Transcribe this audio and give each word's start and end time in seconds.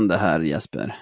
det 0.00 0.16
här 0.16 0.40
Jesper. 0.40 0.96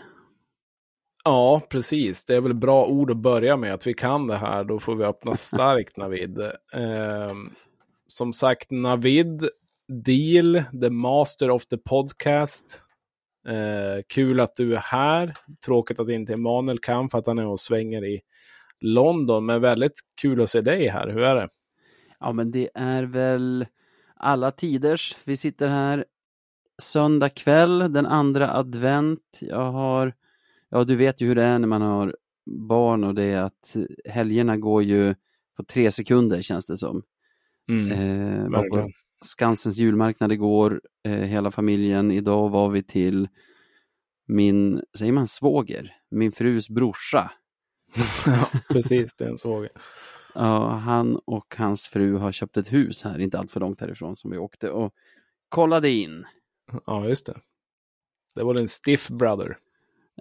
Ja, 1.24 1.62
precis. 1.68 2.24
Det 2.24 2.36
är 2.36 2.40
väl 2.40 2.54
bra 2.54 2.86
ord 2.86 3.10
att 3.10 3.16
börja 3.16 3.56
med, 3.56 3.74
att 3.74 3.86
vi 3.86 3.94
kan 3.94 4.26
det 4.26 4.36
här. 4.36 4.64
Då 4.64 4.78
får 4.78 4.94
vi 4.94 5.04
öppna 5.04 5.34
starkt 5.34 5.96
Navid. 5.96 6.38
Eh, 6.72 7.32
som 8.08 8.32
sagt, 8.32 8.70
Navid, 8.70 9.48
Deal, 9.88 10.62
the 10.80 10.90
master 10.90 11.50
of 11.50 11.66
the 11.66 11.76
podcast. 11.76 12.82
Eh, 13.48 14.02
kul 14.08 14.40
att 14.40 14.54
du 14.54 14.74
är 14.74 14.80
här. 14.80 15.34
Tråkigt 15.66 16.00
att 16.00 16.08
inte 16.08 16.32
Emanuel 16.32 16.78
kan 16.78 17.08
för 17.10 17.18
att 17.18 17.26
han 17.26 17.38
är 17.38 17.46
och 17.46 17.60
svänger 17.60 18.04
i 18.04 18.20
London. 18.80 19.46
Men 19.46 19.60
väldigt 19.60 20.00
kul 20.20 20.40
att 20.40 20.48
se 20.48 20.60
dig 20.60 20.88
här. 20.88 21.08
Hur 21.08 21.22
är 21.22 21.34
det? 21.34 21.48
Ja, 22.20 22.32
men 22.32 22.50
det 22.50 22.70
är 22.74 23.02
väl 23.02 23.66
alla 24.16 24.50
tiders. 24.50 25.16
Vi 25.24 25.36
sitter 25.36 25.68
här 25.68 26.04
söndag 26.82 27.28
kväll, 27.28 27.92
den 27.92 28.06
andra 28.06 28.54
advent. 28.54 29.38
Jag 29.40 29.72
har, 29.72 30.14
ja 30.70 30.84
du 30.84 30.96
vet 30.96 31.20
ju 31.20 31.26
hur 31.26 31.34
det 31.34 31.42
är 31.42 31.58
när 31.58 31.68
man 31.68 31.82
har 31.82 32.16
barn 32.68 33.04
och 33.04 33.14
det 33.14 33.24
är 33.24 33.42
att 33.42 33.76
helgerna 34.04 34.56
går 34.56 34.82
ju 34.82 35.14
på 35.56 35.64
tre 35.64 35.90
sekunder 35.90 36.42
känns 36.42 36.66
det 36.66 36.76
som. 36.76 37.02
Mm, 37.68 37.92
eh, 37.92 38.50
var 38.50 38.68
på 38.68 38.88
Skansens 39.24 39.78
julmarknad 39.78 40.32
igår, 40.32 40.80
eh, 41.04 41.12
hela 41.12 41.50
familjen. 41.50 42.10
Idag 42.10 42.48
var 42.48 42.70
vi 42.70 42.82
till 42.82 43.28
min, 44.26 44.82
säger 44.98 45.12
man 45.12 45.26
svåger? 45.26 45.96
Min 46.10 46.32
frus 46.32 46.68
brorsa. 46.68 47.30
ja, 48.26 48.50
precis, 48.72 49.14
det 49.16 49.24
är 49.24 49.28
en 49.28 49.38
svåger. 49.38 49.70
Ja, 50.34 50.68
han 50.68 51.16
och 51.16 51.54
hans 51.58 51.82
fru 51.82 52.16
har 52.16 52.32
köpt 52.32 52.56
ett 52.56 52.72
hus 52.72 53.02
här, 53.02 53.18
inte 53.18 53.38
allt 53.38 53.50
för 53.50 53.60
långt 53.60 53.80
härifrån 53.80 54.16
som 54.16 54.30
vi 54.30 54.38
åkte 54.38 54.70
och 54.70 54.94
kollade 55.48 55.90
in. 55.90 56.24
Ja, 56.86 57.08
just 57.08 57.26
det. 57.26 57.40
Det 58.34 58.44
var 58.44 58.54
en 58.54 58.68
stiff 58.68 59.08
brother. 59.08 59.58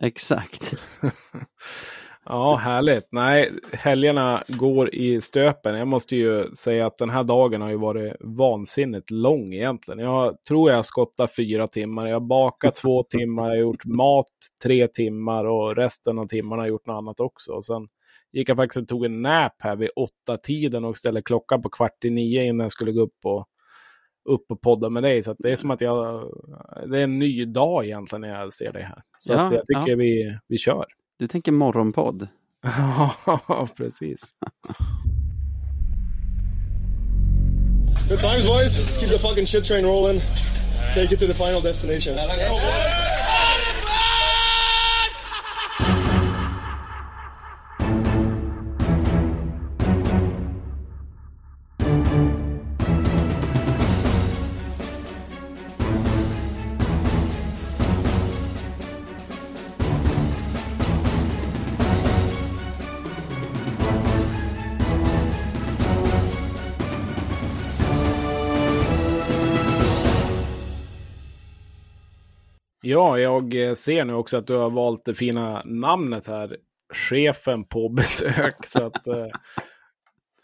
Exakt. 0.01 0.73
ja, 2.25 2.55
härligt. 2.55 3.07
Nej, 3.11 3.51
helgerna 3.73 4.43
går 4.47 4.95
i 4.95 5.21
stöpen. 5.21 5.75
Jag 5.75 5.87
måste 5.87 6.15
ju 6.15 6.55
säga 6.55 6.85
att 6.85 6.97
den 6.97 7.09
här 7.09 7.23
dagen 7.23 7.61
har 7.61 7.69
ju 7.69 7.77
varit 7.77 8.13
vansinnigt 8.19 9.11
lång 9.11 9.53
egentligen. 9.53 9.99
Jag 9.99 10.41
tror 10.41 10.69
jag 10.69 10.77
har 10.77 10.83
skottat 10.83 11.35
fyra 11.35 11.67
timmar, 11.67 12.07
jag 12.07 12.15
har 12.15 12.27
bakat 12.27 12.75
två 12.75 13.03
timmar, 13.09 13.43
jag 13.43 13.51
har 13.51 13.61
gjort 13.61 13.85
mat 13.85 14.25
tre 14.63 14.87
timmar 14.87 15.45
och 15.45 15.75
resten 15.75 16.19
av 16.19 16.27
timmarna 16.27 16.61
har 16.61 16.67
jag 16.67 16.71
gjort 16.71 16.87
något 16.87 16.97
annat 16.97 17.19
också. 17.19 17.51
Och 17.51 17.65
sen 17.65 17.87
gick 18.31 18.49
jag 18.49 18.57
faktiskt 18.57 18.81
och 18.81 18.87
tog 18.87 19.05
en 19.05 19.21
nap 19.21 19.53
här 19.59 19.75
vid 19.75 19.89
åtta 19.95 20.37
tiden 20.37 20.85
och 20.85 20.97
ställde 20.97 21.21
klockan 21.21 21.61
på 21.61 21.69
kvart 21.69 22.05
i 22.05 22.09
nio 22.09 22.43
innan 22.43 22.63
jag 22.63 22.71
skulle 22.71 22.91
gå 22.91 23.01
upp 23.01 23.25
och, 23.25 23.45
upp 24.29 24.51
och 24.51 24.61
podda 24.61 24.89
med 24.89 25.03
dig. 25.03 25.23
Så 25.23 25.35
det 25.39 25.51
är 25.51 25.55
som 25.55 25.71
att 25.71 25.81
jag, 25.81 26.31
det 26.87 26.99
är 26.99 27.03
en 27.03 27.19
ny 27.19 27.45
dag 27.45 27.85
egentligen 27.85 28.21
när 28.21 28.39
jag 28.39 28.53
ser 28.53 28.73
dig 28.73 28.83
här. 28.83 29.03
Så 29.19 29.33
ja, 29.33 29.49
jag 29.53 29.67
tycker 29.67 29.91
ja. 29.91 29.95
vi, 29.95 30.37
vi 30.47 30.57
kör. 30.57 30.85
Du 31.19 31.27
tänker 31.27 31.51
morgonpodd? 31.51 32.27
Ja, 32.63 33.67
precis. 33.77 34.35
Good 38.09 38.19
times 38.19 38.45
boys, 38.45 38.77
let's 38.77 38.99
keep 38.99 39.09
the 39.09 39.19
fucking 39.19 39.47
shit 39.47 39.65
train 39.65 39.85
rolling. 39.85 40.19
Take 40.95 41.13
it 41.13 41.19
to 41.19 41.27
the 41.27 41.33
final 41.33 41.61
destination. 41.61 42.15
Yes. 42.15 43.02
Ja, 72.85 73.19
jag 73.19 73.55
eh, 73.55 73.73
ser 73.73 74.05
nu 74.05 74.13
också 74.13 74.37
att 74.37 74.47
du 74.47 74.55
har 74.55 74.69
valt 74.69 75.05
det 75.05 75.13
fina 75.13 75.61
namnet 75.65 76.27
här. 76.27 76.57
Chefen 76.93 77.63
på 77.63 77.89
besök. 77.97 78.65
så 78.65 78.85
att, 78.85 79.07
eh, 79.07 79.27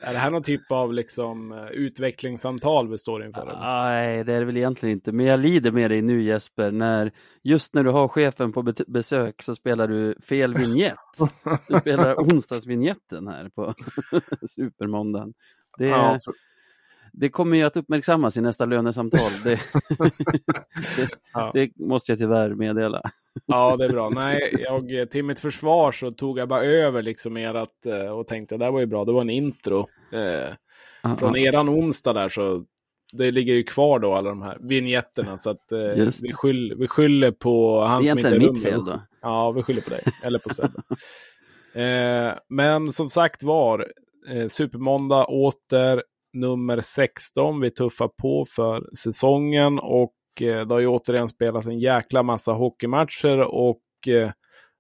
är 0.02 0.14
det 0.14 0.20
här 0.20 0.30
någon 0.30 0.44
typ 0.44 0.72
av 0.72 0.94
liksom, 0.94 1.52
eh, 1.52 1.68
utvecklingssamtal 1.68 2.90
vi 2.90 2.98
står 2.98 3.26
inför? 3.26 3.58
Nej, 3.62 4.24
det 4.24 4.34
är 4.34 4.40
det 4.40 4.46
väl 4.46 4.58
egentligen 4.58 4.94
inte. 4.94 5.12
Men 5.12 5.26
jag 5.26 5.40
lider 5.40 5.72
med 5.72 5.92
dig 5.92 6.02
nu 6.02 6.24
Jesper. 6.24 6.72
När, 6.72 7.12
just 7.44 7.74
när 7.74 7.84
du 7.84 7.90
har 7.90 8.08
chefen 8.08 8.52
på 8.52 8.74
besök 8.88 9.42
så 9.44 9.56
spelar 9.56 9.88
du 9.88 10.16
fel 10.22 10.54
vignett. 10.54 10.96
Du 11.68 11.76
spelar 11.76 12.16
onsdagsvinjetten 12.20 13.28
här 13.28 13.50
på 13.50 13.74
Supermåndagen. 14.48 15.34
Det, 15.78 15.88
ja, 15.88 16.20
det 17.14 17.30
kommer 17.30 17.58
ju 17.58 17.64
att 17.64 17.78
uppmärksammas 17.78 18.38
i 18.38 18.42
nästa 18.42 18.66
lönesamtal. 18.66 19.32
Det, 19.44 19.60
det, 20.98 21.10
ja. 21.34 21.52
det, 21.54 21.72
måste 21.76 22.12
jag 22.12 22.20
tyvärr 22.20 22.50
meddela. 22.50 23.02
Ja, 23.46 23.78
det 23.78 23.86
är 23.86 23.90
bra. 23.90 24.10
Nej, 24.10 24.56
jag, 24.60 25.12
till 25.12 25.26
mitt 25.26 25.40
försvar 25.40 25.92
så 25.92 26.12
tog 26.12 26.40
jag 26.40 26.50
bara 26.50 26.62
över 26.62 27.02
liksom 27.02 27.38
erat 27.38 27.86
eh, 27.86 28.12
och 28.12 28.28
tänkte 28.28 28.58
det 28.58 28.66
där 28.66 28.72
var 28.72 28.80
ju 28.80 28.86
bra. 28.86 29.06
Det 29.06 29.12
var 29.12 29.22
en 29.22 29.30
intro. 29.30 29.88
Eh, 30.12 31.16
från 31.18 31.38
eran 31.38 31.70
onsdag 31.70 32.14
där 32.14 32.30
så 32.30 32.64
det 33.14 33.32
ligger 33.32 33.54
ju 33.54 33.64
kvar 33.64 34.00
då 34.00 34.14
alla 34.14 34.30
de 34.30 34.42
här 34.42 34.58
vinjetterna 34.60 35.38
så 35.38 35.50
att 35.50 35.72
eh, 35.72 36.10
vi, 36.22 36.34
skyll, 36.34 36.76
vi 36.78 36.88
skyller 36.88 37.32
på 37.32 37.82
han 37.82 38.06
som 38.06 38.20
inte 38.20 38.30
är 38.30 38.40
mitt 38.40 38.64
fel 38.64 38.86
då? 38.86 39.02
Ja, 39.22 39.52
vi 39.52 39.64
skyller 39.64 39.82
på 39.82 39.90
dig. 39.90 40.04
Eller 40.24 40.40
på 40.40 40.50
Sebbe. 40.50 40.82
eh, 41.74 42.34
men 42.50 42.92
som 42.92 43.10
sagt 43.10 43.44
var, 43.44 43.88
eh, 44.30 44.48
Supermåndag 44.48 45.26
åter 45.26 46.04
nummer 46.34 46.82
16. 46.82 47.60
Vi 47.60 47.72
tuffar 47.72 48.08
på 48.08 48.46
för 48.50 48.96
säsongen 48.96 49.80
och 49.80 50.14
eh, 50.42 50.68
det 50.68 50.74
har 50.74 50.80
ju 50.80 50.88
återigen 50.88 51.30
spelats 51.30 51.68
en 51.68 51.80
jäkla 51.80 52.24
massa 52.24 52.52
hockeymatcher 52.52 53.40
och 53.40 53.82
eh, 54.08 54.32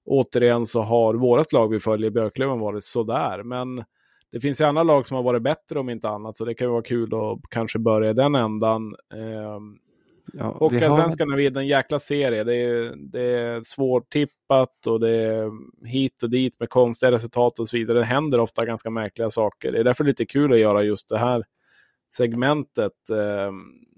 återigen 0.05 0.65
så 0.65 0.81
har 0.81 1.13
vårt 1.13 1.51
lag 1.51 1.67
vi 1.67 1.79
följer, 1.79 2.09
Björklöven, 2.09 2.59
varit 2.59 2.83
sådär. 2.83 3.43
Men 3.43 3.83
det 4.31 4.39
finns 4.39 4.61
ju 4.61 4.65
andra 4.65 4.83
lag 4.83 5.07
som 5.07 5.15
har 5.15 5.23
varit 5.23 5.43
bättre 5.43 5.79
om 5.79 5.89
inte 5.89 6.09
annat, 6.09 6.37
så 6.37 6.45
det 6.45 6.53
kan 6.53 6.67
ju 6.67 6.71
vara 6.71 6.83
kul 6.83 7.15
att 7.15 7.39
kanske 7.49 7.79
börja 7.79 8.09
i 8.09 8.13
den 8.13 8.35
ändan. 8.35 8.95
Ehm, 9.13 9.77
Ja, 10.33 10.57
Hockeyallsvenskan 10.59 11.29
har... 11.29 11.39
är 11.39 11.57
en 11.57 11.67
jäkla 11.67 11.99
serie. 11.99 12.43
Det 12.43 12.55
är, 12.55 12.93
det 13.11 13.21
är 13.21 13.61
svårtippat 13.63 14.87
och 14.87 14.99
det 14.99 15.09
är 15.09 15.51
hit 15.87 16.23
och 16.23 16.29
dit 16.29 16.59
med 16.59 16.69
konstiga 16.69 17.11
resultat 17.11 17.59
och 17.59 17.69
så 17.69 17.77
vidare. 17.77 17.99
Det 17.99 18.05
händer 18.05 18.39
ofta 18.39 18.65
ganska 18.65 18.89
märkliga 18.89 19.29
saker. 19.29 19.71
Det 19.71 19.79
är 19.79 19.83
därför 19.83 20.03
lite 20.03 20.25
kul 20.25 20.53
att 20.53 20.59
göra 20.59 20.83
just 20.83 21.09
det 21.09 21.19
här 21.19 21.43
segmentet. 22.13 23.09
Eh, 23.11 23.51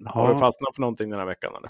har 0.05 0.27
ja. 0.27 0.33
du 0.33 0.39
fastnat 0.39 0.75
för 0.75 0.81
någonting 0.81 1.09
den 1.09 1.19
här 1.19 1.25
veckan? 1.25 1.53
Eller? 1.57 1.69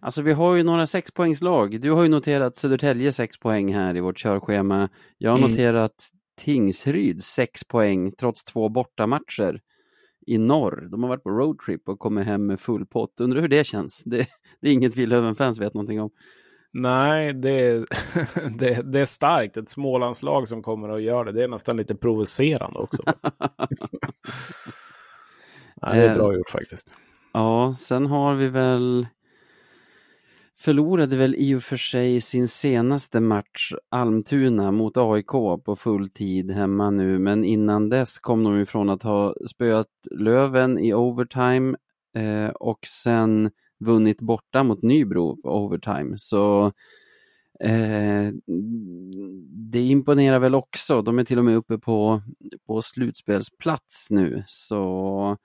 Alltså 0.00 0.22
vi 0.22 0.32
har 0.32 0.54
ju 0.54 0.62
några 0.62 0.86
sexpoängslag. 0.86 1.80
Du 1.80 1.90
har 1.90 2.02
ju 2.02 2.08
noterat 2.08 2.56
Södertälje 2.56 3.12
sex 3.12 3.38
poäng 3.38 3.74
här 3.74 3.96
i 3.96 4.00
vårt 4.00 4.18
körschema. 4.18 4.88
Jag 5.18 5.30
har 5.30 5.38
mm. 5.38 5.50
noterat 5.50 6.08
Tingsryd 6.40 7.24
sex 7.24 7.64
poäng 7.64 8.12
trots 8.12 8.44
två 8.44 8.68
bortamatcher 8.68 9.60
i 10.26 10.38
norr. 10.38 10.88
De 10.90 11.02
har 11.02 11.10
varit 11.10 11.22
på 11.22 11.30
roadtrip 11.30 11.88
och 11.88 11.98
kommit 11.98 12.26
hem 12.26 12.46
med 12.46 12.60
full 12.60 12.86
pott. 12.86 13.20
Undrar 13.20 13.40
hur 13.40 13.48
det 13.48 13.64
känns? 13.64 14.02
Det, 14.04 14.26
det 14.60 14.68
är 14.68 14.72
inget 14.72 14.96
vi 14.96 15.06
Löven-fans 15.06 15.58
vet 15.58 15.74
någonting 15.74 16.00
om. 16.00 16.10
Nej, 16.72 17.32
det, 17.32 17.78
det, 18.58 18.92
det, 18.92 19.00
är 19.00 19.06
starkt. 19.06 19.56
Ett 19.56 19.68
Smålandslag 19.68 20.48
som 20.48 20.62
kommer 20.62 20.88
att 20.88 21.02
göra 21.02 21.24
det. 21.24 21.32
Det 21.32 21.44
är 21.44 21.48
nästan 21.48 21.76
lite 21.76 21.94
provocerande 21.94 22.78
också. 22.78 23.02
Nej, 25.82 26.00
det 26.00 26.06
är 26.06 26.14
bra 26.14 26.34
gjort 26.34 26.50
faktiskt. 26.50 26.96
Ja, 27.32 27.74
sen 27.78 28.06
har 28.06 28.34
vi 28.34 28.48
väl 28.48 29.06
förlorade 30.62 31.16
väl 31.16 31.34
i 31.34 31.54
och 31.54 31.62
för 31.62 31.76
sig 31.76 32.20
sin 32.20 32.48
senaste 32.48 33.20
match, 33.20 33.72
Almtuna 33.88 34.70
mot 34.70 34.96
AIK 34.96 35.26
på 35.64 35.76
full 35.78 36.08
tid 36.08 36.50
hemma 36.50 36.90
nu, 36.90 37.18
men 37.18 37.44
innan 37.44 37.88
dess 37.88 38.18
kom 38.18 38.44
de 38.44 38.60
ifrån 38.60 38.90
att 38.90 39.02
ha 39.02 39.34
spöat 39.46 39.88
Löven 40.10 40.78
i 40.78 40.94
overtime 40.94 41.76
eh, 42.16 42.48
och 42.48 42.86
sen 42.86 43.50
vunnit 43.80 44.20
borta 44.20 44.62
mot 44.62 44.82
Nybro 44.82 45.42
på 45.42 45.64
overtime. 45.64 46.18
Så 46.18 46.72
eh, 47.60 48.32
det 49.72 49.80
imponerar 49.80 50.38
väl 50.38 50.54
också. 50.54 51.02
De 51.02 51.18
är 51.18 51.24
till 51.24 51.38
och 51.38 51.44
med 51.44 51.56
uppe 51.56 51.78
på, 51.78 52.22
på 52.66 52.82
slutspelsplats 52.82 54.10
nu. 54.10 54.44
Så 54.46 55.36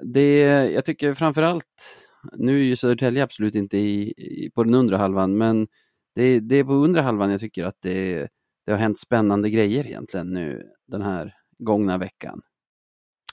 det, 0.00 0.38
jag 0.72 0.84
tycker 0.84 1.14
framförallt 1.14 2.01
nu 2.32 2.60
är 2.60 2.64
ju 2.64 2.76
Södertälje 2.76 3.22
absolut 3.22 3.54
inte 3.54 3.78
i, 3.78 4.14
i, 4.16 4.50
på 4.54 4.64
den 4.64 4.74
undre 4.74 4.96
halvan, 4.96 5.36
men 5.36 5.68
det, 6.14 6.40
det 6.40 6.56
är 6.56 6.64
på 6.64 6.72
undre 6.72 7.02
halvan 7.02 7.30
jag 7.30 7.40
tycker 7.40 7.64
att 7.64 7.76
det, 7.82 8.28
det 8.66 8.72
har 8.72 8.78
hänt 8.78 8.98
spännande 8.98 9.50
grejer 9.50 9.86
egentligen 9.86 10.32
nu 10.32 10.62
den 10.86 11.02
här 11.02 11.34
gångna 11.58 11.98
veckan. 11.98 12.42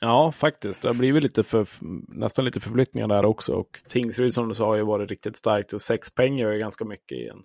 Ja, 0.02 0.32
faktiskt. 0.32 0.82
Det 0.82 0.90
har 0.90 0.96
blivit 0.96 1.24
lite 1.24 1.44
för, 1.44 1.68
nästan 2.08 2.46
lite 2.46 2.60
förflyttningar 2.60 3.08
där 3.08 3.26
också. 3.26 3.54
Och 3.54 3.80
Tingsryd 3.88 4.34
som 4.34 4.50
du 4.50 4.56
sa 4.56 4.66
har 4.66 4.76
ju 4.76 4.86
varit 4.86 5.10
riktigt 5.10 5.38
starkt 5.38 5.74
och 5.74 5.82
sex 5.82 6.08
gör 6.18 6.52
ju 6.52 6.60
ganska 6.60 6.86
mycket 6.86 7.18
i 7.18 7.28
en 7.28 7.44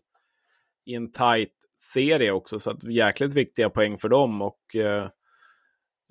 i 0.86 0.94
en 0.94 1.10
tajt 1.10 1.52
serie 1.76 2.32
också, 2.32 2.58
så 2.58 2.70
att 2.70 2.84
jäkligt 2.84 3.34
viktiga 3.34 3.70
poäng 3.70 3.98
för 3.98 4.08
dem. 4.08 4.42
Och 4.42 4.76
eh, 4.76 5.08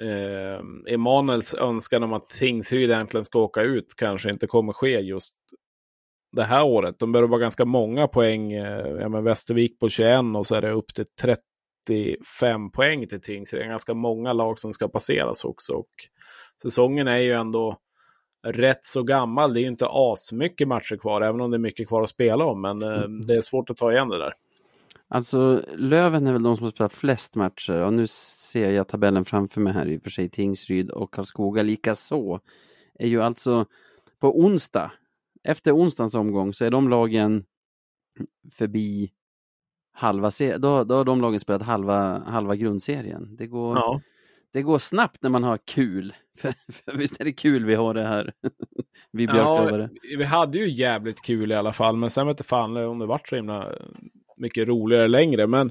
eh, 0.04 0.94
Emanuels 0.94 1.54
önskan 1.54 2.04
om 2.04 2.14
att 2.14 2.30
Tingsryd 2.30 2.92
äntligen 2.92 3.26
ska 3.26 3.40
åka 3.40 3.62
ut 3.62 3.94
kanske 3.98 4.30
inte 4.30 4.48
kommer 4.48 4.74
ske 4.74 5.00
just 5.00 5.34
det 6.32 6.44
här 6.44 6.64
året. 6.64 7.00
De 7.00 7.12
behöver 7.12 7.30
vara 7.30 7.42
ganska 7.42 7.66
många 7.66 8.08
poäng. 8.08 8.54
Eh, 8.54 8.88
ja, 8.88 9.10
men 9.10 9.24
Västervik 9.24 9.80
på 9.80 9.90
21 9.90 10.20
och 10.36 10.46
så 10.46 10.56
är 10.56 10.62
det 10.62 10.72
upp 10.72 10.94
till 10.94 11.06
35 11.22 12.72
poäng 12.72 13.08
till 13.08 13.22
Tingsryd. 13.22 13.62
Det 13.62 13.66
är 13.66 13.70
ganska 13.70 13.94
många 13.94 14.34
lag 14.34 14.60
som 14.60 14.74
ska 14.74 14.88
passeras 14.88 15.46
också. 15.46 15.74
Och 15.74 15.90
säsongen 16.62 17.08
är 17.08 17.18
ju 17.18 17.34
ändå 17.34 17.78
rätt 18.48 18.86
så 18.86 19.04
gammal. 19.04 19.54
Det 19.54 19.60
är 19.60 19.62
ju 19.62 19.68
inte 19.68 19.88
asmycket 19.90 20.68
matcher 20.68 20.96
kvar, 20.96 21.22
även 21.22 21.42
om 21.42 21.52
det 21.52 21.58
är 21.58 21.60
mycket 21.60 21.88
kvar 21.88 22.04
att 22.04 22.10
spela 22.10 22.46
om. 22.46 22.62
Men 22.62 22.82
eh, 22.82 23.04
mm. 23.04 23.22
det 23.22 23.36
är 23.36 23.42
svårt 23.42 23.70
att 23.70 23.78
ta 23.78 23.92
igen 23.92 24.10
det 24.10 24.18
där. 24.18 24.34
Alltså 25.14 25.66
Löven 25.76 26.28
är 26.28 26.34
väl 26.34 26.44
de 26.44 26.58
som 26.58 26.64
har 26.64 26.72
spelat 26.72 26.94
flest 26.94 27.36
matcher 27.36 27.82
och 27.82 27.94
nu 27.94 28.08
ser 28.08 28.72
jag 28.72 28.88
tabellen 28.88 29.26
framför 29.26 29.62
mig 29.62 29.74
här 29.74 29.88
i 29.88 29.98
och 29.98 30.02
för 30.02 30.10
sig. 30.10 30.30
Tingsryd 30.30 30.90
och 30.90 31.14
Karlskoga 31.14 31.64
lika 31.64 31.96
så 31.96 32.40
är 33.00 33.08
ju 33.08 33.22
alltså 33.22 33.66
på 34.20 34.40
onsdag, 34.40 34.92
efter 35.44 35.76
onsdagens 35.76 36.16
omgång 36.16 36.54
så 36.54 36.66
är 36.66 36.72
de 36.72 36.90
lagen 36.90 37.46
förbi 38.52 39.12
halva 39.92 40.32
serien. 40.32 40.62
Då, 40.62 40.84
då 40.84 40.96
har 40.96 41.06
de 41.06 41.22
lagen 41.22 41.40
spelat 41.40 41.62
halva, 41.62 42.20
halva 42.20 42.56
grundserien. 42.56 43.36
Det 43.36 43.48
går, 43.48 43.78
ja. 43.78 44.02
det 44.52 44.62
går 44.62 44.78
snabbt 44.78 45.22
när 45.22 45.30
man 45.30 45.44
har 45.44 45.58
kul. 45.58 46.14
För, 46.38 46.54
för 46.72 46.98
visst 46.98 47.22
är 47.22 47.26
det 47.26 47.34
kul 47.34 47.66
vi 47.66 47.76
har 47.76 47.94
det 47.94 48.08
här. 48.08 48.34
vi 49.12 49.28
björklövare. 49.28 49.90
Ja, 49.94 50.18
vi 50.18 50.24
hade 50.24 50.58
ju 50.58 50.70
jävligt 50.70 51.22
kul 51.22 51.52
i 51.52 51.56
alla 51.56 51.74
fall, 51.74 51.98
men 51.98 52.10
sen 52.10 52.28
vet 52.28 52.40
jag 52.40 52.46
fan 52.46 52.78
om 52.78 53.00
det 53.00 53.06
vart 53.06 53.28
så 53.28 53.36
himla 53.36 53.72
mycket 54.44 54.68
roligare 54.68 55.08
längre. 55.08 55.48
Men 55.48 55.68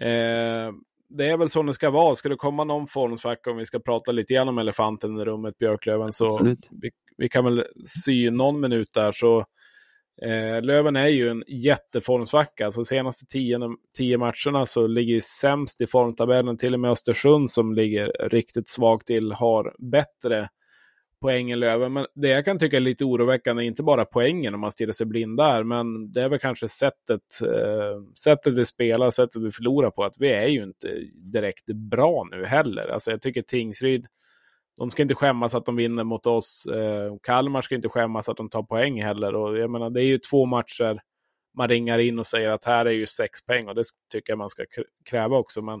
eh, 0.00 0.72
det 1.08 1.26
är 1.26 1.36
väl 1.36 1.48
så 1.48 1.62
det 1.62 1.74
ska 1.74 1.90
vara. 1.90 2.14
Ska 2.14 2.28
det 2.28 2.36
komma 2.36 2.64
någon 2.64 2.86
formsvacka, 2.86 3.50
om 3.50 3.56
vi 3.56 3.64
ska 3.64 3.78
prata 3.78 4.12
lite 4.12 4.34
grann 4.34 4.48
om 4.48 4.58
elefanten 4.58 5.18
i 5.18 5.24
rummet, 5.24 5.58
Björklöven, 5.58 6.12
så 6.12 6.56
vi, 6.70 6.90
vi, 7.16 7.28
kan 7.28 7.44
väl 7.44 7.64
sy 7.84 8.30
någon 8.30 8.60
minut 8.60 8.88
där. 8.94 9.12
Så 9.12 9.38
eh, 10.22 10.62
Löven 10.62 10.96
är 10.96 11.08
ju 11.08 11.28
en 11.28 11.44
jätteformsvacka. 11.46 12.64
Alltså 12.64 12.84
senaste 12.84 13.26
tio, 13.26 13.58
tio 13.96 14.18
matcherna 14.18 14.66
så 14.66 14.86
ligger 14.86 15.14
ju 15.14 15.20
sämst 15.20 15.80
i 15.80 15.86
formtabellen. 15.86 16.56
Till 16.56 16.74
och 16.74 16.80
med 16.80 16.90
Östersund 16.90 17.50
som 17.50 17.74
ligger 17.74 18.28
riktigt 18.28 18.68
svagt 18.68 19.06
till 19.06 19.32
har 19.32 19.74
bättre 19.90 20.48
poängen 21.20 21.60
Löven. 21.60 21.92
Men 21.92 22.06
det 22.14 22.28
jag 22.28 22.44
kan 22.44 22.58
tycka 22.58 22.76
är 22.76 22.80
lite 22.80 23.04
oroväckande 23.04 23.64
är 23.64 23.66
inte 23.66 23.82
bara 23.82 24.04
poängen 24.04 24.54
om 24.54 24.60
man 24.60 24.72
stirrar 24.72 24.92
sig 24.92 25.06
blind 25.06 25.36
där, 25.36 25.64
men 25.64 26.12
det 26.12 26.22
är 26.22 26.28
väl 26.28 26.38
kanske 26.38 26.68
sättet, 26.68 27.22
eh, 27.44 28.02
sättet 28.24 28.54
vi 28.54 28.64
spelar, 28.64 29.10
sättet 29.10 29.42
vi 29.42 29.50
förlorar 29.50 29.90
på, 29.90 30.04
att 30.04 30.14
vi 30.18 30.32
är 30.32 30.46
ju 30.46 30.62
inte 30.62 30.88
direkt 31.14 31.66
bra 31.66 32.28
nu 32.30 32.44
heller. 32.44 32.88
Alltså 32.88 33.10
jag 33.10 33.22
tycker 33.22 33.42
Tingsryd, 33.42 34.06
de 34.78 34.90
ska 34.90 35.02
inte 35.02 35.14
skämmas 35.14 35.54
att 35.54 35.66
de 35.66 35.76
vinner 35.76 36.04
mot 36.04 36.26
oss. 36.26 36.66
Eh, 36.66 37.16
Kalmar 37.22 37.62
ska 37.62 37.74
inte 37.74 37.88
skämmas 37.88 38.28
att 38.28 38.36
de 38.36 38.50
tar 38.50 38.62
poäng 38.62 39.02
heller. 39.02 39.34
Och 39.34 39.58
jag 39.58 39.70
menar, 39.70 39.90
det 39.90 40.02
är 40.02 40.06
ju 40.06 40.18
två 40.18 40.46
matcher 40.46 41.00
man 41.56 41.68
ringar 41.68 41.98
in 41.98 42.18
och 42.18 42.26
säger 42.26 42.50
att 42.50 42.64
här 42.64 42.86
är 42.86 42.90
ju 42.90 43.06
sex 43.06 43.46
poäng 43.46 43.68
och 43.68 43.74
det 43.74 43.84
tycker 44.12 44.32
jag 44.32 44.38
man 44.38 44.50
ska 44.50 44.64
kräva 45.10 45.36
också. 45.36 45.62
Men 45.62 45.80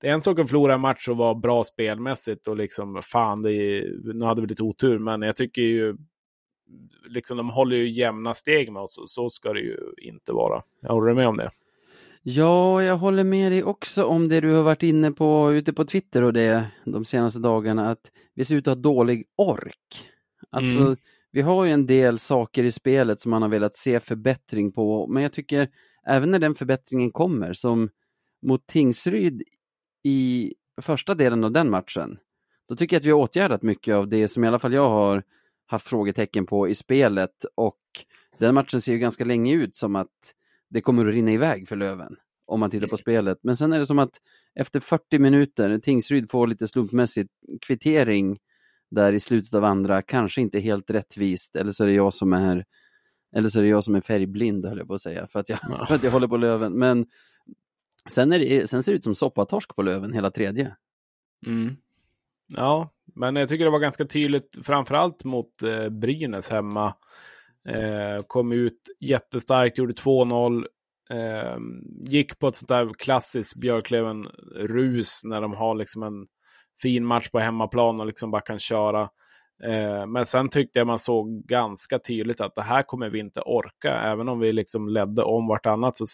det 0.00 0.08
är 0.08 0.12
en 0.12 0.20
sak 0.20 0.38
att 0.38 0.48
förlora 0.48 0.74
en 0.74 0.80
match 0.80 1.08
och 1.08 1.16
vara 1.16 1.34
bra 1.34 1.64
spelmässigt 1.64 2.46
och 2.46 2.56
liksom 2.56 3.02
fan, 3.02 3.42
det 3.42 3.52
är, 3.52 4.14
nu 4.14 4.24
hade 4.24 4.40
vi 4.40 4.46
lite 4.46 4.62
otur, 4.62 4.98
men 4.98 5.22
jag 5.22 5.36
tycker 5.36 5.62
ju 5.62 5.96
liksom 7.08 7.36
de 7.36 7.50
håller 7.50 7.76
ju 7.76 7.90
jämna 7.90 8.34
steg 8.34 8.72
med 8.72 8.82
oss 8.82 8.98
och 8.98 9.10
så 9.10 9.30
ska 9.30 9.52
det 9.52 9.60
ju 9.60 9.78
inte 9.98 10.32
vara. 10.32 10.62
Jag 10.80 10.92
håller 10.92 11.14
med 11.14 11.28
om 11.28 11.36
det. 11.36 11.50
Ja, 12.22 12.82
jag 12.82 12.96
håller 12.96 13.24
med 13.24 13.52
dig 13.52 13.64
också 13.64 14.04
om 14.04 14.28
det 14.28 14.40
du 14.40 14.52
har 14.52 14.62
varit 14.62 14.82
inne 14.82 15.12
på 15.12 15.52
ute 15.52 15.72
på 15.72 15.84
Twitter 15.84 16.22
och 16.22 16.32
det 16.32 16.66
de 16.84 17.04
senaste 17.04 17.40
dagarna, 17.40 17.90
att 17.90 18.12
vi 18.34 18.44
ser 18.44 18.56
ut 18.56 18.68
att 18.68 18.76
ha 18.76 18.82
dålig 18.82 19.24
ork. 19.36 20.10
Alltså, 20.50 20.80
mm. 20.80 20.96
vi 21.30 21.40
har 21.40 21.64
ju 21.64 21.70
en 21.70 21.86
del 21.86 22.18
saker 22.18 22.64
i 22.64 22.72
spelet 22.72 23.20
som 23.20 23.30
man 23.30 23.42
har 23.42 23.48
velat 23.48 23.76
se 23.76 24.00
förbättring 24.00 24.72
på, 24.72 25.06
men 25.06 25.22
jag 25.22 25.32
tycker 25.32 25.68
även 26.06 26.30
när 26.30 26.38
den 26.38 26.54
förbättringen 26.54 27.12
kommer, 27.12 27.52
som 27.52 27.88
mot 28.42 28.66
Tingsryd 28.66 29.42
i 30.06 30.54
första 30.82 31.14
delen 31.14 31.44
av 31.44 31.52
den 31.52 31.70
matchen, 31.70 32.18
då 32.68 32.76
tycker 32.76 32.96
jag 32.96 33.00
att 33.00 33.06
vi 33.06 33.10
har 33.10 33.18
åtgärdat 33.18 33.62
mycket 33.62 33.94
av 33.94 34.08
det 34.08 34.28
som 34.28 34.44
i 34.44 34.46
alla 34.46 34.58
fall 34.58 34.72
jag 34.72 34.88
har 34.88 35.22
haft 35.66 35.86
frågetecken 35.86 36.46
på 36.46 36.68
i 36.68 36.74
spelet 36.74 37.44
och 37.54 37.80
den 38.38 38.54
matchen 38.54 38.80
ser 38.80 38.92
ju 38.92 38.98
ganska 38.98 39.24
länge 39.24 39.54
ut 39.54 39.76
som 39.76 39.96
att 39.96 40.34
det 40.70 40.80
kommer 40.80 41.06
att 41.06 41.14
rinna 41.14 41.32
iväg 41.32 41.68
för 41.68 41.76
Löven 41.76 42.16
om 42.46 42.60
man 42.60 42.70
tittar 42.70 42.86
på 42.86 42.96
spelet. 42.96 43.38
Men 43.42 43.56
sen 43.56 43.72
är 43.72 43.78
det 43.78 43.86
som 43.86 43.98
att 43.98 44.20
efter 44.54 44.80
40 44.80 45.18
minuter, 45.18 45.78
Tingsryd 45.78 46.30
får 46.30 46.46
lite 46.46 46.68
slumpmässigt 46.68 47.30
kvittering 47.66 48.38
där 48.90 49.12
i 49.12 49.20
slutet 49.20 49.54
av 49.54 49.64
andra, 49.64 50.02
kanske 50.02 50.40
inte 50.40 50.60
helt 50.60 50.90
rättvist, 50.90 51.56
eller 51.56 51.70
så 51.70 51.82
är 51.82 51.88
det 51.88 51.94
jag 51.94 52.14
som 52.14 52.32
är 52.32 52.64
eller 53.36 53.48
så 53.48 53.58
är 53.58 53.62
det 53.62 53.68
jag 53.68 53.84
som 53.84 53.94
är 53.94 54.00
färgblind, 54.00 54.66
höll 54.66 54.78
jag 54.78 54.88
på 54.88 54.94
att 54.94 55.02
säga, 55.02 55.26
för 55.26 55.40
att 55.40 55.48
jag, 55.48 55.58
ja. 55.62 55.86
för 55.86 55.94
att 55.94 56.02
jag 56.02 56.10
håller 56.10 56.28
på 56.28 56.36
Löven. 56.36 56.72
Men 56.72 57.06
Sen, 58.08 58.32
är 58.32 58.38
det, 58.38 58.70
sen 58.70 58.82
ser 58.82 58.92
det 58.92 58.96
ut 58.96 59.04
som 59.04 59.14
soppatorsk 59.14 59.76
på 59.76 59.82
Löven 59.82 60.12
hela 60.12 60.30
tredje. 60.30 60.76
Mm. 61.46 61.76
Ja, 62.56 62.90
men 63.14 63.36
jag 63.36 63.48
tycker 63.48 63.64
det 63.64 63.70
var 63.70 63.78
ganska 63.78 64.04
tydligt, 64.04 64.58
framförallt 64.62 65.24
mot 65.24 65.62
eh, 65.62 65.88
Brynäs 65.88 66.50
hemma. 66.50 66.94
Eh, 67.68 68.22
kom 68.26 68.52
ut 68.52 68.80
jättestarkt, 69.00 69.78
gjorde 69.78 69.92
2-0. 69.92 70.66
Eh, 71.10 71.58
gick 72.10 72.38
på 72.38 72.48
ett 72.48 72.56
sånt 72.56 72.68
där 72.68 72.92
klassiskt 72.98 73.56
Björklöven-rus 73.56 75.20
när 75.24 75.40
de 75.40 75.54
har 75.54 75.74
liksom 75.74 76.02
en 76.02 76.26
fin 76.82 77.06
match 77.06 77.28
på 77.28 77.38
hemmaplan 77.38 78.00
och 78.00 78.06
liksom 78.06 78.30
bara 78.30 78.42
kan 78.42 78.58
köra. 78.58 79.08
Eh, 79.64 80.06
men 80.06 80.26
sen 80.26 80.48
tyckte 80.48 80.78
jag 80.78 80.86
man 80.86 80.98
såg 80.98 81.46
ganska 81.46 81.98
tydligt 81.98 82.40
att 82.40 82.54
det 82.54 82.62
här 82.62 82.82
kommer 82.82 83.10
vi 83.10 83.18
inte 83.18 83.40
orka. 83.40 84.00
Även 84.00 84.28
om 84.28 84.40
vi 84.40 84.52
liksom 84.52 84.88
ledde 84.88 85.22
om 85.22 85.48
vartannat 85.48 85.96
så 85.96 86.04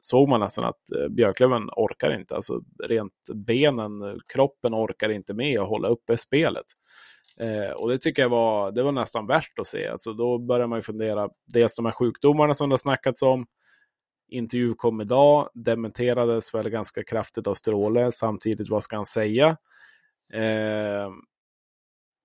såg 0.00 0.28
man 0.28 0.40
nästan 0.40 0.64
att 0.64 0.92
eh, 0.96 1.08
Björklöven 1.08 1.62
orkar 1.76 2.18
inte. 2.18 2.34
Alltså 2.34 2.60
rent 2.84 3.12
benen, 3.34 4.20
kroppen 4.34 4.74
orkar 4.74 5.08
inte 5.08 5.34
med 5.34 5.58
att 5.58 5.68
hålla 5.68 5.88
uppe 5.88 6.16
spelet. 6.16 6.66
Eh, 7.40 7.70
och 7.70 7.88
det 7.88 7.98
tycker 7.98 8.22
jag 8.22 8.28
var, 8.28 8.72
det 8.72 8.82
var 8.82 8.92
nästan 8.92 9.26
värst 9.26 9.58
att 9.58 9.66
se. 9.66 9.88
Alltså 9.88 10.12
då 10.12 10.38
börjar 10.38 10.66
man 10.66 10.78
ju 10.78 10.82
fundera, 10.82 11.28
dels 11.54 11.76
de 11.76 11.84
här 11.84 11.92
sjukdomarna 11.92 12.54
som 12.54 12.68
det 12.68 12.72
har 12.72 12.78
snackats 12.78 13.22
om. 13.22 13.46
Intervju 14.28 14.74
kom 14.74 15.00
idag, 15.00 15.48
dementerades 15.54 16.54
väl 16.54 16.70
ganska 16.70 17.04
kraftigt 17.04 17.46
av 17.46 17.54
Stråle. 17.54 18.12
Samtidigt, 18.12 18.70
vad 18.70 18.82
ska 18.82 18.96
han 18.96 19.06
säga? 19.06 19.56
Eh, 20.32 21.10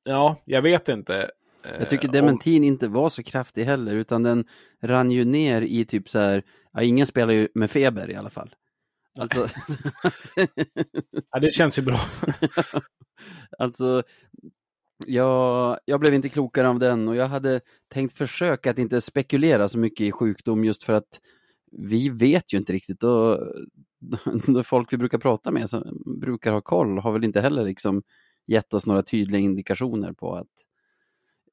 Ja, 0.06 0.42
jag 0.46 0.62
vet 0.62 0.90
inte. 0.90 1.32
Jag 1.80 1.90
tycker 1.90 2.08
eh, 2.08 2.12
dementin 2.12 2.64
om... 2.64 2.68
inte 2.68 2.88
var 2.88 3.10
så 3.10 3.24
kraftig 3.24 3.64
heller, 3.64 3.96
utan 3.96 4.24
den 4.24 4.46
rann 4.82 5.12
ju 5.12 5.26
ner 5.26 5.62
i 5.62 5.86
typ 5.86 6.10
så 6.10 6.20
här, 6.20 6.44
ja, 6.74 6.82
ingen 6.82 7.06
spelar 7.06 7.34
ju 7.34 7.48
med 7.54 7.72
feber 7.72 8.12
i 8.12 8.16
alla 8.16 8.30
fall. 8.30 8.56
Alltså... 9.20 9.48
ja, 11.32 11.40
det 11.40 11.54
känns 11.54 11.80
ju 11.80 11.84
bra. 11.84 12.00
alltså, 13.60 14.04
jag, 15.06 15.80
jag 15.86 16.00
blev 16.00 16.14
inte 16.14 16.30
klokare 16.30 16.70
av 16.70 16.80
den 16.80 17.08
och 17.08 17.16
jag 17.16 17.28
hade 17.28 17.62
tänkt 17.94 18.18
försöka 18.18 18.72
att 18.72 18.80
inte 18.80 19.02
spekulera 19.02 19.68
så 19.68 19.80
mycket 19.80 20.08
i 20.08 20.12
sjukdom 20.12 20.66
just 20.66 20.84
för 20.84 20.94
att 20.94 21.20
vi 21.72 22.10
vet 22.10 22.54
ju 22.54 22.58
inte 22.58 22.74
riktigt. 22.74 23.04
Och, 23.04 23.40
folk 24.64 24.94
vi 24.94 24.98
brukar 24.98 25.18
prata 25.18 25.52
med 25.52 25.70
som 25.70 25.84
brukar 26.22 26.52
ha 26.52 26.62
koll 26.62 26.98
har 26.98 27.12
väl 27.12 27.24
inte 27.24 27.42
heller 27.42 27.64
liksom 27.64 28.04
gett 28.48 28.74
oss 28.74 28.86
några 28.86 29.04
tydliga 29.04 29.42
indikationer 29.42 30.12
på 30.12 30.36
att 30.36 30.48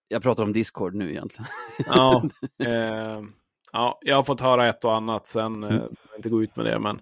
jag 0.09 0.23
pratar 0.23 0.43
om 0.43 0.53
Discord 0.53 0.95
nu 0.95 1.11
egentligen. 1.11 1.47
Ja, 1.87 2.23
eh, 2.65 3.23
ja 3.73 3.99
jag 4.03 4.17
har 4.17 4.23
fått 4.23 4.41
höra 4.41 4.69
ett 4.69 4.85
och 4.85 4.97
annat 4.97 5.27
sen, 5.27 5.65
eh, 5.65 5.71
mm. 5.71 5.89
inte 6.17 6.29
gå 6.29 6.43
ut 6.43 6.57
med 6.57 6.67
det, 6.67 6.79
men 6.79 7.01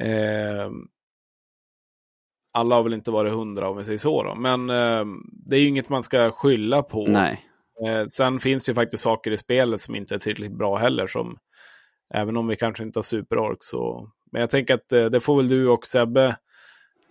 eh, 0.00 0.70
alla 2.52 2.74
har 2.74 2.82
väl 2.82 2.94
inte 2.94 3.10
varit 3.10 3.32
hundra 3.32 3.68
om 3.68 3.76
vi 3.76 3.84
säger 3.84 3.98
så. 3.98 4.22
Då. 4.22 4.34
Men 4.34 4.70
eh, 4.70 5.04
det 5.46 5.56
är 5.56 5.60
ju 5.60 5.68
inget 5.68 5.88
man 5.88 6.02
ska 6.02 6.30
skylla 6.30 6.82
på. 6.82 7.06
Nej. 7.06 7.44
Eh, 7.86 8.06
sen 8.06 8.40
finns 8.40 8.64
det 8.64 8.70
ju 8.70 8.74
faktiskt 8.74 9.02
saker 9.02 9.30
i 9.30 9.36
spelet 9.36 9.80
som 9.80 9.94
inte 9.94 10.14
är 10.14 10.18
tillräckligt 10.18 10.58
bra 10.58 10.76
heller. 10.76 11.06
Som, 11.06 11.38
även 12.14 12.36
om 12.36 12.46
vi 12.46 12.56
kanske 12.56 12.82
inte 12.82 12.98
har 12.98 13.02
superork 13.02 13.58
så. 13.60 14.10
Men 14.32 14.40
jag 14.40 14.50
tänker 14.50 14.74
att 14.74 14.92
eh, 14.92 15.04
det 15.04 15.20
får 15.20 15.36
väl 15.36 15.48
du 15.48 15.68
och 15.68 15.86
Sebbe 15.86 16.36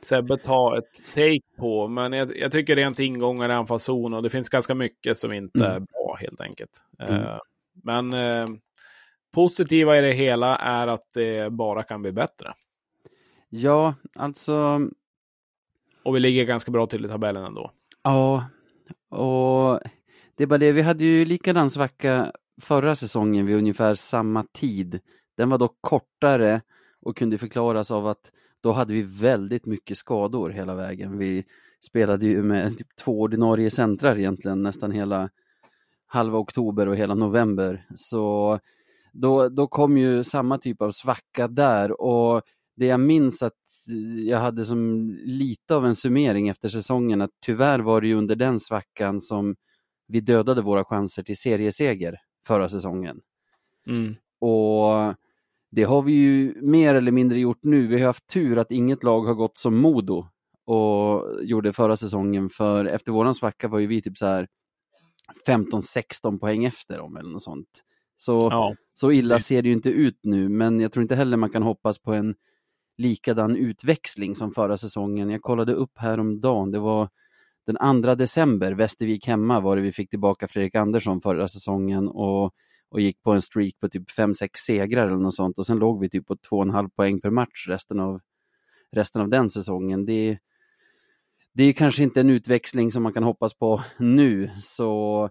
Sebbe 0.04 0.38
ta 0.38 0.78
ett 0.78 1.04
take 1.16 1.58
på. 1.58 1.88
Men 1.88 2.14
jag, 2.14 2.38
jag 2.38 2.52
tycker 2.52 2.76
rent 2.76 3.00
ingångar 3.00 3.50
i 3.50 3.54
anfallszon 3.54 4.14
och 4.14 4.24
det 4.24 4.30
finns 4.30 4.50
ganska 4.50 4.76
mycket 4.76 5.18
som 5.18 5.34
inte 5.34 5.60
mm. 5.60 5.72
är 5.72 5.80
bra 5.80 6.18
helt 6.20 6.42
enkelt. 6.42 6.82
Mm. 7.00 7.14
Uh, 7.14 7.40
men 7.84 8.14
uh, 8.14 8.48
positiva 9.34 9.98
i 9.98 10.02
det 10.02 10.12
hela 10.12 10.56
är 10.56 10.88
att 10.88 11.06
det 11.16 11.52
bara 11.54 11.84
kan 11.84 12.02
bli 12.02 12.12
bättre. 12.12 12.54
Ja, 13.50 13.96
alltså. 14.16 14.82
Och 16.04 16.16
vi 16.16 16.20
ligger 16.20 16.46
ganska 16.46 16.72
bra 16.72 16.88
till 16.88 17.06
i 17.06 17.08
tabellen 17.08 17.46
ändå. 17.46 17.72
Ja, 18.04 18.46
och 19.10 19.80
det 20.36 20.44
är 20.44 20.48
bara 20.48 20.58
det, 20.58 20.72
vi 20.72 20.82
hade 20.82 21.04
ju 21.04 21.26
likadan 21.26 21.70
svacka 21.70 22.32
förra 22.62 22.96
säsongen 22.96 23.46
vid 23.46 23.56
ungefär 23.56 23.96
samma 23.96 24.46
tid 24.54 25.00
Den 25.38 25.50
var 25.50 25.58
dock 25.58 25.78
kortare 25.82 26.62
och 27.02 27.18
kunde 27.18 27.38
förklaras 27.38 27.92
av 27.92 28.08
att 28.08 28.32
då 28.64 28.72
hade 28.72 28.94
vi 28.94 29.02
väldigt 29.02 29.66
mycket 29.66 29.98
skador 29.98 30.50
hela 30.50 30.76
vägen. 30.76 31.18
Vi 31.18 31.44
spelade 31.80 32.26
ju 32.26 32.44
med 32.44 32.78
typ 32.78 32.96
två 32.96 33.22
ordinarie 33.22 33.70
centrar 33.70 34.18
egentligen 34.20 34.64
nästan 34.64 34.92
hela 34.92 35.30
halva 36.08 36.38
oktober 36.38 36.88
och 36.88 36.96
hela 36.96 37.16
november. 37.16 37.86
Så 37.96 38.60
då, 39.14 39.50
då 39.50 39.68
kom 39.68 39.98
ju 39.98 40.24
samma 40.24 40.58
typ 40.58 40.82
av 40.82 40.92
svacka 40.92 41.48
där 41.48 42.02
och 42.02 42.42
det 42.76 42.86
jag 42.86 43.00
minns 43.00 43.44
att 43.44 43.54
jag 44.26 44.40
hade 44.40 44.66
som 44.66 45.10
lite 45.26 45.76
av 45.76 45.86
en 45.86 45.96
summering 45.96 46.48
efter 46.48 46.70
säsongen 46.70 47.22
att 47.22 47.32
tyvärr 47.46 47.80
var 47.80 48.02
det 48.02 48.08
ju 48.08 48.14
under 48.16 48.36
den 48.36 48.60
svackan 48.60 49.22
som 49.22 49.56
vi 50.08 50.20
dödade 50.20 50.62
våra 50.62 50.84
chanser 50.84 51.24
till 51.24 51.38
serieseger 51.38 52.16
förra 52.48 52.70
säsongen. 52.70 53.22
Mm. 53.90 54.16
Och 54.40 55.16
det 55.72 55.84
har 55.84 56.02
vi 56.02 56.14
ju 56.14 56.62
mer 56.62 56.96
eller 56.96 57.12
mindre 57.12 57.40
gjort 57.40 57.64
nu. 57.64 57.88
Vi 57.88 58.00
har 58.00 58.08
haft 58.08 58.28
tur 58.28 58.58
att 58.58 58.72
inget 58.72 59.04
lag 59.04 59.22
har 59.22 59.34
gått 59.34 59.58
som 59.58 59.78
Modo 59.78 60.28
och 60.66 61.24
gjorde 61.44 61.74
förra 61.74 61.98
säsongen 61.98 62.50
för 62.50 62.86
efter 62.86 63.12
våran 63.12 63.34
svacka 63.34 63.68
var 63.68 63.80
ju 63.80 63.88
vi 63.88 64.02
typ 64.02 64.18
så 64.18 64.26
här 64.26 64.48
15-16 65.48 66.40
poäng 66.40 66.66
efter 66.66 66.98
dem 66.98 67.18
eller 67.18 67.30
något 67.30 67.44
sånt. 67.44 67.84
Så, 68.16 68.48
Ja, 68.52 68.76
så 68.94 69.12
illa 69.12 69.36
precis. 69.36 69.48
ser 69.48 69.62
det 69.62 69.68
ju 69.68 69.74
inte 69.74 69.90
ut 69.90 70.20
nu, 70.24 70.50
men 70.50 70.80
jag 70.80 70.92
tror 70.92 71.02
inte 71.02 71.16
heller 71.16 71.38
man 71.38 71.50
kan 71.50 71.64
hoppas 71.64 72.00
på 72.00 72.14
en 72.14 72.36
likadan 72.98 73.56
utväxling 73.56 74.36
som 74.36 74.52
förra 74.52 74.78
säsongen. 74.78 75.30
Jag 75.30 75.42
kollade 75.42 75.74
upp 75.74 75.98
häromdagen, 75.98 76.72
det 76.72 76.80
var 76.80 77.10
den 77.66 78.04
2 78.04 78.16
december, 78.16 78.72
Västervik 78.72 79.28
hemma 79.28 79.60
var 79.60 79.76
det 79.76 79.82
vi 79.82 79.92
fick 79.92 80.10
tillbaka 80.10 80.48
Fredrik 80.48 80.76
Andersson 80.76 81.22
förra 81.22 81.48
säsongen 81.48 82.08
och, 82.08 82.54
och 82.90 83.02
gick 83.02 83.22
på 83.22 83.32
en 83.32 83.42
streak 83.42 83.80
på 83.80 83.90
typ 83.90 84.10
5-6 84.10 84.50
segrar 84.54 85.08
eller 85.08 85.18
något 85.18 85.36
sånt 85.36 85.60
och 85.60 85.66
sen 85.66 85.80
låg 85.80 86.00
vi 86.00 86.10
typ 86.10 86.28
på 86.28 86.36
2,5 86.36 86.90
poäng 86.90 87.22
per 87.22 87.30
match 87.30 87.68
resten 87.68 88.00
av, 88.00 88.22
resten 88.92 89.22
av 89.22 89.30
den 89.30 89.50
säsongen. 89.50 90.06
Det, 90.06 90.38
det 91.54 91.64
är 91.64 91.74
kanske 91.74 92.04
inte 92.04 92.20
en 92.20 92.30
utväxling 92.30 92.92
som 92.92 93.04
man 93.04 93.14
kan 93.14 93.24
hoppas 93.24 93.54
på 93.54 93.82
nu, 93.98 94.52
så 94.62 95.30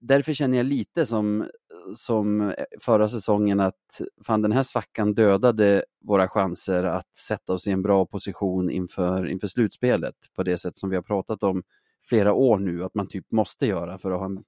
därför 0.00 0.32
känner 0.32 0.56
jag 0.56 0.66
lite 0.66 1.06
som, 1.06 1.46
som 1.94 2.54
förra 2.80 3.08
säsongen 3.08 3.60
att 3.60 4.00
fan 4.24 4.42
den 4.42 4.52
här 4.52 4.62
svackan 4.62 5.14
dödade 5.14 5.84
våra 6.04 6.28
chanser 6.28 6.84
att 6.84 7.16
sätta 7.16 7.52
oss 7.52 7.66
i 7.66 7.70
en 7.70 7.82
bra 7.82 8.06
position 8.06 8.70
inför, 8.70 9.26
inför 9.26 9.46
slutspelet 9.46 10.14
på 10.36 10.42
det 10.42 10.58
sätt 10.58 10.78
som 10.78 10.90
vi 10.90 10.96
har 10.96 11.02
pratat 11.02 11.42
om 11.42 11.62
flera 12.08 12.32
år 12.32 12.58
nu 12.58 12.84
att 12.84 12.94
man 12.94 13.08
typ 13.08 13.32
måste 13.32 13.66
göra 13.66 13.98
för 13.98 14.10
att 14.10 14.18
ha 14.18 14.26
en 14.26 14.44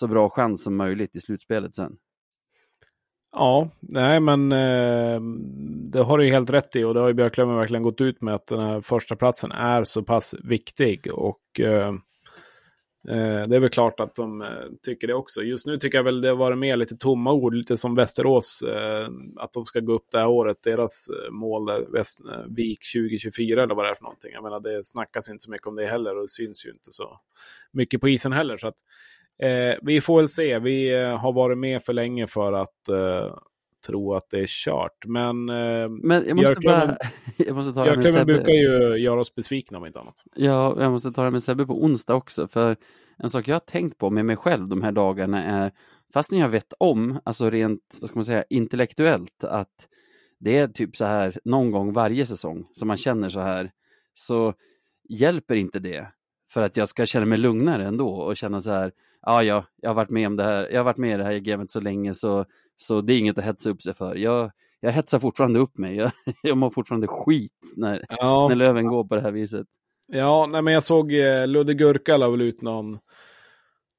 så 0.00 0.06
bra 0.06 0.30
chans 0.30 0.64
som 0.64 0.76
möjligt 0.76 1.16
i 1.16 1.20
slutspelet 1.20 1.74
sen. 1.74 1.96
Ja, 3.32 3.70
nej 3.80 4.20
men 4.20 4.52
eh, 4.52 5.20
det 5.92 6.02
har 6.02 6.18
du 6.18 6.24
ju 6.24 6.30
helt 6.30 6.50
rätt 6.50 6.76
i 6.76 6.84
och 6.84 6.94
det 6.94 7.00
har 7.00 7.08
ju 7.08 7.14
Björklöven 7.14 7.56
verkligen 7.56 7.82
gått 7.82 8.00
ut 8.00 8.22
med 8.22 8.34
att 8.34 8.46
den 8.46 8.60
här 8.60 8.80
första 8.80 9.16
platsen 9.16 9.52
är 9.52 9.84
så 9.84 10.02
pass 10.02 10.34
viktig 10.44 11.14
och 11.14 11.60
eh, 11.60 11.88
eh 13.08 13.42
det 13.46 13.56
är 13.56 13.60
väl 13.60 13.70
klart 13.70 14.00
att 14.00 14.14
de 14.14 14.42
eh, 14.42 14.48
tycker 14.82 15.06
det 15.06 15.14
också. 15.14 15.42
Just 15.42 15.66
nu 15.66 15.78
tycker 15.78 15.98
jag 15.98 16.04
väl 16.04 16.20
det 16.20 16.28
har 16.28 16.36
varit 16.36 16.58
mer 16.58 16.76
lite 16.76 16.96
tomma 16.96 17.32
ord, 17.32 17.54
lite 17.54 17.76
som 17.76 17.94
Västerås, 17.94 18.62
eh, 18.62 19.08
att 19.36 19.52
de 19.52 19.64
ska 19.64 19.80
gå 19.80 19.92
upp 19.92 20.06
det 20.12 20.18
här 20.18 20.28
året, 20.28 20.56
deras 20.64 21.08
eh, 21.08 21.30
mål 21.30 21.68
är 21.68 21.92
Väst, 21.92 22.20
Vik 22.48 22.80
2024 22.94 23.62
eller 23.62 23.74
vad 23.74 23.84
det 23.84 23.90
är 23.90 23.94
för 23.94 24.04
någonting. 24.04 24.32
Jag 24.32 24.42
menar 24.42 24.60
det 24.60 24.86
snackas 24.86 25.30
inte 25.30 25.42
så 25.42 25.50
mycket 25.50 25.66
om 25.66 25.76
det 25.76 25.86
heller 25.86 26.16
och 26.16 26.22
det 26.22 26.28
syns 26.28 26.66
ju 26.66 26.70
inte 26.70 26.90
så 26.90 27.20
mycket 27.72 28.00
på 28.00 28.08
isen 28.08 28.32
heller. 28.32 28.56
Så 28.56 28.68
att, 28.68 28.76
Eh, 29.42 29.74
vi 29.82 30.00
får 30.00 30.16
väl 30.16 30.28
se. 30.28 30.58
Vi 30.58 30.94
eh, 30.94 31.18
har 31.18 31.32
varit 31.32 31.58
med 31.58 31.82
för 31.82 31.92
länge 31.92 32.26
för 32.26 32.52
att 32.52 32.88
eh, 32.88 33.36
tro 33.86 34.14
att 34.14 34.30
det 34.30 34.38
är 34.38 34.46
kört. 34.46 35.06
Men 35.06 35.48
eh, 35.48 35.88
Men 35.88 36.24
jag 36.26 36.36
måste 36.36 36.60
bara... 36.64 36.96
Jag 37.36 37.56
måste 37.56 37.72
ta 37.72 37.84
Björklöven 37.84 38.12
Sebbe. 38.12 38.24
brukar 38.24 38.52
ju 38.52 38.96
göra 38.96 39.20
oss 39.20 39.34
besvikna 39.34 39.78
om 39.78 39.86
inte 39.86 40.00
annat. 40.00 40.24
Ja, 40.34 40.76
jag 40.82 40.92
måste 40.92 41.12
ta 41.12 41.24
det 41.24 41.30
med 41.30 41.42
Sebbe 41.42 41.66
på 41.66 41.84
onsdag 41.84 42.14
också, 42.14 42.48
för 42.48 42.76
en 43.18 43.30
sak 43.30 43.48
jag 43.48 43.54
har 43.54 43.60
tänkt 43.60 43.98
på 43.98 44.10
med 44.10 44.24
mig 44.24 44.36
själv 44.36 44.68
de 44.68 44.82
här 44.82 44.92
dagarna 44.92 45.44
är, 45.44 45.72
fastän 46.12 46.38
jag 46.38 46.48
vet 46.48 46.72
om, 46.78 47.20
alltså 47.24 47.50
rent, 47.50 47.98
vad 48.00 48.10
ska 48.10 48.18
man 48.18 48.24
säga, 48.24 48.44
intellektuellt, 48.50 49.44
att 49.44 49.88
det 50.40 50.58
är 50.58 50.68
typ 50.68 50.96
så 50.96 51.04
här 51.04 51.38
någon 51.44 51.70
gång 51.70 51.92
varje 51.92 52.26
säsong 52.26 52.66
som 52.72 52.88
man 52.88 52.96
känner 52.96 53.28
så 53.28 53.40
här, 53.40 53.70
så 54.14 54.54
hjälper 55.08 55.54
inte 55.54 55.78
det 55.78 56.06
för 56.50 56.62
att 56.62 56.76
jag 56.76 56.88
ska 56.88 57.06
känna 57.06 57.26
mig 57.26 57.38
lugnare 57.38 57.84
ändå 57.84 58.08
och 58.08 58.36
känna 58.36 58.60
så 58.60 58.70
här, 58.70 58.92
ja, 59.22 59.42
ja, 59.42 59.64
jag 59.82 59.90
har 59.90 59.94
varit 59.94 60.10
med 60.10 60.26
om 60.26 60.36
det 60.36 60.44
här, 60.44 60.68
jag 60.70 60.78
har 60.78 60.84
varit 60.84 60.96
med 60.96 61.14
i 61.14 61.16
det 61.16 61.24
här 61.24 61.38
gamet 61.38 61.70
så 61.70 61.80
länge 61.80 62.14
så, 62.14 62.44
så 62.76 63.00
det 63.00 63.12
är 63.12 63.18
inget 63.18 63.38
att 63.38 63.44
hetsa 63.44 63.70
upp 63.70 63.82
sig 63.82 63.94
för. 63.94 64.14
Jag, 64.14 64.50
jag 64.80 64.92
hetsar 64.92 65.18
fortfarande 65.18 65.58
upp 65.60 65.78
mig, 65.78 65.96
jag, 65.96 66.10
jag 66.42 66.58
mår 66.58 66.70
fortfarande 66.70 67.06
skit 67.06 67.52
när, 67.76 68.04
Ja, 68.08 68.48
när 68.48 68.56
Löven 68.56 68.86
går 68.86 69.04
på 69.04 69.14
det 69.14 69.20
här 69.20 69.32
viset. 69.32 69.66
ja 70.08 70.46
nej, 70.46 70.62
men 70.62 70.74
jag 70.74 70.82
såg 70.84 71.12
eh, 71.12 71.46
Ludde 71.46 71.74
Gurka 71.74 72.16
la 72.16 72.30
väl 72.30 72.40
ut 72.40 72.62
någon, 72.62 72.98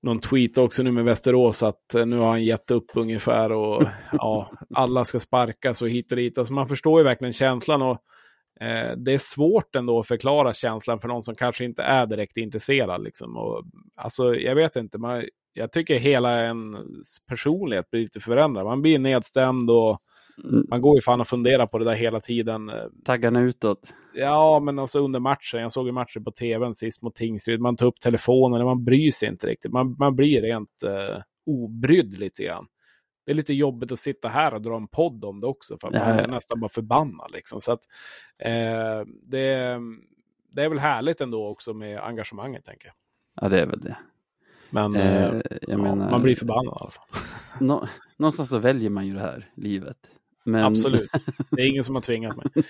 någon 0.03 0.19
tweet 0.19 0.57
också 0.57 0.83
nu 0.83 0.91
med 0.91 1.03
Västerås 1.05 1.63
att 1.63 1.95
eh, 1.95 2.05
nu 2.05 2.17
har 2.17 2.29
han 2.29 2.43
gett 2.43 2.71
upp 2.71 2.91
ungefär 2.95 3.51
och 3.51 3.83
ja, 4.11 4.51
alla 4.75 5.05
ska 5.05 5.19
sparkas 5.19 5.81
och 5.81 5.89
hit 5.89 6.11
och 6.11 6.17
dit. 6.17 6.37
Alltså 6.37 6.53
man 6.53 6.67
förstår 6.67 6.99
ju 6.99 7.03
verkligen 7.03 7.33
känslan 7.33 7.81
och 7.81 7.97
eh, 8.59 8.91
det 8.97 9.13
är 9.13 9.17
svårt 9.17 9.75
ändå 9.75 9.99
att 9.99 10.07
förklara 10.07 10.53
känslan 10.53 10.99
för 10.99 11.07
någon 11.07 11.23
som 11.23 11.35
kanske 11.35 11.65
inte 11.65 11.83
är 11.83 12.05
direkt 12.05 12.37
intresserad. 12.37 13.03
Liksom. 13.03 13.37
Och, 13.37 13.63
alltså, 13.95 14.35
jag 14.35 14.55
vet 14.55 14.75
inte, 14.75 14.97
man, 14.97 15.23
jag 15.53 15.71
tycker 15.71 15.99
hela 15.99 16.41
ens 16.41 17.25
personlighet 17.27 17.91
blir 17.91 18.01
lite 18.01 18.19
förändrad. 18.19 18.65
Man 18.65 18.81
blir 18.81 18.99
nedstämd 18.99 19.69
och 19.69 19.99
Mm. 20.43 20.65
man 20.69 20.81
går 20.81 20.97
ju 20.97 21.01
fan 21.01 21.21
och 21.21 21.27
funderar 21.27 21.67
på 21.67 21.77
det 21.77 21.85
där 21.85 21.93
hela 21.95 22.19
tiden. 22.19 22.71
Taggarna 23.05 23.41
utåt. 23.41 23.79
Ja, 24.13 24.59
men 24.59 24.79
alltså 24.79 24.99
under 24.99 25.19
matchen. 25.19 25.61
Jag 25.61 25.71
såg 25.71 25.85
ju 25.85 25.91
matchen 25.91 26.23
på 26.23 26.31
tvn 26.31 26.73
sist 26.73 27.01
mot 27.01 27.15
Tingsryd. 27.15 27.59
Man 27.61 27.75
tar 27.75 27.85
upp 27.85 27.99
telefonen 27.99 28.61
och 28.61 28.67
man 28.67 28.83
bryr 28.83 29.11
sig 29.11 29.29
inte 29.29 29.47
riktigt. 29.47 29.71
Man, 29.71 29.95
man 29.99 30.15
blir 30.15 30.41
rent 30.41 30.83
eh, 30.85 31.21
obrydd 31.45 32.19
lite 32.19 32.43
grann. 32.43 32.65
Det 33.31 33.33
är 33.33 33.37
lite 33.37 33.53
jobbigt 33.53 33.91
att 33.91 33.99
sitta 33.99 34.27
här 34.27 34.53
och 34.53 34.61
dra 34.61 34.75
en 34.77 34.87
podd 34.87 35.25
om 35.25 35.39
det 35.41 35.47
också. 35.47 35.77
För 35.77 35.91
man 35.91 36.01
är 36.01 36.27
nästan 36.27 36.59
bara 36.59 36.69
förbannad. 36.69 37.31
Liksom. 37.33 37.61
Så 37.61 37.71
att, 37.71 37.79
eh, 38.37 39.05
det, 39.23 39.79
det 40.51 40.63
är 40.63 40.69
väl 40.69 40.79
härligt 40.79 41.21
ändå 41.21 41.47
också 41.47 41.73
med 41.73 41.99
engagemanget, 41.99 42.65
tänker 42.65 42.87
jag. 42.87 42.95
Ja, 43.41 43.49
det 43.49 43.61
är 43.61 43.65
väl 43.65 43.79
det. 43.79 43.97
Men 44.69 44.95
eh, 44.95 45.25
Eh, 45.25 45.41
ja, 45.61 45.77
menar, 45.77 46.11
man 46.11 46.21
blir 46.21 46.35
förbannad 46.35 46.73
i 46.73 46.77
alla 46.81 46.91
fall. 46.91 47.05
nå- 47.67 47.87
någonstans 48.17 48.49
så 48.49 48.57
väljer 48.57 48.89
man 48.89 49.07
ju 49.07 49.13
det 49.13 49.19
här 49.19 49.51
livet. 49.55 49.97
Men, 50.43 50.63
Absolut. 50.65 51.11
Det 51.49 51.61
är 51.61 51.69
ingen 51.69 51.83
som 51.83 51.95
har 51.95 52.01
tvingat 52.01 52.37
mig. 52.37 52.45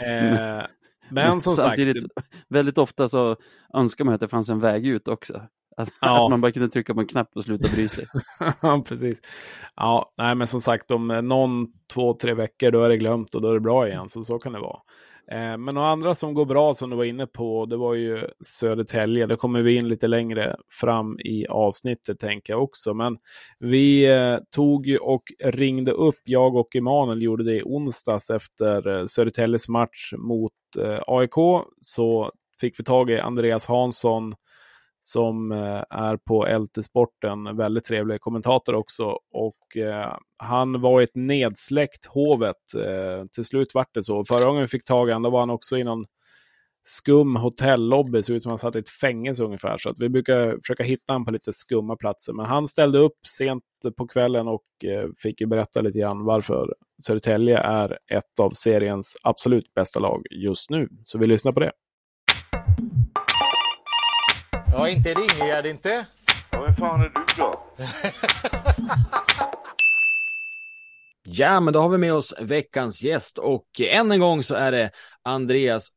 Eh, 0.00 0.62
men 1.08 1.40
som 1.40 1.52
sagt, 1.54 1.80
väldigt 2.48 2.78
ofta 2.78 3.08
så 3.08 3.36
önskar 3.74 4.04
man 4.04 4.14
att 4.14 4.20
det 4.20 4.28
fanns 4.28 4.48
en 4.48 4.60
väg 4.60 4.86
ut 4.86 5.08
också. 5.08 5.42
Att, 5.78 5.88
Ja. 6.00 6.24
att 6.24 6.30
man 6.30 6.40
bara 6.40 6.52
kunde 6.52 6.68
trycka 6.68 6.94
på 6.94 7.00
en 7.00 7.06
knapp 7.06 7.30
och 7.34 7.44
sluta 7.44 7.68
bry 7.74 7.88
sig. 7.88 8.04
Ja, 8.62 8.82
precis. 8.88 9.20
Ja, 9.76 10.12
nej, 10.18 10.34
men 10.34 10.46
som 10.46 10.60
sagt, 10.60 10.90
om 10.90 11.10
eh, 11.10 11.22
någon, 11.22 11.66
två, 11.94 12.14
tre 12.14 12.34
veckor, 12.34 12.70
då 12.70 12.82
är 12.82 12.88
det 12.88 12.96
glömt 12.96 13.34
och 13.34 13.42
då 13.42 13.48
är 13.50 13.54
det 13.54 13.60
bra 13.60 13.88
igen. 13.88 14.08
Så 14.08 14.24
så 14.24 14.38
kan 14.38 14.52
det 14.52 14.60
vara. 14.60 14.78
Eh, 15.32 15.58
men 15.58 15.74
några 15.74 15.88
andra 15.88 16.14
som 16.14 16.34
går 16.34 16.44
bra, 16.46 16.74
som 16.74 16.90
du 16.90 16.96
var 16.96 17.04
inne 17.04 17.26
på, 17.26 17.66
det 17.66 17.76
var 17.76 17.94
ju 17.94 18.24
Södertälje. 18.44 19.26
Det 19.26 19.36
kommer 19.36 19.62
vi 19.62 19.76
in 19.76 19.88
lite 19.88 20.06
längre 20.06 20.56
fram 20.80 21.20
i 21.20 21.46
avsnittet, 21.46 22.18
tänker 22.18 22.52
jag 22.52 22.62
också. 22.62 22.94
Men 22.94 23.16
vi 23.58 24.06
eh, 24.06 24.36
tog 24.54 24.86
ju 24.86 24.98
och 24.98 25.22
ringde 25.44 25.92
upp, 25.92 26.20
jag 26.24 26.56
och 26.56 26.76
Emanuel 26.76 27.22
gjorde 27.22 27.44
det 27.44 27.56
i 27.56 27.62
onsdags 27.64 28.30
efter 28.30 28.98
eh, 28.98 29.04
Södertäljes 29.06 29.68
match 29.68 30.12
mot 30.18 30.52
eh, 30.78 30.98
AIK. 31.06 31.64
Så 31.80 32.32
fick 32.60 32.80
vi 32.80 32.84
tag 32.84 33.10
i 33.10 33.18
Andreas 33.20 33.66
Hansson, 33.66 34.34
som 35.08 35.52
eh, 35.52 35.82
är 35.90 36.16
på 36.16 36.46
LT 36.58 36.84
Sporten, 36.84 37.56
väldigt 37.56 37.84
trevlig 37.84 38.20
kommentator 38.20 38.74
också. 38.74 39.04
Och 39.32 39.76
eh, 39.76 40.16
han 40.36 40.80
var 40.80 41.02
ett 41.02 41.14
nedsläckt 41.14 42.06
hovet. 42.06 42.74
Eh, 42.76 43.26
till 43.26 43.44
slut 43.44 43.74
vart 43.74 43.94
det 43.94 44.02
så. 44.02 44.24
Förra 44.24 44.44
gången 44.44 44.62
vi 44.62 44.68
fick 44.68 44.84
tag 44.84 45.08
i 45.08 45.12
honom, 45.12 45.22
då 45.22 45.30
var 45.30 45.40
han 45.40 45.50
också 45.50 45.78
i 45.78 45.84
någon 45.84 46.06
skum 46.82 47.36
hotellobby, 47.36 48.22
såg 48.22 48.36
ut 48.36 48.42
som 48.42 48.50
han 48.50 48.58
satt 48.58 48.76
i 48.76 48.78
ett 48.78 48.88
fängelse 48.88 49.44
ungefär. 49.44 49.76
Så 49.78 49.90
att 49.90 49.98
vi 49.98 50.08
brukar 50.08 50.58
försöka 50.62 50.82
hitta 50.82 51.14
honom 51.14 51.24
på 51.24 51.30
lite 51.30 51.52
skumma 51.52 51.96
platser. 51.96 52.32
Men 52.32 52.46
han 52.46 52.68
ställde 52.68 52.98
upp 52.98 53.26
sent 53.26 53.64
på 53.96 54.06
kvällen 54.06 54.48
och 54.48 54.84
eh, 54.84 55.08
fick 55.22 55.40
ju 55.40 55.46
berätta 55.46 55.80
lite 55.80 55.98
grann 55.98 56.24
varför 56.24 56.74
Södertälje 57.06 57.58
är 57.58 57.98
ett 58.12 58.38
av 58.40 58.50
seriens 58.50 59.16
absolut 59.22 59.74
bästa 59.74 60.00
lag 60.00 60.26
just 60.30 60.70
nu. 60.70 60.88
Så 61.04 61.18
vi 61.18 61.26
lyssnar 61.26 61.52
på 61.52 61.60
det. 61.60 61.72
Ja, 64.72 64.88
inte 64.88 65.14
Ringegärd 65.14 65.66
inte. 65.66 66.06
Ja, 66.50 66.62
vem 66.62 66.74
fan 66.74 67.00
är 67.00 67.04
du 67.04 67.24
då? 67.38 67.60
Ja, 71.30 71.60
men 71.60 71.74
då 71.74 71.80
har 71.80 71.88
vi 71.88 71.98
med 71.98 72.14
oss 72.14 72.34
veckans 72.40 73.02
gäst 73.02 73.38
och 73.38 73.66
än 73.80 74.12
en 74.12 74.20
gång 74.20 74.42
så 74.42 74.54
är 74.54 74.72
det 74.72 74.90
Andreas 75.22 75.88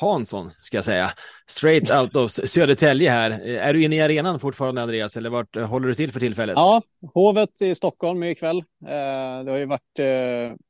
Hansson, 0.00 0.50
ska 0.58 0.76
jag 0.76 0.84
säga. 0.84 1.10
straight 1.46 1.90
out 1.90 2.16
of 2.16 2.30
Södertälje 2.30 3.10
här. 3.10 3.30
Är 3.46 3.74
du 3.74 3.84
inne 3.84 3.96
i 3.96 4.00
arenan 4.00 4.40
fortfarande 4.40 4.82
Andreas 4.82 5.16
eller 5.16 5.30
vart 5.30 5.56
håller 5.56 5.88
du 5.88 5.94
till 5.94 6.12
för 6.12 6.20
tillfället? 6.20 6.56
Ja, 6.56 6.82
Hovet 7.14 7.62
i 7.62 7.74
Stockholm 7.74 8.22
ikväll. 8.22 8.64
Det 9.44 9.50
har 9.50 9.56
ju 9.56 9.66
varit 9.66 10.00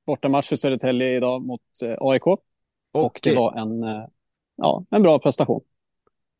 bortamatch 0.06 0.48
för 0.48 0.56
Södertälje 0.56 1.16
idag 1.16 1.42
mot 1.42 1.60
AIK. 1.98 2.26
Och, 2.26 2.40
och 2.92 3.20
det 3.22 3.34
var 3.34 3.58
en, 3.58 3.82
ja, 4.56 4.84
en 4.90 5.02
bra 5.02 5.18
prestation. 5.18 5.60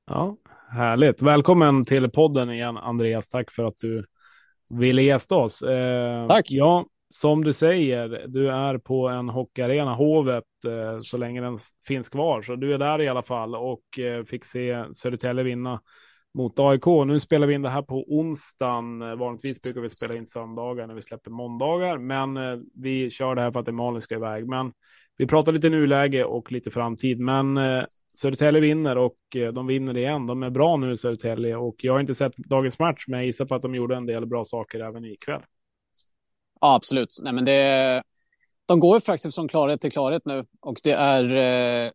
Ja, 0.06 0.36
härligt. 0.74 1.22
Välkommen 1.22 1.84
till 1.84 2.10
podden 2.10 2.50
igen 2.50 2.76
Andreas. 2.76 3.28
Tack 3.28 3.50
för 3.50 3.64
att 3.64 3.76
du 3.76 4.04
ville 4.70 5.02
gästa 5.02 5.36
oss. 5.36 5.62
Tack. 6.28 6.46
Ja, 6.48 6.86
som 7.10 7.44
du 7.44 7.52
säger, 7.52 8.24
du 8.28 8.50
är 8.50 8.78
på 8.78 9.08
en 9.08 9.28
hockeyarena, 9.28 9.94
Hovet, 9.94 10.44
eh, 10.66 10.96
så 10.98 11.18
länge 11.18 11.40
den 11.40 11.58
finns 11.86 12.08
kvar. 12.08 12.42
Så 12.42 12.56
du 12.56 12.74
är 12.74 12.78
där 12.78 13.00
i 13.00 13.08
alla 13.08 13.22
fall 13.22 13.54
och 13.54 13.98
eh, 13.98 14.24
fick 14.24 14.44
se 14.44 14.84
Södertälje 14.94 15.44
vinna 15.44 15.80
mot 16.34 16.58
AIK. 16.58 16.86
Nu 17.06 17.20
spelar 17.20 17.46
vi 17.46 17.54
in 17.54 17.62
det 17.62 17.70
här 17.70 17.82
på 17.82 18.04
onsdagen. 18.08 19.18
Vanligtvis 19.18 19.60
brukar 19.60 19.80
vi 19.80 19.90
spela 19.90 20.14
in 20.14 20.22
söndagar 20.22 20.86
när 20.86 20.94
vi 20.94 21.02
släpper 21.02 21.30
måndagar, 21.30 21.98
men 21.98 22.36
eh, 22.36 22.58
vi 22.74 23.10
kör 23.10 23.34
det 23.34 23.40
här 23.40 23.52
för 23.52 23.60
att 23.60 23.74
Malin 23.74 24.00
ska 24.00 24.14
iväg. 24.14 24.48
Men 24.48 24.72
vi 25.16 25.26
pratar 25.26 25.52
lite 25.52 25.68
nuläge 25.68 26.24
och 26.24 26.52
lite 26.52 26.70
framtid, 26.70 27.20
men 27.20 27.56
eh, 27.56 27.82
Södertälje 28.16 28.60
vinner 28.60 28.98
och 28.98 29.18
eh, 29.36 29.52
de 29.52 29.66
vinner 29.66 29.96
igen. 29.96 30.26
De 30.26 30.42
är 30.42 30.50
bra 30.50 30.76
nu 30.76 30.96
Södertälje 30.96 31.56
och 31.56 31.74
jag 31.78 31.92
har 31.92 32.00
inte 32.00 32.14
sett 32.14 32.36
dagens 32.36 32.78
match, 32.78 33.04
men 33.08 33.18
jag 33.18 33.26
gissar 33.26 33.44
på 33.44 33.54
att 33.54 33.62
de 33.62 33.74
gjorde 33.74 33.96
en 33.96 34.06
del 34.06 34.26
bra 34.26 34.44
saker 34.44 34.78
även 34.78 35.04
ikväll. 35.04 35.42
Ja, 36.60 36.74
absolut. 36.74 37.08
Nej, 37.22 37.32
men 37.32 37.44
det, 37.44 38.02
de 38.66 38.80
går 38.80 38.96
ju 38.96 39.00
faktiskt 39.00 39.34
från 39.34 39.48
klarhet 39.48 39.80
till 39.80 39.92
klarhet 39.92 40.22
nu 40.24 40.44
och 40.60 40.80
det 40.82 40.92
är 40.92 41.36
eh, 41.86 41.90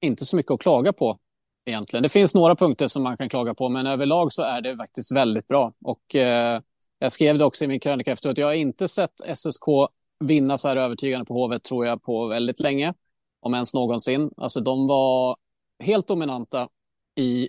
inte 0.00 0.26
så 0.26 0.36
mycket 0.36 0.52
att 0.52 0.60
klaga 0.60 0.92
på 0.92 1.18
egentligen. 1.64 2.02
Det 2.02 2.08
finns 2.08 2.34
några 2.34 2.56
punkter 2.56 2.86
som 2.86 3.02
man 3.02 3.16
kan 3.16 3.28
klaga 3.28 3.54
på, 3.54 3.68
men 3.68 3.86
överlag 3.86 4.32
så 4.32 4.42
är 4.42 4.60
det 4.60 4.76
faktiskt 4.76 5.12
väldigt 5.12 5.48
bra. 5.48 5.72
Och 5.84 6.14
eh, 6.14 6.60
jag 6.98 7.12
skrev 7.12 7.38
det 7.38 7.44
också 7.44 7.64
i 7.64 7.68
min 7.68 7.80
krönika 7.80 8.12
efteråt. 8.12 8.38
Jag 8.38 8.46
har 8.46 8.54
inte 8.54 8.88
sett 8.88 9.14
SSK 9.34 9.64
vinna 10.26 10.58
så 10.58 10.68
här 10.68 10.76
övertygande 10.76 11.24
på 11.24 11.34
Hovet 11.34 11.62
tror 11.62 11.86
jag 11.86 12.02
på 12.02 12.26
väldigt 12.26 12.60
länge, 12.60 12.94
om 13.40 13.54
ens 13.54 13.74
någonsin. 13.74 14.30
Alltså 14.36 14.60
de 14.60 14.86
var 14.86 15.36
helt 15.78 16.08
dominanta 16.08 16.68
i 17.16 17.48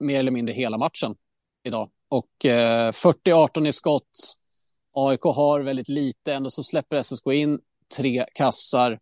mer 0.00 0.18
eller 0.18 0.30
mindre 0.30 0.54
hela 0.54 0.78
matchen 0.78 1.14
idag 1.64 1.90
och 2.08 2.44
eh, 2.44 2.92
40-18 2.92 3.66
i 3.66 3.72
skott 3.72 4.36
AIK 4.92 5.22
har 5.22 5.60
väldigt 5.60 5.88
lite, 5.88 6.34
ändå 6.34 6.50
så 6.50 6.62
släpper 6.62 7.02
SSK 7.02 7.26
in 7.26 7.60
tre 7.96 8.26
kassar. 8.34 8.92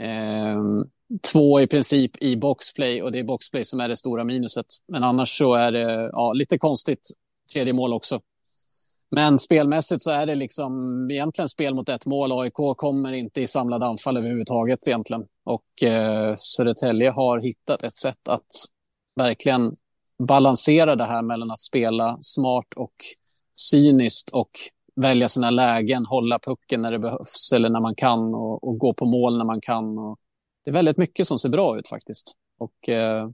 Eh, 0.00 0.62
två 1.32 1.60
i 1.60 1.66
princip 1.66 2.22
i 2.22 2.36
boxplay 2.36 3.02
och 3.02 3.12
det 3.12 3.18
är 3.18 3.24
boxplay 3.24 3.64
som 3.64 3.80
är 3.80 3.88
det 3.88 3.96
stora 3.96 4.24
minuset. 4.24 4.66
Men 4.88 5.04
annars 5.04 5.38
så 5.38 5.54
är 5.54 5.72
det 5.72 6.10
ja, 6.12 6.32
lite 6.32 6.58
konstigt 6.58 7.10
tredje 7.52 7.72
mål 7.72 7.92
också. 7.92 8.20
Men 9.10 9.38
spelmässigt 9.38 10.02
så 10.02 10.10
är 10.10 10.26
det 10.26 10.34
liksom 10.34 10.72
egentligen 11.10 11.48
spel 11.48 11.74
mot 11.74 11.88
ett 11.88 12.06
mål. 12.06 12.40
AIK 12.40 12.76
kommer 12.76 13.12
inte 13.12 13.40
i 13.40 13.46
samlade 13.46 13.86
anfall 13.86 14.16
överhuvudtaget 14.16 14.88
egentligen. 14.88 15.26
Och 15.44 15.82
eh, 15.82 16.34
Södertälje 16.36 17.10
har 17.10 17.38
hittat 17.38 17.82
ett 17.82 17.94
sätt 17.94 18.28
att 18.28 18.46
verkligen 19.16 19.72
balansera 20.18 20.96
det 20.96 21.04
här 21.04 21.22
mellan 21.22 21.50
att 21.50 21.60
spela 21.60 22.18
smart 22.20 22.66
och 22.76 22.94
cyniskt 23.70 24.30
och 24.30 24.50
välja 24.96 25.28
sina 25.28 25.50
lägen, 25.50 26.06
hålla 26.06 26.38
pucken 26.38 26.82
när 26.82 26.92
det 26.92 26.98
behövs 26.98 27.52
eller 27.54 27.68
när 27.68 27.80
man 27.80 27.94
kan 27.94 28.34
och, 28.34 28.68
och 28.68 28.78
gå 28.78 28.94
på 28.94 29.04
mål 29.04 29.38
när 29.38 29.44
man 29.44 29.60
kan. 29.60 29.98
Och 29.98 30.18
det 30.64 30.70
är 30.70 30.74
väldigt 30.74 30.96
mycket 30.96 31.26
som 31.26 31.38
ser 31.38 31.48
bra 31.48 31.78
ut 31.78 31.88
faktiskt. 31.88 32.32
Och 32.58 32.88
eh, 32.88 33.28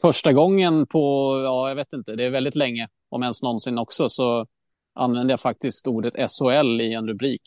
första 0.00 0.32
gången 0.32 0.86
på, 0.86 1.00
ja, 1.44 1.68
jag 1.68 1.76
vet 1.76 1.92
inte, 1.92 2.16
det 2.16 2.24
är 2.24 2.30
väldigt 2.30 2.54
länge, 2.54 2.88
om 3.08 3.22
ens 3.22 3.42
någonsin 3.42 3.78
också, 3.78 4.08
så 4.08 4.46
använder 4.94 5.32
jag 5.32 5.40
faktiskt 5.40 5.86
ordet 5.86 6.14
SHL 6.14 6.80
i 6.80 6.94
en 6.94 7.08
rubrik. 7.08 7.42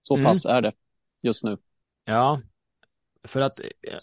Så 0.00 0.14
mm. 0.14 0.24
pass 0.24 0.46
är 0.46 0.62
det 0.62 0.72
just 1.22 1.44
nu. 1.44 1.56
Ja, 2.04 2.40
för 3.24 3.40
att 3.40 3.52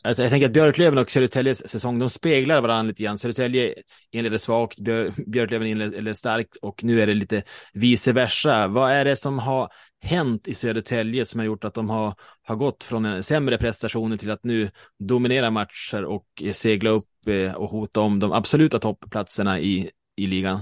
alltså, 0.06 0.24
jag 0.24 0.32
tänker 0.32 0.46
att 0.46 0.54
Björklöven 0.54 0.98
och 0.98 1.12
Södertäljes 1.12 1.70
säsong, 1.70 2.00
de 2.00 2.10
speglar 2.10 2.62
varandra 2.62 2.90
lite 2.90 3.04
grann. 3.04 3.18
Södertälje 3.18 3.76
inleder 4.12 4.38
svagt, 4.38 4.80
Björ, 4.80 5.14
Björklöven 5.28 5.68
inleder 5.68 6.14
starkt 6.14 6.56
och 6.56 6.84
nu 6.84 7.02
är 7.02 7.08
det 7.08 7.14
lite 7.14 7.44
vice 7.74 8.12
versa. 8.12 8.68
Vad 8.68 8.92
är 8.92 9.06
det 9.06 9.16
som 9.16 9.40
har 9.40 9.70
hänt 10.02 10.48
i 10.48 10.54
Södertälje 10.54 11.26
som 11.26 11.40
har 11.40 11.46
gjort 11.46 11.64
att 11.64 11.74
de 11.74 11.90
har, 11.90 12.16
har 12.42 12.56
gått 12.56 12.84
från 12.84 13.06
en 13.06 13.24
sämre 13.24 13.58
prestationer 13.58 14.18
till 14.18 14.32
att 14.32 14.44
nu 14.44 14.72
dominera 15.00 15.52
matcher 15.52 16.06
och 16.06 16.28
segla 16.54 16.90
upp 16.90 17.28
eh, 17.28 17.54
och 17.54 17.70
hota 17.70 18.02
om 18.02 18.20
de 18.20 18.32
absoluta 18.32 18.80
toppplatserna 18.80 19.60
i, 19.60 19.90
i 20.16 20.26
ligan? 20.26 20.60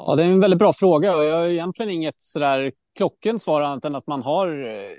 Ja, 0.00 0.16
det 0.16 0.22
är 0.22 0.26
en 0.28 0.40
väldigt 0.40 0.58
bra 0.58 0.72
fråga 0.72 1.16
och 1.16 1.24
jag 1.24 1.36
har 1.36 1.46
egentligen 1.46 1.90
inget 1.90 2.14
sådär 2.18 2.72
klockrent 2.96 3.42
svar 3.42 3.60
annat 3.60 3.84
än 3.84 3.94
att 3.94 4.06
man 4.06 4.22
har 4.22 4.48
eh, 4.68 4.96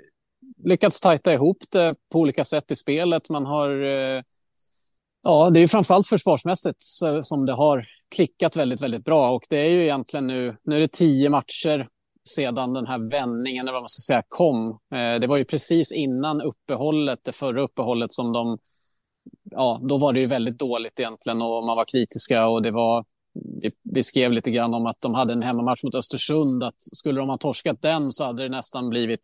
lyckats 0.64 1.00
tajta 1.00 1.32
ihop 1.32 1.58
det 1.70 1.94
på 2.12 2.18
olika 2.18 2.44
sätt 2.44 2.70
i 2.70 2.76
spelet. 2.76 3.28
Man 3.28 3.46
har, 3.46 3.82
eh, 3.82 4.22
ja, 5.22 5.50
det 5.50 5.60
är 5.60 5.66
framförallt 5.66 6.06
försvarsmässigt 6.06 6.82
som 7.22 7.46
det 7.46 7.52
har 7.52 7.84
klickat 8.16 8.56
väldigt, 8.56 8.80
väldigt 8.80 9.04
bra. 9.04 9.30
Och 9.30 9.42
det 9.48 9.56
är 9.56 9.68
ju 9.68 9.82
egentligen 9.82 10.26
nu, 10.26 10.56
nu 10.64 10.76
är 10.76 10.80
det 10.80 10.92
tio 10.92 11.30
matcher 11.30 11.88
sedan 12.28 12.72
den 12.72 12.86
här 12.86 13.10
vändningen, 13.10 13.64
eller 13.64 13.72
vad 13.72 13.82
man 13.82 13.88
ska 13.88 14.12
säga, 14.12 14.22
kom. 14.28 14.68
Eh, 14.70 15.20
det 15.20 15.26
var 15.26 15.36
ju 15.36 15.44
precis 15.44 15.92
innan 15.92 16.40
uppehållet, 16.40 17.18
det 17.22 17.32
förra 17.32 17.62
uppehållet 17.62 18.12
som 18.12 18.32
de, 18.32 18.58
ja, 19.50 19.80
då 19.82 19.98
var 19.98 20.12
det 20.12 20.20
ju 20.20 20.26
väldigt 20.26 20.58
dåligt 20.58 21.00
egentligen 21.00 21.42
och 21.42 21.66
man 21.66 21.76
var 21.76 21.84
kritiska 21.84 22.46
och 22.48 22.62
det 22.62 22.70
var, 22.70 23.04
vi, 23.82 24.02
skrev 24.02 24.32
lite 24.32 24.50
grann 24.50 24.74
om 24.74 24.86
att 24.86 25.00
de 25.00 25.14
hade 25.14 25.32
en 25.32 25.42
hemmamatch 25.42 25.84
mot 25.84 25.94
Östersund, 25.94 26.62
att 26.62 26.76
skulle 26.78 27.20
de 27.20 27.28
ha 27.28 27.38
torskat 27.38 27.82
den 27.82 28.12
så 28.12 28.24
hade 28.24 28.42
det 28.42 28.48
nästan 28.48 28.88
blivit 28.88 29.20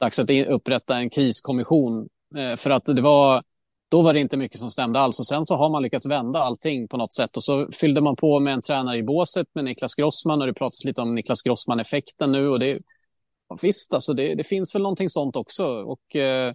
dags 0.00 0.18
att 0.18 0.30
upprätta 0.30 0.98
en 0.98 1.10
kriskommission. 1.10 2.08
Eh, 2.36 2.56
för 2.56 2.70
att 2.70 2.84
det 2.84 3.00
var, 3.00 3.42
då 3.88 4.02
var 4.02 4.12
det 4.12 4.20
inte 4.20 4.36
mycket 4.36 4.58
som 4.58 4.70
stämde 4.70 5.00
alls. 5.00 5.18
Och 5.18 5.26
sen 5.26 5.44
så 5.44 5.56
har 5.56 5.70
man 5.70 5.82
lyckats 5.82 6.06
vända 6.06 6.38
allting 6.38 6.88
på 6.88 6.96
något 6.96 7.14
sätt. 7.14 7.36
Och 7.36 7.44
så 7.44 7.68
fyllde 7.72 8.00
man 8.00 8.16
på 8.16 8.40
med 8.40 8.54
en 8.54 8.62
tränare 8.62 8.96
i 8.96 9.02
båset 9.02 9.46
med 9.54 9.64
Niklas 9.64 9.94
Grossman. 9.94 10.40
Och 10.40 10.46
det 10.46 10.54
pratas 10.54 10.84
lite 10.84 11.02
om 11.02 11.14
Niklas 11.14 11.42
Grossman-effekten 11.42 12.32
nu. 12.32 12.48
Och 12.48 12.58
det, 12.58 12.78
visst, 13.62 13.94
alltså 13.94 14.14
det, 14.14 14.34
det 14.34 14.44
finns 14.44 14.74
väl 14.74 14.82
någonting 14.82 15.08
sånt 15.08 15.36
också. 15.36 15.66
Och, 15.66 16.16
eh, 16.16 16.48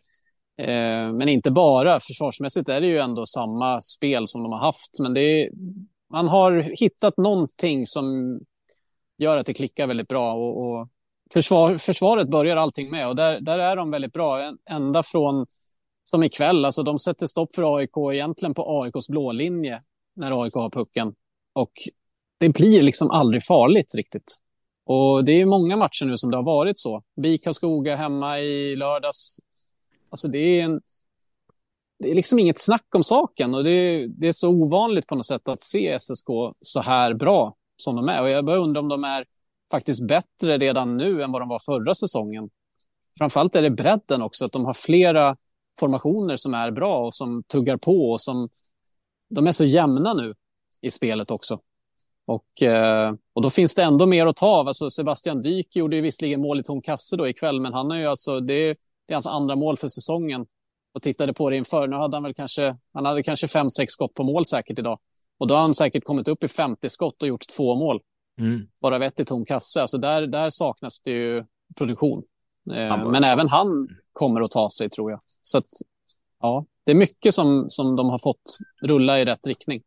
eh, 0.58 1.14
men 1.14 1.30
inte 1.30 1.52
bara. 1.52 2.00
Försvarsmässigt 2.00 2.70
är 2.70 2.82
det 2.82 2.88
ju 2.88 3.00
ändå 3.00 3.26
samma 3.26 3.82
spel 3.82 4.28
som 4.28 4.44
de 4.44 4.52
har 4.52 4.60
haft. 4.60 5.00
Men 5.00 5.14
det 5.14 5.50
man 6.14 6.28
har 6.28 6.52
hittat 6.80 7.18
någonting 7.18 7.86
som 7.86 8.40
gör 9.18 9.38
att 9.38 9.46
det 9.46 9.54
klickar 9.54 9.88
väldigt 9.88 10.08
bra. 10.08 10.34
Och, 10.34 10.58
och 10.58 10.90
försvar, 11.34 11.78
försvaret 11.78 12.30
börjar 12.30 12.58
allting 12.58 12.92
med 12.92 13.08
och 13.08 13.16
där, 13.16 13.42
där 13.42 13.60
är 13.60 13.76
de 13.76 13.92
väldigt 13.92 14.14
bra. 14.14 14.54
Ända 14.70 15.04
från 15.04 15.46
som 16.04 16.24
ikväll, 16.24 16.66
alltså 16.66 16.84
de 16.84 17.00
sätter 17.00 17.28
stopp 17.28 17.56
för 17.56 17.78
AIK 17.78 17.98
egentligen 18.14 18.54
på 18.54 18.82
AIKs 18.82 19.08
blå 19.08 19.32
linje 19.32 19.82
när 20.16 20.44
AIK 20.44 20.54
har 20.54 20.70
pucken. 20.70 21.16
Och 21.54 21.72
det 22.38 22.50
blir 22.50 22.82
liksom 22.82 23.12
aldrig 23.12 23.44
farligt 23.44 23.96
riktigt. 23.96 24.36
Och 24.86 25.26
det 25.26 25.32
är 25.42 25.46
många 25.46 25.78
matcher 25.78 26.06
nu 26.06 26.18
som 26.18 26.32
det 26.32 26.38
har 26.38 26.44
varit 26.44 26.78
så. 26.78 27.04
BIK 27.22 27.44
Karlskoga 27.44 27.96
hemma 27.96 28.40
i 28.40 28.76
lördags. 28.76 29.38
Alltså 30.10 30.28
det 30.28 30.38
är 30.38 30.64
en... 30.64 30.82
Det 32.04 32.12
är 32.12 32.16
liksom 32.16 32.40
inget 32.40 32.60
snack 32.60 32.96
om 32.96 33.04
saken 33.04 33.54
och 33.54 33.64
det 33.64 33.72
är, 33.72 34.08
det 34.08 34.28
är 34.28 34.32
så 34.32 34.50
ovanligt 34.50 35.08
på 35.08 35.16
något 35.16 35.26
sätt 35.26 35.50
att 35.50 35.62
se 35.62 36.00
SSK 36.00 36.28
så 36.62 36.82
här 36.82 37.14
bra 37.14 37.56
som 37.78 37.96
de 37.96 38.10
är. 38.10 38.22
Och 38.22 38.30
jag 38.30 38.46
börjar 38.46 38.60
undra 38.60 38.80
om 38.80 38.88
de 38.88 39.04
är 39.04 39.26
faktiskt 39.72 40.08
bättre 40.08 40.58
redan 40.58 40.98
nu 40.98 41.24
än 41.24 41.32
vad 41.32 41.42
de 41.42 41.50
var 41.50 41.60
förra 41.60 41.94
säsongen. 41.94 42.50
Framförallt 43.18 43.56
är 43.56 43.62
det 43.62 43.70
bredden 43.70 44.22
också, 44.22 44.46
att 44.46 44.52
de 44.52 44.66
har 44.66 44.74
flera 44.74 45.38
formationer 45.80 46.36
som 46.36 46.54
är 46.54 46.72
bra 46.72 47.06
och 47.06 47.16
som 47.16 47.44
tuggar 47.44 47.78
på 47.78 48.12
och 48.12 48.22
som 48.22 48.50
de 49.30 49.48
är 49.48 49.52
så 49.52 49.66
jämna 49.66 50.14
nu 50.14 50.34
i 50.82 50.92
spelet 50.92 51.32
också. 51.32 51.60
Och, 52.26 52.62
eh, 52.62 53.14
och 53.34 53.42
då 53.42 53.50
finns 53.50 53.76
det 53.76 53.84
ändå 53.84 54.06
mer 54.06 54.26
att 54.26 54.36
ta 54.36 54.48
av. 54.48 54.68
Alltså 54.68 54.90
Sebastian 54.90 55.42
Dyk 55.42 55.76
gjorde 55.76 55.96
ju 55.96 56.02
visserligen 56.02 56.42
mål 56.42 56.60
i 56.60 56.64
tom 56.64 56.82
kasse 56.82 57.16
då 57.16 57.28
ikväll, 57.28 57.62
men 57.62 57.74
han 57.74 57.92
är 57.92 58.00
ju 58.00 58.06
alltså, 58.06 58.40
det, 58.40 58.68
det 59.08 59.14
är 59.14 59.16
hans 59.16 59.28
andra 59.28 59.56
mål 59.56 59.78
för 59.78 59.88
säsongen. 59.88 60.46
Och 60.94 61.02
tittade 61.02 61.34
på 61.34 61.50
det 61.50 61.58
inför, 61.58 61.88
nu 61.88 61.96
hade 61.96 62.16
han 62.16 62.24
väl 62.24 62.34
kanske, 62.34 62.78
han 62.94 63.06
hade 63.06 63.24
kanske 63.24 63.48
fem, 63.48 63.70
sex 63.70 63.94
skott 63.94 64.14
på 64.14 64.24
mål 64.24 64.46
säkert 64.46 64.80
idag. 64.80 65.00
Och 65.38 65.48
då 65.48 65.54
har 65.54 65.62
han 65.62 65.76
säkert 65.76 66.04
kommit 66.04 66.28
upp 66.28 66.44
i 66.44 66.48
50 66.48 66.90
skott 66.90 67.22
och 67.22 67.28
gjort 67.28 67.48
två 67.58 67.76
mål. 67.76 68.02
Mm. 68.40 68.68
Bara 68.82 68.98
vett 69.00 69.20
i 69.20 69.26
tom 69.26 69.46
kasse. 69.46 69.82
Alltså 69.82 69.98
där, 69.98 70.28
där 70.28 70.50
saknas 70.50 71.02
det 71.02 71.12
ju 71.12 71.46
produktion. 71.78 72.24
Eh, 72.72 73.10
men 73.10 73.24
även 73.24 73.50
han 73.50 73.88
kommer 74.14 74.42
att 74.42 74.52
ta 74.52 74.70
sig 74.70 74.90
tror 74.90 75.12
jag. 75.12 75.20
Så 75.42 75.58
att, 75.58 75.68
ja, 76.40 76.66
det 76.86 76.92
är 76.92 76.96
mycket 76.96 77.34
som, 77.34 77.66
som 77.70 77.96
de 77.96 78.10
har 78.10 78.20
fått 78.20 78.58
rulla 78.82 79.20
i 79.20 79.26
rätt 79.26 79.48
riktning. 79.48 79.82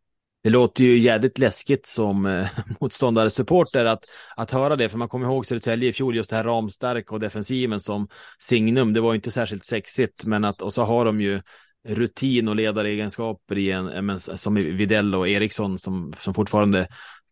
Det 0.47 0.51
låter 0.51 0.85
ju 0.85 0.99
jädrigt 0.99 1.39
läskigt 1.39 1.87
som 1.87 2.27
eh, 2.27 2.47
motståndarsupporter 2.81 3.85
att, 3.85 4.03
att 4.37 4.51
höra 4.51 4.77
det, 4.77 4.89
för 4.89 4.99
man 4.99 5.09
kommer 5.09 5.27
ihåg 5.27 5.47
Södertälje 5.47 5.89
i 5.89 5.93
fjol, 5.93 6.17
just 6.17 6.31
det 6.31 6.37
här 6.37 6.45
ramstarka 6.45 7.15
och 7.15 7.21
defensiven 7.21 7.81
som 7.81 8.09
signum. 8.39 8.93
Det 8.93 9.01
var 9.01 9.15
inte 9.15 9.31
särskilt 9.31 9.65
sexigt, 9.65 10.25
men 10.25 10.45
att, 10.45 10.63
och 10.63 10.73
så 10.75 10.83
har 10.83 11.05
de 11.05 11.17
ju 11.17 11.41
rutin 11.89 12.49
och 12.49 12.57
ledaregenskaper 12.57 13.59
i 13.59 13.71
en, 13.71 13.89
eh, 13.89 14.03
men, 14.03 14.21
som 14.21 14.55
Videll 14.55 15.15
och 15.15 15.29
Eriksson 15.29 15.79
som, 15.79 16.13
som 16.19 16.35
fortfarande 16.35 16.89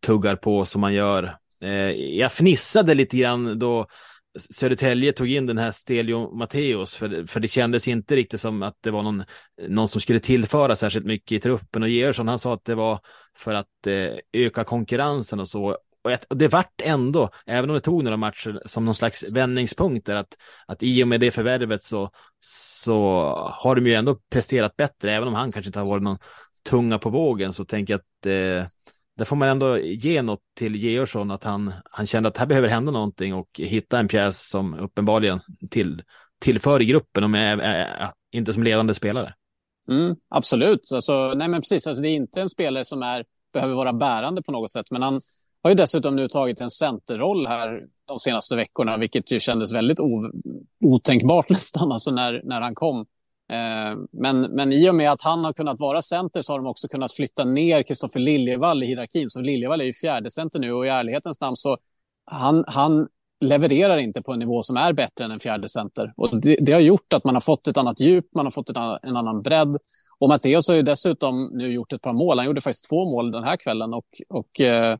tuggar 0.06 0.36
på 0.36 0.64
som 0.64 0.80
man 0.80 0.94
gör. 0.94 1.36
Eh, 1.62 1.90
jag 1.90 2.32
fnissade 2.32 2.94
lite 2.94 3.16
grann 3.16 3.58
då 3.58 3.86
Södertälje 4.38 5.12
tog 5.12 5.30
in 5.30 5.46
den 5.46 5.58
här 5.58 5.70
Stelio 5.70 6.36
Matteus, 6.36 6.96
för, 6.96 7.26
för 7.26 7.40
det 7.40 7.48
kändes 7.48 7.88
inte 7.88 8.16
riktigt 8.16 8.40
som 8.40 8.62
att 8.62 8.76
det 8.80 8.90
var 8.90 9.02
någon, 9.02 9.24
någon 9.68 9.88
som 9.88 10.00
skulle 10.00 10.20
tillföra 10.20 10.76
särskilt 10.76 11.06
mycket 11.06 11.32
i 11.32 11.40
truppen. 11.40 11.82
Och 11.82 11.88
Georgsson, 11.88 12.28
han 12.28 12.38
sa 12.38 12.54
att 12.54 12.64
det 12.64 12.74
var 12.74 13.00
för 13.36 13.54
att 13.54 13.86
eh, 13.86 14.18
öka 14.32 14.64
konkurrensen 14.64 15.40
och 15.40 15.48
så. 15.48 15.76
Och, 16.04 16.12
ett, 16.12 16.24
och 16.24 16.36
det 16.36 16.48
vart 16.48 16.80
ändå, 16.82 17.30
även 17.46 17.70
om 17.70 17.74
det 17.74 17.80
tog 17.80 18.04
några 18.04 18.16
matcher, 18.16 18.62
som 18.66 18.84
någon 18.84 18.94
slags 18.94 19.32
vändningspunkter, 19.32 20.14
att, 20.14 20.36
att 20.66 20.82
i 20.82 21.04
och 21.04 21.08
med 21.08 21.20
det 21.20 21.30
förvärvet 21.30 21.82
så, 21.82 22.10
så 22.40 22.92
har 23.52 23.74
de 23.74 23.86
ju 23.86 23.94
ändå 23.94 24.18
presterat 24.30 24.76
bättre, 24.76 25.14
även 25.14 25.28
om 25.28 25.34
han 25.34 25.52
kanske 25.52 25.68
inte 25.68 25.78
har 25.78 25.86
varit 25.86 26.02
någon 26.02 26.18
tunga 26.68 26.98
på 26.98 27.10
vågen, 27.10 27.52
så 27.52 27.64
tänker 27.64 27.94
jag 27.94 27.98
att 28.00 28.26
eh, 28.26 28.68
där 29.16 29.24
får 29.24 29.36
man 29.36 29.48
ändå 29.48 29.78
ge 29.78 30.22
något 30.22 30.42
till 30.54 30.76
Georgsson 30.76 31.30
att 31.30 31.44
han, 31.44 31.72
han 31.90 32.06
kände 32.06 32.28
att 32.28 32.36
här 32.36 32.46
behöver 32.46 32.68
hända 32.68 32.92
någonting 32.92 33.34
och 33.34 33.60
hitta 33.60 33.98
en 33.98 34.08
pjäs 34.08 34.48
som 34.48 34.74
uppenbarligen 34.74 35.40
till, 35.70 36.02
tillför 36.40 36.82
i 36.82 36.84
gruppen, 36.84 37.24
om 37.24 37.34
är, 37.34 37.58
är, 37.58 38.12
inte 38.32 38.52
som 38.52 38.62
ledande 38.62 38.94
spelare. 38.94 39.34
Mm, 39.88 40.16
absolut, 40.28 40.80
alltså, 40.94 41.34
nej 41.34 41.48
men 41.48 41.60
precis, 41.60 41.86
alltså, 41.86 42.02
det 42.02 42.08
är 42.08 42.14
inte 42.16 42.40
en 42.40 42.48
spelare 42.48 42.84
som 42.84 43.02
är, 43.02 43.24
behöver 43.52 43.74
vara 43.74 43.92
bärande 43.92 44.42
på 44.42 44.52
något 44.52 44.72
sätt, 44.72 44.86
men 44.90 45.02
han 45.02 45.20
har 45.62 45.70
ju 45.70 45.76
dessutom 45.76 46.16
nu 46.16 46.28
tagit 46.28 46.60
en 46.60 46.70
centerroll 46.70 47.46
här 47.46 47.80
de 48.04 48.18
senaste 48.18 48.56
veckorna, 48.56 48.96
vilket 48.96 49.32
ju 49.32 49.40
kändes 49.40 49.72
väldigt 49.72 49.98
otänkbart 50.80 51.48
nästan, 51.50 51.92
alltså 51.92 52.10
när, 52.10 52.40
när 52.44 52.60
han 52.60 52.74
kom. 52.74 53.06
Eh, 53.52 53.98
men, 54.12 54.40
men 54.40 54.72
i 54.72 54.90
och 54.90 54.94
med 54.94 55.12
att 55.12 55.22
han 55.22 55.44
har 55.44 55.52
kunnat 55.52 55.80
vara 55.80 56.02
center 56.02 56.42
så 56.42 56.52
har 56.52 56.58
de 56.58 56.66
också 56.66 56.88
kunnat 56.88 57.12
flytta 57.12 57.44
ner 57.44 57.82
Kristoffer 57.82 58.20
Liljevall 58.20 58.82
i 58.82 58.86
hierarkin. 58.86 59.28
Så 59.28 59.40
Liljevall 59.40 59.80
är 59.80 59.84
ju 59.84 59.92
fjärde 59.92 60.30
center 60.30 60.58
nu 60.58 60.72
och 60.72 60.86
i 60.86 60.88
ärlighetens 60.88 61.40
namn 61.40 61.56
så 61.56 61.78
han, 62.24 62.64
han 62.66 63.08
levererar 63.40 63.98
inte 63.98 64.22
på 64.22 64.32
en 64.32 64.38
nivå 64.38 64.62
som 64.62 64.76
är 64.76 64.92
bättre 64.92 65.24
än 65.24 65.30
en 65.30 65.40
fjärde 65.40 65.68
center. 65.68 66.12
Och 66.16 66.40
det, 66.40 66.56
det 66.60 66.72
har 66.72 66.80
gjort 66.80 67.12
att 67.12 67.24
man 67.24 67.34
har 67.34 67.40
fått 67.40 67.66
ett 67.66 67.76
annat 67.76 68.00
djup, 68.00 68.26
man 68.34 68.46
har 68.46 68.50
fått 68.50 68.70
ett 68.70 68.76
annan, 68.76 68.98
en 69.02 69.16
annan 69.16 69.42
bredd. 69.42 69.76
Och 70.18 70.28
Matteus 70.28 70.68
har 70.68 70.74
ju 70.74 70.82
dessutom 70.82 71.50
nu 71.52 71.72
gjort 71.72 71.92
ett 71.92 72.02
par 72.02 72.12
mål. 72.12 72.38
Han 72.38 72.46
gjorde 72.46 72.60
faktiskt 72.60 72.88
två 72.88 73.04
mål 73.04 73.30
den 73.30 73.44
här 73.44 73.56
kvällen 73.56 73.94
och, 73.94 74.06
och 74.28 74.60
eh, 74.60 74.98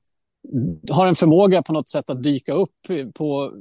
har 0.91 1.07
en 1.07 1.15
förmåga 1.15 1.63
på 1.63 1.73
något 1.73 1.89
sätt 1.89 2.11
att 2.11 2.23
dyka 2.23 2.53
upp 2.53 2.71
på 3.15 3.53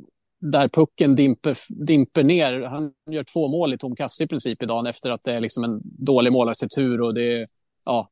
där 0.51 0.67
pucken 0.67 1.15
dimper, 1.15 1.57
dimper 1.69 2.23
ner. 2.23 2.61
Han 2.61 2.91
gör 3.11 3.23
två 3.23 3.47
mål 3.47 3.73
i 3.73 3.77
tom 3.77 3.95
kasse 3.95 4.23
i 4.23 4.27
princip 4.27 4.63
idag 4.63 4.87
efter 4.87 5.09
att 5.09 5.23
det 5.23 5.33
är 5.33 5.39
liksom 5.39 5.63
en 5.63 5.81
dålig 5.83 6.31
målarstruktur 6.33 7.01
och 7.01 7.13
det, 7.13 7.47
ja, 7.85 8.09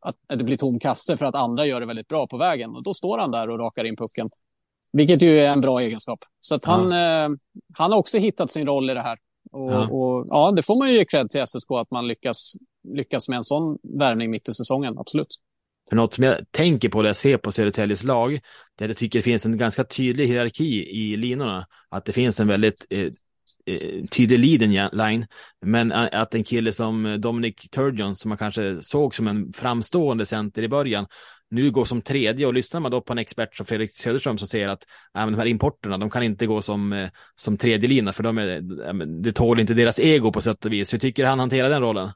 att 0.00 0.38
det 0.38 0.44
blir 0.44 0.56
tom 0.56 0.80
kasse 0.80 1.16
för 1.16 1.26
att 1.26 1.34
andra 1.34 1.66
gör 1.66 1.80
det 1.80 1.86
väldigt 1.86 2.08
bra 2.08 2.26
på 2.26 2.36
vägen. 2.36 2.76
Och 2.76 2.82
då 2.82 2.94
står 2.94 3.18
han 3.18 3.30
där 3.30 3.50
och 3.50 3.58
rakar 3.58 3.84
in 3.84 3.96
pucken. 3.96 4.30
Vilket 4.92 5.22
ju 5.22 5.38
är 5.38 5.50
en 5.50 5.60
bra 5.60 5.80
egenskap. 5.80 6.18
Så 6.40 6.54
att 6.54 6.64
han, 6.64 6.90
ja. 6.90 7.24
eh, 7.24 7.30
han 7.74 7.92
har 7.92 7.98
också 7.98 8.18
hittat 8.18 8.50
sin 8.50 8.66
roll 8.66 8.90
i 8.90 8.94
det 8.94 9.02
här. 9.02 9.18
Och 9.52 9.72
ja. 9.72 9.88
och 9.88 10.26
ja, 10.28 10.50
det 10.50 10.62
får 10.62 10.78
man 10.78 10.88
ju 10.88 10.94
ge 10.98 11.04
cred 11.04 11.30
till 11.30 11.46
SSK 11.46 11.70
att 11.70 11.90
man 11.90 12.08
lyckas, 12.08 12.52
lyckas 12.88 13.28
med 13.28 13.36
en 13.36 13.44
sån 13.44 13.78
värvning 13.82 14.30
mitt 14.30 14.48
i 14.48 14.52
säsongen, 14.52 14.98
absolut. 14.98 15.38
För 15.88 15.96
något 15.96 16.14
som 16.14 16.24
jag 16.24 16.50
tänker 16.50 16.88
på 16.88 17.02
när 17.02 17.08
jag 17.08 17.16
ser 17.16 17.36
på 17.36 17.52
Södertäljes 17.52 18.04
lag, 18.04 18.40
det 18.78 18.84
är 18.84 18.86
att 18.86 18.90
jag 18.90 18.96
tycker 18.96 19.18
det 19.18 19.22
finns 19.22 19.46
en 19.46 19.56
ganska 19.56 19.84
tydlig 19.84 20.26
hierarki 20.26 20.90
i 20.90 21.16
linorna. 21.16 21.66
Att 21.88 22.04
det 22.04 22.12
finns 22.12 22.40
en 22.40 22.46
väldigt 22.46 22.86
eh, 22.90 23.06
eh 23.66 24.04
tydlig 24.12 24.38
leading 24.38 24.88
line, 24.92 25.26
men 25.66 25.92
att 25.92 26.34
en 26.34 26.44
kille 26.44 26.72
som 26.72 27.20
Dominic 27.20 27.54
Turgeon, 27.70 28.16
som 28.16 28.28
man 28.28 28.38
kanske 28.38 28.76
såg 28.82 29.14
som 29.14 29.28
en 29.28 29.52
framstående 29.52 30.26
center 30.26 30.62
i 30.62 30.68
början, 30.68 31.06
nu 31.50 31.70
går 31.70 31.84
som 31.84 32.02
tredje 32.02 32.46
och 32.46 32.54
lyssnar 32.54 32.80
man 32.80 32.90
då 32.90 33.00
på 33.00 33.12
en 33.12 33.18
expert 33.18 33.56
som 33.56 33.66
Fredrik 33.66 33.98
Söderström 33.98 34.38
som 34.38 34.48
säger 34.48 34.68
att 34.68 34.82
äh, 35.18 35.24
de 35.24 35.34
här 35.34 35.46
importerna, 35.46 35.98
de 35.98 36.10
kan 36.10 36.22
inte 36.22 36.46
gå 36.46 36.62
som, 36.62 36.92
eh, 36.92 37.08
som 37.36 37.56
tredje 37.56 37.88
lina 37.88 38.12
för 38.12 38.22
de 38.22 38.38
är, 38.38 38.56
eh, 38.88 38.94
det 38.94 39.32
tål 39.32 39.60
inte 39.60 39.74
deras 39.74 39.98
ego 39.98 40.32
på 40.32 40.40
sätt 40.40 40.64
och 40.64 40.72
vis. 40.72 40.92
Hur 40.92 40.98
tycker 40.98 41.24
han 41.24 41.38
hanterar 41.38 41.70
den 41.70 41.82
rollen? 41.82 42.08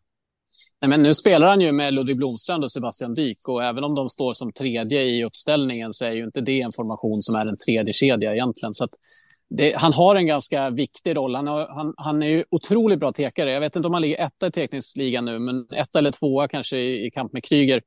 Nej, 0.82 0.88
men 0.88 1.02
nu 1.02 1.14
spelar 1.14 1.48
han 1.48 1.60
ju 1.60 1.72
med 1.72 1.94
Ludvig 1.94 2.16
Blomstrand 2.16 2.64
och 2.64 2.72
Sebastian 2.72 3.14
Dyk 3.14 3.48
och 3.48 3.64
även 3.64 3.84
om 3.84 3.94
de 3.94 4.08
står 4.08 4.32
som 4.32 4.52
tredje 4.52 5.02
i 5.02 5.24
uppställningen 5.24 5.92
så 5.92 6.04
är 6.04 6.10
ju 6.10 6.24
inte 6.24 6.40
det 6.40 6.60
en 6.60 6.72
formation 6.72 7.22
som 7.22 7.34
är 7.34 7.46
en 7.46 7.56
tredje 7.66 7.92
kedja 7.92 8.32
egentligen. 8.32 8.74
Så 8.74 8.88
det, 9.50 9.76
han 9.76 9.92
har 9.92 10.16
en 10.16 10.26
ganska 10.26 10.70
viktig 10.70 11.16
roll. 11.16 11.34
Han, 11.34 11.46
har, 11.46 11.68
han, 11.68 11.94
han 11.96 12.22
är 12.22 12.26
ju 12.26 12.44
otroligt 12.50 12.98
bra 12.98 13.12
tekare. 13.12 13.52
Jag 13.52 13.60
vet 13.60 13.76
inte 13.76 13.86
om 13.86 13.92
han 13.92 14.02
ligger 14.02 14.26
etta 14.26 14.46
i 14.46 14.50
tekningsligan 14.50 15.24
nu, 15.24 15.38
men 15.38 15.66
etta 15.72 15.98
eller 15.98 16.10
tvåa 16.10 16.48
kanske 16.48 16.78
i, 16.78 17.06
i 17.06 17.10
kamp 17.10 17.32
med 17.32 17.44
Kryger. 17.44 17.82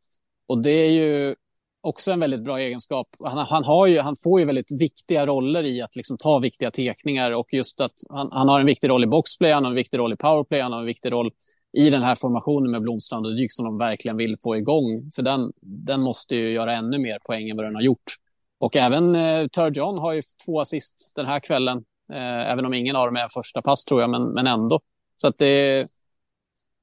Och 0.48 0.64
det 0.64 0.72
är 0.72 0.92
ju 0.92 1.36
också 1.82 2.12
en 2.12 2.20
väldigt 2.20 2.44
bra 2.44 2.60
egenskap. 2.60 3.08
Han, 3.20 3.38
han, 3.38 3.64
har 3.64 3.88
ju, 3.88 4.00
han 4.00 4.16
får 4.24 4.40
ju 4.40 4.46
väldigt 4.46 4.72
viktiga 4.72 5.26
roller 5.26 5.66
i 5.66 5.82
att 5.82 5.96
liksom 5.96 6.18
ta 6.18 6.40
viktiga 6.40 6.72
tekningar 6.72 7.32
och 7.32 7.54
just 7.54 7.82
att 7.82 7.94
han, 8.10 8.30
han 8.32 8.50
har 8.50 8.60
en 8.60 8.66
viktig 8.66 8.90
roll 8.90 9.04
i 9.04 9.08
boxplay, 9.08 9.52
han 9.52 9.64
har 9.64 9.72
en 9.72 9.78
viktig 9.78 9.98
roll 9.98 10.14
i 10.14 10.18
powerplay, 10.18 10.62
han 10.62 10.72
har 10.72 10.80
en 10.80 10.86
viktig 10.86 11.12
roll 11.12 11.32
i 11.76 11.90
den 11.90 12.04
här 12.04 12.16
formationen 12.16 12.72
med 12.72 12.82
Blomstrand 12.82 13.26
och 13.26 13.36
Dyk 13.36 13.52
som 13.52 13.66
de 13.66 13.78
verkligen 13.78 14.18
vill 14.18 14.38
få 14.44 14.58
igång. 14.58 15.12
För 15.16 15.24
den, 15.24 15.54
den 15.62 16.02
måste 16.02 16.36
ju 16.36 16.52
göra 16.52 16.74
ännu 16.74 16.98
mer 16.98 17.20
poäng 17.20 17.50
än 17.50 17.58
vad 17.58 17.66
den 17.66 17.76
har 17.76 17.82
gjort. 17.82 18.14
Och 18.58 18.76
även 18.76 19.16
eh, 19.16 19.48
Turgeon 19.48 19.98
har 19.98 20.14
ju 20.14 20.22
två 20.46 20.62
assist 20.62 21.12
den 21.16 21.26
här 21.26 21.40
kvällen. 21.40 21.78
Eh, 22.14 22.52
även 22.52 22.66
om 22.66 22.74
ingen 22.74 22.96
av 22.96 23.06
dem 23.06 23.16
är 23.16 23.28
första 23.28 23.62
pass 23.62 23.86
tror 23.86 24.02
jag, 24.02 24.10
men, 24.10 24.24
men 24.24 24.48
ändå. 24.48 24.80
Så 25.16 25.28
att 25.28 25.38
det, 25.38 25.86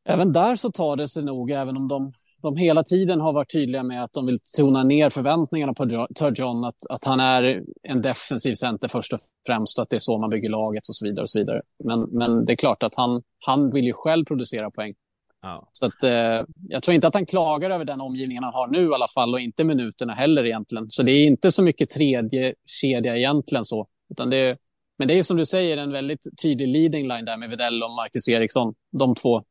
även 0.05 0.33
där 0.33 0.57
så 0.57 0.73
tar 0.73 0.97
det 0.97 1.09
sig 1.09 1.25
nog, 1.25 1.51
även 1.51 1.77
om 1.77 1.89
de 1.89 2.13
de 2.43 2.57
hela 2.57 2.85
tiden 2.85 3.21
har 3.21 3.33
varit 3.33 3.53
tydliga 3.53 3.83
med 3.83 4.05
att 4.05 4.13
de 4.13 4.27
vill 4.27 4.39
tona 4.57 4.83
ner 4.83 5.11
förväntningarna 5.11 5.75
på 5.75 6.07
Turgeon, 6.15 6.65
att, 6.65 6.77
att 6.91 7.05
han 7.05 7.21
är 7.21 7.63
en 7.83 8.03
defensiv 8.03 8.55
center 8.55 8.89
först 8.89 9.13
och 9.13 9.21
främst, 9.47 9.79
att 9.79 9.91
det 9.91 9.97
är 9.97 10.01
så 10.01 10.19
man 10.19 10.31
bygger 10.31 10.49
laget 10.49 10.89
och 10.89 10.97
så 10.97 11.07
vidare. 11.07 11.23
och 11.23 11.31
så 11.31 11.39
vidare. 11.39 11.63
Men, 11.85 12.01
men 12.01 12.45
det 12.45 12.53
är 12.53 12.57
klart 12.57 12.83
att 12.83 12.95
han, 12.95 13.23
han 13.39 13.71
vill 13.71 13.85
ju 13.85 13.93
själv 13.93 14.25
producera 14.25 14.71
poäng. 14.71 14.95
Ja. 15.43 15.69
Så 15.73 15.87
att, 15.87 16.03
eh, 16.03 16.45
jag 16.69 16.83
tror 16.83 16.95
inte 16.95 17.07
att 17.07 17.15
han 17.15 17.27
klagar 17.27 17.71
över 17.71 17.85
den 17.85 18.01
omgivningen 18.01 18.45
han 18.45 18.55
har 18.55 18.67
nu 18.67 18.91
i 18.91 18.95
alla 18.95 19.09
fall 19.09 19.35
och 19.35 19.41
inte 19.41 19.65
minuterna 19.65 20.13
heller 20.13 20.47
egentligen. 20.47 20.87
Så 20.91 21.03
det 21.03 21.13
är 21.13 21.27
inte 21.27 21.51
så 21.51 21.63
mycket 21.63 21.89
tredje 21.89 22.55
kedja 22.67 23.17
egentligen 23.17 23.65
så. 23.65 23.87
Utan 24.11 24.31
det, 24.31 24.59
men 24.99 25.09
det 25.09 25.19
är 25.19 25.23
som 25.23 25.37
du 25.37 25.47
säger 25.47 25.77
en 25.77 25.93
väldigt 25.93 26.27
tydlig 26.43 26.69
leading 26.69 27.09
line 27.09 27.25
där 27.25 27.37
med 27.37 27.51
Videll 27.51 27.83
och 27.83 27.91
Marcus 27.91 28.29
Eriksson. 28.29 28.75
De 28.93 29.15
två 29.15 29.43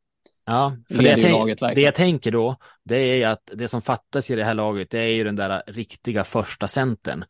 Ja, 0.46 0.78
för 0.88 1.04
det 1.04 1.10
jag, 1.10 1.22
tänk, 1.58 1.76
det 1.76 1.82
jag, 1.82 1.96
tänker 1.96 2.32
då, 2.32 2.56
det 2.84 2.96
är 2.96 3.28
att 3.28 3.52
det 3.54 3.68
som 3.68 3.82
fattas 3.82 4.32
i 4.32 4.36
det 4.36 4.44
här 4.44 4.54
laget, 4.54 4.90
det 4.90 5.00
är 5.00 5.08
ju 5.08 5.24
den 5.24 5.36
där 5.36 5.64
riktiga 5.68 6.24
första 6.24 6.68
centern. 6.68 7.24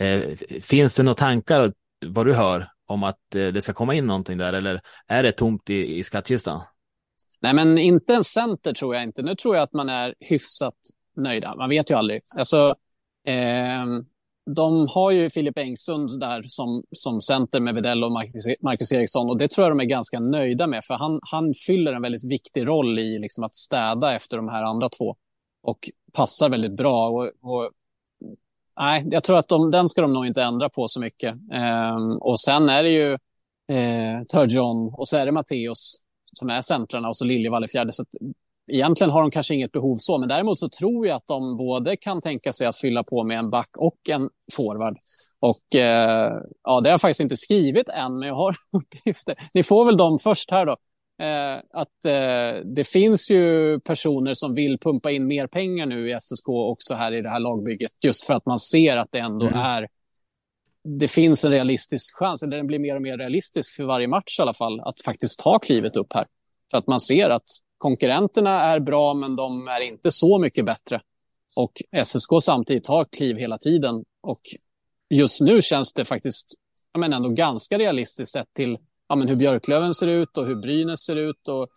Eh, 0.00 0.20
finns 0.62 0.96
det 0.96 1.02
några 1.02 1.14
tankar, 1.14 1.72
vad 2.06 2.26
du 2.26 2.34
hör, 2.34 2.68
om 2.86 3.02
att 3.02 3.34
eh, 3.34 3.46
det 3.46 3.62
ska 3.62 3.72
komma 3.72 3.94
in 3.94 4.06
någonting 4.06 4.38
där, 4.38 4.52
eller 4.52 4.80
är 5.06 5.22
det 5.22 5.32
tomt 5.32 5.70
i, 5.70 5.98
i 5.98 6.04
skattkistan? 6.04 6.60
Nej, 7.40 7.54
men 7.54 7.78
inte 7.78 8.14
en 8.14 8.24
center 8.24 8.72
tror 8.72 8.94
jag 8.94 9.04
inte. 9.04 9.22
Nu 9.22 9.34
tror 9.34 9.56
jag 9.56 9.62
att 9.62 9.72
man 9.72 9.88
är 9.88 10.14
hyfsat 10.20 10.74
nöjda. 11.16 11.54
Man 11.56 11.68
vet 11.68 11.90
ju 11.90 11.94
aldrig. 11.94 12.20
Alltså, 12.38 12.74
eh, 13.26 13.84
de 14.46 14.88
har 14.88 15.10
ju 15.10 15.30
Filip 15.30 15.58
Engsund 15.58 16.20
där 16.20 16.42
som, 16.46 16.82
som 16.92 17.20
center 17.20 17.60
med 17.60 17.74
Videll 17.74 18.04
och 18.04 18.12
Marcus, 18.12 18.46
e-, 18.46 18.56
Marcus 18.62 18.92
Eriksson 18.92 19.30
och 19.30 19.38
det 19.38 19.48
tror 19.48 19.64
jag 19.64 19.70
de 19.72 19.80
är 19.80 19.84
ganska 19.84 20.20
nöjda 20.20 20.66
med 20.66 20.84
för 20.84 20.94
han, 20.94 21.20
han 21.22 21.52
fyller 21.66 21.92
en 21.92 22.02
väldigt 22.02 22.24
viktig 22.24 22.66
roll 22.66 22.98
i 22.98 23.18
liksom 23.18 23.44
att 23.44 23.54
städa 23.54 24.14
efter 24.14 24.36
de 24.36 24.48
här 24.48 24.62
andra 24.62 24.88
två 24.88 25.16
och 25.62 25.90
passar 26.12 26.48
väldigt 26.48 26.76
bra. 26.76 27.08
Och, 27.08 27.30
och 27.40 27.70
nej, 28.80 29.06
jag 29.10 29.24
tror 29.24 29.38
att 29.38 29.48
de, 29.48 29.70
den 29.70 29.88
ska 29.88 30.02
de 30.02 30.12
nog 30.12 30.26
inte 30.26 30.42
ändra 30.42 30.68
på 30.68 30.88
så 30.88 31.00
mycket. 31.00 31.34
Ehm, 31.52 32.16
och 32.20 32.40
sen 32.40 32.68
är 32.68 32.82
det 32.82 32.90
ju 32.90 33.12
eh, 33.78 34.24
Turgeon 34.24 34.94
och 34.94 35.08
så 35.08 35.16
är 35.16 35.26
det 35.26 35.32
Matteus 35.32 35.96
som 36.32 36.50
är 36.50 36.60
centrarna 36.60 37.08
och 37.08 37.16
så 37.16 37.24
Liljevall 37.24 37.64
i 37.64 37.68
fjärde. 37.68 37.92
Så 37.92 38.04
egentligen 38.72 39.10
har 39.10 39.20
de 39.20 39.30
kanske 39.30 39.54
inget 39.54 39.72
behov 39.72 39.96
så, 39.98 40.18
men 40.18 40.28
däremot 40.28 40.58
så 40.58 40.68
tror 40.68 41.06
jag 41.06 41.16
att 41.16 41.26
de 41.26 41.56
både 41.56 41.96
kan 41.96 42.20
tänka 42.20 42.52
sig 42.52 42.66
att 42.66 42.76
fylla 42.76 43.02
på 43.02 43.24
med 43.24 43.38
en 43.38 43.50
back 43.50 43.70
och 43.78 44.08
en 44.08 44.28
forward. 44.56 44.96
Och 45.40 45.74
eh, 45.74 46.32
ja, 46.62 46.80
det 46.80 46.88
har 46.88 46.92
jag 46.92 47.00
faktiskt 47.00 47.20
inte 47.20 47.36
skrivit 47.36 47.88
än, 47.88 48.18
men 48.18 48.28
jag 48.28 48.34
har 48.34 48.54
uppgifter. 48.72 49.34
Ni 49.54 49.62
får 49.62 49.84
väl 49.84 49.96
dem 49.96 50.18
först 50.18 50.50
här 50.50 50.66
då. 50.66 50.76
Eh, 51.24 51.62
att 51.70 52.06
eh, 52.06 52.64
det 52.64 52.88
finns 52.88 53.30
ju 53.30 53.80
personer 53.80 54.34
som 54.34 54.54
vill 54.54 54.78
pumpa 54.78 55.10
in 55.10 55.26
mer 55.26 55.46
pengar 55.46 55.86
nu 55.86 56.10
i 56.10 56.16
SSK 56.20 56.48
också 56.48 56.94
här 56.94 57.12
i 57.12 57.20
det 57.20 57.30
här 57.30 57.40
lagbygget, 57.40 57.92
just 58.04 58.24
för 58.24 58.34
att 58.34 58.46
man 58.46 58.58
ser 58.58 58.96
att 58.96 59.12
det 59.12 59.18
ändå 59.18 59.46
mm. 59.46 59.60
är 59.60 59.88
det 60.84 61.08
finns 61.08 61.44
en 61.44 61.50
realistisk 61.50 62.16
chans, 62.16 62.42
eller 62.42 62.56
den 62.56 62.66
blir 62.66 62.78
mer 62.78 62.96
och 62.96 63.02
mer 63.02 63.18
realistisk 63.18 63.76
för 63.76 63.84
varje 63.84 64.08
match 64.08 64.38
i 64.38 64.42
alla 64.42 64.54
fall, 64.54 64.80
att 64.80 65.00
faktiskt 65.00 65.38
ta 65.40 65.58
klivet 65.58 65.96
upp 65.96 66.12
här. 66.12 66.26
För 66.70 66.78
att 66.78 66.86
man 66.86 67.00
ser 67.00 67.30
att 67.30 67.46
konkurrenterna 67.84 68.50
är 68.50 68.80
bra, 68.80 69.14
men 69.14 69.36
de 69.36 69.68
är 69.68 69.80
inte 69.80 70.10
så 70.10 70.38
mycket 70.38 70.64
bättre. 70.64 71.00
Och 71.56 71.72
SSK 72.04 72.30
samtidigt 72.42 72.84
tar 72.84 73.04
kliv 73.04 73.36
hela 73.36 73.58
tiden. 73.58 74.04
Och 74.22 74.40
just 75.10 75.40
nu 75.40 75.62
känns 75.62 75.92
det 75.92 76.04
faktiskt 76.04 76.54
ja, 76.92 77.00
men 77.00 77.12
ändå 77.12 77.28
ganska 77.28 77.78
realistiskt 77.78 78.32
sett 78.32 78.54
till 78.54 78.78
ja, 79.08 79.16
men 79.16 79.28
hur 79.28 79.36
Björklöven 79.36 79.94
ser 79.94 80.06
ut 80.06 80.38
och 80.38 80.46
hur 80.46 80.54
Brynäs 80.54 81.00
ser 81.00 81.16
ut 81.16 81.48
och, 81.48 81.68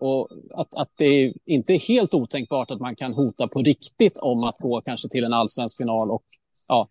Och 0.00 0.28
att, 0.54 0.74
att 0.76 0.90
det 0.96 1.34
inte 1.46 1.72
är 1.72 1.78
helt 1.78 2.14
otänkbart 2.14 2.70
att 2.70 2.80
man 2.80 2.96
kan 2.96 3.12
hota 3.12 3.48
på 3.48 3.62
riktigt 3.62 4.18
om 4.18 4.44
att 4.44 4.58
gå 4.58 4.80
kanske 4.80 5.08
till 5.08 5.24
en 5.24 5.32
allsvensk 5.32 5.76
final 5.76 6.10
och 6.10 6.24
ja, 6.68 6.88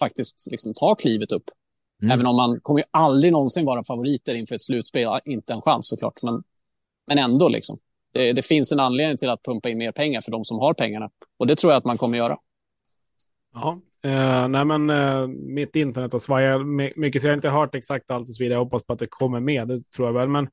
faktiskt 0.00 0.48
liksom 0.50 0.74
ta 0.74 0.94
klivet 0.94 1.32
upp. 1.32 1.50
Mm. 2.02 2.12
Även 2.12 2.26
om 2.26 2.36
man 2.36 2.60
kommer 2.60 2.80
ju 2.80 2.86
aldrig 2.90 3.32
någonsin 3.32 3.64
vara 3.64 3.84
favoriter 3.84 4.34
inför 4.34 4.54
ett 4.54 4.62
slutspel. 4.62 5.20
Inte 5.24 5.52
en 5.52 5.62
chans 5.62 5.88
såklart, 5.88 6.22
men, 6.22 6.42
men 7.06 7.18
ändå 7.18 7.48
liksom. 7.48 7.76
Det, 8.16 8.32
det, 8.32 8.42
finns 8.42 8.72
en 8.72 8.80
anledning 8.80 9.16
till 9.16 9.28
att 9.28 9.42
pumpa 9.42 9.68
in 9.68 9.78
mer 9.78 9.92
pengar 9.92 10.20
för 10.20 10.30
de 10.30 10.44
som 10.44 10.58
har 10.58 10.74
pengarna. 10.74 11.10
Och 11.38 11.46
det 11.46 11.56
tror 11.56 11.72
jag 11.72 11.78
att 11.78 11.84
man 11.84 11.98
kommer 11.98 12.18
göra. 12.18 12.38
Ja, 13.56 13.80
eh, 14.04 14.48
nej 14.48 14.64
men 14.64 14.90
eh, 14.90 15.26
mitt 15.28 15.76
internet 15.76 16.12
har 16.12 16.20
svajat 16.20 16.66
mycket 16.96 17.22
så 17.22 17.28
jag 17.28 17.32
har 17.32 17.36
inte 17.36 17.48
hört 17.48 17.74
exakt 17.74 18.10
allt 18.10 18.28
och 18.28 18.34
så 18.34 18.42
vidare. 18.44 18.56
Jag 18.56 18.64
hoppas 18.64 18.86
på 18.86 18.92
att 18.92 18.98
det 18.98 19.06
kommer 19.06 19.40
med, 19.40 19.68
det 19.68 19.90
tror 19.90 20.08
jag 20.08 20.12
väl. 20.12 20.28
Men 20.28 20.48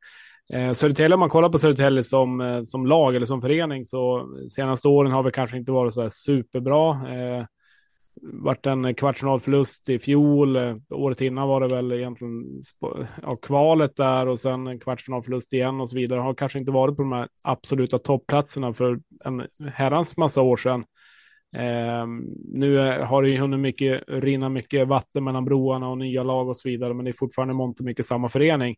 eh, 0.54 0.72
Södertälje, 0.72 1.14
om 1.14 1.20
man 1.20 1.30
kollar 1.30 1.50
på 1.50 1.60
Södertälje 1.60 2.04
som, 2.04 2.42
eh, 2.42 2.64
som 2.64 2.86
lag 2.86 3.16
eller 3.16 3.26
som 3.26 3.42
förening 3.42 3.86
så 3.86 4.30
senaste 4.50 4.88
åren 4.88 5.12
har 5.12 5.24
vi 5.24 5.32
kanske 5.32 5.58
inte 5.58 5.72
varit 5.72 5.94
så 5.94 6.02
här 6.02 6.10
superbra. 6.10 6.92
Eh, 6.92 7.46
vart 8.46 8.66
en 8.66 8.96
kvartsfinalförlust 8.96 9.90
i 9.90 10.00
fjol. 10.00 10.58
Året 10.90 11.22
innan 11.22 11.48
var 11.48 11.62
det 11.62 11.76
väl 11.76 11.92
egentligen 11.92 12.34
ja, 13.22 13.36
kvalet 13.36 13.96
där 13.96 14.28
och 14.28 14.40
sen 14.40 14.68
en 14.68 14.80
kvartsfinalförlust 14.80 15.54
igen 15.54 15.82
och 15.82 15.90
så 15.90 15.98
vidare. 15.98 16.20
Har 16.20 16.34
kanske 16.34 16.60
inte 16.60 16.72
varit 16.72 16.96
på 16.96 17.04
de 17.04 17.12
här 17.12 17.28
absoluta 17.44 18.00
toppplatserna 18.00 18.74
för 18.74 19.00
en 19.28 19.48
herrans 19.74 20.18
massa 20.18 20.42
år 20.42 20.58
sedan. 20.58 20.84
Eh, 21.56 22.08
nu 22.54 22.78
har 23.04 23.22
det 23.22 23.30
ju 23.30 23.38
hunnit 23.38 23.60
mycket, 23.60 24.04
rinna 24.08 24.50
mycket 24.50 24.88
vatten 24.88 25.24
mellan 25.24 25.46
broarna 25.46 25.90
och 25.90 25.98
nya 25.98 26.24
lag 26.24 26.48
och 26.48 26.58
så 26.58 26.70
vidare, 26.70 26.94
men 26.94 27.06
det 27.06 27.12
är 27.12 27.16
fortfarande 27.20 27.56
mångt 27.56 27.80
mycket 27.80 28.06
samma 28.06 28.30
förening. 28.30 28.76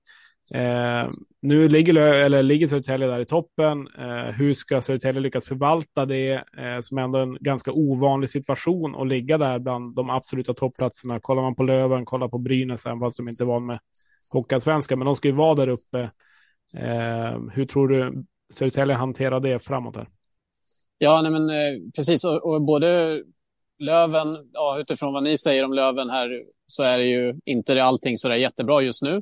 Eh, 0.54 1.10
nu 1.42 1.68
ligger, 1.68 1.96
eller 1.96 2.44
ligger 2.44 2.68
Södertälje 2.68 3.08
där 3.08 3.20
i 3.20 3.26
toppen. 3.26 3.88
Eh, 3.98 4.32
hur 4.38 4.54
ska 4.54 4.82
Södertälje 4.82 5.22
lyckas 5.22 5.46
förvalta 5.46 6.06
det 6.06 6.34
eh, 6.34 6.80
som 6.82 6.98
ändå 6.98 7.18
är 7.20 7.24
en 7.24 7.38
ganska 7.42 7.72
ovanlig 7.72 8.30
situation 8.30 8.96
att 8.96 9.08
ligga 9.08 9.38
där 9.38 9.60
bland 9.60 9.96
de 9.96 10.10
absoluta 10.10 10.54
toppplatserna? 10.54 11.20
Kollar 11.20 11.42
man 11.42 11.56
på 11.56 11.64
Löven, 11.64 12.06
kollar 12.06 12.28
på 12.28 12.38
Brynäs, 12.38 12.86
även 12.86 13.00
fast 13.00 13.18
de 13.18 13.30
inte 13.30 13.46
var 13.46 13.60
med 13.60 13.80
svenska, 14.62 14.96
men 14.96 15.06
de 15.06 15.16
ska 15.16 15.28
ju 15.28 15.34
vara 15.34 15.56
där 15.56 15.68
uppe. 15.68 16.00
Eh, 16.74 17.40
hur 17.54 17.66
tror 17.66 17.88
du 17.88 18.26
Södertälje 18.54 18.96
hanterar 18.96 19.40
det 19.40 19.60
framåt? 19.60 19.96
Här? 19.96 20.04
Ja, 20.98 21.22
nej 21.22 21.32
men, 21.32 21.50
eh, 21.50 21.80
precis. 21.96 22.26
Och, 22.26 22.46
och, 22.46 22.62
både 22.62 23.22
Löven, 23.80 24.38
ja, 24.54 24.78
utifrån 24.80 25.14
vad 25.14 25.24
ni 25.24 25.38
säger 25.38 25.66
om 25.66 25.74
Löven 25.74 26.10
här, 26.10 26.42
så 26.68 26.84
är 26.84 26.98
det 26.98 27.06
ju 27.06 27.40
inte 27.46 27.84
allting 27.84 28.18
så 28.18 28.28
där 28.28 28.36
jättebra 28.36 28.82
just 28.82 29.04
nu. 29.04 29.22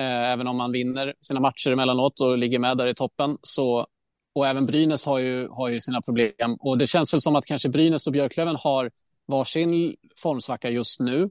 Eh, 0.00 0.32
även 0.32 0.46
om 0.46 0.56
man 0.56 0.72
vinner 0.72 1.14
sina 1.20 1.40
matcher 1.40 1.70
emellanåt 1.70 2.20
och 2.20 2.38
ligger 2.38 2.58
med 2.58 2.76
där 2.76 2.86
i 2.86 2.94
toppen. 2.94 3.38
Så, 3.42 3.86
och 4.34 4.46
även 4.46 4.66
Brynäs 4.66 5.06
har 5.06 5.18
ju, 5.18 5.48
har 5.48 5.68
ju 5.68 5.80
sina 5.80 6.02
problem. 6.02 6.56
Och 6.60 6.78
det 6.78 6.86
känns 6.86 7.14
väl 7.14 7.20
som 7.20 7.36
att 7.36 7.46
kanske 7.46 7.68
Brynäs 7.68 8.06
och 8.06 8.12
Björklöven 8.12 8.56
har 8.56 8.90
varsin 9.26 9.96
formsvacka 10.22 10.70
just 10.70 11.00
nu. 11.00 11.22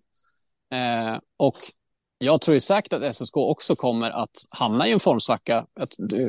Eh, 0.73 1.19
och 1.37 1.57
jag 2.17 2.41
tror 2.41 2.53
ju 2.53 2.59
säkert 2.59 2.93
att 2.93 3.15
SSK 3.15 3.37
också 3.37 3.75
kommer 3.75 4.11
att 4.11 4.35
hamna 4.49 4.87
i 4.87 4.91
en 4.91 4.99
formsvacka. 4.99 5.65
Jag 5.75 5.87
eh, 6.21 6.27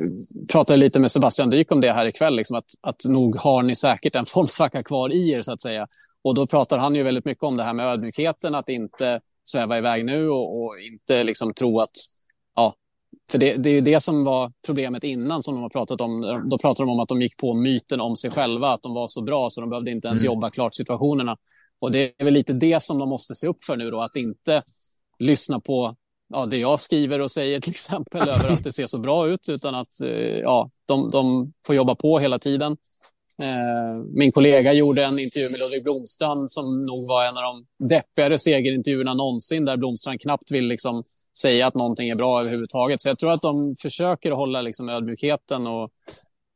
pratade 0.53 0.76
lite 0.76 1.00
med 1.00 1.11
Sebastian 1.11 1.50
Dyk 1.50 1.72
om 1.72 1.81
det 1.81 1.92
här 1.92 2.07
ikväll, 2.07 2.37
liksom 2.37 2.57
att, 2.57 2.70
att 2.81 3.05
nog 3.05 3.37
har 3.37 3.62
ni 3.62 3.74
säkert 3.74 4.16
en 4.16 4.26
formsvacka 4.35 4.83
kvar 4.83 5.12
i 5.12 5.31
er 5.31 5.42
så 5.42 5.53
att 5.53 5.61
säga. 5.61 5.87
Och 6.22 6.35
då 6.35 6.46
pratar 6.46 6.79
han 6.79 6.94
ju 6.94 7.03
väldigt 7.03 7.24
mycket 7.24 7.44
om 7.44 7.57
det 7.57 7.62
här 7.62 7.74
med 7.74 7.87
ödmjukheten, 7.87 8.55
att 8.55 8.68
inte 8.68 9.20
sväva 9.42 9.79
iväg 9.79 10.05
nu 10.05 10.29
och, 10.29 10.62
och 10.62 10.74
inte 10.92 11.22
liksom 11.22 11.55
tro 11.55 11.81
att 11.81 11.96
för 13.31 13.38
det, 13.38 13.57
det 13.57 13.71
är 13.71 13.75
ju 13.75 13.81
det 13.81 14.01
som 14.01 14.25
var 14.25 14.53
problemet 14.66 15.05
innan 15.05 15.43
som 15.43 15.55
de 15.55 15.62
har 15.62 15.71
pratat 15.71 16.01
om. 16.01 16.21
Då 16.51 16.59
pratade 16.59 16.87
de 16.87 16.93
om 16.93 17.01
att 17.01 17.09
de 17.09 17.23
gick 17.23 17.37
på 17.37 17.55
myten 17.55 18.01
om 18.01 18.16
sig 18.16 18.31
själva, 18.31 18.73
att 18.73 18.83
de 18.83 18.95
var 18.95 19.09
så 19.09 19.23
bra 19.23 19.51
så 19.51 19.61
de 19.61 19.71
behövde 19.71 19.90
inte 19.90 20.09
ens 20.09 20.23
mm. 20.23 20.35
jobba 20.35 20.51
klart 20.51 20.75
situationerna. 20.75 21.37
Och 21.79 21.93
det 21.93 22.12
är 22.19 22.25
väl 22.25 22.35
lite 22.35 22.53
det 22.53 22.83
som 22.83 22.99
de 22.99 23.09
måste 23.09 23.35
se 23.35 23.47
upp 23.47 23.64
för 23.64 23.77
nu 23.77 23.90
då, 23.90 24.01
att 24.01 24.16
inte 24.16 24.62
lyssna 25.19 25.61
på 25.61 25.97
ja, 26.29 26.47
det 26.47 26.57
jag 26.57 26.81
skriver 26.81 27.19
och 27.21 27.31
säger 27.31 27.61
till 27.61 27.71
exempel 27.71 28.29
över 28.29 28.51
att 28.51 28.64
det 28.64 28.73
ser 28.73 28.87
så 28.87 28.99
bra 28.99 29.29
ut, 29.29 29.49
utan 29.49 29.75
att 29.75 30.01
eh, 30.05 30.38
ja, 30.38 30.71
de, 30.87 31.11
de 31.11 31.53
får 31.66 31.75
jobba 31.75 31.95
på 31.95 32.19
hela 32.19 32.38
tiden. 32.38 32.77
Eh, 33.43 34.05
min 34.14 34.33
kollega 34.33 34.73
gjorde 34.73 35.05
en 35.05 35.19
intervju 35.19 35.51
med 35.51 35.61
Ludvig 35.61 35.83
Blomstrand 35.83 36.51
som 36.51 36.87
nog 36.87 37.09
var 37.09 37.25
en 37.25 37.37
av 37.37 37.43
de 37.43 37.87
deppigare 37.88 38.38
segerintervjuerna 38.38 39.14
någonsin, 39.14 39.64
där 39.64 39.77
Blomstrand 39.77 40.21
knappt 40.21 40.51
vill 40.51 40.66
liksom 40.66 41.05
säga 41.38 41.66
att 41.66 41.75
någonting 41.75 42.11
är 42.11 42.14
bra 42.14 42.40
överhuvudtaget. 42.40 43.01
Så 43.01 43.09
jag 43.09 43.19
tror 43.19 43.33
att 43.33 43.43
de 43.43 43.77
försöker 43.77 44.31
hålla 44.31 44.62
liksom 44.62 44.88
ödmjukheten 44.88 45.66
och, 45.66 45.90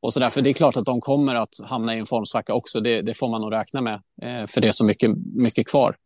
och 0.00 0.12
så 0.12 0.20
där. 0.20 0.30
För 0.30 0.42
det 0.42 0.50
är 0.50 0.54
klart 0.54 0.76
att 0.76 0.84
de 0.84 1.00
kommer 1.00 1.34
att 1.34 1.54
hamna 1.64 1.96
i 1.96 1.98
en 1.98 2.06
formsvacka 2.06 2.54
också. 2.54 2.80
Det, 2.80 3.02
det 3.02 3.14
får 3.14 3.28
man 3.28 3.40
nog 3.40 3.52
räkna 3.52 3.80
med. 3.80 3.94
Eh, 4.22 4.46
för 4.46 4.60
det 4.60 4.68
är 4.68 4.72
så 4.72 4.84
mycket, 4.84 5.10
mycket 5.42 5.68
kvar 5.68 5.96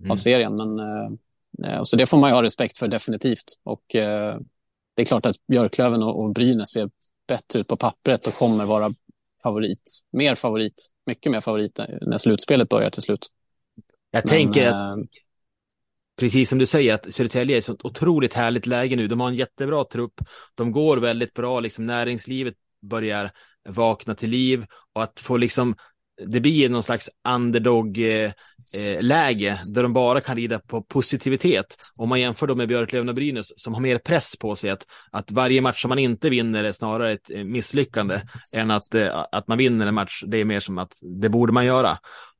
mm. 0.00 0.10
av 0.10 0.16
serien. 0.16 0.56
Men, 0.56 0.78
eh, 0.78 1.72
eh, 1.72 1.80
så 1.82 1.96
det 1.96 2.06
får 2.06 2.18
man 2.18 2.30
ju 2.30 2.34
ha 2.34 2.42
respekt 2.42 2.78
för 2.78 2.88
definitivt. 2.88 3.58
Och 3.64 3.94
eh, 3.94 4.38
det 4.96 5.02
är 5.02 5.06
klart 5.06 5.26
att 5.26 5.36
Björklöven 5.46 6.02
och, 6.02 6.20
och 6.20 6.32
Brynäs 6.32 6.68
ser 6.68 6.90
bättre 7.28 7.60
ut 7.60 7.68
på 7.68 7.76
pappret 7.76 8.26
och 8.26 8.34
kommer 8.34 8.64
vara 8.64 8.90
favorit. 9.42 10.00
Mer 10.12 10.34
favorit. 10.34 10.86
Mycket 11.06 11.32
mer 11.32 11.40
favorit 11.40 11.80
när 12.00 12.18
slutspelet 12.18 12.68
börjar 12.68 12.90
till 12.90 13.02
slut. 13.02 13.26
Jag 14.10 14.24
Men, 14.24 14.28
tänker 14.28 14.66
att 14.66 14.98
eh, 14.98 15.04
precis 16.20 16.48
som 16.48 16.58
du 16.58 16.66
säger, 16.66 16.94
att 16.94 17.14
Södertälje 17.14 17.56
är 17.56 17.58
ett 17.58 17.64
sånt 17.64 17.84
otroligt 17.84 18.34
härligt 18.34 18.66
läge 18.66 18.96
nu. 18.96 19.06
De 19.06 19.20
har 19.20 19.28
en 19.28 19.34
jättebra 19.34 19.84
trupp. 19.84 20.14
De 20.54 20.72
går 20.72 20.96
väldigt 20.96 21.34
bra, 21.34 21.60
liksom 21.60 21.86
näringslivet 21.86 22.54
börjar 22.82 23.30
vakna 23.68 24.14
till 24.14 24.30
liv 24.30 24.66
och 24.92 25.02
att 25.02 25.20
få 25.20 25.36
liksom 25.36 25.74
det 26.26 26.40
blir 26.40 26.68
någon 26.68 26.82
slags 26.82 27.10
underdog 27.28 27.98
eh, 27.98 28.32
eh, 28.80 28.96
där 29.72 29.82
de 29.82 29.92
bara 29.92 30.20
kan 30.20 30.36
rida 30.36 30.58
på 30.58 30.82
positivitet. 30.82 31.76
Om 32.00 32.08
man 32.08 32.20
jämför 32.20 32.46
dem 32.46 32.58
med 32.58 32.68
Björklöven 32.68 33.08
och 33.08 33.14
Brynäs 33.14 33.52
som 33.56 33.74
har 33.74 33.80
mer 33.80 33.98
press 33.98 34.36
på 34.36 34.56
sig 34.56 34.70
att, 34.70 34.86
att 35.10 35.30
varje 35.30 35.62
match 35.62 35.82
som 35.82 35.88
man 35.88 35.98
inte 35.98 36.30
vinner 36.30 36.64
är 36.64 36.72
snarare 36.72 37.12
ett 37.12 37.30
eh, 37.30 37.40
misslyckande 37.52 38.20
än 38.56 38.70
att, 38.70 38.94
eh, 38.94 39.24
att 39.32 39.48
man 39.48 39.58
vinner 39.58 39.86
en 39.86 39.94
match. 39.94 40.24
Det 40.26 40.40
är 40.40 40.44
mer 40.44 40.60
som 40.60 40.78
att 40.78 40.92
det 41.22 41.28
borde 41.28 41.52
man 41.52 41.66
göra. 41.66 41.98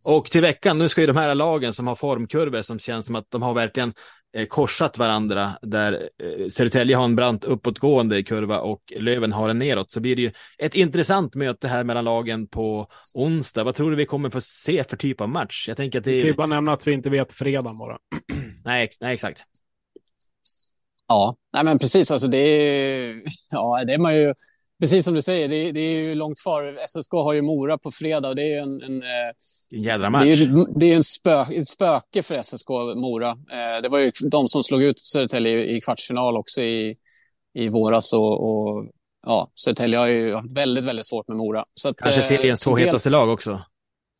Och 0.08 0.26
till 0.26 0.40
veckan, 0.40 0.78
nu 0.78 0.88
ska 0.88 1.00
ju 1.00 1.06
de 1.06 1.16
här 1.16 1.34
lagen 1.34 1.72
som 1.72 1.86
har 1.86 1.94
formkurvor 1.94 2.62
som 2.62 2.78
känns 2.78 3.06
som 3.06 3.16
att 3.16 3.30
de 3.30 3.42
har 3.42 3.54
verkligen 3.54 3.92
korsat 4.48 4.98
varandra 4.98 5.50
där 5.62 5.92
eh, 5.92 6.48
Södertälje 6.48 6.96
har 6.96 7.04
en 7.04 7.16
brant 7.16 7.44
uppåtgående 7.44 8.22
kurva 8.22 8.58
och 8.58 8.92
Löven 9.02 9.32
har 9.32 9.48
en 9.48 9.58
neråt 9.58 9.90
så 9.90 10.00
blir 10.00 10.16
det 10.16 10.22
ju 10.22 10.32
ett 10.58 10.74
intressant 10.74 11.34
möte 11.34 11.68
här 11.68 11.84
mellan 11.84 12.04
lagen 12.04 12.46
på 12.46 12.86
onsdag. 13.14 13.64
Vad 13.64 13.74
tror 13.74 13.90
du 13.90 13.96
vi 13.96 14.06
kommer 14.06 14.30
få 14.30 14.40
se 14.40 14.84
för 14.84 14.96
typ 14.96 15.20
av 15.20 15.28
match? 15.28 15.68
Jag 15.68 15.76
tänker 15.76 15.98
att 15.98 16.04
det 16.04 16.20
är... 16.20 16.24
Vi 16.24 16.32
bara 16.32 16.46
nämna 16.46 16.72
att 16.72 16.86
vi 16.86 16.92
inte 16.92 17.10
vet 17.10 17.32
fredagen 17.32 17.78
bara. 17.78 17.98
nej, 18.64 18.88
nej, 19.00 19.14
exakt. 19.14 19.42
Ja, 21.08 21.36
nej 21.52 21.64
men 21.64 21.78
precis, 21.78 22.10
alltså 22.10 22.28
det 22.28 22.38
är, 22.38 23.22
ja, 23.50 23.84
det 23.86 23.94
är 23.94 23.98
man 23.98 24.16
ju 24.16 24.34
precis 24.82 25.04
som 25.04 25.14
du 25.14 25.22
säger, 25.22 25.48
det, 25.48 25.72
det, 25.72 25.80
är 25.80 26.00
ju 26.00 26.14
långt 26.14 26.42
kvar. 26.42 26.78
SSK 26.88 27.12
har 27.12 27.32
ju 27.32 27.42
Mora 27.42 27.78
på 27.78 27.90
fredag 27.90 28.28
och 28.28 28.36
det 28.36 28.54
är 28.54 28.60
en... 28.60 28.82
En, 28.82 29.02
eh, 29.02 29.08
en 29.70 29.82
jädra 29.82 30.10
match. 30.10 30.24
Det 30.24 30.32
är, 30.32 30.78
det 30.78 30.86
är 30.86 30.96
en 30.96 31.02
spö, 31.02 31.42
ett 31.42 31.68
spöke 31.68 32.22
för 32.22 32.42
SSK 32.42 32.68
Mora. 32.96 33.28
Eh, 33.30 33.82
det 33.82 33.88
var 33.88 33.98
ju 33.98 34.12
de 34.30 34.48
som 34.48 34.62
slog 34.62 34.82
ut 34.82 34.98
Södertälje 34.98 35.76
i 35.76 35.80
kvartsfinal 35.80 36.36
också 36.36 36.62
i, 36.62 36.96
i 37.54 37.68
våras. 37.68 38.12
Och, 38.12 38.48
och 38.48 38.86
ja, 39.26 39.50
Södertälje 39.54 39.98
har 39.98 40.06
ju 40.06 40.34
haft 40.34 40.56
väldigt, 40.56 40.84
väldigt 40.84 41.08
svårt 41.08 41.28
med 41.28 41.36
Mora. 41.36 41.64
Så 41.74 41.88
att, 41.88 41.96
Kanske 41.96 42.20
eh, 42.20 42.26
seriens 42.26 42.60
två 42.60 42.76
hetaste 42.76 43.10
lag 43.10 43.28
också. 43.28 43.62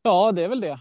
Ja, 0.05 0.33
det 0.33 0.44
är 0.44 0.48
väl 0.48 0.61
det. 0.61 0.79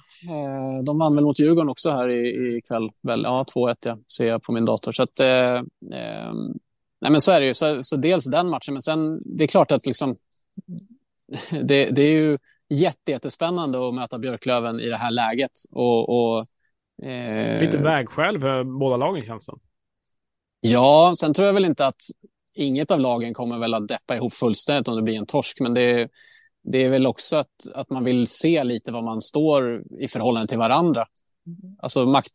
De 0.85 0.99
vann 0.99 1.15
väl 1.15 1.23
mot 1.23 1.39
Djurgården 1.39 1.69
också 1.69 1.91
här 1.91 2.09
i, 2.09 2.27
i 2.57 2.61
kväll. 2.67 2.89
Väl, 3.03 3.21
ja, 3.23 3.45
2-1 3.55 3.75
ja, 3.85 3.97
ser 4.17 4.27
jag 4.27 4.43
på 4.43 4.51
min 4.51 4.65
dator. 4.65 4.91
Så 4.91 5.03
att, 5.03 5.19
eh, 5.19 5.61
Nej, 7.01 7.11
men 7.11 7.21
så 7.21 7.31
är 7.31 7.39
det 7.39 7.47
ju. 7.47 7.53
Så, 7.53 7.83
så 7.83 7.95
dels 7.95 8.25
den 8.25 8.49
matchen, 8.49 8.73
men 8.73 8.81
sen 8.81 9.21
det 9.37 9.43
är 9.43 9.47
klart 9.47 9.71
att 9.71 9.85
liksom, 9.85 10.15
det, 11.63 11.85
det 11.85 12.01
är 12.01 12.11
ju 12.11 12.37
jätte, 12.69 13.11
jättespännande 13.11 13.87
att 13.87 13.93
möta 13.93 14.19
Björklöven 14.19 14.79
i 14.79 14.89
det 14.89 14.97
här 14.97 15.11
läget. 15.11 15.51
Och, 15.71 16.09
och 16.09 16.45
eh... 17.03 17.61
Lite 17.61 17.77
vägskäl 17.77 18.39
för 18.39 18.63
båda 18.63 18.97
lagen 18.97 19.25
känns 19.25 19.45
det 19.45 19.53
Ja, 20.61 21.13
sen 21.19 21.33
tror 21.33 21.45
jag 21.47 21.53
väl 21.53 21.65
inte 21.65 21.85
att 21.85 22.01
inget 22.53 22.91
av 22.91 22.99
lagen 22.99 23.33
kommer 23.33 23.59
väl 23.59 23.73
att 23.73 23.87
deppa 23.87 24.15
ihop 24.15 24.33
fullständigt 24.33 24.87
om 24.87 24.95
det 24.95 25.01
blir 25.01 25.17
en 25.17 25.25
torsk, 25.25 25.59
men 25.59 25.73
det, 25.73 26.09
det 26.63 26.83
är 26.83 26.89
väl 26.89 27.07
också 27.07 27.37
att, 27.37 27.67
att 27.73 27.89
man 27.89 28.03
vill 28.03 28.27
se 28.27 28.63
lite 28.63 28.91
var 28.91 29.01
man 29.01 29.21
står 29.21 29.83
i 29.99 30.07
förhållande 30.07 30.47
till 30.47 30.57
varandra. 30.57 31.05
Alltså 31.79 32.05
makt, 32.05 32.31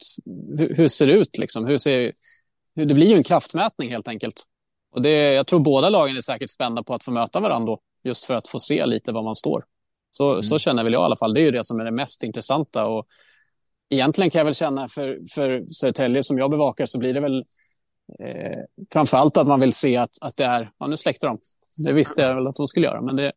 hur, 0.59 0.75
hur 0.75 0.89
ser 0.89 1.07
det 1.07 1.13
ut 1.13 1.39
liksom? 1.39 1.67
Hur 1.67 1.79
ser, 1.79 2.13
det 2.75 2.95
blir 2.95 3.07
ju 3.07 3.17
en 3.17 3.23
kraftmätning 3.23 3.91
helt 3.91 4.09
enkelt. 4.09 4.43
Och 4.97 5.03
det, 5.03 5.35
jag 5.35 5.47
tror 5.47 5.61
båda 5.61 5.89
lagen 5.89 6.17
är 6.17 6.21
säkert 6.21 6.51
spända 6.51 6.83
på 6.83 6.95
att 6.95 7.05
få 7.05 7.11
möta 7.11 7.41
varandra 7.41 7.77
just 8.05 8.25
för 8.25 8.35
att 8.35 8.49
få 8.49 8.61
se 8.61 8.87
lite 8.87 9.13
var 9.13 9.23
man 9.23 9.35
står. 9.35 9.65
Så, 10.13 10.31
mm. 10.31 10.43
så 10.43 10.59
känner 10.59 10.85
väl 10.85 10.93
jag 10.93 11.03
i 11.03 11.05
alla 11.05 11.17
fall. 11.17 11.35
Det 11.35 11.41
är 11.41 11.45
ju 11.45 11.51
det 11.51 11.65
som 11.65 11.81
är 11.81 11.85
det 11.85 11.91
mest 11.91 12.23
intressanta. 12.23 12.87
Och 12.87 13.07
egentligen 13.91 14.31
kan 14.31 14.39
jag 14.39 14.45
väl 14.45 14.55
känna 14.55 14.89
för, 14.89 15.19
för 15.35 15.67
Södertälje 15.73 16.23
som 16.23 16.39
jag 16.39 16.51
bevakar 16.51 16.87
så 16.87 16.99
blir 16.99 17.15
det 17.15 17.21
väl 17.21 17.45
eh, 18.19 18.59
framförallt 18.93 19.37
att 19.37 19.47
man 19.47 19.61
vill 19.61 19.73
se 19.73 19.97
att, 19.97 20.11
att 20.21 20.37
det 20.37 20.45
är, 20.45 20.71
ja 20.79 20.87
nu 20.87 20.97
släckte 20.97 21.27
de. 21.27 21.39
Det 21.87 21.93
visste 21.93 22.23
jag 22.23 22.35
väl 22.35 22.47
att 22.47 22.57
de 22.57 22.67
skulle 22.67 22.87
göra, 22.87 23.03
men 23.03 23.17
det 23.17 23.33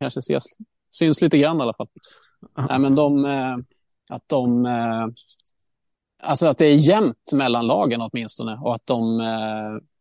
kanske 0.00 0.18
ses, 0.18 0.44
syns 0.90 1.20
lite 1.20 1.38
grann 1.38 1.58
i 1.58 1.62
alla 1.62 1.74
fall. 1.74 1.88
Nej, 2.68 2.78
men 2.78 2.94
de, 2.94 3.24
eh, 3.24 3.54
att 4.08 4.24
de, 4.26 4.66
eh, 4.66 5.06
alltså 6.22 6.46
att 6.46 6.58
det 6.58 6.66
är 6.66 6.74
jämnt 6.74 7.32
mellan 7.32 7.66
lagen 7.66 8.00
åtminstone 8.00 8.58
och 8.62 8.74
att 8.74 8.86
de, 8.86 9.20
eh, 9.20 9.91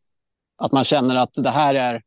att 0.62 0.72
man 0.72 0.84
känner 0.84 1.16
att 1.16 1.34
det 1.34 1.50
här 1.50 1.76
är, 1.76 2.02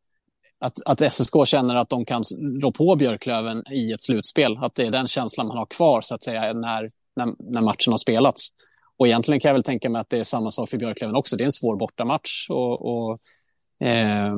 att, 0.59 0.73
att 0.87 1.13
SSK 1.13 1.35
känner 1.47 1.75
att 1.75 1.89
de 1.89 2.05
kan 2.05 2.25
rå 2.63 2.73
på 2.73 2.97
Björklöven 2.97 3.63
i 3.73 3.93
ett 3.93 4.03
slutspel. 4.03 4.57
Att 4.57 4.75
det 4.75 4.87
är 4.87 4.91
den 4.91 5.07
känslan 5.07 5.47
man 5.47 5.57
har 5.57 5.67
kvar 5.67 6.01
så 6.01 6.15
att 6.15 6.23
säga 6.23 6.53
när, 6.53 6.91
när, 7.17 7.53
när 7.53 7.61
matchen 7.61 7.93
har 7.93 7.99
spelats. 7.99 8.49
Och 8.97 9.07
egentligen 9.07 9.41
kan 9.41 9.49
jag 9.49 9.55
väl 9.55 9.63
tänka 9.63 9.91
mig 9.91 10.01
att 10.01 10.11
det 10.11 10.19
är 10.19 10.25
samma 10.25 10.51
sak 10.51 10.71
för 10.71 10.79
Björklöven 10.79 11.17
också. 11.17 11.37
Det 11.37 11.45
är 11.45 11.47
en 11.47 11.53
svår 11.53 11.77
bortamatch 11.77 12.51
och, 12.51 12.87
och 12.87 13.11
eh, 13.87 14.35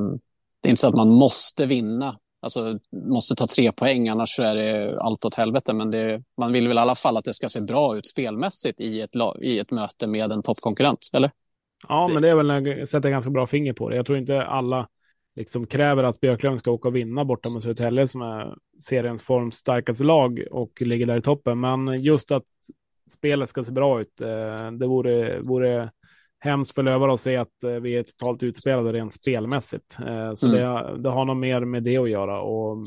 det 0.61 0.67
är 0.67 0.69
inte 0.69 0.81
så 0.81 0.87
att 0.87 0.95
man 0.95 1.09
måste 1.09 1.65
vinna. 1.65 2.17
Alltså 2.41 2.79
måste 2.91 3.35
ta 3.35 3.47
tre 3.47 3.71
poäng, 3.71 4.09
annars 4.09 4.35
så 4.35 4.43
är 4.43 4.55
det 4.55 4.99
allt 5.01 5.25
åt 5.25 5.35
helvete. 5.35 5.73
Men 5.73 5.91
det, 5.91 6.23
man 6.37 6.51
vill 6.51 6.67
väl 6.67 6.77
i 6.77 6.81
alla 6.81 6.95
fall 6.95 7.17
att 7.17 7.25
det 7.25 7.33
ska 7.33 7.49
se 7.49 7.61
bra 7.61 7.97
ut 7.97 8.07
spelmässigt 8.07 8.81
i 8.81 9.01
ett, 9.01 9.11
i 9.41 9.59
ett 9.59 9.71
möte 9.71 10.07
med 10.07 10.31
en 10.31 10.43
toppkonkurrent, 10.43 11.09
eller? 11.13 11.31
Ja, 11.87 12.07
men 12.07 12.21
det 12.21 12.29
är 12.29 12.35
väl, 12.35 12.87
sätter 12.87 13.09
ganska 13.09 13.31
bra 13.31 13.47
finger 13.47 13.73
på 13.73 13.89
det. 13.89 13.95
Jag 13.95 14.05
tror 14.05 14.17
inte 14.17 14.45
alla 14.45 14.87
liksom 15.35 15.67
kräver 15.67 16.03
att 16.03 16.19
Björklöven 16.19 16.59
ska 16.59 16.71
åka 16.71 16.87
och 16.87 16.95
vinna 16.95 17.25
borta 17.25 17.49
mot 17.49 17.63
Södertälje 17.63 18.07
som 18.07 18.21
är 18.21 18.55
seriens 18.83 19.21
form 19.21 19.51
starkaste 19.51 20.03
lag 20.03 20.43
och 20.51 20.71
ligger 20.81 21.05
där 21.05 21.17
i 21.17 21.21
toppen. 21.21 21.59
Men 21.59 22.03
just 22.03 22.31
att 22.31 22.45
spelet 23.09 23.49
ska 23.49 23.63
se 23.63 23.71
bra 23.71 24.01
ut. 24.01 24.21
Eh, 24.21 24.71
det 24.71 24.87
vore, 24.87 25.39
vore 25.41 25.91
hemskt 26.39 26.75
för 26.75 26.83
Lövar 26.83 27.09
att 27.09 27.19
se 27.19 27.35
att 27.35 27.63
eh, 27.63 27.69
vi 27.71 27.95
är 27.95 28.03
totalt 28.03 28.43
utspelade 28.43 28.91
rent 28.91 29.13
spelmässigt. 29.13 29.97
Eh, 29.99 30.33
så 30.33 30.47
mm. 30.47 30.59
det, 30.59 30.97
det, 31.01 31.09
har 31.09 31.25
nog 31.25 31.37
mer 31.37 31.65
med 31.65 31.83
det 31.83 31.97
att 31.97 32.09
göra. 32.09 32.41
Och 32.41 32.83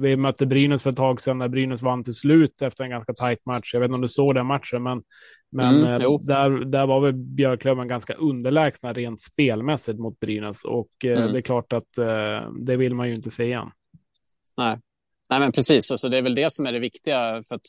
vi 0.00 0.16
mötte 0.16 0.46
Brynäs 0.46 0.82
för 0.82 0.90
ett 0.90 0.96
tag 0.96 1.20
sedan 1.20 1.38
när 1.38 1.48
Brynäs 1.48 1.82
vann 1.82 2.04
till 2.04 2.14
slut 2.14 2.62
efter 2.62 2.84
en 2.84 2.90
ganska 2.90 3.14
tajt 3.14 3.46
match. 3.46 3.74
Jag 3.74 3.80
vet 3.80 3.86
inte 3.86 3.94
om 3.94 4.02
du 4.02 4.08
såg 4.08 4.34
den 4.34 4.46
matchen, 4.46 4.82
men, 4.82 5.02
men 5.52 5.84
mm, 5.84 6.24
där, 6.24 6.64
där 6.64 6.86
var 6.86 7.00
väl 7.00 7.12
Björklöven 7.14 7.88
ganska 7.88 8.14
underlägsna 8.14 8.92
rent 8.92 9.20
spelmässigt 9.20 9.98
mot 9.98 10.20
Brynäs. 10.20 10.64
Och 10.64 10.90
mm. 11.04 11.32
det 11.32 11.38
är 11.38 11.42
klart 11.42 11.72
att 11.72 11.88
det 12.60 12.76
vill 12.76 12.94
man 12.94 13.08
ju 13.08 13.14
inte 13.14 13.30
se 13.30 13.44
igen. 13.44 13.70
Nej, 14.56 14.78
Nej 15.30 15.40
men 15.40 15.52
precis. 15.52 15.90
Alltså, 15.90 16.08
det 16.08 16.18
är 16.18 16.22
väl 16.22 16.34
det 16.34 16.52
som 16.52 16.66
är 16.66 16.72
det 16.72 16.78
viktiga. 16.78 17.42
för 17.48 17.54
att 17.54 17.66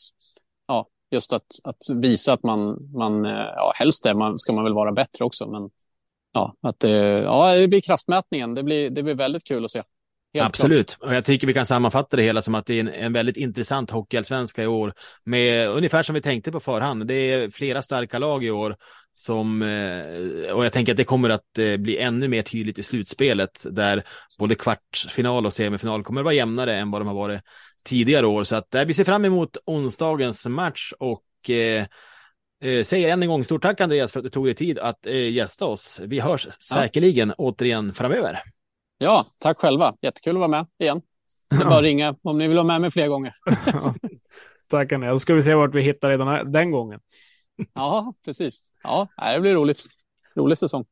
just 1.12 1.32
att, 1.32 1.46
att 1.64 1.76
visa 1.94 2.32
att 2.32 2.42
man, 2.42 2.78
man 2.94 3.24
eh, 3.24 3.32
ja, 3.56 3.72
helst 3.74 4.04
det 4.04 4.14
man, 4.14 4.38
ska 4.38 4.52
man 4.52 4.64
väl 4.64 4.74
vara 4.74 4.92
bättre 4.92 5.24
också. 5.24 5.46
Men 5.46 5.70
ja, 6.32 6.54
att 6.62 6.80
det, 6.80 6.98
ja, 7.22 7.54
det 7.54 7.68
blir 7.68 7.80
kraftmätningen. 7.80 8.54
Det 8.54 8.62
blir, 8.62 8.90
det 8.90 9.02
blir 9.02 9.14
väldigt 9.14 9.44
kul 9.44 9.64
att 9.64 9.70
se. 9.70 9.82
Helt 10.34 10.46
Absolut, 10.46 10.96
klart. 10.96 11.08
och 11.08 11.14
jag 11.16 11.24
tycker 11.24 11.46
vi 11.46 11.54
kan 11.54 11.66
sammanfatta 11.66 12.16
det 12.16 12.22
hela 12.22 12.42
som 12.42 12.54
att 12.54 12.66
det 12.66 12.74
är 12.74 12.80
en, 12.80 12.88
en 12.88 13.12
väldigt 13.12 13.36
intressant 13.36 13.90
hockeyallsvenska 13.90 14.62
i 14.62 14.66
år. 14.66 14.94
Med 15.24 15.68
ungefär 15.68 16.02
som 16.02 16.14
vi 16.14 16.22
tänkte 16.22 16.52
på 16.52 16.60
förhand. 16.60 17.06
Det 17.06 17.14
är 17.14 17.50
flera 17.50 17.82
starka 17.82 18.18
lag 18.18 18.44
i 18.44 18.50
år 18.50 18.76
som, 19.14 19.62
eh, 19.62 20.52
och 20.52 20.64
jag 20.64 20.72
tänker 20.72 20.92
att 20.92 20.96
det 20.96 21.04
kommer 21.04 21.30
att 21.30 21.58
eh, 21.58 21.76
bli 21.76 21.98
ännu 21.98 22.28
mer 22.28 22.42
tydligt 22.42 22.78
i 22.78 22.82
slutspelet 22.82 23.66
där 23.70 24.04
både 24.38 24.54
kvartsfinal 24.54 25.46
och 25.46 25.52
semifinal 25.52 26.04
kommer 26.04 26.20
att 26.20 26.24
vara 26.24 26.34
jämnare 26.34 26.76
än 26.76 26.90
vad 26.90 27.00
de 27.00 27.08
har 27.08 27.14
varit 27.14 27.40
tidigare 27.84 28.26
år. 28.26 28.44
Så 28.44 28.56
att 28.56 28.74
eh, 28.74 28.84
vi 28.84 28.94
ser 28.94 29.04
fram 29.04 29.24
emot 29.24 29.56
onsdagens 29.66 30.46
match 30.46 30.92
och 30.98 31.50
eh, 31.50 31.86
eh, 32.62 32.84
säger 32.84 33.08
än 33.08 33.22
en 33.22 33.28
gång 33.28 33.44
stort 33.44 33.62
tack 33.62 33.80
Andreas 33.80 34.12
för 34.12 34.20
att 34.20 34.24
du 34.24 34.30
tog 34.30 34.46
dig 34.46 34.54
tid 34.54 34.78
att 34.78 35.06
eh, 35.06 35.30
gästa 35.30 35.64
oss. 35.64 36.00
Vi 36.04 36.20
hörs 36.20 36.48
säkerligen 36.60 37.28
ja. 37.28 37.34
återigen 37.38 37.94
framöver. 37.94 38.42
Ja, 38.98 39.24
tack 39.40 39.58
själva. 39.58 39.94
Jättekul 40.02 40.36
att 40.36 40.38
vara 40.38 40.48
med 40.48 40.66
igen. 40.78 41.02
Det 41.50 41.56
är 41.56 41.64
bara 41.64 41.78
att 41.78 41.84
ringa 41.84 42.16
om 42.22 42.38
ni 42.38 42.48
vill 42.48 42.56
ha 42.56 42.64
med 42.64 42.80
mig 42.80 42.90
fler 42.90 43.08
gånger. 43.08 43.32
tack 44.70 44.92
Andreas. 44.92 45.14
Då 45.14 45.18
ska 45.18 45.34
vi 45.34 45.42
se 45.42 45.54
vart 45.54 45.74
vi 45.74 45.82
hittar 45.82 46.10
redan 46.10 46.52
den 46.52 46.70
gången. 46.70 47.00
ja, 47.74 48.14
precis. 48.24 48.64
Ja, 48.82 49.08
det 49.34 49.40
blir 49.40 49.54
roligt. 49.54 49.86
Rolig 50.36 50.58
säsong. 50.58 50.84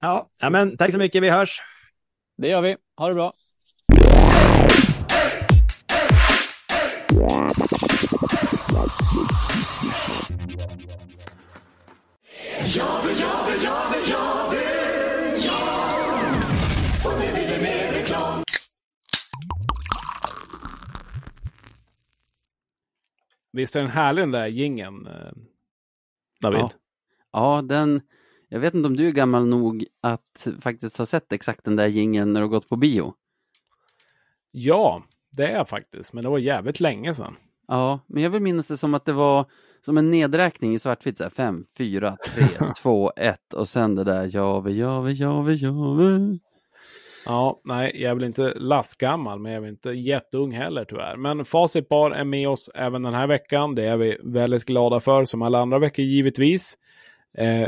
Ja, 0.00 0.30
men 0.50 0.76
tack 0.76 0.92
så 0.92 0.98
mycket. 0.98 1.22
Vi 1.22 1.30
hörs. 1.30 1.62
Det 2.38 2.48
gör 2.48 2.62
vi. 2.62 2.76
Ha 2.96 3.08
det 3.08 3.14
bra. 3.14 3.32
Visst 23.52 23.76
är 23.76 23.80
den 23.80 23.90
härlig 23.90 24.22
den 24.22 24.30
där 24.30 24.46
gingen, 24.46 25.06
eh, 25.06 25.32
David? 26.40 26.60
Ja. 26.60 26.70
ja, 27.32 27.62
den... 27.62 28.00
Jag 28.48 28.60
vet 28.60 28.74
inte 28.74 28.88
om 28.88 28.96
du 28.96 29.08
är 29.08 29.12
gammal 29.12 29.46
nog 29.46 29.86
att 30.00 30.46
faktiskt 30.60 30.96
ha 30.96 31.06
sett 31.06 31.32
exakt 31.32 31.64
den 31.64 31.76
där 31.76 31.86
gingen 31.86 32.32
när 32.32 32.40
du 32.40 32.48
gått 32.48 32.68
på 32.68 32.76
bio? 32.76 33.14
Ja, 34.52 35.02
det 35.30 35.46
är 35.46 35.52
jag 35.52 35.68
faktiskt, 35.68 36.12
men 36.12 36.24
det 36.24 36.30
var 36.30 36.38
jävligt 36.38 36.80
länge 36.80 37.14
sedan. 37.14 37.36
Ja, 37.68 38.00
men 38.06 38.22
jag 38.22 38.30
vill 38.30 38.42
minnas 38.42 38.66
det 38.66 38.76
som 38.76 38.94
att 38.94 39.04
det 39.04 39.12
var 39.12 39.44
som 39.84 39.98
en 39.98 40.10
nedräkning 40.10 40.74
i 40.74 40.78
svartvitt, 40.78 41.20
5, 41.36 41.64
4, 41.78 42.16
3, 42.34 42.46
2, 42.82 43.12
1 43.16 43.54
och 43.54 43.68
sen 43.68 43.94
det 43.94 44.04
där 44.04 44.36
Jave, 44.36 44.72
Jave, 44.72 45.12
Jave, 45.12 45.54
Jave. 45.54 46.38
Ja, 47.24 47.60
nej, 47.64 47.92
jag 47.94 48.10
är 48.10 48.14
väl 48.14 48.24
inte 48.24 48.54
lastgammal, 48.54 49.38
men 49.38 49.52
jag 49.52 49.64
är 49.64 49.68
inte 49.68 49.90
jätteung 49.90 50.52
heller 50.52 50.84
tyvärr. 50.84 51.16
Men 51.16 51.44
Facit 51.44 51.88
Bar 51.88 52.10
är 52.10 52.24
med 52.24 52.48
oss 52.48 52.70
även 52.74 53.02
den 53.02 53.14
här 53.14 53.26
veckan. 53.26 53.74
Det 53.74 53.84
är 53.84 53.96
vi 53.96 54.18
väldigt 54.24 54.64
glada 54.64 55.00
för, 55.00 55.24
som 55.24 55.42
alla 55.42 55.58
andra 55.58 55.78
veckor 55.78 56.04
givetvis. 56.04 56.74
Eh, 57.38 57.66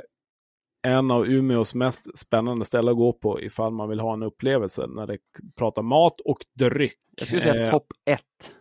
en 0.83 1.11
av 1.11 1.27
Umeås 1.27 1.75
mest 1.75 2.18
spännande 2.18 2.64
ställen 2.64 2.88
att 2.92 2.97
gå 2.97 3.12
på 3.12 3.40
ifall 3.40 3.73
man 3.73 3.88
vill 3.88 4.01
ha 4.01 4.12
en 4.12 4.23
upplevelse 4.23 4.87
när 4.87 5.07
det 5.07 5.18
pratar 5.57 5.83
mat 5.83 6.21
och 6.21 6.38
dryck. 6.59 6.99
Jag 7.16 7.27
skulle 7.27 7.40
säga 7.40 7.64
eh, 7.64 7.71
topp 7.71 7.87
ett. 8.05 8.55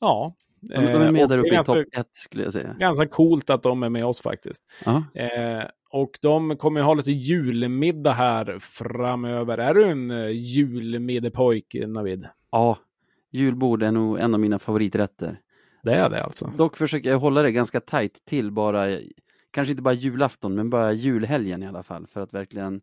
Ja, 0.00 0.34
de, 0.60 0.74
de 0.74 0.80
är 0.80 1.10
med 1.10 1.22
eh, 1.22 1.28
där 1.28 1.38
uppe 1.38 1.60
i 1.60 1.64
topp 1.64 1.86
ett 1.92 2.10
skulle 2.12 2.42
jag 2.42 2.52
säga. 2.52 2.76
Ganska 2.78 3.06
coolt 3.06 3.50
att 3.50 3.62
de 3.62 3.82
är 3.82 3.88
med 3.88 4.04
oss 4.04 4.20
faktiskt. 4.20 4.62
Eh, 5.14 5.64
och 5.90 6.18
de 6.22 6.56
kommer 6.56 6.80
ha 6.80 6.94
lite 6.94 7.12
julmiddag 7.12 8.12
här 8.12 8.58
framöver. 8.60 9.58
Är 9.58 9.74
du 9.74 9.84
en 9.84 10.10
uh, 10.10 10.30
julmiddepojk, 10.30 11.76
Navid? 11.86 12.26
Ja, 12.50 12.78
julbord 13.30 13.82
är 13.82 13.92
nog 13.92 14.18
en 14.18 14.34
av 14.34 14.40
mina 14.40 14.58
favoriträtter. 14.58 15.40
Det 15.82 15.94
är 15.94 16.10
det 16.10 16.22
alltså? 16.22 16.52
Dock 16.56 16.76
försöker 16.76 17.10
jag 17.10 17.18
hålla 17.18 17.42
det 17.42 17.52
ganska 17.52 17.80
tajt 17.80 18.24
till 18.24 18.50
bara, 18.50 18.98
kanske 19.54 19.70
inte 19.72 19.82
bara 19.82 19.94
julafton, 19.94 20.54
men 20.54 20.70
bara 20.70 20.92
julhelgen 20.92 21.62
i 21.62 21.66
alla 21.66 21.82
fall, 21.82 22.06
för 22.06 22.20
att 22.20 22.34
verkligen, 22.34 22.80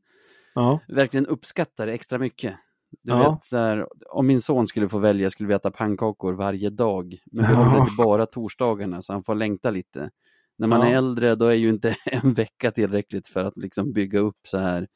ja. 0.56 0.80
verkligen 0.88 1.26
uppskatta 1.26 1.86
det 1.86 1.94
extra 1.94 2.20
mycket. 2.20 2.56
Du 3.04 3.12
ja. 3.12 3.32
vet, 3.32 3.46
så 3.46 3.58
här, 3.58 3.88
om 4.10 4.28
min 4.28 4.42
son 4.42 4.68
skulle 4.68 4.90
få 4.90 5.00
välja 5.00 5.30
skulle 5.30 5.48
vi 5.48 5.54
äta 5.54 5.72
pannkakor 5.72 6.34
varje 6.34 6.70
dag. 6.70 7.18
Men 7.32 7.48
vi 7.48 7.54
håller 7.54 7.86
det 7.86 7.98
bara 7.98 8.26
torsdagarna 8.26 9.02
så 9.02 9.14
han 9.14 9.24
får 9.24 9.36
längta 9.36 9.72
lite. 9.72 10.10
När 10.58 10.68
man 10.68 10.82
är 10.82 10.96
äldre 10.96 11.36
då 11.36 11.46
är 11.46 11.54
ju 11.54 11.70
inte 11.70 11.96
en 12.06 12.34
vecka 12.34 12.72
tillräckligt 12.72 13.28
för 13.28 13.46
att 13.46 13.58
liksom 13.58 13.94
bygga 13.94 14.20
upp 14.20 14.40
så 14.48 14.58
här, 14.58 14.88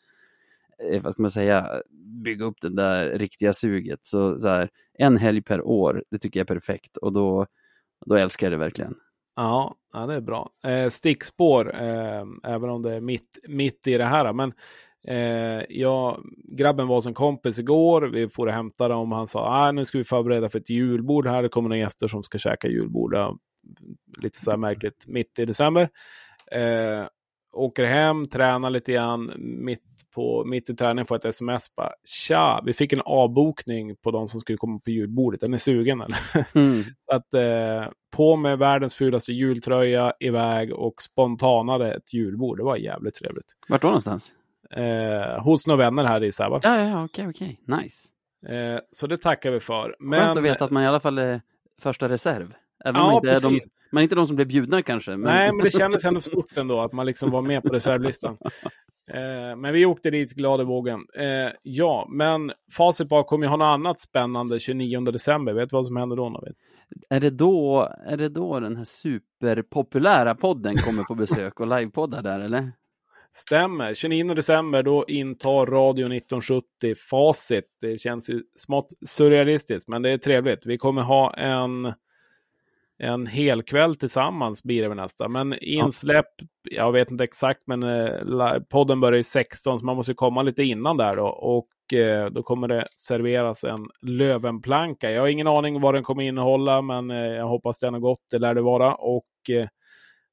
eh, 0.91 1.01
vad 1.01 1.13
ska 1.13 1.21
man 1.21 1.31
säga, 1.31 1.81
bygga 2.23 2.45
upp 2.45 2.61
det 2.61 2.75
där 2.75 3.09
riktiga 3.09 3.53
suget. 3.53 3.99
Så, 4.01 4.39
så 4.39 4.47
här, 4.47 4.69
en 4.93 5.17
helg 5.17 5.41
per 5.41 5.61
år, 5.61 6.03
det 6.09 6.19
tycker 6.19 6.39
jag 6.39 6.51
är 6.51 6.55
perfekt 6.55 6.97
och 6.97 7.13
då, 7.13 7.45
då 8.05 8.15
älskar 8.15 8.45
jag 8.47 8.53
det 8.53 8.57
verkligen. 8.57 8.95
Ja, 9.35 9.75
ja 9.95 10.05
det 10.05 10.13
är 10.13 10.21
bra. 10.21 10.49
Eh, 10.65 10.89
stickspår, 10.89 11.75
eh, 11.75 12.23
även 12.43 12.69
om 12.69 12.81
det 12.81 12.93
är 12.93 13.01
mitt, 13.01 13.39
mitt 13.47 13.87
i 13.87 13.97
det 13.97 14.05
här. 14.05 14.33
Men 14.33 14.53
Eh, 15.07 15.63
jag, 15.69 16.23
grabben 16.57 16.87
var 16.87 17.01
som 17.01 17.13
kompis 17.13 17.59
igår. 17.59 18.01
Vi 18.01 18.27
får 18.27 18.47
hämta 18.47 18.87
dem. 18.87 19.11
Han 19.11 19.27
sa 19.27 19.39
ah, 19.39 19.71
nu 19.71 19.85
ska 19.85 19.97
vi 19.97 20.03
förbereda 20.03 20.49
för 20.49 20.59
ett 20.59 20.69
julbord 20.69 21.27
här. 21.27 21.43
Det 21.43 21.49
kommer 21.49 21.69
några 21.69 21.79
gäster 21.79 22.07
som 22.07 22.23
ska 22.23 22.37
käka 22.37 22.67
julbord. 22.67 23.15
Lite 24.17 24.39
så 24.39 24.51
här 24.51 24.57
märkligt 24.57 25.07
mitt 25.07 25.39
i 25.39 25.45
december. 25.45 25.89
Eh, 26.51 27.05
åker 27.55 27.85
hem, 27.85 28.27
tränar 28.27 28.69
lite 28.69 28.93
grann. 28.93 29.33
Mitt, 29.37 29.83
på, 30.15 30.43
mitt 30.45 30.69
i 30.69 30.75
träningen 30.75 31.05
får 31.05 31.15
ett 31.15 31.25
sms. 31.25 31.75
Bara, 31.75 31.91
Tja, 32.03 32.61
vi 32.65 32.73
fick 32.73 32.93
en 32.93 33.01
avbokning 33.05 33.95
på 33.95 34.11
de 34.11 34.27
som 34.27 34.41
skulle 34.41 34.57
komma 34.57 34.79
på 34.79 34.89
julbordet. 34.91 35.39
Den 35.39 35.53
är 35.53 35.57
sugen 35.57 36.01
eller? 36.01 36.17
Mm. 36.55 36.83
så 36.99 37.15
att, 37.15 37.33
eh, 37.33 37.91
på 38.15 38.35
med 38.35 38.57
världens 38.57 38.95
fulaste 38.95 39.33
jultröja, 39.33 40.13
iväg 40.19 40.73
och 40.73 41.01
spontanade 41.01 41.93
ett 41.93 42.13
julbord. 42.13 42.57
Det 42.57 42.63
var 42.63 42.75
jävligt 42.75 43.13
trevligt. 43.13 43.53
Vart 43.67 43.81
då 43.81 43.87
någonstans? 43.87 44.31
eh, 44.71 45.43
hos 45.43 45.67
några 45.67 45.77
vänner 45.77 46.03
här 46.03 46.23
i 46.23 46.31
Sävar. 46.31 46.59
Ja, 46.63 46.79
ja, 46.79 47.03
okej, 47.03 47.27
okej. 47.27 47.61
Nice. 47.65 48.07
Eh, 48.47 48.79
så 48.91 49.07
det 49.07 49.17
tackar 49.17 49.51
vi 49.51 49.59
för. 49.59 49.95
Men... 49.99 50.19
Skönt 50.19 50.37
att 50.37 50.43
veta 50.43 50.65
att 50.65 50.71
man 50.71 50.83
i 50.83 50.87
alla 50.87 50.99
fall 50.99 51.17
är 51.17 51.41
första 51.81 52.09
reserv. 52.09 52.53
Även 52.85 53.01
ja, 53.01 53.15
inte 53.15 53.39
de, 53.39 53.59
är 53.97 54.01
inte 54.01 54.15
de 54.15 54.27
som 54.27 54.35
blev 54.35 54.47
bjudna 54.47 54.81
kanske. 54.81 55.11
Men... 55.11 55.21
Nej, 55.21 55.51
men 55.51 55.63
det 55.65 55.71
kändes 55.71 56.05
ändå 56.05 56.21
stort 56.21 56.57
ändå 56.57 56.79
att 56.79 56.93
man 56.93 57.05
liksom 57.05 57.31
var 57.31 57.41
med 57.41 57.63
på 57.63 57.69
reservlistan. 57.69 58.37
Eh, 59.11 59.55
men 59.55 59.73
vi 59.73 59.85
åkte 59.85 60.09
dit 60.09 60.31
glada 60.31 60.63
i 60.63 60.65
vågen. 60.65 60.99
Eh, 61.15 61.51
ja, 61.61 62.07
men 62.09 62.51
Facit 62.77 63.09
bara 63.09 63.23
kommer 63.23 63.45
ju 63.45 63.49
ha 63.49 63.57
något 63.57 63.65
annat 63.65 63.99
spännande 63.99 64.59
29 64.59 64.99
december. 64.99 65.53
Vet 65.53 65.69
du 65.69 65.75
vad 65.75 65.87
som 65.87 65.95
händer 65.95 66.15
då 66.15 66.29
Navid? 66.29 66.53
Är 67.09 67.19
det 67.19 67.29
då, 67.29 67.89
är 68.05 68.17
det 68.17 68.29
då 68.29 68.59
den 68.59 68.75
här 68.75 68.83
superpopulära 68.83 70.35
podden 70.35 70.75
kommer 70.75 71.03
på 71.03 71.15
besök 71.15 71.59
och 71.59 71.67
livepoddar 71.67 72.21
där 72.21 72.39
eller? 72.39 72.71
Stämmer. 73.33 73.93
29 73.93 74.33
december 74.33 74.83
då 74.83 75.05
intar 75.07 75.65
Radio 75.65 76.05
1970 76.05 76.95
Facit. 77.09 77.65
Det 77.81 77.99
känns 77.99 78.29
ju 78.29 78.43
smått 78.55 78.87
surrealistiskt, 79.05 79.89
men 79.89 80.01
det 80.01 80.09
är 80.09 80.17
trevligt. 80.17 80.65
Vi 80.65 80.77
kommer 80.77 81.01
ha 81.01 81.33
en 81.33 81.93
en 83.03 83.27
hel 83.27 83.63
kväll 83.63 83.95
tillsammans 83.95 84.63
blir 84.63 84.81
det 84.81 84.87
väl 84.87 84.97
nästa. 84.97 85.27
Men 85.27 85.53
insläpp, 85.63 86.25
ja. 86.63 86.77
jag 86.77 86.91
vet 86.91 87.11
inte 87.11 87.23
exakt, 87.23 87.61
men 87.67 87.83
eh, 87.83 88.59
podden 88.69 88.99
börjar 88.99 89.19
i 89.19 89.23
16 89.23 89.79
så 89.79 89.85
man 89.85 89.95
måste 89.95 90.13
komma 90.13 90.41
lite 90.41 90.63
innan 90.63 90.97
där 90.97 91.15
då. 91.15 91.27
Och 91.27 91.93
eh, 91.99 92.29
då 92.29 92.43
kommer 92.43 92.67
det 92.67 92.87
serveras 92.95 93.63
en 93.63 93.87
lövenplanka. 94.01 95.11
Jag 95.11 95.21
har 95.21 95.27
ingen 95.27 95.47
aning 95.47 95.81
vad 95.81 95.93
den 95.93 96.03
kommer 96.03 96.23
innehålla, 96.23 96.81
men 96.81 97.11
eh, 97.11 97.17
jag 97.17 97.47
hoppas 97.47 97.79
den 97.79 97.93
har 97.93 98.01
gått, 98.01 98.21
det 98.31 98.39
lär 98.39 98.53
det 98.53 98.61
vara. 98.61 98.95
Och 98.95 99.25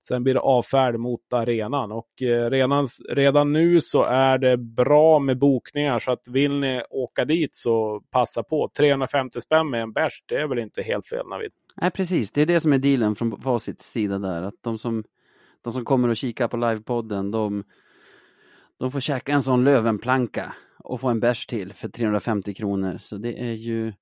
Sen 0.08 0.24
blir 0.24 0.34
det 0.34 0.40
avfärd 0.40 0.98
mot 0.98 1.32
arenan 1.32 1.92
och 1.92 2.08
redan, 2.48 2.86
redan 3.08 3.52
nu 3.52 3.80
så 3.80 4.02
är 4.02 4.38
det 4.38 4.56
bra 4.56 5.18
med 5.18 5.38
bokningar 5.38 5.98
så 5.98 6.12
att 6.12 6.28
vill 6.30 6.58
ni 6.58 6.82
åka 6.90 7.24
dit 7.24 7.54
så 7.54 8.00
passa 8.10 8.42
på. 8.42 8.70
350 8.78 9.40
spänn 9.40 9.70
med 9.70 9.82
en 9.82 9.92
bärs, 9.92 10.22
det 10.28 10.34
är 10.34 10.46
väl 10.46 10.58
inte 10.58 10.82
helt 10.82 11.06
fel 11.06 11.26
Navid? 11.28 11.52
Nej, 11.76 11.90
precis. 11.90 12.32
Det 12.32 12.42
är 12.42 12.46
det 12.46 12.60
som 12.60 12.72
är 12.72 12.78
dealen 12.78 13.14
från 13.14 13.40
Facits 13.42 13.90
sida 13.92 14.18
där. 14.18 14.42
Att 14.42 14.62
de 14.62 14.78
som, 14.78 15.04
de 15.62 15.72
som 15.72 15.84
kommer 15.84 16.08
och 16.08 16.16
kikar 16.16 16.48
på 16.48 16.56
livepodden, 16.56 17.30
de, 17.30 17.64
de 18.78 18.92
får 18.92 19.00
käka 19.00 19.32
en 19.32 19.42
sån 19.42 19.64
Lövenplanka 19.64 20.54
och 20.78 21.00
få 21.00 21.08
en 21.08 21.20
bärs 21.20 21.46
till 21.46 21.72
för 21.72 21.88
350 21.88 22.54
kronor. 22.54 22.98
Så 23.00 23.16
det 23.16 23.40
är 23.40 23.52
ju, 23.52 23.92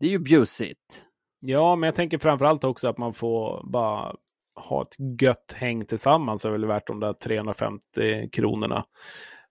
det 0.00 0.06
är 0.06 0.10
ju 0.10 0.18
bjussigt. 0.18 1.04
Ja, 1.40 1.76
men 1.76 1.86
jag 1.86 1.94
tänker 1.94 2.18
framförallt 2.18 2.64
också 2.64 2.88
att 2.88 2.98
man 2.98 3.14
får 3.14 3.70
bara 3.72 4.14
ha 4.54 4.82
ett 4.82 5.22
gött 5.22 5.52
häng 5.54 5.86
tillsammans 5.86 6.44
är 6.44 6.50
väl 6.50 6.66
värt 6.66 6.86
de 6.86 7.00
där 7.00 7.12
350 7.12 8.28
kronorna. 8.32 8.84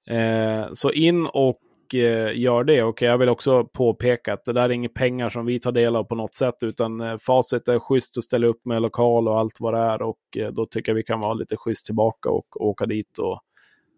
Eh, 0.08 0.68
så 0.74 0.92
in 0.92 1.26
och 1.26 1.60
gör 1.94 2.64
det. 2.64 2.84
Och 2.84 3.02
jag 3.02 3.18
vill 3.18 3.30
också 3.30 3.64
påpeka 3.64 4.34
att 4.34 4.44
det 4.44 4.54
där 4.54 4.64
är 4.64 4.70
inga 4.70 4.90
pengar 4.90 5.30
som 5.30 5.46
vi 5.46 5.60
tar 5.60 5.72
del 5.72 5.96
av 5.96 6.04
på 6.04 6.16
något 6.16 6.34
sätt, 6.34 6.56
utan 6.62 7.02
eh, 7.02 7.18
facit 7.18 7.68
är 7.68 7.80
schysst 7.80 8.18
att 8.18 8.24
ställa 8.24 8.48
upp 8.48 8.66
med 8.66 8.82
lokal 8.82 9.28
och 9.28 9.40
allt 9.40 9.60
vad 9.60 9.74
det 9.74 9.80
är. 9.80 10.02
Och 10.02 10.20
eh, 10.38 10.52
då 10.52 10.66
tycker 10.66 10.92
jag 10.92 10.96
vi 10.96 11.04
kan 11.04 11.20
vara 11.20 11.34
lite 11.34 11.58
schysst 11.58 11.86
tillbaka 11.86 12.30
och 12.30 12.62
åka 12.62 12.86
dit 12.86 13.18
och 13.18 13.42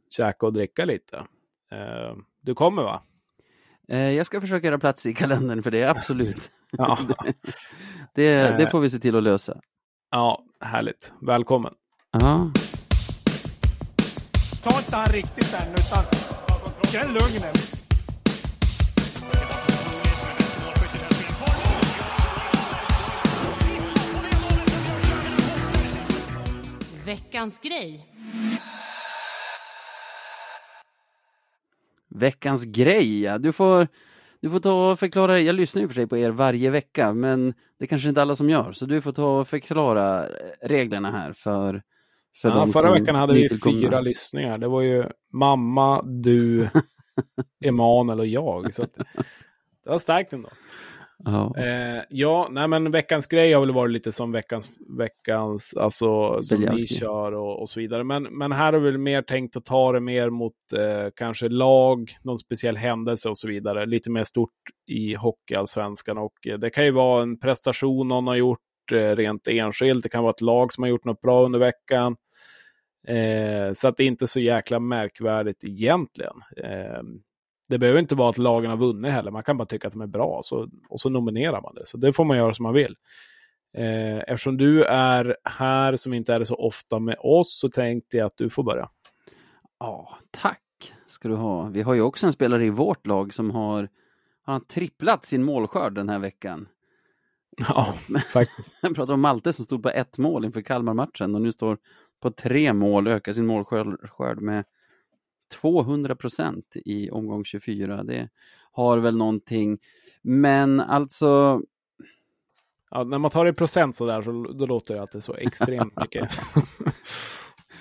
käka 0.09 0.45
och 0.45 0.53
dricka 0.53 0.85
lite. 0.85 1.17
Eh, 1.71 2.15
du 2.41 2.53
kommer 2.53 2.83
va? 2.83 3.01
Eh, 3.87 4.11
jag 4.11 4.25
ska 4.25 4.41
försöka 4.41 4.67
göra 4.67 4.79
plats 4.79 5.05
i 5.05 5.13
kalendern 5.13 5.63
för 5.63 5.71
det, 5.71 5.83
absolut. 5.83 6.49
ja. 6.71 6.97
det, 8.15 8.57
det, 8.57 8.69
får 8.69 8.79
vi 8.79 8.89
se 8.89 8.99
till 8.99 9.15
att 9.15 9.23
lösa. 9.23 9.59
Ja, 10.11 10.43
härligt. 10.59 11.13
Välkommen. 11.21 11.73
Ja. 12.11 12.51
Ta 14.63 14.77
inte 14.77 14.95
han 14.95 15.07
riktigt 15.07 15.53
än, 15.53 15.73
utan 15.73 16.25
känn 16.95 17.13
lugnet. 17.13 17.74
Veckans 27.06 27.60
grej. 27.60 28.06
Veckans 32.10 32.64
grej, 32.64 33.22
ja. 33.22 33.38
Du 33.38 33.53
får 33.53 33.88
du 34.41 34.49
får 34.49 34.60
ta 34.60 34.91
och 34.91 34.99
förklara, 34.99 35.39
jag 35.39 35.56
lyssnar 35.56 35.82
ju 35.82 35.88
för 35.88 35.95
sig 35.95 36.08
på 36.08 36.18
er 36.18 36.30
varje 36.32 36.70
vecka, 36.70 37.14
men 37.14 37.53
det 37.80 37.88
kanske 37.88 38.10
inte 38.10 38.22
alla 38.22 38.36
som 38.36 38.49
gör, 38.49 38.72
så 38.72 38.86
du 38.86 39.01
får 39.01 39.12
ta 39.12 39.39
och 39.39 39.47
förklara 39.47 40.28
reglerna 40.62 41.12
här 41.12 41.34
för, 41.34 41.84
för 42.41 42.49
ja, 42.49 42.68
Förra 42.68 42.91
veckan 42.91 43.16
hade 43.16 43.34
vi 43.34 43.49
fyra 43.49 44.01
lyssningar. 44.01 44.58
Det 44.58 44.68
var 44.68 44.82
ju 44.82 45.03
mamma, 45.34 46.01
du, 46.01 46.70
Emanuel 47.66 48.20
och 48.20 48.28
jag. 48.28 48.74
Så 48.74 48.82
det 49.84 49.89
var 49.89 49.99
starkt 49.99 50.34
ändå. 50.34 50.49
Ja. 51.18 51.53
Eh, 51.57 52.03
ja, 52.09 52.47
nej 52.51 52.68
men 52.68 52.91
veckans 52.91 53.28
grej 53.28 53.53
har 53.53 53.61
väl 53.61 53.72
varit 53.72 53.91
lite 53.91 54.11
som 54.11 54.32
veckans, 54.32 54.70
veckans 54.97 55.74
alltså 55.78 56.41
som 56.41 56.68
vi 56.76 56.88
kör 56.88 57.32
och, 57.32 57.61
och, 57.61 57.70
så 57.70 57.80
vidare. 57.80 58.03
Men, 58.03 58.24
men 58.24 58.51
här 58.51 58.74
har 58.74 58.80
vi 58.80 58.91
väl 58.91 58.97
mer 58.97 59.22
tänkt 59.22 59.57
att 59.57 59.66
ta 59.66 59.91
det 59.91 59.99
mer 59.99 60.30
mot 60.30 60.53
eh, 60.76 61.09
kanske 61.16 61.49
lag, 61.49 62.11
någon 62.24 62.38
speciell 62.38 62.78
händelse 62.78 63.30
och 63.30 63.38
så 63.38 63.47
vidare. 63.47 63.86
Lite 63.86 64.11
mer 64.11 64.24
stort 64.24 64.51
i 64.88 65.13
hockeyallsvenskan 65.13 66.18
och 66.18 66.47
eh, 66.47 66.57
det 66.57 66.70
kan 66.70 66.86
ju 66.86 66.91
vara 66.91 67.22
en 67.24 67.39
prestation 67.39 68.07
någon 68.07 68.28
har 68.28 68.36
gjort 68.36 68.59
eh, 68.91 69.16
rent 69.16 69.47
enskilt. 69.47 70.03
Det 70.03 70.09
kan 70.09 70.24
vara 70.24 70.34
ett 70.34 70.41
lag 70.41 70.74
som 70.74 70.84
har 70.84 70.89
gjort 70.89 71.05
något 71.05 71.22
bra 71.22 71.45
under 71.45 71.59
veckan. 71.59 72.16
Eh, 73.07 73.74
så 73.74 73.88
att 73.88 73.97
det 73.97 74.03
är 74.03 74.07
inte 74.07 74.28
så 74.28 74.39
jäkla 74.39 74.80
märkvärdigt 74.80 75.63
egentligen. 75.63 76.36
Eh, 76.63 77.01
det 77.70 77.78
behöver 77.78 77.99
inte 77.99 78.16
vara 78.16 78.30
att 78.30 78.38
lagen 78.38 78.70
har 78.70 78.78
vunnit 78.78 79.11
heller. 79.11 79.32
Man 79.32 79.43
kan 79.43 79.57
bara 79.57 79.66
tycka 79.66 79.88
att 79.88 79.93
de 79.93 80.01
är 80.01 80.07
bra 80.07 80.41
så, 80.43 80.70
och 80.89 80.99
så 80.99 81.09
nominerar 81.09 81.61
man 81.61 81.76
det. 81.76 81.86
Så 81.86 81.97
det 81.97 82.13
får 82.13 82.26
man 82.26 82.38
göra 82.38 82.53
som 82.53 82.63
man 82.63 82.74
vill. 82.74 82.95
Eh, 83.78 84.18
eftersom 84.18 84.57
du 84.57 84.84
är 84.84 85.38
här 85.43 85.95
som 85.95 86.13
inte 86.13 86.34
är 86.34 86.39
det 86.39 86.45
så 86.45 86.55
ofta 86.55 86.99
med 86.99 87.16
oss 87.20 87.59
så 87.59 87.70
tänkte 87.70 88.18
jag 88.18 88.26
att 88.26 88.38
du 88.38 88.49
får 88.49 88.63
börja. 88.63 88.89
Ja, 89.80 90.18
tack 90.32 90.61
ska 91.07 91.28
du 91.28 91.36
ha. 91.36 91.63
Vi 91.63 91.82
har 91.82 91.93
ju 91.93 92.01
också 92.01 92.26
en 92.26 92.34
spelare 92.34 92.66
i 92.66 92.70
vårt 92.70 93.07
lag 93.07 93.34
som 93.34 93.51
har, 93.51 93.89
har 94.43 94.53
han 94.53 94.66
tripplat 94.66 95.26
sin 95.26 95.43
målskörd 95.43 95.95
den 95.95 96.09
här 96.09 96.20
veckan. 96.20 96.68
Ja, 97.57 97.93
faktiskt. 98.34 98.72
Jag 98.82 98.95
pratar 98.95 99.13
om 99.13 99.22
Malte 99.22 99.53
som 99.53 99.66
stod 99.66 99.84
på 99.84 99.89
ett 99.89 100.18
mål 100.18 100.45
inför 100.45 100.61
Kalmar-matchen 100.61 101.36
och 101.36 101.41
nu 101.41 101.51
står 101.51 101.78
på 102.22 102.32
tre 102.32 102.74
mål, 102.74 103.07
ökar 103.07 103.34
sin 103.34 103.45
målskörd 103.45 104.41
med 104.41 104.66
200 105.61 106.15
procent 106.15 106.65
i 106.75 107.09
omgång 107.09 107.45
24. 107.45 108.03
Det 108.03 108.29
har 108.71 108.97
väl 108.97 109.17
någonting. 109.17 109.79
Men 110.21 110.79
alltså... 110.79 111.61
Ja, 112.91 113.03
när 113.03 113.17
man 113.17 113.31
tar 113.31 113.45
det 113.45 113.51
i 113.51 113.53
procent 113.53 113.95
så 113.95 114.05
där 114.05 114.21
så 114.21 114.31
då 114.31 114.65
låter 114.65 114.95
det 114.95 115.15
är 115.15 115.19
så 115.19 115.35
extremt 115.35 115.93
mycket. 116.01 116.29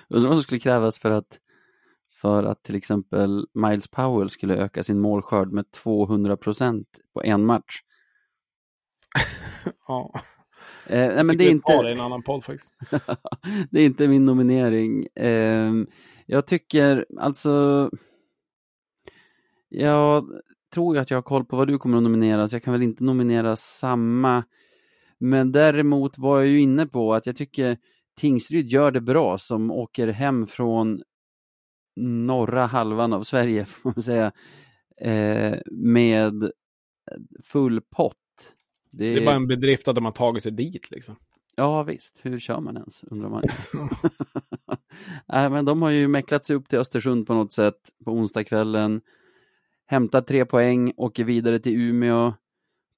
Undrar 0.08 0.28
vad 0.28 0.36
som 0.36 0.42
skulle 0.42 0.60
krävas 0.60 0.98
för 0.98 1.10
att 1.10 1.38
för 2.24 2.44
att 2.44 2.62
till 2.62 2.76
exempel 2.76 3.46
Miles 3.52 3.88
Powell 3.88 4.30
skulle 4.30 4.56
öka 4.56 4.82
sin 4.82 5.00
målskörd 5.00 5.52
med 5.52 5.70
200 5.70 6.36
procent 6.36 6.88
på 7.14 7.22
en 7.22 7.46
match. 7.46 7.82
ja. 9.88 10.12
Eh, 10.86 11.14
nej, 11.14 11.24
men 11.24 11.38
det 11.38 11.44
är 11.44 11.50
inte... 11.50 11.82
Det 11.82 11.92
en 11.92 12.00
annan 12.00 12.22
podd 12.22 12.44
faktiskt. 12.44 12.74
det 13.70 13.80
är 13.80 13.86
inte 13.86 14.08
min 14.08 14.24
nominering. 14.24 15.06
Eh, 15.06 15.72
jag 16.26 16.46
tycker 16.46 17.06
alltså... 17.18 17.90
Jag 19.68 20.24
tror 20.74 20.94
ju 20.94 21.00
att 21.00 21.10
jag 21.10 21.18
har 21.18 21.22
koll 21.22 21.44
på 21.44 21.56
vad 21.56 21.68
du 21.68 21.78
kommer 21.78 21.96
att 21.96 22.02
nominera, 22.02 22.48
så 22.48 22.56
jag 22.56 22.62
kan 22.62 22.72
väl 22.72 22.82
inte 22.82 23.04
nominera 23.04 23.56
samma. 23.56 24.44
Men 25.18 25.52
däremot 25.52 26.18
var 26.18 26.38
jag 26.38 26.48
ju 26.48 26.60
inne 26.60 26.86
på 26.86 27.14
att 27.14 27.26
jag 27.26 27.36
tycker 27.36 27.78
Tingsryd 28.16 28.68
gör 28.68 28.90
det 28.90 29.00
bra 29.00 29.38
som 29.38 29.70
åker 29.70 30.08
hem 30.08 30.46
från 30.46 31.02
norra 31.96 32.66
halvan 32.66 33.12
av 33.12 33.22
Sverige, 33.22 33.64
får 33.66 33.90
man 33.90 34.02
säga, 34.02 34.32
eh, 35.00 35.58
med 35.72 36.50
full 37.42 37.80
pott. 37.80 38.16
Det... 38.90 39.14
det 39.14 39.20
är 39.20 39.24
bara 39.24 39.34
en 39.34 39.46
bedrift 39.46 39.88
att 39.88 39.94
de 39.94 40.04
har 40.04 40.12
tagit 40.12 40.42
sig 40.42 40.52
dit 40.52 40.90
liksom. 40.90 41.16
Ja 41.56 41.82
visst, 41.82 42.18
hur 42.22 42.38
kör 42.38 42.60
man 42.60 42.76
ens, 42.76 43.04
undrar 43.04 43.28
man. 43.28 43.42
Nej, 45.26 45.44
äh, 45.44 45.50
men 45.50 45.64
de 45.64 45.82
har 45.82 45.90
ju 45.90 46.08
mäcklat 46.08 46.46
sig 46.46 46.56
upp 46.56 46.68
till 46.68 46.78
Östersund 46.78 47.26
på 47.26 47.34
något 47.34 47.52
sätt 47.52 47.78
på 48.04 48.12
onsdagskvällen. 48.12 49.00
Hämtat 49.86 50.26
tre 50.26 50.44
poäng, 50.44 50.92
åker 50.96 51.24
vidare 51.24 51.58
till 51.58 51.80
Umeå. 51.80 52.34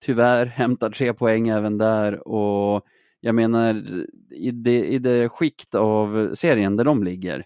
Tyvärr 0.05 0.47
hämtar 0.47 0.91
tre 0.91 1.15
poäng 1.15 1.49
även 1.49 1.79
där 1.79 2.29
och 2.29 2.85
jag 3.21 3.35
menar 3.35 3.85
i 4.31 4.51
det, 4.51 4.87
i 4.87 4.99
det 4.99 5.29
skikt 5.29 5.75
av 5.75 6.35
serien 6.35 6.77
där 6.77 6.85
de 6.85 7.03
ligger 7.03 7.45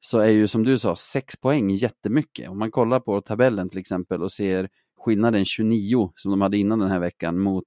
så 0.00 0.18
är 0.18 0.28
ju 0.28 0.48
som 0.48 0.64
du 0.64 0.78
sa 0.78 0.96
sex 0.96 1.36
poäng 1.36 1.70
jättemycket. 1.70 2.50
Om 2.50 2.58
man 2.58 2.70
kollar 2.70 3.00
på 3.00 3.20
tabellen 3.20 3.68
till 3.68 3.78
exempel 3.78 4.22
och 4.22 4.32
ser 4.32 4.68
skillnaden 4.98 5.44
29 5.44 6.12
som 6.16 6.30
de 6.30 6.40
hade 6.40 6.58
innan 6.58 6.78
den 6.78 6.90
här 6.90 7.00
veckan 7.00 7.38
mot 7.38 7.64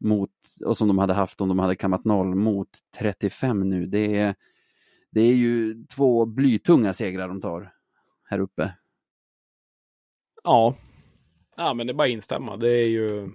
mot, 0.00 0.30
och 0.64 0.76
som 0.76 0.88
de 0.88 0.98
hade 0.98 1.12
haft 1.12 1.40
om 1.40 1.48
de 1.48 1.58
hade 1.58 1.76
kammat 1.76 2.04
noll 2.04 2.34
mot 2.34 2.68
35 2.98 3.68
nu. 3.68 3.86
Det 3.86 4.16
är, 4.16 4.34
det 5.10 5.20
är 5.20 5.34
ju 5.34 5.84
två 5.84 6.26
blytunga 6.26 6.92
segrar 6.92 7.28
de 7.28 7.40
tar 7.40 7.72
här 8.24 8.38
uppe. 8.38 8.72
Ja, 10.44 10.74
ja 11.56 11.74
men 11.74 11.86
det 11.86 11.90
är 11.90 11.94
bara 11.94 12.08
att 12.08 12.12
instämma. 12.12 12.56
Det 12.56 12.70
är 12.70 12.88
ju 12.88 13.30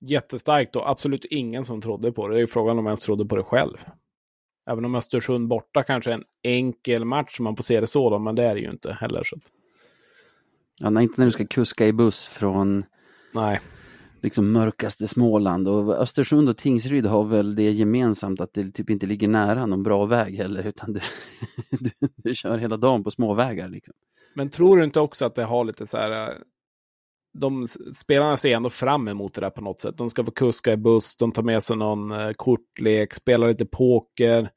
jättestarkt 0.00 0.76
och 0.76 0.90
absolut 0.90 1.24
ingen 1.24 1.64
som 1.64 1.80
trodde 1.80 2.12
på 2.12 2.28
det. 2.28 2.34
Det 2.34 2.42
är 2.42 2.46
frågan 2.46 2.78
om 2.78 2.86
jag 2.86 2.90
ens 2.90 3.02
trodde 3.02 3.26
på 3.26 3.36
det 3.36 3.42
själv. 3.42 3.76
Även 4.70 4.84
om 4.84 4.94
Östersund 4.94 5.48
borta 5.48 5.82
kanske 5.82 6.10
är 6.10 6.14
en 6.14 6.24
enkel 6.42 7.04
match, 7.04 7.40
man 7.40 7.56
får 7.56 7.64
se 7.64 7.80
det 7.80 7.86
så 7.86 8.10
då, 8.10 8.18
men 8.18 8.34
det 8.34 8.44
är 8.44 8.54
det 8.54 8.60
ju 8.60 8.70
inte 8.70 8.92
heller. 8.92 9.24
Så. 9.24 9.36
Ja, 10.78 10.90
nej, 10.90 11.02
inte 11.02 11.14
när 11.16 11.24
du 11.24 11.30
ska 11.30 11.46
kuska 11.46 11.86
i 11.86 11.92
buss 11.92 12.26
från 12.26 12.84
Nej 13.34 13.60
liksom 14.22 14.52
mörkaste 14.52 15.08
Småland. 15.08 15.68
Och 15.68 15.94
Östersund 15.94 16.48
och 16.48 16.56
Tingsryd 16.56 17.06
har 17.06 17.24
väl 17.24 17.54
det 17.54 17.70
gemensamt 17.70 18.40
att 18.40 18.54
det 18.54 18.70
typ 18.70 18.90
inte 18.90 19.06
ligger 19.06 19.28
nära 19.28 19.66
någon 19.66 19.82
bra 19.82 20.06
väg 20.06 20.36
heller, 20.36 20.66
utan 20.66 20.92
du, 20.92 21.00
du, 21.70 21.90
du 22.16 22.34
kör 22.34 22.58
hela 22.58 22.76
dagen 22.76 23.04
på 23.04 23.10
småvägar. 23.10 23.68
Liksom. 23.68 23.94
Men 24.34 24.50
tror 24.50 24.76
du 24.76 24.84
inte 24.84 25.00
också 25.00 25.24
att 25.24 25.34
det 25.34 25.44
har 25.44 25.64
lite 25.64 25.86
så 25.86 25.96
här... 25.96 26.30
Eh, 26.30 26.34
de 27.38 27.66
spelarna 27.94 28.36
ser 28.36 28.56
ändå 28.56 28.70
fram 28.70 29.08
emot 29.08 29.34
det 29.34 29.40
där 29.40 29.50
på 29.50 29.60
något 29.60 29.80
sätt. 29.80 29.96
De 29.96 30.10
ska 30.10 30.24
få 30.24 30.30
kuska 30.30 30.72
i 30.72 30.76
buss, 30.76 31.16
de 31.16 31.32
tar 31.32 31.42
med 31.42 31.62
sig 31.62 31.76
någon 31.76 32.10
eh, 32.10 32.32
kortlek, 32.36 33.14
spelar 33.14 33.48
lite 33.48 33.66
poker, 33.66 34.50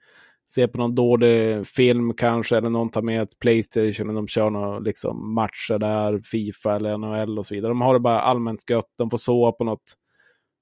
ser 0.54 0.68
på 0.68 0.78
någon 0.78 0.96
dålig 0.96 1.68
film 1.68 2.14
kanske, 2.14 2.58
eller 2.58 2.70
någon 2.70 2.90
tar 2.90 3.02
med 3.02 3.22
ett 3.22 3.40
Playstation 3.40 4.10
och 4.10 4.16
de 4.16 4.28
kör 4.28 4.50
några 4.50 4.80
liksom, 4.80 5.34
matcher 5.34 5.80
där, 5.80 6.22
Fifa 6.26 6.76
eller 6.76 6.98
NHL 6.98 7.40
och 7.40 7.46
så 7.46 7.56
vidare. 7.56 7.70
De 7.72 7.82
har 7.82 7.94
det 7.94 8.00
bara 8.00 8.22
allmänt 8.22 8.70
gött, 8.70 8.90
de 8.98 9.10
får 9.10 9.18
sova 9.18 9.52
på 9.52 9.64
något 9.64 9.94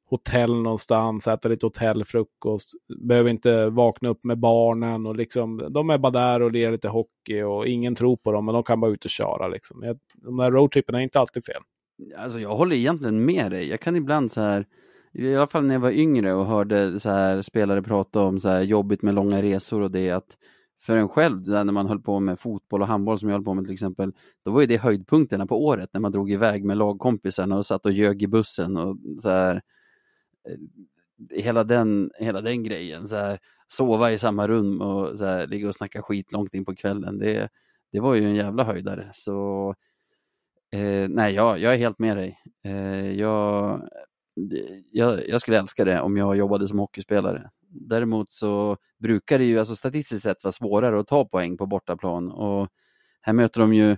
hotell 0.10 0.56
någonstans, 0.62 1.28
äta 1.28 1.50
lite 1.50 1.66
hotellfrukost, 1.66 2.70
behöver 3.02 3.30
inte 3.30 3.70
vakna 3.70 4.10
upp 4.10 4.24
med 4.24 4.40
barnen 4.40 5.06
och 5.06 5.16
liksom, 5.16 5.68
de 5.70 5.90
är 5.90 5.98
bara 5.98 6.12
där 6.12 6.42
och 6.42 6.52
lirar 6.52 6.72
lite 6.72 6.88
hockey 6.90 7.42
och 7.42 7.68
ingen 7.68 7.96
tror 7.96 8.18
på 8.18 8.32
dem, 8.32 8.46
men 8.46 8.54
de 8.54 8.64
kan 8.64 8.80
bara 8.80 8.92
ut 8.92 9.06
och 9.06 9.12
köra 9.12 9.48
liksom. 9.48 9.84
Jag- 9.84 9.98
De 10.14 10.38
där 10.38 10.52
roadtrippen 10.52 10.96
är 10.96 11.00
inte 11.00 11.20
alltid 11.20 11.46
fel. 11.46 11.62
Alltså 12.18 12.40
jag 12.40 12.56
håller 12.56 12.76
egentligen 12.76 13.26
med 13.26 13.52
dig. 13.52 13.68
Jag 13.70 13.80
kan 13.80 13.96
ibland 13.96 14.32
så 14.32 14.42
här, 14.42 14.66
i 15.14 15.36
alla 15.36 15.48
fall 15.48 15.66
när 15.66 15.76
jag 15.76 15.80
var 15.80 15.92
yngre 15.92 16.34
och 16.34 16.46
hörde 16.46 17.00
så 17.00 17.10
här 17.10 17.42
spelare 17.42 17.82
prata 17.82 18.22
om 18.22 18.40
så 18.40 18.50
här 18.50 18.62
jobbigt 18.62 19.02
med 19.02 19.14
långa 19.14 19.42
resor 19.42 19.82
och 19.82 19.92
det 19.92 20.12
att 20.12 20.38
för 20.82 20.98
en 20.98 21.10
själv, 21.10 21.44
så 21.44 21.64
när 21.64 21.74
man 21.74 21.88
höll 21.88 22.02
på 22.02 22.20
med 22.20 22.40
fotboll 22.40 22.82
och 22.82 22.88
handboll 22.88 23.20
som 23.20 23.30
jag 23.30 23.36
höll 23.36 23.44
på 23.46 23.54
med 23.54 23.66
till 23.66 23.74
exempel, 23.74 24.14
då 24.46 24.52
var 24.52 24.62
ju 24.62 24.68
det 24.68 24.78
höjdpunkterna 24.78 25.48
på 25.48 25.66
året 25.66 25.90
när 25.94 26.02
man 26.02 26.12
drog 26.12 26.32
iväg 26.32 26.66
med 26.66 26.78
lagkompisarna 26.78 27.58
och 27.58 27.66
satt 27.66 27.86
och 27.86 27.92
ljög 27.92 28.24
i 28.24 28.28
bussen 28.28 28.78
och 28.78 28.98
så 29.22 29.30
här, 29.30 29.62
eh, 30.50 30.58
hela 31.44 31.64
den, 31.64 32.12
hela 32.20 32.42
den 32.42 32.64
grejen, 32.64 33.08
så 33.08 33.16
här, 33.16 33.40
sova 33.68 34.12
i 34.12 34.18
samma 34.18 34.48
rum 34.48 34.82
och 34.82 35.18
så 35.18 35.26
här, 35.26 35.48
ligga 35.48 35.68
och 35.68 35.76
snacka 35.76 36.02
skit 36.02 36.32
långt 36.32 36.54
in 36.54 36.66
på 36.66 36.76
kvällen, 36.76 37.18
det, 37.20 37.50
det 37.92 38.00
var 38.00 38.16
ju 38.16 38.26
en 38.26 38.36
jävla 38.36 38.64
höjdare. 38.64 39.10
Så 39.14 39.76
Eh, 40.72 41.10
nej, 41.10 41.34
jag, 41.34 41.60
jag 41.60 41.74
är 41.74 41.78
helt 41.78 42.00
med 42.00 42.18
dig. 42.18 42.40
Eh, 42.64 43.12
jag, 43.12 43.82
jag, 44.92 45.30
jag 45.30 45.42
skulle 45.42 45.60
älska 45.60 45.86
det 45.86 46.02
om 46.02 46.18
jag 46.18 46.38
jobbade 46.38 46.68
som 46.68 46.80
hockeyspelare. 46.80 47.50
Däremot 47.70 48.32
så 48.32 48.78
brukar 49.00 49.40
det 49.40 49.46
ju 49.46 49.60
alltså 49.60 49.76
statistiskt 49.76 50.24
sett 50.24 50.44
vara 50.44 50.52
svårare 50.52 51.00
att 51.00 51.08
ta 51.08 51.26
poäng 51.26 51.58
på 51.58 51.66
bortaplan 51.66 52.32
och 52.32 52.68
här 53.22 53.34
möter 53.34 53.62
de 53.62 53.74
ju 53.74 53.98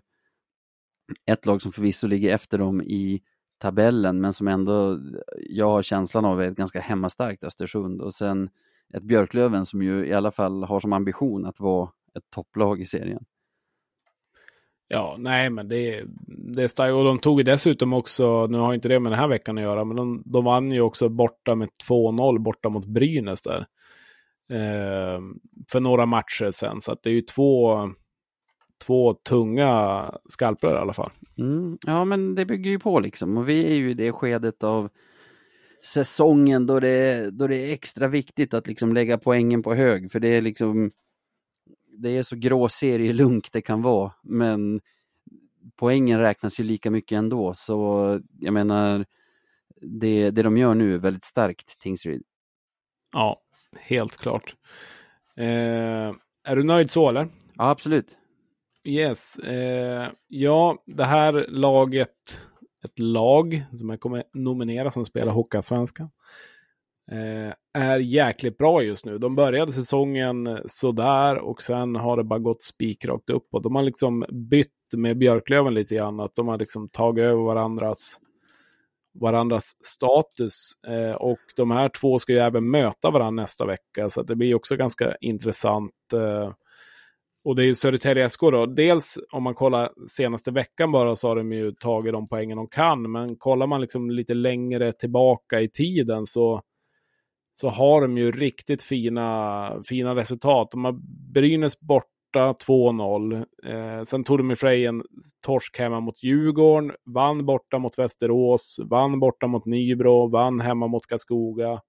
ett 1.26 1.46
lag 1.46 1.62
som 1.62 1.72
förvisso 1.72 2.08
ligger 2.08 2.34
efter 2.34 2.58
dem 2.58 2.82
i 2.82 3.22
tabellen 3.58 4.22
men 4.22 4.34
som 4.34 4.48
ändå 4.48 5.00
jag 5.38 5.68
har 5.68 5.84
känslan 5.84 6.26
av 6.26 6.42
är 6.42 6.52
ett 6.52 6.58
ganska 6.58 6.80
hemmastarkt 6.82 7.44
Östersund 7.44 8.02
och 8.02 8.14
sen 8.14 8.50
ett 8.94 9.04
Björklöven 9.04 9.66
som 9.66 9.82
ju 9.82 10.06
i 10.08 10.14
alla 10.14 10.32
fall 10.32 10.64
har 10.64 10.80
som 10.80 10.94
ambition 10.94 11.46
att 11.46 11.60
vara 11.60 11.90
ett 12.18 12.30
topplag 12.30 12.82
i 12.82 12.86
serien. 12.86 13.26
Ja, 14.94 15.16
nej, 15.20 15.50
men 15.50 15.68
det, 15.68 16.04
det 16.28 16.64
är 16.64 16.68
starkt. 16.68 16.94
Och 16.94 17.04
de 17.04 17.20
tog 17.20 17.40
ju 17.40 17.44
dessutom 17.44 17.94
också, 17.94 18.48
nu 18.48 18.58
har 18.58 18.74
inte 18.74 18.88
det 18.88 19.00
med 19.00 19.12
den 19.12 19.20
här 19.20 19.28
veckan 19.28 19.58
att 19.58 19.64
göra, 19.64 19.86
men 19.86 19.98
de, 19.98 20.24
de 20.26 20.46
vann 20.46 20.72
ju 20.72 20.82
också 20.82 21.10
borta 21.10 21.56
med 21.56 21.70
2-0 21.90 22.40
borta 22.40 22.70
mot 22.70 22.86
Brynäs 22.86 23.42
där. 23.42 23.66
Eh, 24.52 25.22
för 25.72 25.80
några 25.80 26.06
matcher 26.06 26.52
sen. 26.52 26.82
Så 26.82 26.94
att 26.94 27.04
det 27.04 27.10
är 27.10 27.14
ju 27.14 27.22
två, 27.22 27.80
två 28.86 29.14
tunga 29.14 30.06
skalper 30.26 30.74
i 30.74 30.78
alla 30.78 30.94
fall. 30.94 31.12
Mm, 31.38 31.78
ja, 31.82 32.06
men 32.06 32.36
det 32.36 32.46
bygger 32.46 32.72
ju 32.72 32.80
på 32.80 33.00
liksom 33.00 33.38
och 33.38 33.50
vi 33.50 33.66
är 33.66 33.76
ju 33.76 33.90
i 33.90 33.94
det 33.94 34.12
skedet 34.12 34.64
av 34.64 34.90
säsongen 35.86 36.66
då 36.66 36.80
det, 36.80 37.30
då 37.32 37.48
det 37.48 37.56
är 37.56 37.74
extra 37.74 38.08
viktigt 38.08 38.54
att 38.54 38.68
liksom 38.68 38.94
lägga 38.94 39.18
poängen 39.18 39.64
på 39.64 39.74
hög 39.74 40.12
för 40.12 40.20
det 40.20 40.28
är 40.28 40.42
liksom 40.42 40.92
det 41.98 42.10
är 42.10 42.24
så 42.24 42.36
grå 42.36 42.70
serielunk 42.70 43.52
det 43.52 43.62
kan 43.62 43.82
vara 43.82 44.12
men 44.24 44.82
poängen 45.76 46.20
räknas 46.20 46.60
ju 46.60 46.64
lika 46.64 46.92
mycket 46.92 47.16
ändå 47.16 47.54
så 47.54 48.20
jag 48.40 48.54
menar 48.54 49.06
det, 49.82 50.32
det 50.32 50.44
de 50.44 50.58
gör 50.58 50.76
nu 50.76 50.94
är 50.94 50.98
väldigt 50.98 51.26
starkt 51.26 51.80
Tingsryd. 51.80 52.24
Ja, 53.14 53.42
helt 53.80 54.18
klart. 54.18 54.56
Eh, 55.38 56.14
är 56.44 56.56
du 56.56 56.64
nöjd 56.64 56.92
så 56.92 57.10
eller? 57.10 57.28
Ja, 57.58 57.70
absolut. 57.70 58.18
Yes. 58.84 59.40
Eh, 59.40 60.10
ja, 60.28 60.84
det 60.86 61.06
här 61.06 61.46
laget, 61.50 62.42
ett 62.84 63.00
lag 63.00 63.64
som 63.78 63.90
jag 63.90 64.00
kommer 64.00 64.24
nominera 64.34 64.92
som 64.92 65.06
spelar 65.06 65.32
Hockeyallsvenskan, 65.34 66.10
eh, 67.12 67.54
är 67.74 68.00
jäkligt 68.00 68.58
bra 68.58 68.84
just 68.84 69.06
nu. 69.06 69.18
De 69.18 69.36
började 69.36 69.72
säsongen 69.72 70.60
sådär 70.66 71.38
och 71.38 71.62
sen 71.62 71.96
har 71.96 72.18
det 72.18 72.24
bara 72.24 72.40
gått 72.40 72.62
spikrakt 72.62 73.30
uppåt. 73.30 73.64
De 73.64 73.76
har 73.76 73.84
liksom 73.84 74.26
bytt 74.30 74.68
med 74.96 75.18
Björklöven 75.18 75.74
lite 75.74 75.96
grann, 75.96 76.20
att 76.20 76.36
de 76.36 76.48
har 76.48 76.58
liksom 76.58 76.90
tagit 76.90 77.24
över 77.24 77.44
varandras 77.44 78.20
varandras 79.14 79.78
status. 79.82 80.72
Eh, 80.88 81.16
och 81.16 81.40
de 81.56 81.72
här 81.72 81.90
två 81.90 82.20
ska 82.20 82.34
ju 82.34 82.40
även 82.40 82.70
möta 82.70 83.12
varandra 83.12 83.42
nästa 83.42 83.66
vecka, 83.66 84.10
så 84.10 84.22
att 84.22 84.28
det 84.28 84.36
blir 84.36 84.56
också 84.56 84.76
ganska 84.76 85.16
intressant. 85.22 86.14
Eh, 86.14 86.54
och 87.44 87.56
det 87.56 87.64
är 87.64 87.66
ju 87.66 87.76
Södertälje 87.76 88.30
SK 88.30 88.42
då. 88.42 88.66
Dels 88.66 89.20
om 89.32 89.44
man 89.44 89.56
kollar 89.56 89.90
senaste 90.08 90.52
veckan 90.52 90.92
bara 90.92 91.16
så 91.16 91.28
har 91.28 91.36
de 91.36 91.52
ju 91.52 91.72
tagit 91.72 92.14
de 92.14 92.28
poängen 92.28 92.58
de 92.58 92.68
kan. 92.68 93.12
Men 93.12 93.36
kollar 93.36 93.68
man 93.68 93.82
liksom 93.82 94.12
lite 94.12 94.34
längre 94.34 94.92
tillbaka 94.92 95.62
i 95.62 95.70
tiden 95.70 96.26
så, 96.26 96.62
så 97.62 97.70
har 97.70 98.02
de 98.02 98.18
ju 98.18 98.32
riktigt 98.32 98.84
fina, 98.84 99.84
fina 99.90 100.16
resultat. 100.16 100.72
De 100.72 100.86
har 100.86 101.00
Brynäs 101.34 101.80
borta 101.80 102.56
2-0. 102.68 103.46
Eh, 103.66 104.04
sen 104.04 104.24
tog 104.24 104.38
de 104.38 104.52
i 104.52 104.56
sig 104.56 104.86
en 104.86 105.04
torsk 105.46 105.80
hemma 105.80 106.00
mot 106.00 106.24
Djurgården. 106.24 106.92
Vann 107.06 107.46
borta 107.46 107.80
mot 107.80 107.98
Västerås. 107.98 108.80
Vann 108.90 109.20
borta 109.20 109.48
mot 109.48 109.66
Nybro. 109.66 110.28
Vann 110.28 110.60
hemma 110.60 110.88
mot 110.88 111.08
Karlskoga. 111.08 111.82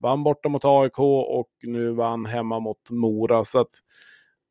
Vann 0.00 0.22
borta 0.22 0.48
mot 0.48 0.64
AIK 0.64 0.98
och 0.98 1.50
nu 1.62 1.92
vann 1.92 2.26
hemma 2.26 2.60
mot 2.60 2.90
Mora. 2.90 3.44
Så 3.44 3.60
att, 3.60 3.70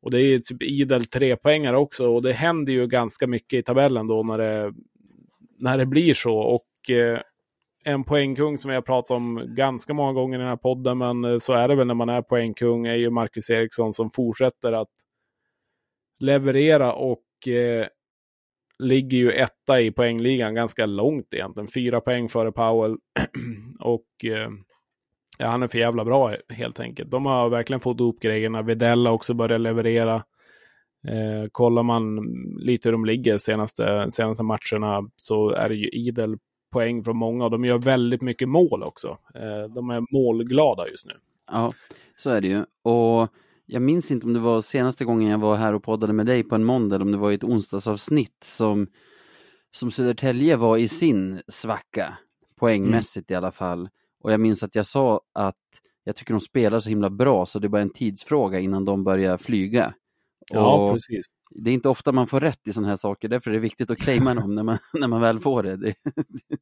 och 0.02 0.10
det 0.10 0.20
är 0.20 0.38
typ 0.38 0.62
idel 0.62 1.04
trepoängare 1.04 1.76
också 1.76 2.14
och 2.14 2.22
det 2.22 2.32
händer 2.32 2.72
ju 2.72 2.86
ganska 2.86 3.26
mycket 3.26 3.58
i 3.58 3.62
tabellen 3.62 4.06
då 4.06 4.22
när 4.22 4.38
det, 4.38 4.72
när 5.58 5.78
det 5.78 5.86
blir 5.86 6.14
så. 6.14 6.38
Och 6.38 6.90
eh, 6.90 7.20
en 7.88 8.04
poängkung 8.04 8.58
som 8.58 8.70
jag 8.70 8.84
pratat 8.86 9.10
om 9.10 9.44
ganska 9.48 9.94
många 9.94 10.12
gånger 10.12 10.38
i 10.38 10.40
den 10.40 10.48
här 10.48 10.56
podden, 10.56 10.98
men 10.98 11.24
eh, 11.24 11.38
så 11.38 11.52
är 11.52 11.68
det 11.68 11.74
väl 11.74 11.86
när 11.86 11.94
man 11.94 12.08
är 12.08 12.22
poängkung, 12.22 12.86
är 12.86 12.94
ju 12.94 13.10
Marcus 13.10 13.50
Eriksson 13.50 13.92
som 13.92 14.10
fortsätter 14.10 14.72
att 14.72 14.90
leverera 16.20 16.92
och 16.92 17.48
eh, 17.48 17.86
ligger 18.78 19.18
ju 19.18 19.30
etta 19.30 19.80
i 19.80 19.90
poängligan 19.90 20.54
ganska 20.54 20.86
långt 20.86 21.34
egentligen. 21.34 21.68
Fyra 21.68 22.00
poäng 22.00 22.28
före 22.28 22.52
Powell. 22.52 22.96
och 23.80 24.24
eh, 24.24 24.48
ja, 25.38 25.46
han 25.46 25.62
är 25.62 25.68
för 25.68 25.78
jävla 25.78 26.04
bra 26.04 26.34
helt 26.48 26.80
enkelt. 26.80 27.10
De 27.10 27.26
har 27.26 27.48
verkligen 27.48 27.80
fått 27.80 28.00
ihop 28.00 28.20
grejerna. 28.20 28.62
Vidella 28.62 29.10
också 29.10 29.34
börjar 29.34 29.58
leverera. 29.58 30.14
Eh, 31.08 31.48
kollar 31.52 31.82
man 31.82 32.16
lite 32.58 32.88
hur 32.88 32.92
de 32.92 33.04
ligger 33.04 33.38
senaste, 33.38 34.10
senaste 34.10 34.42
matcherna 34.42 35.10
så 35.16 35.50
är 35.50 35.68
det 35.68 35.74
ju 35.74 35.88
idel 35.88 36.36
poäng 36.70 37.04
från 37.04 37.16
många 37.16 37.44
och 37.44 37.50
de 37.50 37.64
gör 37.64 37.78
väldigt 37.78 38.22
mycket 38.22 38.48
mål 38.48 38.82
också. 38.82 39.18
Eh, 39.34 39.74
de 39.74 39.90
är 39.90 40.12
målglada 40.12 40.88
just 40.88 41.06
nu. 41.06 41.14
Ja, 41.50 41.70
så 42.16 42.30
är 42.30 42.40
det 42.40 42.48
ju. 42.48 42.64
Och 42.82 43.28
jag 43.66 43.82
minns 43.82 44.10
inte 44.10 44.26
om 44.26 44.32
det 44.32 44.40
var 44.40 44.60
senaste 44.60 45.04
gången 45.04 45.30
jag 45.30 45.38
var 45.38 45.56
här 45.56 45.72
och 45.72 45.82
poddade 45.82 46.12
med 46.12 46.26
dig 46.26 46.42
på 46.42 46.54
en 46.54 46.64
måndag 46.64 46.96
eller 46.96 47.04
om 47.04 47.12
det 47.12 47.18
var 47.18 47.30
i 47.30 47.34
ett 47.34 47.44
onsdagsavsnitt 47.44 48.44
som, 48.44 48.86
som 49.70 49.90
Södertälje 49.90 50.56
var 50.56 50.76
i 50.76 50.88
sin 50.88 51.42
svacka, 51.48 52.18
poängmässigt 52.56 53.30
i 53.30 53.34
alla 53.34 53.52
fall. 53.52 53.88
Och 54.20 54.32
jag 54.32 54.40
minns 54.40 54.62
att 54.62 54.74
jag 54.74 54.86
sa 54.86 55.20
att 55.34 55.56
jag 56.04 56.16
tycker 56.16 56.34
de 56.34 56.40
spelar 56.40 56.78
så 56.78 56.88
himla 56.88 57.10
bra 57.10 57.46
så 57.46 57.58
det 57.58 57.66
är 57.66 57.68
bara 57.68 57.82
en 57.82 57.92
tidsfråga 57.92 58.60
innan 58.60 58.84
de 58.84 59.04
börjar 59.04 59.36
flyga. 59.36 59.94
Ja, 60.50 60.74
Och 60.74 60.92
precis. 60.92 61.26
Det 61.50 61.70
är 61.70 61.74
inte 61.74 61.88
ofta 61.88 62.12
man 62.12 62.26
får 62.26 62.40
rätt 62.40 62.68
i 62.68 62.72
sådana 62.72 62.88
här 62.88 62.96
saker, 62.96 63.28
därför 63.28 63.50
är 63.50 63.54
det 63.54 63.60
viktigt 63.60 63.90
att 63.90 63.98
claima 63.98 64.34
dem 64.34 64.54
när 64.54 64.62
man, 64.62 64.78
när 64.92 65.08
man 65.08 65.20
väl 65.20 65.40
får 65.40 65.62
det. 65.62 65.76
Det, 65.76 65.94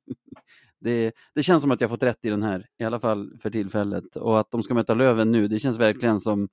det. 0.81 1.13
det 1.35 1.43
känns 1.43 1.63
som 1.63 1.71
att 1.71 1.81
jag 1.81 1.91
fått 1.91 2.03
rätt 2.03 2.25
i 2.25 2.31
den 2.31 2.43
här, 2.43 2.67
i 2.79 2.85
alla 2.85 3.01
fall 3.01 3.39
för 3.43 3.51
tillfället. 3.51 4.17
Och 4.17 4.41
att 4.41 4.51
de 4.51 4.63
ska 4.63 4.75
möta 4.75 4.95
Löven 4.95 5.33
nu, 5.33 5.49
det 5.49 5.59
känns 5.59 5.79
verkligen 5.79 6.21
som 6.21 6.49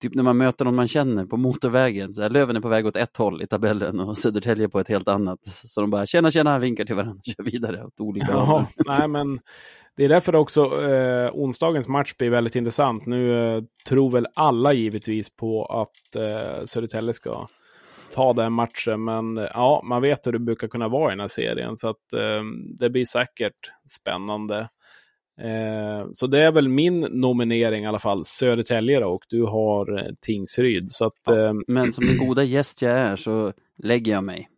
typ 0.00 0.14
när 0.14 0.22
man 0.22 0.36
möter 0.36 0.64
någon 0.64 0.74
man 0.74 0.88
känner 0.88 1.26
på 1.26 1.36
motorvägen. 1.36 2.14
Så 2.14 2.22
här, 2.22 2.30
Löven 2.30 2.56
är 2.56 2.60
på 2.60 2.68
väg 2.68 2.86
åt 2.86 2.96
ett 2.96 3.16
håll 3.16 3.42
i 3.42 3.46
tabellen 3.46 4.00
och 4.00 4.18
Södertälje 4.18 4.68
på 4.68 4.80
ett 4.80 4.88
helt 4.88 5.08
annat. 5.08 5.38
Så 5.64 5.80
de 5.80 5.90
bara 5.90 6.06
tjena 6.06 6.30
tjena, 6.30 6.58
vinkar 6.58 6.84
till 6.84 6.94
varandra, 6.94 7.22
kör 7.24 7.44
vidare 7.44 7.84
åt 7.84 8.00
olika. 8.00 8.26
Ja, 8.30 8.66
nej 8.86 9.08
men 9.08 9.40
Det 9.96 10.04
är 10.04 10.08
därför 10.08 10.34
också 10.34 10.82
eh, 10.90 11.30
onsdagens 11.32 11.88
match 11.88 12.14
blir 12.18 12.30
väldigt 12.30 12.56
intressant. 12.56 13.06
Nu 13.06 13.54
eh, 13.56 13.62
tror 13.88 14.10
väl 14.10 14.26
alla 14.34 14.72
givetvis 14.72 15.36
på 15.36 15.64
att 15.64 16.16
eh, 16.16 16.64
Södertälje 16.64 17.12
ska 17.12 17.46
ta 18.14 18.32
den 18.32 18.52
matchen. 18.52 19.04
Men 19.04 19.38
eh, 19.38 19.48
ja, 19.54 19.82
man 19.84 20.02
vet 20.02 20.26
hur 20.26 20.32
det 20.32 20.38
brukar 20.38 20.68
kunna 20.68 20.88
vara 20.88 21.10
i 21.10 21.12
den 21.12 21.20
här 21.20 21.28
serien. 21.28 21.76
Så 21.76 21.90
att 21.90 22.12
eh, 22.12 22.42
det 22.78 22.90
blir 22.90 23.04
säkert 23.04 23.72
spännande. 24.00 24.68
Eh, 25.40 26.06
så 26.12 26.26
det 26.26 26.42
är 26.42 26.52
väl 26.52 26.68
min 26.68 27.00
nominering 27.00 27.84
i 27.84 27.86
alla 27.86 27.98
fall, 27.98 28.24
Södertälje 28.24 29.00
då, 29.00 29.08
och 29.08 29.22
du 29.28 29.42
har 29.42 29.98
eh, 29.98 30.14
Tingsryd. 30.20 30.90
Så 30.90 31.04
att, 31.04 31.28
eh, 31.28 31.52
men 31.66 31.92
som 31.92 32.06
den 32.06 32.18
goda 32.26 32.44
gäst 32.44 32.82
jag 32.82 32.92
är 32.92 33.16
så 33.16 33.52
lägger 33.82 34.12
jag 34.12 34.24
mig. 34.24 34.48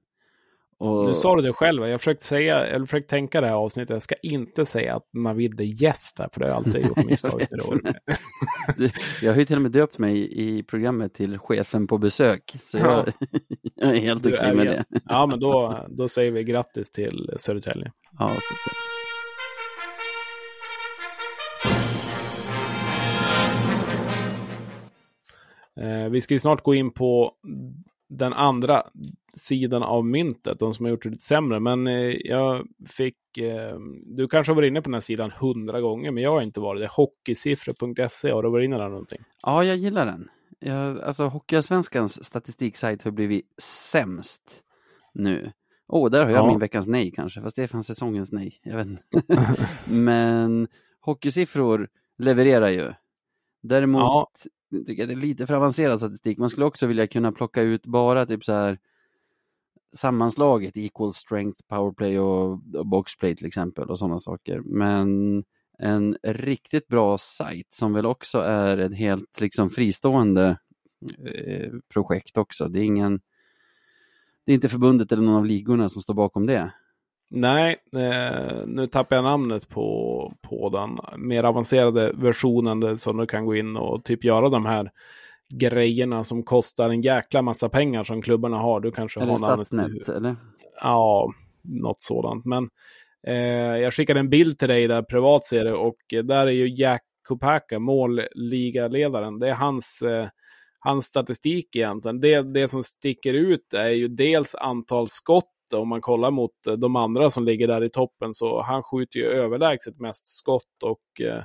Och, 0.78 1.06
Nu 1.06 1.14
sa 1.14 1.36
du 1.36 1.42
det 1.42 1.52
själv, 1.52 1.86
jag 1.86 2.00
försökt 2.00 2.22
säga, 2.22 2.70
jag 2.70 2.88
försökt 2.88 3.10
tänka 3.10 3.40
det 3.40 3.46
här 3.46 3.54
avsnittet, 3.54 3.90
jag 3.90 4.02
ska 4.02 4.14
inte 4.22 4.64
säga 4.64 4.96
att 4.96 5.08
Navid 5.12 5.60
är 5.60 5.82
gäst 5.82 6.18
här, 6.18 6.28
för 6.32 6.40
det 6.40 6.46
har 6.46 6.50
jag 6.50 6.56
alltid 6.56 6.86
gjort 6.86 7.04
misstag 7.04 7.46
Jag 7.50 8.90
jag 9.22 9.32
har 9.32 9.38
ju 9.38 9.44
till 9.44 9.56
och 9.56 9.62
med 9.62 9.70
döpt 9.70 9.98
mig 9.98 10.40
i 10.40 10.62
programmet 10.62 11.14
till 11.14 11.38
chefen 11.38 11.86
på 11.86 11.98
besök. 11.98 12.56
Så 12.60 12.78
jag, 12.78 13.12
jag 13.74 13.96
är 13.96 14.00
helt 14.00 14.26
okej 14.26 14.38
är 14.38 14.54
med 14.54 14.64
gäst. 14.64 14.90
det. 14.90 15.00
Ja, 15.04 15.26
men 15.26 15.40
då, 15.40 15.86
då 15.88 16.08
säger 16.08 16.32
vi 16.32 16.44
grattis 16.44 16.90
till 16.90 17.30
Södertälje. 17.36 17.92
Ja, 18.18 18.30
så, 18.34 18.70
Eh, 25.82 26.08
vi 26.10 26.20
ska 26.20 26.34
ju 26.34 26.38
snart 26.38 26.62
gå 26.62 26.74
in 26.74 26.90
på 26.90 27.32
den 28.08 28.32
andra 28.32 28.82
sidan 29.34 29.82
av 29.82 30.04
myntet, 30.06 30.58
de 30.58 30.74
som 30.74 30.84
har 30.86 30.90
gjort 30.90 31.02
det 31.02 31.08
lite 31.08 31.22
sämre. 31.22 31.60
Men 31.60 31.86
eh, 31.86 32.16
jag 32.24 32.66
fick, 32.88 33.38
eh, 33.38 33.78
du 34.06 34.28
kanske 34.28 34.50
har 34.50 34.56
varit 34.56 34.68
inne 34.70 34.82
på 34.82 34.88
den 34.88 34.94
här 34.94 35.00
sidan 35.00 35.30
hundra 35.30 35.80
gånger, 35.80 36.10
men 36.10 36.22
jag 36.22 36.30
har 36.30 36.42
inte 36.42 36.60
varit 36.60 36.80
det. 36.82 36.88
Hockeysiffror.se, 36.90 38.30
har 38.30 38.42
du 38.42 38.50
varit 38.50 38.64
inne 38.64 38.78
där 38.78 38.88
någonting? 38.88 39.20
ja, 39.42 39.64
jag 39.64 39.76
gillar 39.76 40.06
den. 40.06 40.28
Jag, 40.60 41.00
alltså 41.00 41.24
Hockeyallsvenskans 41.24 42.24
statistiksajt 42.24 43.02
har 43.02 43.10
blivit 43.10 43.46
sämst 43.62 44.62
nu. 45.14 45.52
Åh, 45.88 46.06
oh, 46.06 46.10
där 46.10 46.24
har 46.24 46.30
jag 46.30 46.38
Ja. 46.38 46.46
min 46.50 46.58
veckans 46.58 46.86
nej 46.86 47.10
kanske, 47.10 47.42
fast 47.42 47.56
det 47.56 47.62
är 47.62 47.66
fan 47.66 47.84
säsongens 47.84 48.32
nej. 48.32 48.60
Jag 48.62 48.76
vet 48.76 48.86
inte. 48.86 49.02
Men 49.84 50.68
hockeysiffror 51.00 51.88
levererar 52.18 52.68
ju. 52.68 52.92
Däremot 53.62 54.02
Ja. 54.02 54.28
tycker 54.86 55.02
jag 55.02 55.08
det 55.08 55.14
är 55.14 55.16
lite 55.16 55.46
för 55.46 55.54
avancerad 55.54 55.98
statistik. 55.98 56.38
Man 56.38 56.50
skulle 56.50 56.66
också 56.66 56.86
vilja 56.86 57.06
kunna 57.06 57.32
plocka 57.32 57.62
ut 57.62 57.86
bara 57.86 58.26
typ 58.26 58.44
så 58.44 58.52
här 58.52 58.78
sammanslaget 59.92 60.76
equal 60.76 61.14
strength, 61.14 61.62
powerplay 61.68 62.18
och, 62.18 62.50
och 62.74 62.86
boxplay 62.86 63.36
till 63.36 63.46
exempel 63.46 63.90
och 63.90 63.98
sådana 63.98 64.18
saker. 64.18 64.60
Men 64.60 65.44
en 65.78 66.16
riktigt 66.22 66.88
bra 66.88 67.18
sajt 67.18 67.74
som 67.74 67.92
väl 67.92 68.06
också 68.06 68.38
är 68.38 68.78
ett 68.78 68.94
helt 68.94 69.40
liksom 69.40 69.70
fristående 69.70 70.58
eh, 71.24 71.72
projekt 71.92 72.36
också. 72.36 72.68
Det 72.68 72.78
är 72.80 72.84
ingen 72.84 73.20
det 74.44 74.52
är 74.52 74.54
inte 74.54 74.68
förbundet 74.68 75.12
eller 75.12 75.22
någon 75.22 75.34
av 75.34 75.46
ligorna 75.46 75.88
som 75.88 76.02
står 76.02 76.14
bakom 76.14 76.46
det. 76.46 76.72
Nej, 77.34 77.76
eh, 77.96 78.66
nu 78.66 78.86
tappar 78.86 79.16
jag 79.16 79.22
namnet 79.22 79.68
på, 79.68 80.32
på 80.42 80.68
den 80.68 81.20
mer 81.26 81.44
avancerade 81.44 82.12
versionen 82.14 82.98
som 82.98 83.16
du 83.16 83.26
kan 83.26 83.46
gå 83.46 83.56
in 83.56 83.76
och 83.76 84.04
typ 84.04 84.24
göra 84.24 84.48
de 84.48 84.66
här 84.66 84.90
grejerna 85.50 86.24
som 86.24 86.42
kostar 86.42 86.90
en 86.90 87.00
jäkla 87.00 87.42
massa 87.42 87.68
pengar 87.68 88.04
som 88.04 88.22
klubbarna 88.22 88.58
har. 88.58 88.80
Du 88.80 88.90
kanske 88.90 89.20
Eller 89.20 89.32
har 89.32 89.38
namnet. 89.38 89.66
Statsnet, 89.66 90.08
eller? 90.08 90.36
Ja, 90.82 91.32
något 91.62 92.00
sådant. 92.00 92.44
Men 92.44 92.68
eh, 93.26 93.76
jag 93.76 93.94
skickade 93.94 94.20
en 94.20 94.30
bild 94.30 94.58
till 94.58 94.68
dig 94.68 94.88
där 94.88 95.02
privat 95.02 95.44
ser 95.44 95.64
det 95.64 95.74
och 95.74 95.98
där 96.24 96.46
är 96.46 96.50
ju 96.50 96.74
Jack 96.74 97.02
Kopaka, 97.28 97.78
målligaledaren. 97.78 99.38
Det 99.38 99.48
är 99.48 99.54
hans, 99.54 100.02
eh, 100.02 100.28
hans 100.78 101.04
statistik 101.04 101.76
egentligen. 101.76 102.20
Det, 102.20 102.42
det 102.42 102.68
som 102.68 102.82
sticker 102.82 103.34
ut 103.34 103.74
är 103.74 103.88
ju 103.90 104.08
dels 104.08 104.54
antal 104.54 105.08
skott. 105.08 105.51
Om 105.78 105.88
man 105.88 106.00
kollar 106.00 106.30
mot 106.30 106.66
eh, 106.68 106.72
de 106.74 106.96
andra 106.96 107.30
som 107.30 107.44
ligger 107.44 107.68
där 107.68 107.84
i 107.84 107.90
toppen 107.90 108.34
så 108.34 108.62
han 108.62 108.82
skjuter 108.82 109.18
ju 109.18 109.26
överlägset 109.26 110.00
mest 110.00 110.26
skott 110.26 110.82
och 110.84 111.26
eh, 111.26 111.42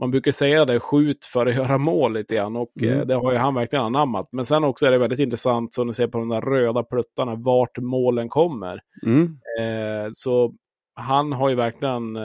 man 0.00 0.10
brukar 0.10 0.30
säga 0.32 0.64
det, 0.64 0.80
skjut 0.80 1.24
för 1.24 1.46
att 1.46 1.56
göra 1.56 1.78
mål 1.78 2.12
lite 2.14 2.34
grann 2.34 2.56
och 2.56 2.72
Mm. 2.82 2.98
eh, 3.00 3.06
det 3.06 3.14
har 3.14 3.32
ju 3.32 3.38
han 3.38 3.54
verkligen 3.54 3.84
anammat. 3.84 4.26
Men 4.32 4.44
sen 4.44 4.64
också 4.64 4.86
är 4.86 4.90
det 4.90 4.98
väldigt 4.98 5.18
intressant 5.20 5.72
som 5.72 5.86
du 5.86 5.92
ser 5.92 6.06
på 6.08 6.18
de 6.18 6.28
där 6.28 6.40
röda 6.40 6.82
pluttarna, 6.82 7.34
vart 7.34 7.78
målen 7.78 8.28
kommer. 8.28 8.80
Mm. 9.06 9.22
Eh, 9.60 10.08
så 10.12 10.54
han 10.94 11.32
har 11.32 11.48
ju 11.48 11.54
verkligen... 11.54 12.16
Eh, 12.16 12.22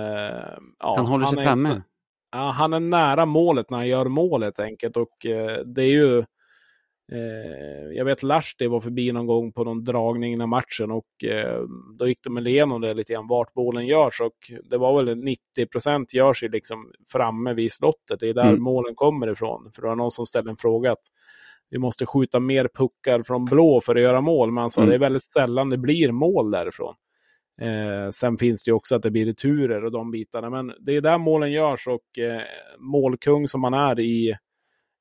ja, 0.80 0.94
Han 0.98 1.06
håller 1.06 1.26
sig 1.26 1.38
är 1.40 1.44
framme. 1.44 1.82
han 2.32 2.74
är 2.74 2.80
nära 2.80 3.26
målet 3.26 3.70
när 3.70 3.78
han 3.78 3.88
gör 3.88 4.06
mål 4.06 4.44
helt 4.44 4.60
enkelt. 4.60 4.98
Och 4.98 5.26
eh, 5.26 5.58
det 5.66 5.82
är 5.84 5.92
ju... 5.92 6.24
Eh, 7.14 7.92
jag 7.98 8.06
vet 8.06 8.24
Lahti 8.24 8.68
var 8.68 8.80
förbi 8.80 9.12
någon 9.12 9.28
gång 9.28 9.52
på 9.52 9.64
någon 9.64 9.84
dragning 9.84 10.34
i 10.34 10.46
matchen 10.46 10.92
och 10.92 11.24
eh, 11.30 11.62
då 12.00 12.08
gick 12.08 12.24
de 12.24 12.48
igenom 12.48 12.82
det 12.82 12.94
lite 12.94 13.14
grann, 13.14 13.28
vart 13.28 13.54
bollen 13.54 13.86
görs. 13.88 14.22
Och 14.22 14.52
det 14.70 14.78
var 14.78 15.04
väl 15.04 15.18
90 15.18 15.40
procent 15.72 16.14
görs 16.14 16.44
ju 16.44 16.50
liksom 16.50 16.92
framme 17.12 17.54
vid 17.54 17.72
slottet. 17.72 18.20
Det 18.20 18.30
är 18.30 18.34
där 18.34 18.50
Mm. 18.50 18.62
målen 18.64 18.96
kommer 18.96 19.32
ifrån. 19.32 19.72
För 19.76 19.82
det 19.82 19.88
var 19.88 19.96
någon 19.96 20.12
som 20.12 20.26
ställde 20.26 20.50
en 20.52 20.58
fråga 20.58 20.92
att 20.92 21.04
vi 21.70 21.78
måste 21.78 22.06
skjuta 22.06 22.40
mer 22.40 22.70
puckar 22.78 23.24
från 23.24 23.46
blå 23.46 23.82
för 23.82 23.96
att 23.96 24.02
göra 24.02 24.22
mål. 24.22 24.52
Men 24.52 24.62
han 24.62 24.70
sa 24.70 24.82
Mm. 24.82 24.90
det 24.90 24.96
är 24.96 25.00
väldigt 25.00 25.24
sällan 25.24 25.70
det 25.70 25.78
blir 25.78 26.12
mål 26.12 26.52
därifrån. 26.52 26.96
Eh, 27.62 28.10
sen 28.10 28.38
finns 28.38 28.64
det 28.64 28.70
ju 28.70 28.76
också 28.76 28.96
att 28.96 29.04
det 29.04 29.12
blir 29.12 29.26
returer 29.26 29.86
och 29.86 29.92
de 29.92 30.12
bitarna. 30.12 30.50
Men 30.50 30.74
det 30.80 30.96
är 30.96 31.02
där 31.02 31.18
målen 31.18 31.52
görs 31.52 31.88
och 31.88 32.20
eh, 32.24 32.42
målkung 32.80 33.48
som 33.48 33.62
man 33.62 33.74
är 33.74 34.00
i, 34.00 34.36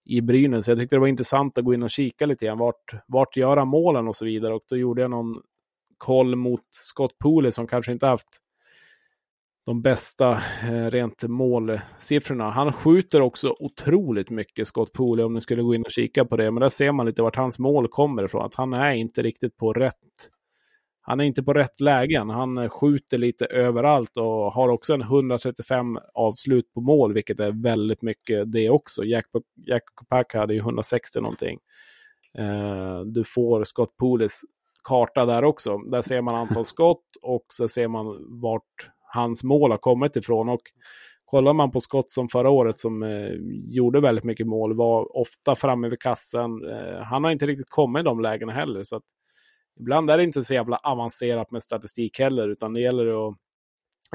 i 0.04 0.20
Brynäs. 0.20 0.68
Jag 0.68 0.78
tyckte 0.78 0.96
det 0.96 1.00
var 1.00 1.06
intressant 1.06 1.58
att 1.58 1.64
gå 1.64 1.74
in 1.74 1.82
och 1.82 1.90
kika 1.90 2.26
lite 2.26 2.46
grann. 2.46 2.58
Vart, 2.58 2.94
vart 3.06 3.36
gör 3.36 3.56
han 3.56 3.68
målen 3.68 4.08
och 4.08 4.16
så 4.16 4.24
vidare. 4.24 4.54
Och 4.54 4.62
då 4.68 4.76
gjorde 4.76 5.02
jag 5.02 5.10
någon 5.10 5.42
koll 5.98 6.36
mot 6.36 6.66
Scott 6.70 7.18
Pooley 7.18 7.50
som 7.50 7.66
kanske 7.66 7.92
inte 7.92 8.06
haft 8.06 8.28
de 9.66 9.82
bästa 9.82 10.30
eh, 10.70 10.90
rent 10.90 11.22
målsiffrorna. 11.22 12.50
Han 12.50 12.72
skjuter 12.72 13.20
också 13.20 13.56
otroligt 13.58 14.30
mycket 14.30 14.66
Scott 14.66 14.92
Pooley 14.92 15.24
om 15.24 15.34
ni 15.34 15.40
skulle 15.40 15.62
gå 15.62 15.74
in 15.74 15.82
och 15.82 15.90
kika 15.90 16.24
på 16.24 16.36
det. 16.36 16.50
Men 16.50 16.60
där 16.60 16.68
ser 16.68 16.92
man 16.92 17.06
lite 17.06 17.22
vart 17.22 17.36
hans 17.36 17.58
mål 17.58 17.88
kommer 17.88 18.24
ifrån. 18.24 18.44
Att 18.44 18.54
han 18.54 18.72
är 18.72 18.92
inte 18.92 19.22
riktigt 19.22 19.56
på 19.56 19.72
rätt 19.72 20.30
han 21.04 21.20
är 21.20 21.24
inte 21.24 21.42
på 21.42 21.52
rätt 21.52 21.80
lägen. 21.80 22.30
Han 22.30 22.70
skjuter 22.70 23.18
lite 23.18 23.46
överallt 23.46 24.16
och 24.16 24.52
har 24.52 24.68
också 24.68 24.94
en 24.94 25.02
135 25.02 25.98
avslut 26.14 26.72
på 26.74 26.80
mål, 26.80 27.12
vilket 27.12 27.40
är 27.40 27.62
väldigt 27.62 28.02
mycket 28.02 28.52
det 28.52 28.70
också. 28.70 29.04
Jack, 29.04 29.26
Jack 29.66 29.82
Kopaka 29.94 30.38
hade 30.38 30.54
ju 30.54 30.60
160 30.60 31.20
någonting. 31.20 31.58
Eh, 32.38 33.00
du 33.00 33.24
får 33.24 33.64
Scott 33.64 33.96
Poolis 33.96 34.42
karta 34.84 35.26
där 35.26 35.44
också. 35.44 35.78
Där 35.78 36.02
ser 36.02 36.22
man 36.22 36.34
antal 36.34 36.64
skott 36.64 37.04
och 37.22 37.44
så 37.48 37.68
ser 37.68 37.88
man 37.88 38.40
vart 38.40 38.90
hans 39.00 39.44
mål 39.44 39.70
har 39.70 39.78
kommit 39.78 40.16
ifrån. 40.16 40.48
Och 40.48 40.62
kollar 41.24 41.52
man 41.52 41.70
på 41.70 41.80
skott 41.80 42.10
som 42.10 42.28
förra 42.28 42.50
året 42.50 42.78
som 42.78 43.02
eh, 43.02 43.32
gjorde 43.68 44.00
väldigt 44.00 44.24
mycket 44.24 44.46
mål, 44.46 44.76
var 44.76 45.16
ofta 45.16 45.54
framme 45.54 45.88
vid 45.88 46.00
kassen. 46.00 46.70
Eh, 46.70 47.02
han 47.02 47.24
har 47.24 47.30
inte 47.30 47.46
riktigt 47.46 47.70
kommit 47.70 48.00
i 48.00 48.04
de 48.04 48.20
lägena 48.20 48.52
heller. 48.52 48.82
Så 48.82 48.96
att 48.96 49.02
ibland 49.82 50.10
är 50.10 50.18
det 50.18 50.24
inte 50.24 50.44
så 50.44 50.54
jävla 50.54 50.76
avancerat 50.76 51.50
med 51.50 51.62
statistik 51.62 52.18
heller, 52.18 52.48
utan 52.48 52.72
det 52.72 52.80
gäller 52.80 53.28
att 53.28 53.36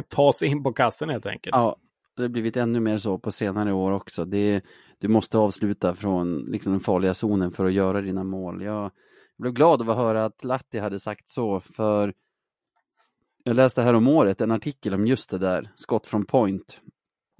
ta 0.07 0.31
sig 0.31 0.47
in 0.47 0.63
på 0.63 0.73
kassen 0.73 1.09
helt 1.09 1.25
enkelt. 1.25 1.55
Ja, 1.55 1.75
det 2.15 2.21
har 2.21 2.29
blivit 2.29 2.57
ännu 2.57 2.79
mer 2.79 2.97
så 2.97 3.17
på 3.17 3.31
senare 3.31 3.73
år 3.73 3.91
också. 3.91 4.25
Det, 4.25 4.61
du 4.99 5.07
måste 5.07 5.37
avsluta 5.37 5.95
från 5.95 6.39
liksom, 6.39 6.71
den 6.71 6.79
farliga 6.79 7.13
zonen 7.13 7.51
för 7.51 7.65
att 7.65 7.73
göra 7.73 8.01
dina 8.01 8.23
mål. 8.23 8.63
Jag 8.63 8.91
blev 9.37 9.53
glad 9.53 9.81
av 9.81 9.89
att 9.89 9.97
höra 9.97 10.25
att 10.25 10.43
Latti 10.43 10.79
hade 10.79 10.99
sagt 10.99 11.29
så, 11.29 11.59
för 11.59 12.13
jag 13.43 13.55
läste 13.55 13.81
här 13.81 13.93
om 13.93 14.07
året 14.07 14.41
en 14.41 14.51
artikel 14.51 14.93
om 14.93 15.07
just 15.07 15.29
det 15.29 15.37
där, 15.37 15.71
skott 15.75 16.07
från 16.07 16.25
point. 16.25 16.79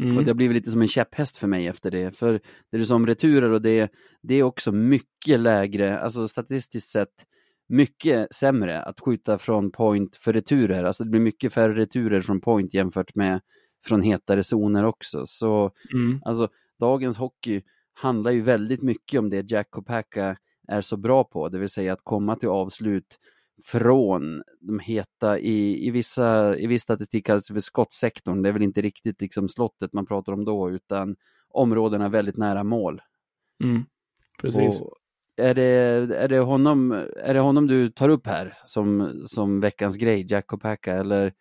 Mm. 0.04 0.18
Och 0.18 0.24
det 0.24 0.30
har 0.30 0.36
blivit 0.36 0.56
lite 0.56 0.72
som 0.72 0.82
en 0.82 0.88
käpphäst 0.88 1.38
för 1.38 1.48
mig 1.48 1.68
efter 1.68 1.92
det. 1.92 2.18
För 2.18 2.34
det 2.72 2.78
du 2.78 2.86
sa 2.86 2.96
om 2.96 3.08
returer 3.08 3.50
och 3.50 3.62
det, 3.62 3.92
det 4.22 4.36
är 4.36 4.44
också 4.44 4.72
mycket 4.72 5.40
lägre, 5.40 6.00
alltså 6.00 6.28
statistiskt 6.28 6.92
sett 6.92 7.26
mycket 7.68 8.34
sämre 8.36 8.82
att 8.82 9.00
skjuta 9.00 9.38
från 9.38 9.72
point 9.72 10.16
för 10.16 10.34
returer. 10.34 10.84
Alltså 10.84 11.04
det 11.04 11.10
blir 11.10 11.22
mycket 11.22 11.54
färre 11.54 11.76
returer 11.76 12.22
från 12.22 12.42
point 12.42 12.74
jämfört 12.74 13.16
med 13.16 13.42
från 13.86 14.02
hetare 14.02 14.44
zoner 14.44 14.84
också. 14.84 15.26
Så 15.26 15.72
Mm. 15.94 16.22
alltså 16.26 16.50
dagens 16.80 17.18
hockey 17.18 17.62
handlar 17.94 18.32
ju 18.32 18.42
väldigt 18.42 18.82
mycket 18.82 19.20
om 19.20 19.30
det 19.30 19.52
Jack 19.52 19.68
Kopaka 19.70 20.38
är 20.68 20.82
så 20.82 20.98
bra 20.98 21.24
på, 21.24 21.50
det 21.50 21.60
vill 21.60 21.70
säga 21.70 21.94
att 21.94 22.04
komma 22.04 22.36
till 22.36 22.50
avslut 22.50 23.20
från 23.66 24.44
de 24.60 24.80
heta, 24.80 25.40
i, 25.40 25.88
i, 25.88 25.92
vissa, 25.92 26.58
i 26.58 26.68
viss 26.68 26.84
statistik 26.84 27.26
kallas 27.26 27.48
det 27.48 27.54
för 27.54 27.62
skottsektorn, 27.62 28.42
det 28.42 28.50
är 28.50 28.54
väl 28.54 28.62
inte 28.62 28.82
riktigt 28.82 29.22
liksom 29.22 29.50
slottet 29.50 29.94
man 29.94 30.06
pratar 30.06 30.34
om 30.34 30.46
då, 30.46 30.72
utan 30.72 31.16
områdena 31.50 32.10
väldigt 32.10 32.38
nära 32.38 32.64
mål. 32.64 33.02
Mm. 33.64 33.84
Precis. 34.42 34.82
Och 34.82 34.94
är, 35.38 35.54
det, 35.54 35.64
är, 35.64 36.28
det 36.28 36.40
honom, 36.40 37.06
är 37.24 37.34
det 37.34 37.40
honom 37.40 37.68
du 37.68 37.90
tar 37.90 38.10
upp 38.10 38.28
här 38.28 38.54
som, 38.64 39.22
som 39.26 39.60
veckans 39.60 39.98
grej, 39.98 40.26
Jack 40.30 40.48
Kopaka, 40.48 40.94
eller 40.94 41.34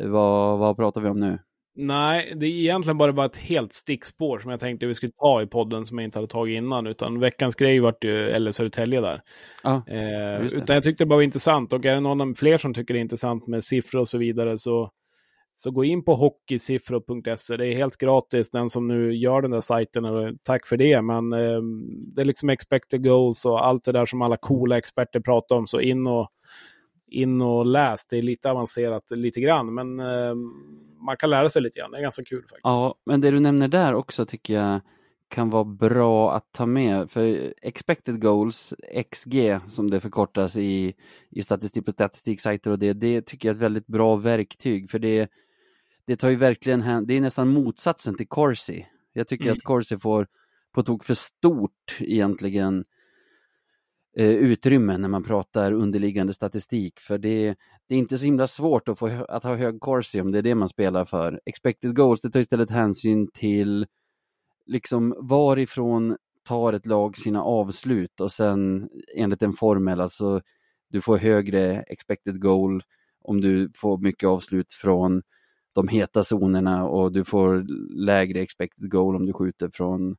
vad, 0.00 0.58
vad 0.58 0.76
pratar 0.76 1.00
vi 1.00 1.08
om 1.08 1.20
nu? 1.20 1.38
Nej, 1.80 2.32
det 2.36 2.46
är 2.46 2.50
egentligen 2.50 2.98
bara, 2.98 3.12
bara 3.12 3.26
ett 3.26 3.36
helt 3.36 3.72
stickspår 3.72 4.38
som 4.38 4.50
jag 4.50 4.60
tänkte 4.60 4.86
vi 4.86 4.94
skulle 4.94 5.12
ta 5.12 5.42
i 5.42 5.46
podden 5.46 5.86
som 5.86 5.98
jag 5.98 6.04
inte 6.04 6.18
hade 6.18 6.28
tagit 6.28 6.58
innan. 6.58 6.86
Utan 6.86 7.20
veckans 7.20 7.54
grej 7.54 7.80
vart 7.80 8.04
ju 8.04 8.28
eller 8.28 8.52
Södertälje 8.52 9.00
där. 9.00 9.20
Ja, 9.62 9.82
Eh, 9.86 10.46
utan 10.46 10.74
jag 10.74 10.82
tyckte 10.82 11.04
det 11.04 11.08
bara 11.08 11.16
var 11.16 11.22
intressant. 11.22 11.72
Och 11.72 11.86
är 11.86 11.94
det 11.94 12.00
någon 12.00 12.20
av 12.20 12.34
fler 12.34 12.58
som 12.58 12.74
tycker 12.74 12.94
det 12.94 13.00
är 13.00 13.02
intressant 13.02 13.46
med 13.46 13.64
siffror 13.64 14.00
och 14.00 14.08
så 14.08 14.18
vidare 14.18 14.58
så, 14.58 14.90
så 15.60 15.70
gå 15.70 15.84
in 15.84 16.04
på 16.04 16.14
hockeysiffror.se. 16.14 17.56
Det 17.56 17.66
är 17.66 17.74
helt 17.74 17.96
gratis. 17.96 18.50
Den 18.50 18.68
som 18.68 18.88
nu 18.88 19.14
gör 19.14 19.42
den 19.42 19.50
där 19.50 19.60
sajten, 19.60 20.04
och 20.04 20.34
tack 20.42 20.66
för 20.66 20.76
det. 20.76 21.02
Men 21.02 21.32
eh, 21.32 21.62
det 22.14 22.20
är 22.20 22.24
liksom 22.24 22.50
expected 22.50 23.04
goals 23.04 23.44
och 23.44 23.66
allt 23.66 23.84
det 23.84 23.92
där 23.92 24.06
som 24.06 24.22
alla 24.22 24.36
coola 24.36 24.78
experter 24.78 25.20
pratar 25.20 25.56
om. 25.56 25.66
Så 25.66 25.80
in 25.80 26.06
och, 26.06 26.28
in 27.06 27.40
och 27.40 27.66
läs. 27.66 28.06
Det 28.06 28.18
är 28.18 28.22
lite 28.22 28.50
avancerat 28.50 29.10
lite 29.10 29.40
grann. 29.40 29.74
Men 29.74 30.00
eh, 30.00 30.34
man 31.06 31.16
kan 31.16 31.30
lära 31.30 31.48
sig 31.48 31.62
lite 31.62 31.80
grann. 31.80 31.90
Det 31.90 31.98
är 31.98 32.02
ganska 32.02 32.24
kul 32.24 32.40
faktiskt. 32.40 32.60
Ja, 32.62 32.94
men 33.06 33.20
det 33.20 33.30
du 33.30 33.40
nämner 33.40 33.68
där 33.68 33.94
också 33.94 34.26
tycker 34.26 34.54
jag 34.54 34.80
kan 35.28 35.50
vara 35.50 35.64
bra 35.64 36.32
att 36.32 36.52
ta 36.52 36.66
med. 36.66 37.10
För 37.10 37.54
expected 37.62 38.22
goals, 38.22 38.74
XG 39.10 39.58
som 39.66 39.90
det 39.90 40.00
förkortas 40.00 40.56
i, 40.56 40.94
i 41.30 41.42
statistik 41.42 41.84
på 41.84 41.90
statistiksajter 41.90 42.70
och 42.70 42.78
det, 42.78 42.92
det 42.92 43.22
tycker 43.22 43.48
jag 43.48 43.52
är 43.52 43.56
ett 43.56 43.62
väldigt 43.62 43.86
bra 43.86 44.16
verktyg. 44.16 44.90
För 44.90 44.98
det, 44.98 45.30
det 46.08 46.16
tar 46.16 46.30
ju 46.30 46.36
verkligen 46.36 46.82
hän- 46.82 47.06
det 47.06 47.14
är 47.14 47.20
nästan 47.20 47.48
motsatsen 47.48 48.14
till 48.16 48.28
Corsi. 48.28 48.86
Jag 49.12 49.28
tycker 49.28 49.44
Mm. 49.44 49.56
att 49.56 49.62
Corsi 49.64 49.98
får 49.98 50.26
på 50.72 50.82
tok 50.82 51.04
för 51.04 51.14
stort 51.14 51.96
egentligen 52.00 52.84
eh, 54.16 54.30
utrymme 54.30 54.98
när 54.98 55.08
man 55.08 55.22
pratar 55.22 55.72
underliggande 55.72 56.32
statistik. 56.32 57.00
För 57.00 57.18
det, 57.18 57.54
det 57.88 57.94
är 57.94 57.98
inte 57.98 58.18
så 58.18 58.24
himla 58.24 58.46
svårt 58.46 58.88
att, 58.88 58.98
få, 58.98 59.06
att 59.28 59.42
ha 59.42 59.54
hög 59.54 59.80
corsi 59.80 60.20
om 60.20 60.32
det 60.32 60.38
är 60.38 60.42
det 60.42 60.54
man 60.54 60.68
spelar 60.68 61.04
för. 61.04 61.40
Expected 61.46 61.96
goals, 61.96 62.20
det 62.20 62.30
tar 62.30 62.40
istället 62.40 62.70
hänsyn 62.70 63.28
till 63.30 63.86
liksom 64.66 65.14
varifrån 65.20 66.16
tar 66.44 66.72
ett 66.72 66.86
lag 66.86 67.16
sina 67.18 67.42
avslut 67.42 68.20
och 68.20 68.32
sen 68.32 68.88
enligt 69.16 69.42
en 69.42 69.52
formel, 69.52 70.00
alltså 70.00 70.40
du 70.90 71.00
får 71.00 71.16
högre 71.18 71.80
expected 71.82 72.40
goal 72.42 72.82
om 73.24 73.40
du 73.40 73.70
får 73.74 73.98
mycket 73.98 74.28
avslut 74.28 74.72
från 74.72 75.22
de 75.74 75.88
heta 75.88 76.22
zonerna 76.22 76.84
och 76.84 77.12
du 77.12 77.24
får 77.24 77.66
lägre 78.06 78.40
expected 78.40 78.90
goal 78.90 79.16
om 79.16 79.26
du 79.26 79.32
skjuter 79.32 79.70
från 79.72 80.16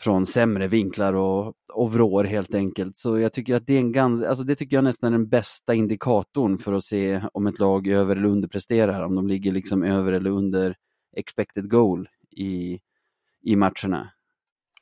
från 0.00 0.26
sämre 0.26 0.68
vinklar 0.68 1.12
och, 1.12 1.54
och 1.72 1.92
vrår 1.92 2.24
helt 2.24 2.54
enkelt. 2.54 2.96
Så 2.96 3.18
jag 3.18 3.32
tycker 3.32 3.54
att 3.54 3.66
det 3.66 3.74
är 3.74 3.78
en 3.78 3.92
ganska, 3.92 4.28
alltså 4.28 4.44
det 4.44 4.56
tycker 4.56 4.76
jag 4.76 4.84
nästan 4.84 5.12
är 5.12 5.18
den 5.18 5.28
bästa 5.28 5.74
indikatorn 5.74 6.58
för 6.58 6.72
att 6.72 6.84
se 6.84 7.22
om 7.32 7.46
ett 7.46 7.58
lag 7.58 7.88
över 7.88 8.16
eller 8.16 8.28
underpresterar, 8.28 9.04
om 9.04 9.14
de 9.14 9.28
ligger 9.28 9.52
liksom 9.52 9.82
över 9.82 10.12
eller 10.12 10.30
under 10.30 10.76
expected 11.16 11.70
goal 11.70 12.08
i, 12.30 12.80
i 13.42 13.56
matcherna. 13.56 14.10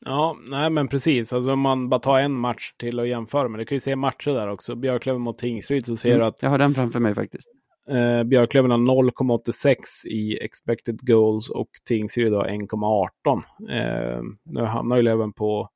Ja, 0.05 0.37
nej 0.51 0.71
men 0.71 0.89
precis. 0.89 1.33
Alltså 1.33 1.53
om 1.53 1.61
man 1.61 1.89
bara 1.89 2.01
tar 2.01 2.19
en 2.19 2.33
match 2.33 2.73
till 2.77 3.01
och 3.01 3.09
jämför 3.09 3.49
med. 3.49 3.61
Du 3.61 3.65
kan 3.65 3.77
ju 3.77 3.81
se 3.81 3.97
matcher 3.97 4.31
där 4.31 4.49
också. 4.49 4.75
Björklöven 4.75 5.21
mot 5.21 5.39
Tingsryd 5.39 5.87
så 5.87 5.97
ser 5.97 6.19
du 6.19 6.25
att 6.25 6.43
Jag 6.43 6.51
har 6.51 6.59
den 6.59 6.75
framför 6.75 7.01
mig 7.01 7.15
faktiskt. 7.15 7.49
Eh, 7.91 8.25
Björklöven 8.25 8.71
har 8.71 8.79
0,86 8.79 9.75
i 10.07 10.39
expected 10.45 10.99
goals 11.07 11.51
och 11.51 11.69
Tingsryd 11.89 12.33
har 12.33 12.45
1,18. 12.45 14.17
Eh, 14.17 14.23
nu 14.45 14.63
hamnar 14.65 14.97
ju 14.97 15.03
Löven 15.03 15.33
på 15.33 15.69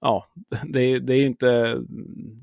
Ja, 0.00 0.24
det, 0.72 0.80
är- 0.80 1.00
det 1.00 1.12
är 1.14 1.18
ju 1.18 1.26
inte, 1.26 1.76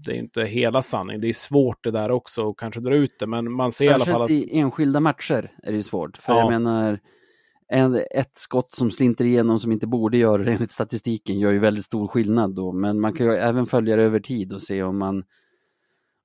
det 0.06 0.12
är 0.12 0.16
inte 0.16 0.44
hela 0.44 0.82
sanningen. 0.82 1.22
Det 1.22 1.30
är 1.30 1.34
svårt 1.34 1.84
det 1.84 1.92
där 1.92 2.12
också 2.12 2.50
att 2.50 2.58
kanske 2.58 2.80
dra 2.82 2.96
ut 2.96 3.16
det, 3.20 3.28
men 3.28 3.52
man 3.52 3.72
ser 3.72 3.86
i 3.86 3.94
alla 3.94 4.06
fall 4.06 4.28
Särskilt 4.28 4.44
att... 4.48 4.54
i 4.54 4.58
enskilda 4.60 5.00
matcher 5.00 5.52
är 5.64 5.72
det 5.72 5.78
ju 5.78 5.84
svårt. 5.84 6.18
För 6.18 6.34
Ja. 6.34 6.40
jag 6.40 6.50
menar, 6.52 7.00
en, 7.68 7.96
ett 7.96 8.32
skott 8.38 8.72
som 8.74 8.92
slinter 8.92 9.26
igenom 9.26 9.60
som 9.60 9.72
inte 9.72 9.88
borde 9.88 10.18
göra 10.18 10.44
det 10.44 10.52
enligt 10.52 10.72
statistiken 10.72 11.40
gör 11.40 11.52
ju 11.52 11.60
väldigt 11.60 11.86
stor 11.86 12.08
skillnad 12.08 12.56
då. 12.56 12.72
Men 12.72 13.00
man 13.00 13.14
kan 13.14 13.26
ju 13.26 13.34
även 13.34 13.66
följa 13.66 13.96
det 13.96 14.04
över 14.04 14.20
tid 14.20 14.54
och 14.54 14.62
se 14.62 14.84
om 14.84 14.98
man, 14.98 15.24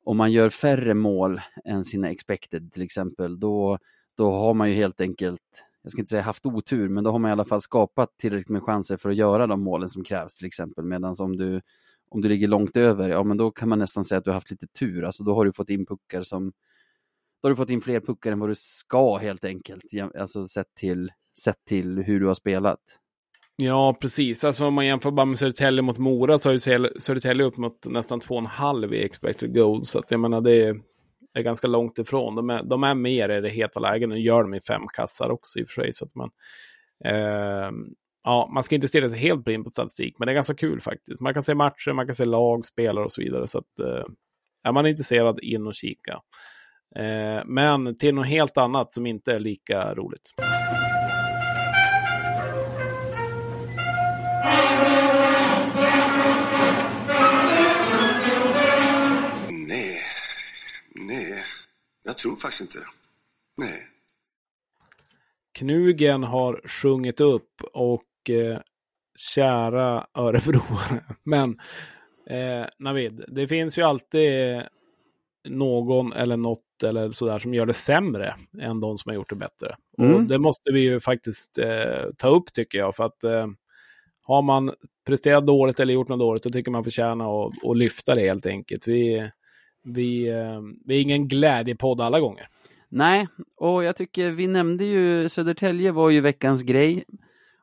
om 0.09 0.16
man 0.16 0.32
gör 0.32 0.48
färre 0.50 0.94
mål 0.94 1.40
än 1.64 1.84
sina 1.84 2.11
expected 2.11 2.72
till 2.72 2.82
exempel, 2.82 3.40
då, 3.40 3.78
då 4.16 4.30
har 4.30 4.54
man 4.54 4.68
ju 4.68 4.74
helt 4.74 5.00
enkelt, 5.00 5.40
jag 5.82 5.92
ska 5.92 6.00
inte 6.00 6.11
säga 6.11 6.22
haft 6.22 6.46
otur, 6.46 6.88
men 6.88 7.04
då 7.04 7.11
har 7.11 7.18
man 7.18 7.28
i 7.28 7.32
alla 7.32 7.44
fall 7.44 7.62
skapat 7.62 8.18
tillräckligt 8.18 8.48
med 8.48 8.62
chanser 8.62 8.96
för 8.96 9.11
att 9.11 9.16
göra 9.16 9.46
de 9.46 9.61
målen 9.61 9.88
som 9.88 10.04
krävs 10.04 10.34
till 10.34 10.46
exempel. 10.46 10.84
Medan 10.84 11.14
om 11.18 11.36
du, 11.36 11.61
om 12.09 12.20
du 12.20 12.28
ligger 12.28 12.48
långt 12.48 12.76
över, 12.76 13.09
ja 13.09 13.22
men 13.22 13.36
då 13.36 13.50
kan 13.50 13.68
man 13.68 13.78
nästan 13.78 14.04
säga 14.04 14.18
att 14.18 14.24
du 14.24 14.30
har 14.30 14.34
haft 14.34 14.50
lite 14.50 14.66
tur. 14.66 15.04
Alltså 15.04 15.24
då 15.24 15.34
har 15.34 15.44
du 15.44 15.52
fått 15.52 15.70
in 15.70 15.86
puckar 15.86 16.22
som 16.22 16.52
då 17.42 17.48
har 17.48 17.50
du 17.50 17.56
fått 17.56 17.70
in 17.70 17.80
fler 17.80 18.00
puckar 18.00 18.32
än 18.32 18.38
vad 18.38 18.50
du 18.50 18.54
ska 18.54 19.16
helt 19.16 19.44
enkelt, 19.44 19.84
alltså 20.18 20.46
sett 20.46 20.74
till, 20.74 21.12
sett 21.38 21.64
till 21.64 21.98
hur 21.98 22.20
du 22.20 22.26
har 22.26 22.34
spelat. 22.34 22.80
Ja, 23.62 23.96
precis. 24.00 24.44
Alltså 24.44 24.66
om 24.66 24.74
man 24.74 24.86
jämför 24.86 25.11
bara 25.11 25.26
med 25.26 25.38
Södertälje 25.38 25.82
mot 25.82 25.98
Mora 25.98 26.38
så 26.38 26.48
har 26.48 26.52
ju 26.52 26.59
Södertälje 26.98 27.46
upp 27.46 27.56
mot 27.56 27.86
nästan 27.86 28.20
2,5 28.20 28.94
i 28.94 29.04
expected 29.04 29.54
goals. 29.54 29.90
Så 29.90 29.98
att 29.98 30.11
jag 30.11 30.20
menar, 30.20 30.40
det 30.40 30.64
är, 30.64 30.80
är 31.34 31.42
ganska 31.42 31.66
långt 31.66 31.98
ifrån. 31.98 32.34
De 32.34 32.50
är, 32.50 32.62
de 32.62 32.84
är 32.84 32.94
mer 32.94 33.28
i 33.28 33.40
det 33.40 33.48
heta 33.48 33.80
lägen 33.80 34.12
och 34.12 34.18
gör 34.18 34.42
de 34.42 34.54
i 34.54 34.61
fem 34.61 34.82
kassar 34.92 35.30
också 35.30 35.59
i 35.59 35.62
och 35.62 35.68
för 35.68 35.82
sig. 35.82 35.92
Så 35.92 36.04
att 36.04 36.14
man, 36.14 36.30
eh, 37.04 37.70
ja, 38.24 38.50
man 38.54 38.62
ska 38.62 38.74
inte 38.74 38.88
stirra 38.88 39.09
sig 39.09 39.18
helt 39.18 39.44
blind 39.44 39.64
på 39.64 39.70
statistik, 39.70 40.18
men 40.18 40.26
det 40.26 40.32
är 40.32 40.34
ganska 40.34 40.54
kul 40.54 40.80
faktiskt. 40.80 41.20
Man 41.20 41.34
kan 41.34 41.42
se 41.42 41.54
matcher, 41.54 41.92
man 41.92 42.06
kan 42.06 42.14
se 42.14 42.24
lag, 42.24 42.66
spelare 42.66 43.04
och 43.04 43.12
så 43.12 43.20
vidare. 43.20 43.46
Så 43.46 43.59
att, 43.59 43.78
eh, 43.80 44.04
är 44.64 44.72
man 44.72 44.86
intresserad, 44.86 45.38
in 45.42 45.66
och 45.66 45.74
kika. 45.74 46.20
Eh, 46.96 47.44
men 47.46 47.96
till 47.96 48.14
något 48.14 48.26
helt 48.26 48.59
annat 48.59 48.92
som 48.92 49.06
inte 49.06 49.32
är 49.32 49.40
lika 49.40 49.94
roligt. 49.94 50.34
Jag 62.09 62.18
tror 62.18 62.36
faktiskt 62.36 62.61
inte. 62.61 62.78
Nej. 63.61 63.82
Knugen 65.59 66.24
har 66.24 66.61
sjungit 66.68 67.20
upp 67.20 67.62
och 67.72 68.30
eh, 68.30 68.59
kära 69.34 70.06
örebroare. 70.14 71.04
Men 71.24 71.59
eh, 72.30 72.66
Navid, 72.78 73.24
det 73.28 73.48
finns 73.48 73.78
ju 73.78 73.82
alltid 73.82 74.62
någon 75.48 76.12
eller 76.12 76.36
något 76.36 76.82
eller 76.84 77.12
sådär 77.12 77.38
som 77.38 77.54
gör 77.54 77.66
det 77.66 77.72
sämre 77.74 78.34
än 78.61 78.80
de 78.80 78.98
som 78.98 79.11
har 79.11 79.14
gjort 79.14 79.30
det 79.30 79.36
bättre. 79.36 79.74
Och 79.98 80.04
Mm. 80.04 80.26
det 80.26 80.38
måste 80.38 80.72
vi 80.72 80.80
ju 80.80 81.00
faktiskt 81.00 81.59
eh, 81.59 82.04
ta 82.18 82.28
upp 82.28 82.52
tycker 82.52 82.78
jag. 82.78 82.96
För 82.96 83.04
att 83.04 83.24
eh, 83.24 83.46
har 84.22 84.42
man 84.42 84.74
presterat 85.06 85.46
dåligt 85.46 85.80
eller 85.80 85.94
gjort 85.94 86.09
något 86.09 86.18
dåligt, 86.18 86.42
då 86.42 86.50
tycker 86.50 86.70
man 86.70 86.84
förtjänar 86.84 87.46
att, 87.46 87.52
att 87.64 87.76
lyfta 87.76 88.14
det 88.14 88.20
helt 88.20 88.46
enkelt. 88.46 88.88
Vi, 88.88 89.30
vi, 89.89 90.28
eh, 90.28 90.61
vi 90.84 90.97
är 90.97 91.03
ingen 91.03 91.28
glädjepodd 91.28 92.01
alla 92.01 92.20
gånger. 92.20 92.47
Nej, 92.89 93.28
och 93.57 93.84
jag 93.84 93.97
tycker 93.97 94.30
vi 94.30 94.47
nämnde 94.47 94.84
ju 94.84 95.28
Södertälje 95.28 95.93
var 95.93 96.11
ju 96.11 96.20
veckans 96.20 96.62
grej. 96.62 97.05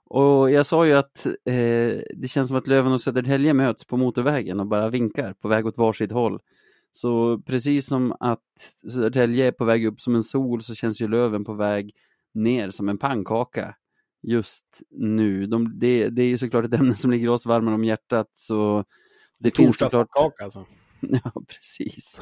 Och 0.06 0.52
jag 0.52 0.66
sa 0.66 0.86
ju 0.86 0.94
att 0.94 1.26
eh, 1.26 2.00
det 2.16 2.28
känns 2.30 2.48
som 2.48 2.58
att 2.58 2.68
Löven 2.68 2.92
och 2.92 3.02
Södertälje 3.02 3.54
möts 3.54 3.86
på 3.86 3.98
motorvägen 3.98 4.60
och 4.60 4.68
bara 4.68 4.90
vinkar 4.90 5.34
på 5.34 5.48
väg 5.48 5.66
åt 5.66 5.78
varsitt 5.78 6.12
håll. 6.12 6.40
Så 6.92 7.42
precis 7.46 7.88
som 7.88 8.16
att 8.20 8.40
Södertälje 8.92 9.48
är 9.48 9.52
på 9.52 9.66
väg 9.66 9.86
upp 9.86 10.02
som 10.02 10.16
en 10.16 10.24
sol 10.24 10.62
så 10.62 10.76
känns 10.76 11.02
ju 11.02 11.08
Löven 11.08 11.46
på 11.46 11.54
väg 11.54 11.92
ner 12.34 12.70
som 12.70 12.90
en 12.90 12.98
pannkaka 12.98 13.76
just 14.22 14.82
nu. 14.92 15.46
De, 15.46 15.80
det, 15.80 16.10
det 16.10 16.22
är 16.22 16.28
ju 16.28 16.38
såklart 16.38 16.66
ett 16.66 16.74
ämne 16.74 16.96
som 16.96 17.12
ligger 17.12 17.30
oss 17.30 17.46
varmare 17.46 17.76
om 17.76 17.84
hjärtat 17.84 18.28
så 18.34 18.86
det 19.40 19.56
finns 19.56 19.78
såklart 19.78 20.10
alltså. 20.44 20.66
Ja, 21.24 21.42
precis. 21.48 22.20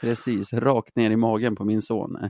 Precis, 0.00 0.52
rakt 0.52 0.96
ner 0.96 1.10
i 1.10 1.16
magen 1.16 1.56
på 1.56 1.64
min 1.64 1.82
son. 1.82 2.16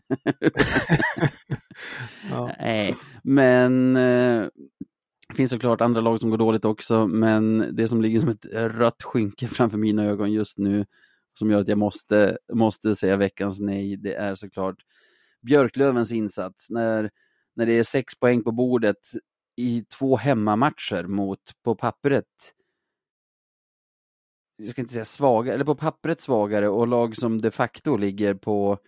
Ja. 2.30 2.54
Nej, 2.58 2.96
men 3.22 3.96
eh, 3.96 4.46
det 5.28 5.34
finns 5.34 5.50
såklart 5.50 5.80
andra 5.80 6.00
lag 6.00 6.20
som 6.20 6.30
går 6.30 6.38
dåligt 6.38 6.64
också, 6.64 7.06
men 7.06 7.68
det 7.76 7.88
som 7.88 8.02
ligger 8.02 8.18
som 8.18 8.28
ett 8.28 8.46
rött 8.52 9.02
skynke 9.02 9.48
framför 9.48 9.78
mina 9.78 10.04
ögon 10.04 10.32
just 10.32 10.58
nu, 10.58 10.86
som 11.38 11.50
gör 11.50 11.60
att 11.60 11.68
jag 11.68 11.78
måste, 11.78 12.38
måste 12.52 12.94
säga 12.94 13.16
veckans 13.16 13.60
nej, 13.60 13.96
det 13.96 14.14
är 14.14 14.34
såklart 14.34 14.76
Björklövens 15.42 16.12
insats. 16.12 16.70
När, 16.70 17.10
när 17.56 17.66
det 17.66 17.72
är 17.72 17.82
sex 17.82 18.14
poäng 18.14 18.44
på 18.44 18.52
bordet 18.52 18.96
i 19.56 19.84
två 19.98 20.16
hemmamatcher 20.16 21.06
mot, 21.06 21.40
på 21.64 21.74
pappret, 21.74 22.24
jag 24.56 24.68
ska 24.68 24.80
inte 24.80 24.94
säga 24.94 25.04
svaga, 25.04 25.54
eller 25.54 25.64
på 25.64 25.74
pappret 25.74 26.20
svagare 26.20 26.68
och 26.68 26.86
lag 26.86 27.16
som 27.16 27.40
de 27.40 27.50
facto 27.50 27.96
ligger 27.96 28.34
på 28.34 28.78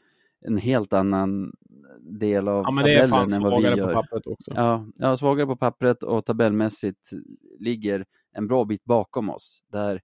en 0.41 0.59
helt 0.59 0.93
annan 0.93 1.53
del 2.01 2.49
av 2.49 2.65
Ja, 2.65 2.71
men 2.71 2.85
det 2.85 2.95
är 2.95 3.09
tabellen 3.09 3.29
fan 3.29 3.37
än 3.37 3.51
vad 3.51 3.63
vi 3.63 3.69
svagare 3.69 3.87
på 3.87 4.03
pappret 4.03 4.27
också. 4.27 4.53
Ja, 4.55 4.87
ja, 4.95 5.17
svagare 5.17 5.47
på 5.47 5.57
pappret 5.57 6.03
och 6.03 6.25
tabellmässigt 6.25 7.11
ligger 7.59 8.05
en 8.33 8.47
bra 8.47 8.65
bit 8.65 8.85
bakom 8.85 9.31
oss. 9.31 9.63
Där 9.73 10.01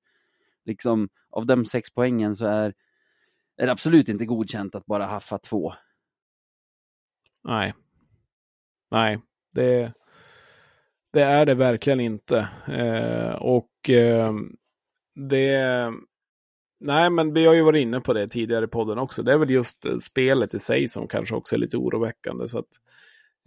liksom 0.64 1.08
av 1.30 1.46
de 1.46 1.64
sex 1.64 1.90
poängen 1.94 2.36
så 2.36 2.46
är, 2.46 2.74
är 3.56 3.66
det 3.66 3.72
absolut 3.72 4.08
inte 4.08 4.24
godkänt 4.24 4.74
att 4.74 4.86
bara 4.86 5.06
haffa 5.06 5.38
två. 5.38 5.72
Nej. 7.44 7.74
nej, 8.90 9.18
det, 9.54 9.92
det 11.12 11.22
är 11.22 11.46
det 11.46 11.54
verkligen 11.54 12.00
inte. 12.00 12.48
Eh, 12.68 13.34
och 13.34 13.90
eh, 13.90 14.32
det... 15.14 15.92
Nej, 16.84 17.10
men 17.10 17.34
vi 17.34 17.46
har 17.46 17.54
ju 17.54 17.62
varit 17.62 17.82
inne 17.82 18.00
på 18.00 18.12
det 18.12 18.28
tidigare 18.28 18.64
i 18.64 18.68
podden 18.68 18.98
också. 18.98 19.22
Det 19.22 19.32
är 19.32 19.38
väl 19.38 19.50
just 19.50 19.84
eh, 19.84 19.98
spelet 19.98 20.54
i 20.54 20.58
sig 20.58 20.88
som 20.88 21.08
kanske 21.08 21.34
också 21.34 21.54
är 21.54 21.58
lite 21.58 21.76
oroväckande. 21.76 22.48
Så 22.48 22.58
att, 22.58 22.68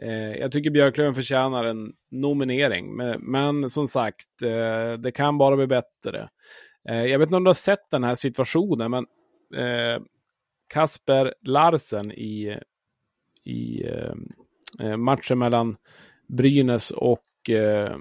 eh, 0.02 0.36
jag 0.36 0.52
tycker 0.52 0.72
Björklöven 0.72 1.16
förtjänar 1.16 1.64
en 1.64 1.94
nominering. 2.12 2.96
Men, 2.96 3.22
men 3.22 3.70
som 3.70 3.88
sagt, 3.88 4.42
eh, 4.44 4.94
det 4.94 5.12
kan 5.12 5.38
bara 5.38 5.56
bli 5.56 5.68
bättre. 5.68 6.30
Eh, 6.90 7.06
jag 7.06 7.20
vet 7.20 7.28
inte 7.28 7.36
om 7.36 7.44
du 7.44 7.50
har 7.50 7.54
sett 7.54 7.92
den 7.92 8.04
här 8.04 8.16
situationen, 8.16 8.92
men 8.92 9.06
eh, 9.56 10.02
Kasper 10.68 11.34
Larsen 11.42 12.12
i, 12.12 12.58
i 13.44 13.88
eh, 13.88 14.14
eh 14.80 14.98
matchen 14.98 15.40
mellan 15.40 15.78
Brynäs 16.28 16.92
och 16.92 17.50
eh, 17.50 17.98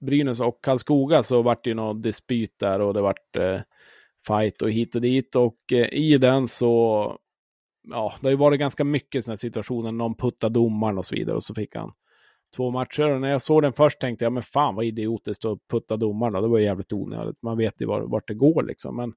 Brynäs 0.00 0.40
och 0.40 0.64
Karlskoga 0.64 1.22
så 1.22 1.42
vart 1.42 1.64
det 1.64 1.70
ju 1.70 1.74
någon 1.74 2.02
dispyt 2.02 2.58
där 2.58 2.80
och 2.80 2.94
det 2.94 3.00
vart 3.00 3.36
eh, 3.36 3.60
fight 4.26 4.62
och 4.62 4.70
hit 4.70 4.94
och 4.94 5.00
dit 5.00 5.36
och 5.36 5.72
eh, 5.72 5.88
i 5.92 6.18
den 6.18 6.48
så 6.48 7.16
ja, 7.88 8.14
det 8.20 8.26
har 8.26 8.30
ju 8.30 8.36
varit 8.36 8.60
ganska 8.60 8.84
mycket 8.84 9.24
sådana 9.24 9.36
situationer, 9.36 9.92
någon 9.92 10.14
puttade 10.14 10.54
domaren 10.54 10.98
och 10.98 11.06
så 11.06 11.14
vidare 11.14 11.36
och 11.36 11.44
så 11.44 11.54
fick 11.54 11.76
han 11.76 11.92
två 12.56 12.70
matcher. 12.70 13.10
Och 13.10 13.20
när 13.20 13.28
jag 13.28 13.42
såg 13.42 13.62
den 13.62 13.72
först 13.72 14.00
tänkte 14.00 14.24
jag, 14.24 14.32
men 14.32 14.42
fan 14.42 14.74
vad 14.74 14.84
idiotiskt 14.84 15.44
att 15.44 15.58
putta 15.70 15.96
domaren 15.96 16.32
då. 16.32 16.40
Det 16.40 16.48
var 16.48 16.58
jävligt 16.58 16.92
onödigt. 16.92 17.42
Man 17.42 17.58
vet 17.58 17.82
ju 17.82 17.86
vart, 17.86 18.02
vart 18.06 18.28
det 18.28 18.34
går 18.34 18.62
liksom. 18.62 18.96
Men 18.96 19.08
eh, 19.08 19.14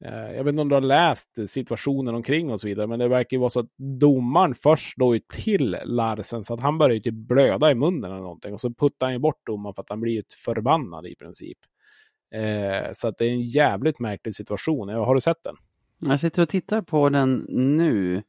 jag 0.00 0.44
vet 0.44 0.52
inte 0.52 0.62
om 0.62 0.68
du 0.68 0.74
har 0.74 0.80
läst 0.80 1.48
situationen 1.48 2.14
omkring 2.14 2.50
och 2.50 2.60
så 2.60 2.68
vidare, 2.68 2.86
men 2.86 2.98
det 2.98 3.08
verkar 3.08 3.36
ju 3.36 3.40
vara 3.40 3.50
så 3.50 3.60
att 3.60 3.70
domaren 3.76 4.54
först 4.54 4.96
då 4.96 5.14
ju 5.14 5.20
till 5.28 5.76
Larsen, 5.84 6.44
så 6.44 6.54
att 6.54 6.60
han 6.60 6.78
börjar 6.78 6.94
ju 6.94 7.00
typ 7.00 7.14
blöda 7.14 7.70
i 7.70 7.74
munnen 7.74 8.04
eller 8.04 8.22
någonting. 8.22 8.52
Och 8.52 8.60
så 8.60 8.74
puttar 8.74 9.06
han 9.06 9.12
ju 9.12 9.18
bort 9.18 9.46
domaren 9.46 9.74
för 9.74 9.82
att 9.82 9.90
han 9.90 10.00
blir 10.00 10.12
ju 10.12 10.22
förbannad 10.44 11.06
i 11.06 11.14
princip. 11.14 11.58
Eh, 12.34 12.92
så 12.92 13.08
att 13.08 13.18
det 13.18 13.24
är 13.24 13.30
en 13.30 13.42
jävligt 13.42 14.00
märklig 14.00 14.34
situation. 14.34 14.88
Har 14.88 15.14
du 15.14 15.20
sett 15.20 15.42
den? 15.44 15.56
Jag 16.00 16.20
sitter 16.20 16.42
och 16.42 16.48
tittar 16.48 16.82
på 16.82 17.08
den 17.08 17.46
nu. 17.76 18.22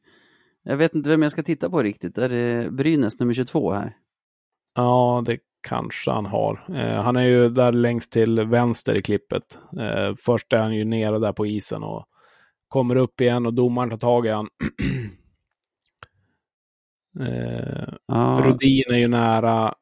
Jag 0.62 0.76
vet 0.76 0.94
inte 0.94 1.10
vem 1.10 1.22
jag 1.22 1.32
ska 1.32 1.42
titta 1.42 1.70
på 1.70 1.82
riktigt. 1.82 2.18
Är 2.18 2.28
det 2.28 2.70
Brynäs 2.70 3.18
nummer 3.18 3.34
22 3.34 3.72
här? 3.72 3.96
Ja, 4.74 5.22
det 5.26 5.38
kanske 5.60 6.10
han 6.10 6.26
har. 6.26 6.64
Eh, 6.74 7.02
han 7.02 7.16
är 7.16 7.22
ju 7.22 7.48
där 7.48 7.72
längst 7.72 8.12
till 8.12 8.40
vänster 8.40 8.96
i 8.96 9.02
klippet. 9.02 9.58
Eh, 9.80 10.14
först 10.18 10.52
är 10.52 10.62
han 10.62 10.74
ju 10.74 10.84
nere 10.84 11.18
där 11.18 11.32
på 11.32 11.46
isen 11.46 11.82
och 11.82 12.06
kommer 12.68 12.96
upp 12.96 13.20
igen 13.20 13.46
och 13.46 13.54
domaren 13.54 13.90
tar 13.90 13.96
tag 13.96 14.26
i 14.26 14.28
han. 14.28 14.48
eh, 17.20 17.94
ja. 18.06 18.42
Rudin 18.44 18.84
är 18.88 18.98
ju 18.98 19.08
nära. 19.08 19.74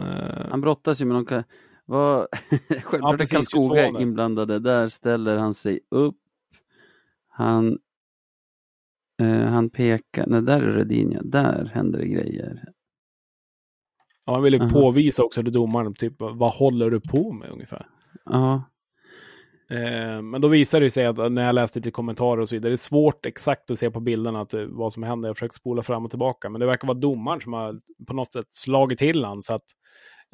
Eh, 0.00 0.50
han 0.50 0.60
brottas 0.60 1.00
ju 1.00 1.04
med 1.04 1.16
någon... 1.16 1.42
Vad... 1.86 2.26
Självklart 2.82 3.20
är 3.20 3.26
Karlskoga 3.26 3.86
inblandade. 3.86 4.58
Där 4.58 4.88
ställer 4.88 5.36
han 5.36 5.54
sig 5.54 5.80
upp. 5.90 6.16
Han, 7.28 7.78
eh, 9.20 9.44
han 9.44 9.70
pekar, 9.70 10.26
nej 10.26 10.42
där 10.42 10.62
är 10.62 10.72
Rudin, 10.72 11.18
där 11.24 11.70
händer 11.74 11.98
det 11.98 12.08
grejer. 12.08 12.73
Ja, 14.26 14.32
han 14.32 14.42
ville 14.42 14.56
uh 14.56 14.62
-huh. 14.62 14.72
påvisa 14.72 15.24
också 15.24 15.42
till 15.42 15.52
domaren, 15.52 15.94
typ 15.94 16.14
vad 16.18 16.52
håller 16.52 16.90
du 16.90 17.00
på 17.00 17.32
med 17.32 17.50
ungefär? 17.50 17.86
Ja. 18.24 18.62
Eh, 19.70 20.22
men 20.22 20.40
då 20.40 20.48
visade 20.48 20.86
det 20.86 20.90
sig 20.90 21.06
att 21.06 21.32
när 21.32 21.46
jag 21.46 21.54
läste 21.54 21.78
lite 21.78 21.90
kommentarer 21.90 22.40
och 22.40 22.48
så 22.48 22.54
vidare, 22.54 22.70
det 22.70 22.74
är 22.74 22.76
svårt 22.76 23.26
exakt 23.26 23.70
att 23.70 23.78
se 23.78 23.90
på 23.90 24.00
bilderna 24.00 24.40
att, 24.40 24.54
eh, 24.54 24.64
vad 24.68 24.92
som 24.92 25.02
händer. 25.02 25.28
Jag 25.28 25.36
försöker 25.36 25.54
spola 25.54 25.82
fram 25.82 26.04
och 26.04 26.10
tillbaka, 26.10 26.48
men 26.48 26.60
det 26.60 26.66
verkar 26.66 26.88
vara 26.88 26.98
domaren 26.98 27.40
som 27.40 27.52
har 27.52 27.80
på 28.06 28.14
något 28.14 28.32
sätt 28.32 28.46
slagit 28.48 28.98
till 28.98 29.24
han 29.24 29.42
så 29.42 29.54
att 29.54 29.64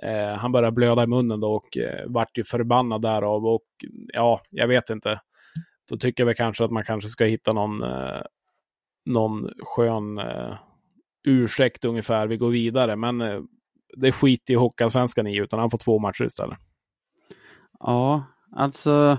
eh, 0.02 0.38
han 0.38 0.52
började 0.52 0.72
blöda 0.72 1.02
i 1.02 1.06
munnen 1.06 1.40
då 1.40 1.52
och 1.52 1.78
eh, 1.78 2.04
vart 2.06 2.38
ju 2.38 2.44
förbannad 2.44 3.02
därav 3.02 3.46
och 3.46 3.66
ja, 4.12 4.40
jag 4.50 4.68
vet 4.68 4.90
inte. 4.90 5.20
Då 5.90 5.96
tycker 5.96 6.24
vi 6.24 6.34
kanske 6.34 6.64
att 6.64 6.70
man 6.70 6.84
kanske 6.84 7.08
ska 7.08 7.24
hitta 7.24 7.52
någon, 7.52 7.82
eh, 7.82 8.22
någon 9.06 9.48
skön 9.62 10.18
eh, 10.18 10.54
ursäkt 11.24 11.84
ungefär. 11.84 12.26
Vi 12.26 12.36
går 12.36 12.50
vidare, 12.50 12.96
men 12.96 13.20
eh, 13.20 13.40
det 13.96 14.12
skiter 14.12 14.54
ju 14.54 14.58
Hockeyallsvenskan 14.58 15.26
i, 15.26 15.36
utan 15.36 15.60
han 15.60 15.70
får 15.70 15.78
två 15.78 15.98
matcher 15.98 16.24
istället. 16.24 16.58
Ja, 17.80 18.24
alltså... 18.52 19.18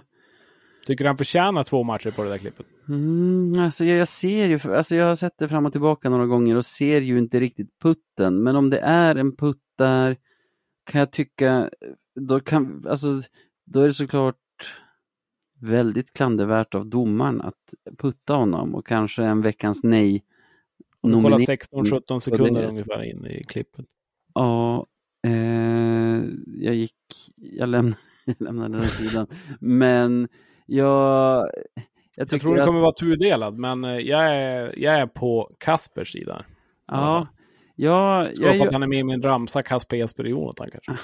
Tycker 0.86 1.04
du 1.04 1.10
han 1.10 1.18
förtjänar 1.18 1.64
två 1.64 1.84
matcher 1.84 2.12
på 2.12 2.24
det 2.24 2.30
där 2.30 2.38
klippet? 2.38 2.66
Mm, 2.90 3.60
alltså 3.60 3.86
jag, 3.86 3.98
jag, 3.98 4.08
ser 4.08 4.48
ju, 4.48 4.74
alltså 4.74 4.96
jag 4.96 5.06
har 5.06 5.16
sett 5.16 5.38
det 5.38 5.50
fram 5.50 5.66
och 5.66 5.72
tillbaka 5.72 6.10
några 6.10 6.26
gånger 6.26 6.56
och 6.56 6.66
ser 6.66 7.02
ju 7.02 7.18
inte 7.18 7.40
riktigt 7.40 7.80
putten. 7.80 8.44
Men 8.44 8.56
om 8.56 8.70
det 8.70 8.80
är 8.80 9.16
en 9.16 9.36
putt 9.36 9.64
där 9.78 10.18
kan 10.84 11.00
jag 11.00 11.12
tycka, 11.12 11.70
då, 12.16 12.40
kan, 12.40 12.86
alltså, 12.90 13.22
då 13.66 13.80
är 13.80 13.88
det 13.88 13.94
såklart 13.94 14.36
väldigt 15.60 16.14
klandervärt 16.14 16.76
av 16.76 16.88
domaren 16.88 17.42
att 17.42 17.74
putta 17.98 18.34
honom 18.34 18.76
och 18.76 18.88
kanske 18.88 19.24
en 19.24 19.42
veckans 19.42 19.84
nej. 19.84 20.24
Kolla 21.02 21.38
16-17 21.38 22.20
sekunder 22.20 22.68
ungefär 22.68 23.04
in 23.04 23.26
i 23.26 23.44
klippet. 23.44 23.86
Ja, 24.34 24.86
eh, 25.28 26.24
jag 26.46 26.76
gick, 26.76 26.96
jag 27.36 27.70
lämnade, 27.70 27.98
jag 28.26 28.36
lämnade 28.42 28.78
den 28.78 28.90
sidan. 28.90 29.28
Men 29.60 30.28
jag... 30.66 31.50
Jag, 32.16 32.34
jag 32.34 32.42
tror 32.42 32.56
det 32.56 32.66
kommer 32.66 32.80
att... 32.80 32.84
vara 32.84 32.94
tudelad, 32.94 33.58
men 33.58 33.84
eh, 33.84 33.98
jag 33.98 34.36
är, 34.36 34.80
jag 34.80 34.96
är 34.96 35.08
på 35.08 35.56
Kaspers 35.60 36.12
sida. 36.12 36.46
Ja, 36.88 37.28
ja 37.76 38.28
jag, 38.28 38.32
jag, 38.36 38.58
för 38.58 38.68
att 38.68 38.74
han 38.74 38.84
är 38.84 38.88
med 38.88 39.00
i 39.00 39.04
min 39.04 39.22
ramsa 39.22 39.64
Kasper 39.64 39.98
Jesper 39.98 40.24
Jonathan 40.24 40.70
kanske. 40.72 41.04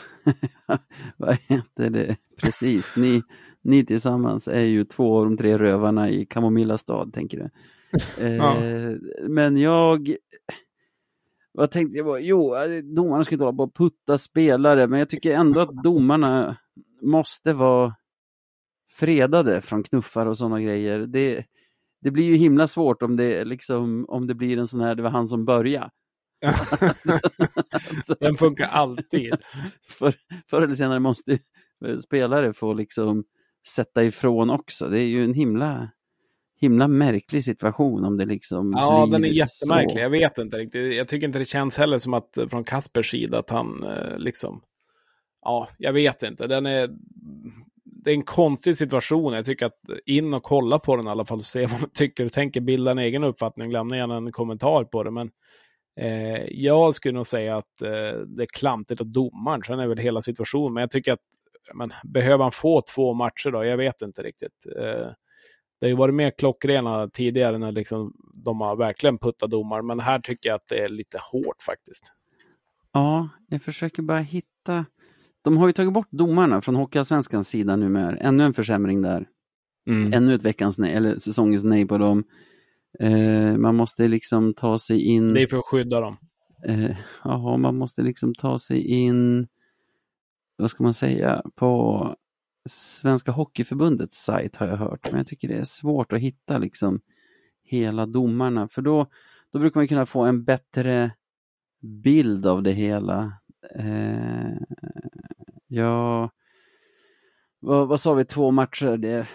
Vad 1.18 1.38
heter 1.48 1.90
det? 1.90 2.16
Precis, 2.42 2.96
ni, 2.96 3.22
ni 3.62 3.86
tillsammans 3.86 4.48
är 4.48 4.64
ju 4.64 4.84
två 4.84 5.18
av 5.18 5.26
de 5.26 5.38
tre 5.38 5.58
rövarna 5.58 6.10
i 6.10 6.26
Kamomilla 6.26 6.78
stad, 6.78 7.14
tänker 7.14 7.38
du. 7.38 7.50
Eh, 8.22 8.36
ja. 8.36 8.56
Men 9.28 9.58
jag 9.58 10.16
vad 11.58 11.72
tänkte 11.72 11.97
jag? 11.97 12.22
Jo, 12.22 12.55
eh, 12.55 12.84
domarna 12.84 13.24
ska 13.24 13.36
inte 13.36 13.45
hålla 13.45 13.58
på 13.58 13.64
och 13.64 13.76
putta 13.76 14.18
spelare, 14.18 14.88
men 14.88 14.99
jag 14.99 15.10
tycker 15.10 15.36
ändå 15.36 15.60
att 15.60 15.84
domarna 15.84 16.58
måste 17.01 17.53
vara 17.53 17.95
fredade 18.91 19.62
från 19.62 19.84
knuffar 19.84 20.26
och 20.26 20.38
sådana 20.38 20.62
grejer. 20.62 20.99
Det, 20.99 21.45
det 22.01 22.12
blir 22.12 22.24
ju 22.24 22.36
himla 22.36 22.68
svårt 22.68 23.01
om 23.01 23.16
det, 23.16 23.45
liksom, 23.45 24.05
om 24.10 24.28
det 24.28 24.36
blir 24.36 24.58
en 24.58 24.68
sån 24.68 24.82
här, 24.82 24.95
det 24.95 25.03
var 25.03 25.10
han 25.10 25.28
som 25.28 25.45
började. 25.45 25.89
Den 28.20 28.36
funkar 28.36 28.68
alltid. 28.68 29.36
För, 29.99 30.14
förr 30.49 30.62
eller 30.62 30.76
senare 30.76 30.99
måste 30.99 31.39
spelare 32.05 32.53
få 32.53 32.74
liksom 32.74 33.24
sätta 33.76 34.03
ifrån 34.03 34.49
också. 34.49 34.89
Det 34.89 34.99
är 34.99 35.08
ju 35.08 35.24
en 35.24 35.34
himla 35.34 35.89
himla 36.60 36.88
märklig 36.88 37.43
situation 37.43 38.05
om 38.05 38.18
det 38.18 38.26
liksom 38.26 38.74
Ja, 38.76 39.08
den 39.12 39.24
är 39.24 39.28
jättemärklig. 39.28 39.91
Så. 39.91 39.99
Jag 39.99 40.10
vet 40.10 40.38
inte 40.38 40.58
riktigt. 40.58 40.95
Jag 40.95 41.08
tycker 41.08 41.28
inte 41.28 41.39
det 41.39 41.45
känns 41.45 41.78
heller 41.78 41.97
som 41.97 42.14
att 42.14 42.38
från 42.49 42.64
Kaspers 42.64 43.12
sida 43.12 43.39
att 43.39 43.49
han 43.49 43.84
eh, 43.84 44.18
liksom... 44.18 44.62
Ja, 45.41 45.70
jag 45.78 45.93
vet 45.93 46.24
inte. 46.24 46.47
Den 46.47 46.66
är... 46.66 46.89
Det 47.84 48.12
är 48.12 48.16
en 48.16 48.24
konstig 48.24 48.78
situation. 48.78 49.34
Jag 49.34 49.45
tycker 49.45 49.66
att 49.66 49.80
in 50.05 50.34
och 50.34 50.43
kolla 50.43 50.80
på 50.80 50.95
den 50.95 51.08
i 51.08 51.10
alla 51.10 51.26
fall 51.26 51.38
och 51.38 51.43
se 51.43 51.66
vad 51.72 51.82
man 51.82 51.89
tycker 51.89 52.26
och 52.26 52.32
tänker. 52.32 52.62
Bilda 52.62 52.91
en 52.91 52.99
egen 52.99 53.24
uppfattning. 53.24 53.72
Lämna 53.72 53.97
gärna 53.97 54.18
en 54.18 54.32
kommentar 54.32 54.84
på 54.84 55.03
det. 55.03 55.12
Men 55.12 55.32
eh, 55.99 56.43
jag 56.49 56.95
skulle 56.95 57.14
nog 57.14 57.28
säga 57.28 57.55
att 57.55 57.82
eh, 57.82 58.20
det 58.28 58.43
är 58.43 58.53
klantigt 58.53 59.01
av 59.01 59.08
domaren. 59.08 59.62
Sen 59.64 59.80
är 59.80 59.88
väl 59.88 59.97
hela 59.97 60.22
situationen. 60.22 60.74
Men 60.74 60.82
jag 60.82 60.91
tycker 60.91 61.14
att 61.14 61.20
men, 61.74 61.93
behöver 62.03 62.43
han 62.43 62.51
få 62.51 62.82
två 62.95 63.14
matcher 63.14 63.51
då? 63.51 63.66
Jag 63.66 63.78
vet 63.78 64.01
inte 64.01 64.24
riktigt. 64.24 64.66
Eh, 64.80 65.08
det 65.80 65.86
har 65.86 65.90
ju 65.90 65.96
varit 65.96 66.16
mer 66.16 66.32
klockrena 66.38 67.10
tidigare 67.10 67.58
när 67.58 67.72
liksom 67.72 68.14
de 68.34 68.62
har 68.62 68.76
verkligen 68.76 69.18
puttat 69.18 69.50
domar, 69.50 69.82
men 69.82 70.00
här 70.00 70.20
tycker 70.20 70.50
jag 70.50 70.56
att 70.56 70.68
det 70.70 70.80
är 70.80 70.90
lite 70.90 71.18
hårt 71.32 71.62
faktiskt. 71.62 72.14
Ja, 72.92 73.30
jag 73.48 73.62
försöker 73.62 74.02
bara 74.02 74.20
hitta. 74.20 74.86
De 75.42 75.58
har 75.58 75.68
ju 75.68 75.74
tagit 75.74 75.94
bort 75.94 76.08
domarna 76.12 76.62
från 76.62 76.76
Hockeyallsvenskans 76.76 77.50
sida 77.50 77.76
numera. 77.76 78.18
Ännu 78.18 78.44
en 78.44 78.54
försämring 78.54 79.02
där. 79.02 79.28
Mm. 79.90 80.14
Ännu 80.14 80.36
ett 80.36 80.44
veckans 80.44 80.78
nej, 80.78 80.94
eller 80.94 81.20
säsongens 81.20 81.64
nej 81.64 81.88
på 81.88 81.98
dem. 81.98 82.24
Eh, 83.00 83.58
man 83.58 83.76
måste 83.76 84.08
liksom 84.08 84.54
ta 84.54 84.80
sig 84.80 85.02
in. 85.02 85.34
Det 85.34 85.42
är 85.42 85.48
för 85.48 85.58
att 85.58 85.66
skydda 85.66 86.00
dem. 86.00 86.18
Eh, 86.68 86.98
ja, 87.24 87.58
man 87.58 87.78
måste 87.78 88.02
liksom 88.02 88.36
ta 88.36 88.60
sig 88.60 88.88
in, 88.88 89.48
vad 90.58 90.72
ska 90.72 90.84
man 90.84 90.94
säga, 90.94 91.44
på 91.56 92.16
Svenska 92.68 93.32
Hockeyförbundets 93.32 94.18
sajt 94.24 94.55
har 94.55 94.68
jag 94.68 94.78
hört, 94.78 95.07
men 95.11 95.18
jag 95.18 95.28
tycker 95.28 95.47
det 95.47 95.57
är 95.57 95.63
svårt 95.63 96.13
att 96.13 96.20
hitta 96.20 96.57
liksom 96.57 97.01
hela 97.63 98.05
domarna, 98.05 98.68
för 98.68 98.82
då, 98.82 99.07
då 99.51 99.59
brukar 99.59 99.80
man 99.80 99.88
kunna 99.88 100.05
få 100.05 100.22
en 100.22 100.43
bättre 100.43 101.11
bild 101.82 102.45
av 102.45 102.63
det 102.63 102.72
hela. 102.72 103.34
Eh, 103.76 104.51
ja, 105.68 106.30
vad, 107.59 107.88
vad 107.88 108.01
sa 108.01 108.13
vi, 108.13 108.26
två 108.26 108.51
matcher? 108.51 108.97
Det, 108.97 109.28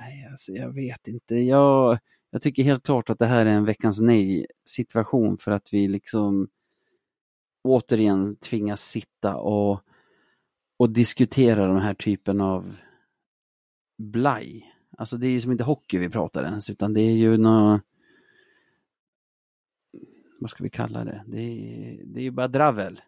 nej, 0.00 0.26
alltså, 0.30 0.52
jag 0.52 0.74
vet 0.74 1.08
inte. 1.08 1.36
Jag, 1.36 1.98
jag 2.30 2.42
tycker 2.42 2.62
helt 2.62 2.84
klart 2.84 3.10
att 3.10 3.18
det 3.18 3.26
här 3.26 3.46
är 3.46 3.50
en 3.50 3.64
veckans 3.64 4.00
nej 4.00 4.46
situation 4.64 5.38
för 5.38 5.50
att 5.50 5.72
vi 5.72 5.88
liksom 5.88 6.48
återigen 7.62 8.36
tvingas 8.36 8.82
sitta 8.82 9.36
och, 9.36 9.80
och 10.82 10.90
diskutera 10.90 11.66
den 11.66 11.80
här 11.80 11.94
typen 11.94 12.40
av 12.40 12.76
blaj. 13.98 14.74
Alltså 14.98 15.16
det 15.16 15.26
är 15.26 15.30
ju 15.30 15.40
som 15.40 15.52
inte 15.52 15.64
hockey 15.64 15.98
vi 15.98 16.08
pratar 16.08 16.44
ens, 16.44 16.70
utan 16.70 16.94
det 16.94 17.00
är 17.00 17.14
ju 17.14 17.36
något 17.36 17.80
vad 20.40 20.50
ska 20.50 20.64
vi 20.64 20.70
kalla 20.70 21.04
det? 21.04 21.24
Det 21.26 21.40
är, 21.40 22.04
det 22.04 22.20
är 22.20 22.22
ju 22.24 22.30
bara 22.30 22.48
dravel. 22.48 23.00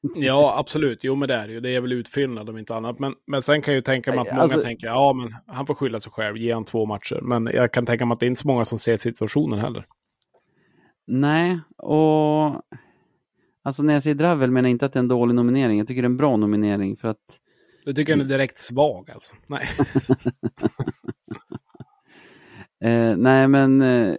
Ja, 0.14 0.58
absolut. 0.58 1.04
Jo, 1.04 1.14
men 1.14 1.28
det 1.28 1.34
är 1.34 1.46
det 1.46 1.52
ju. 1.52 1.60
Det 1.60 1.70
är 1.70 1.80
väl 1.80 1.92
utfyllnad 1.92 2.48
om 2.48 2.58
inte 2.58 2.74
annat. 2.74 2.98
Men, 2.98 3.14
men 3.26 3.42
sen 3.42 3.62
kan 3.62 3.74
jag 3.74 3.78
ju 3.78 3.82
tänka 3.82 4.10
mig 4.10 4.20
att 4.20 4.26
många 4.26 4.42
Alltså- 4.42 4.62
tänker, 4.62 4.86
ja, 4.86 5.12
men 5.12 5.34
han 5.46 5.66
får 5.66 5.74
skylla 5.74 6.00
sig 6.00 6.12
själv, 6.12 6.36
ge 6.36 6.52
han 6.52 6.64
två 6.64 6.86
matcher. 6.86 7.20
Men 7.22 7.50
jag 7.54 7.72
kan 7.72 7.86
tänka 7.86 8.06
mig 8.06 8.12
att 8.14 8.20
det 8.20 8.26
är 8.26 8.28
inte 8.28 8.40
så 8.40 8.48
många 8.48 8.64
som 8.64 8.78
ser 8.78 8.96
situationen 8.96 9.58
heller. 9.58 9.86
Nej, 11.06 11.60
och 11.76 12.62
alltså 13.66 13.82
när 13.82 13.92
jag 13.92 14.02
säger 14.02 14.14
dravel 14.14 14.50
menar 14.50 14.68
jag 14.68 14.74
inte 14.74 14.86
att 14.86 14.92
det 14.92 14.96
är 14.98 15.02
en 15.02 15.08
dålig 15.08 15.34
nominering. 15.34 15.78
Jag 15.78 15.86
tycker 15.86 16.02
det 16.02 16.06
är 16.06 16.10
en 16.10 16.16
bra 16.16 16.36
nominering 16.36 16.96
för 16.96 17.08
att 17.08 17.38
Du 17.84 17.92
tycker 17.94 18.12
han 18.12 18.20
är 18.20 18.24
direkt 18.24 18.58
svag 18.58 19.10
alltså? 19.10 19.34
Nej. 19.48 19.68
Eh, 22.80 23.16
nej, 23.16 23.48
men 23.48 23.82
eh, 23.82 24.14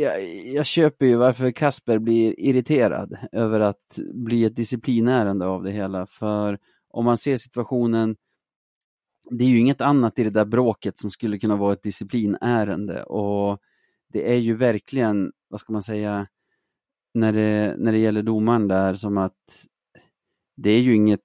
jag, 0.00 0.24
jag 0.44 0.66
köper 0.66 1.06
ju 1.06 1.16
varför 1.16 1.50
Kasper 1.50 1.98
blir 1.98 2.40
irriterad 2.40 3.16
över 3.32 3.60
att 3.60 3.98
bli 4.14 4.44
ett 4.44 4.56
disciplinärende 4.56 5.46
av 5.46 5.62
det 5.62 5.70
hela. 5.70 6.06
För 6.06 6.58
om 6.90 7.04
man 7.04 7.18
ser 7.18 7.36
situationen, 7.36 8.16
det 9.30 9.44
är 9.44 9.48
ju 9.48 9.58
inget 9.58 9.80
annat 9.80 10.18
i 10.18 10.24
det 10.24 10.30
där 10.30 10.44
bråket 10.44 10.98
som 10.98 11.10
skulle 11.10 11.38
kunna 11.38 11.56
vara 11.56 11.72
ett 11.72 11.82
disciplinärende. 11.82 13.02
Och 13.02 13.58
det 14.12 14.32
är 14.32 14.38
ju 14.38 14.54
verkligen, 14.54 15.32
vad 15.48 15.60
ska 15.60 15.72
man 15.72 15.82
säga, 15.82 16.26
när 17.14 17.32
det, 17.32 17.74
när 17.78 17.92
det 17.92 17.98
gäller 17.98 18.22
domaren 18.22 18.68
där 18.68 18.94
som 18.94 19.18
att 19.18 19.66
det 20.56 20.70
är 20.70 20.80
ju 20.80 20.94
inget, 20.94 21.20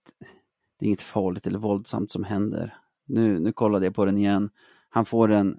är 0.79 0.87
inget 0.87 1.01
farligt 1.01 1.47
eller 1.47 1.59
våldsamt 1.59 2.11
som 2.11 2.23
händer. 2.23 2.77
Nu, 3.05 3.39
nu 3.39 3.53
kollade 3.53 3.85
jag 3.85 3.95
på 3.95 4.05
den 4.05 4.17
igen 4.17 4.49
han 4.89 5.05
får 5.05 5.31
en 5.31 5.57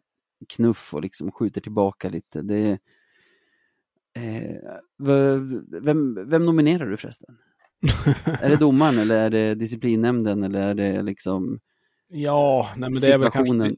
knuff 0.49 0.95
och 0.95 1.03
liksom 1.03 1.33
skjuter 1.33 1.61
tillbaka 1.61 2.09
lite. 2.09 2.43
Det, 2.43 2.79
eh, 4.17 4.57
vem, 5.83 6.29
vem 6.29 6.47
nominerar 6.47 6.87
du 6.87 6.97
förresten? 6.97 7.39
är 8.41 8.51
det 8.51 8.57
domaren 8.57 8.99
eller 8.99 9.17
är 9.17 9.31
det 9.31 9.55
disciplinnämnden 9.55 10.43
eller 10.43 10.61
är 10.61 10.75
det 10.75 11.03
liksom 11.03 11.61
Ja, 12.11 12.69
nej, 12.77 12.91
men 12.91 13.01
det 13.01 13.13
är 13.13 13.19
väl 13.19 13.31
kanske... 13.31 13.71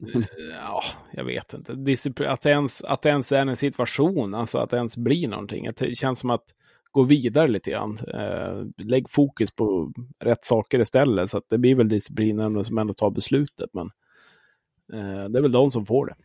Ja, 0.61 0.83
jag 1.13 1.23
vet 1.23 1.53
inte. 1.53 1.73
Discipl- 1.73 2.27
att, 2.27 2.41
det 2.41 2.49
ens, 2.49 2.83
att 2.83 3.05
ens 3.05 3.31
är 3.31 3.37
en 3.45 3.55
situation, 3.55 4.33
alltså 4.33 4.57
att 4.57 4.69
det 4.69 4.77
ens 4.77 4.97
blir 4.97 5.27
någonting. 5.27 5.69
Det 5.77 5.97
känns 5.97 6.19
som 6.19 6.29
att 6.29 6.45
gå 6.91 7.03
vidare 7.03 7.47
lite 7.47 7.71
grann. 7.71 7.97
Eh, 8.13 8.85
lägg 8.85 9.09
fokus 9.09 9.51
på 9.55 9.93
rätt 10.19 10.43
saker 10.45 10.79
istället. 10.79 11.29
Så 11.29 11.37
att 11.37 11.49
det 11.49 11.57
blir 11.57 11.75
väl 11.75 11.89
disciplinnämnden 11.89 12.63
som 12.63 12.77
ändå 12.77 12.93
tar 12.93 13.09
beslutet. 13.09 13.69
Men 13.73 13.91
eh, 14.93 15.29
det 15.29 15.39
är 15.39 15.41
väl 15.41 15.51
de 15.51 15.71
som 15.71 15.85
får 15.85 16.05
det. 16.05 16.15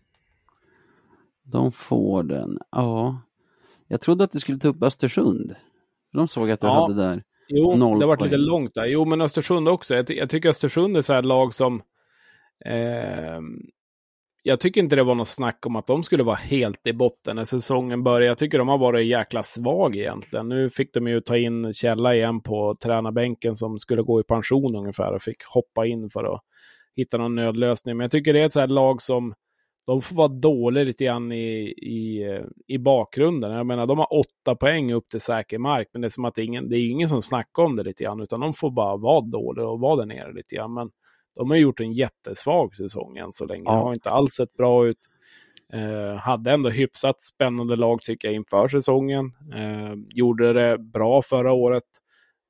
De 1.44 1.72
får 1.72 2.22
den, 2.22 2.59
ja. 2.70 3.20
Jag 3.88 4.00
trodde 4.00 4.24
att 4.24 4.32
du 4.32 4.38
skulle 4.38 4.59
ta 4.59 4.68
upp 4.68 4.82
Östersund. 4.82 5.54
De 6.12 6.28
såg 6.28 6.50
att 6.50 6.61
du 6.61 6.66
Ja. 6.66 6.82
hade 6.82 6.94
där. 6.94 7.22
Jo, 7.48 7.74
det 7.76 7.84
har 7.84 8.07
varit 8.07 8.22
lite 8.22 8.36
långt 8.36 8.74
där. 8.74 8.86
Jo, 8.86 9.04
men 9.04 9.20
Östersund 9.20 9.68
också. 9.68 9.94
Jag, 9.94 10.11
jag 10.11 10.30
tycker 10.30 10.48
Östersund 10.48 10.96
är 10.96 11.02
så 11.02 11.12
här 11.12 11.22
lag 11.22 11.54
som... 11.54 11.82
Eh, 12.64 13.40
jag 14.42 14.61
tycker 14.61 14.80
inte 14.80 14.96
det 14.96 15.02
var 15.02 15.14
något 15.14 15.28
snack 15.28 15.66
om 15.66 15.76
att 15.76 15.86
de 15.86 16.02
skulle 16.02 16.22
vara 16.22 16.36
helt 16.36 16.86
i 16.86 16.92
botten 16.92 17.36
när 17.36 17.44
säsongen 17.44 18.02
började. 18.02 18.26
Jag 18.26 18.38
tycker 18.38 18.59
de 18.59 18.68
har 18.68 18.78
varit 18.78 19.07
jäkla 19.07 19.42
svag 19.42 19.96
egentligen. 19.96 20.48
Nu 20.48 20.70
fick 20.70 20.94
de 20.94 21.07
ju 21.07 21.20
ta 21.20 21.36
in 21.36 21.72
Källa 21.72 22.14
igen 22.14 22.40
på 22.40 22.74
tränarbänken 22.82 23.57
som 23.57 23.78
skulle 23.78 24.02
gå 24.02 24.20
i 24.20 24.22
pension 24.22 24.76
ungefär 24.76 25.12
och 25.12 25.22
fick 25.22 25.44
hoppa 25.54 25.86
in 25.86 26.11
för 26.11 26.34
att 26.34 26.40
hitta 26.96 27.18
någon 27.18 27.34
nödlösning. 27.34 27.96
Men 27.96 28.04
jag 28.04 28.11
tycker 28.11 28.32
det 28.32 28.40
är 28.40 28.46
ett 28.46 28.52
så 28.52 28.61
här 28.61 28.66
lag 28.66 29.02
som 29.02 29.34
de 29.86 30.02
får 30.02 30.16
vara 30.16 30.28
dåliga 30.28 30.84
lite 30.84 31.04
grann 31.04 31.32
i, 31.32 31.74
i, 31.76 32.22
eh, 32.32 32.44
i 32.66 32.78
bakgrunden. 32.78 33.52
Jag 33.52 33.66
menar, 33.66 33.86
de 33.86 33.98
har 33.98 34.18
åtta 34.18 34.57
poäng 34.57 34.92
upp 34.92 35.09
till 35.09 35.20
säker 35.20 35.59
mark, 35.59 35.88
men 35.92 36.02
det 36.02 36.09
är 36.09 36.11
som 36.11 36.24
att 36.24 36.38
ingen, 36.38 36.68
det 36.68 36.76
är 36.76 36.90
ingen 36.90 37.09
som 37.09 37.22
snackar 37.22 37.62
om 37.62 37.76
det 37.76 37.82
lite 37.82 38.04
grann, 38.04 38.20
utan 38.20 38.40
de 38.40 38.54
får 38.54 38.70
bara 38.70 38.96
vara 38.96 39.20
dåliga 39.20 39.66
och 39.66 39.80
vara 39.80 39.96
där 39.96 40.07
nere 40.07 40.32
lite 40.32 40.54
grann. 40.54 40.74
Men 40.74 40.90
de 41.37 41.51
har 41.51 41.57
gjort 41.57 41.80
en 41.80 41.93
jättesvag 41.93 42.76
säsong 42.76 43.16
än 43.16 43.32
så 43.32 43.47
länge. 43.47 43.64
Ja. 43.64 43.72
Har 43.72 43.95
inte 43.95 44.11
alls 44.11 44.34
sett 44.34 44.53
bra 44.53 44.87
ut. 44.87 44.99
Eh, 45.72 46.16
hade 46.16 46.53
ändå 46.53 46.70
hyfsat 46.70 47.20
spännande 47.20 47.76
lag 47.76 48.01
tycker 48.01 48.28
jag 48.28 48.34
inför 48.34 48.68
säsongen. 48.68 49.32
Eh, 49.55 49.95
gjorde 50.14 50.53
det 50.53 50.78
bra 50.78 51.22
förra 51.22 51.53
året. 51.53 51.82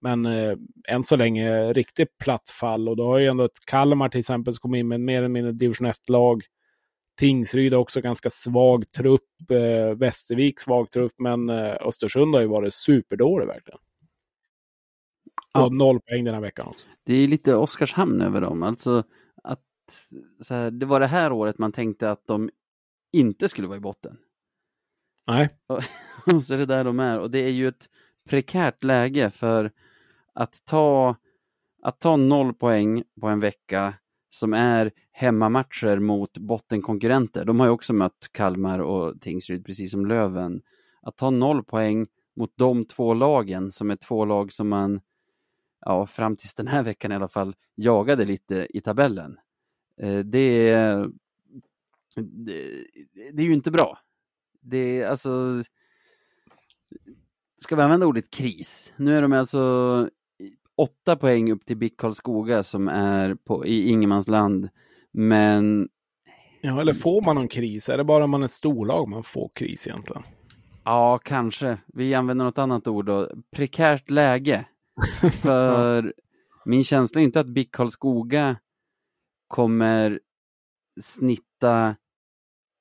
Men 0.01 0.27
eh, 0.27 0.57
än 0.89 1.03
så 1.03 1.17
länge 1.17 1.73
riktigt 1.73 2.19
platt 2.19 2.49
fall 2.61 2.89
och 2.89 2.97
då 2.97 3.07
har 3.07 3.19
ju 3.19 3.27
ändå 3.27 3.45
ett 3.45 3.67
Kalmar 3.67 4.09
till 4.09 4.21
exempel 4.21 4.55
som 4.55 4.61
kom 4.61 4.75
in 4.75 4.89
med 4.89 5.01
mer 5.01 5.19
eller 5.19 5.29
mindre 5.29 5.53
division 5.53 5.87
1-lag. 5.87 6.43
Tingsryd 7.21 7.73
har 7.73 7.81
också 7.81 8.01
ganska 8.01 8.31
svag 8.31 8.91
trupp. 8.91 9.51
Eh, 9.51 9.97
Västervik 9.97 10.61
svag 10.61 10.91
trupp, 10.91 11.13
men 11.19 11.49
eh, 11.49 11.75
Östersund 11.81 12.35
har 12.35 12.43
ju 12.43 12.49
varit 12.49 12.75
superdålig 12.75 13.47
verkligen. 13.47 13.79
Och 15.65 15.73
noll 15.73 16.01
poäng 16.01 16.25
den 16.25 16.35
här 16.35 16.41
veckan 16.41 16.67
också. 16.67 16.87
Det 17.05 17.15
är 17.15 17.29
lite 17.29 17.55
Oskarshamn 17.55 18.21
över 18.21 18.41
dem. 18.41 18.63
Alltså 18.63 19.03
att 19.43 19.61
här, 20.51 20.71
det 20.71 20.87
var 20.87 21.01
det 21.01 21.07
här 21.07 21.33
året 21.33 21.59
man 21.59 21.73
tänkte 21.73 22.11
att 22.11 22.27
de 22.27 22.51
inte 23.13 23.49
skulle 23.49 23.69
vara 23.69 23.77
i 23.77 23.81
botten. 23.81 24.17
Nej. 25.27 25.49
Och 26.35 26.45
så 26.45 26.55
är 26.55 26.59
det 26.59 26.67
där 26.67 26.85
de 26.85 27.01
är. 27.01 27.19
Och 27.19 27.31
det 27.31 27.39
är 27.39 27.51
ju 27.51 27.69
ett 27.69 27.89
prekärt 28.29 28.85
läge 28.85 29.31
för 29.31 29.73
att 30.35 30.65
ta, 30.65 31.17
att 31.83 32.01
ta 32.01 32.17
noll 32.17 32.55
poäng 32.55 33.03
på 33.21 33.29
en 33.29 33.41
vecka 33.41 33.95
som 34.31 34.53
är 34.55 34.91
hemmamatcher 35.13 35.99
mot 35.99 36.39
bottenkonkurrenter. 36.39 37.45
De 37.45 37.61
har 37.61 37.67
ju 37.67 37.73
också 37.73 37.93
mött 37.93 38.29
Kalmar 38.33 38.79
och 38.79 39.21
Tingsryd, 39.21 39.67
precis 39.67 39.91
som 39.91 40.07
Löven. 40.07 40.63
Att 41.03 41.17
ta 41.17 41.31
noll 41.31 41.65
poäng 41.65 42.07
mot 42.37 42.53
de 42.57 42.85
två 42.85 43.15
lagen, 43.15 43.73
som 43.73 43.91
är 43.91 43.97
två 43.97 44.25
lag 44.25 44.53
som 44.53 44.69
man, 44.69 45.01
ja, 45.87 46.07
fram 46.07 46.37
tills 46.37 46.55
den 46.55 46.67
här 46.67 46.83
veckan 46.83 47.13
i 47.13 47.15
alla 47.15 47.29
fall, 47.29 47.55
jagade 47.75 48.25
lite 48.25 48.67
i 48.71 48.81
tabellen. 48.81 49.39
Eh, 50.01 50.19
Det 50.19 50.69
är, 50.69 51.11
det, 52.17 52.85
det 53.33 53.43
är 53.43 53.47
ju 53.47 53.53
inte 53.55 53.71
bra. 53.71 53.99
Det 54.61 55.01
är 55.01 55.09
alltså, 55.09 55.63
ska 57.59 57.77
vi 57.77 57.83
använda 57.83 58.07
ordet 58.07 58.31
kris? 58.31 58.93
Nu 58.97 59.17
är 59.17 59.23
de 59.23 59.33
alltså 59.33 60.11
åtta 60.77 61.17
poäng 61.17 61.53
upp 61.53 61.67
till 61.67 61.77
BIK 61.77 61.97
Karlskoga 61.97 62.63
som 62.63 62.89
är 62.89 63.35
på, 63.35 63.67
i 63.67 63.89
ingenmansland. 63.89 64.69
Men 65.13 65.89
Ja, 66.61 66.81
eller 66.81 66.95
får 66.95 67.23
man 67.23 67.37
någon 67.37 67.49
kris? 67.49 67.89
Är 67.89 67.97
det 67.97 68.05
bara 68.05 68.25
om 68.25 68.31
man 68.31 68.43
är 68.43 68.47
storlag 68.47 69.09
man 69.09 69.25
får 69.25 69.51
kris 69.55 69.87
egentligen? 69.87 70.23
ja, 70.85 71.19
kanske. 71.19 71.79
Vi 71.87 72.15
använder 72.15 72.45
något 72.45 72.59
annat 72.59 72.89
ord 72.89 73.07
då. 73.07 73.31
Prekärt 73.51 74.11
läge. 74.11 74.65
För 75.43 76.15
min 76.65 76.85
känsla 76.85 77.21
är 77.21 77.25
inte 77.25 77.41
att 77.41 77.47
BIK 77.47 77.73
Karlskoga 77.73 78.57
kommer 79.49 80.21
snitta, 81.01 81.97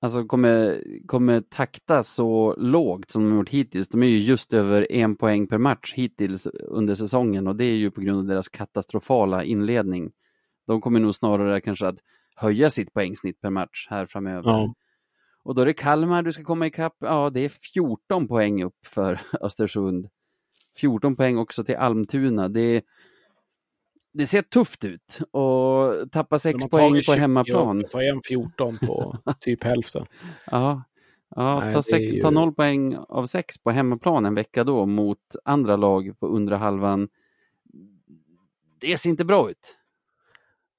alltså 0.01 0.25
kommer, 0.25 0.83
kommer 1.07 1.41
takta 1.41 2.03
så 2.03 2.55
lågt 2.57 3.11
som 3.11 3.23
de 3.23 3.35
gjort 3.35 3.49
hittills. 3.49 3.87
De 3.87 4.03
är 4.03 4.07
ju 4.07 4.19
just 4.19 4.53
över 4.53 4.91
en 4.91 5.15
poäng 5.15 5.47
per 5.47 5.57
match 5.57 5.93
hittills 5.95 6.47
under 6.47 6.95
säsongen 6.95 7.47
och 7.47 7.55
det 7.55 7.65
är 7.65 7.75
ju 7.75 7.91
på 7.91 8.01
grund 8.01 8.19
av 8.19 8.25
deras 8.25 8.49
katastrofala 8.49 9.43
inledning. 9.43 10.11
De 10.67 10.81
kommer 10.81 10.99
nog 10.99 11.15
snarare 11.15 11.61
kanske 11.61 11.87
att 11.87 11.99
höja 12.35 12.69
sitt 12.69 12.93
poängsnitt 12.93 13.41
per 13.41 13.49
match 13.49 13.87
här 13.89 14.05
framöver. 14.05 14.49
Ja. 14.49 14.73
Och 15.43 15.55
då 15.55 15.61
är 15.61 15.65
det 15.65 15.73
Kalmar 15.73 16.23
du 16.23 16.31
ska 16.31 16.43
komma 16.43 16.67
ikapp. 16.67 16.95
Ja, 16.99 17.29
det 17.29 17.39
är 17.39 17.49
14 17.73 18.27
poäng 18.27 18.63
upp 18.63 18.85
för 18.85 19.21
Östersund. 19.41 20.09
14 20.77 21.15
poäng 21.15 21.37
också 21.37 21.63
till 21.63 21.75
Almtuna. 21.75 22.49
Det, 22.49 22.83
det 24.13 24.27
ser 24.27 24.41
tufft 24.41 24.85
ut 24.85 25.19
och 25.31 26.11
tappa 26.11 26.39
6 26.39 26.57
De 26.57 26.61
har 26.63 26.69
poäng 26.69 26.93
på 26.93 27.01
20 27.01 27.11
hemmaplan. 27.11 27.83
Ta 27.91 28.01
igen 28.01 28.21
14 28.27 28.77
på 28.77 29.17
typ 29.39 29.63
hälften. 29.63 30.05
Ja, 30.51 30.83
ja 31.35 31.59
Nej, 31.59 31.73
ta, 31.73 31.81
sex, 31.81 32.03
ju- 32.03 32.21
ta 32.21 32.31
0 32.31 32.53
poäng 32.53 32.95
av 32.95 33.25
6 33.25 33.57
på 33.57 33.71
hemmaplan 33.71 34.25
en 34.25 34.35
vecka 34.35 34.63
då 34.63 34.85
mot 34.85 35.35
andra 35.45 35.75
lag 35.75 36.19
på 36.19 36.27
undre 36.27 36.55
halvan. 36.55 37.09
Det 38.79 38.97
ser 38.97 39.09
inte 39.09 39.25
bra 39.25 39.49
ut. 39.49 39.77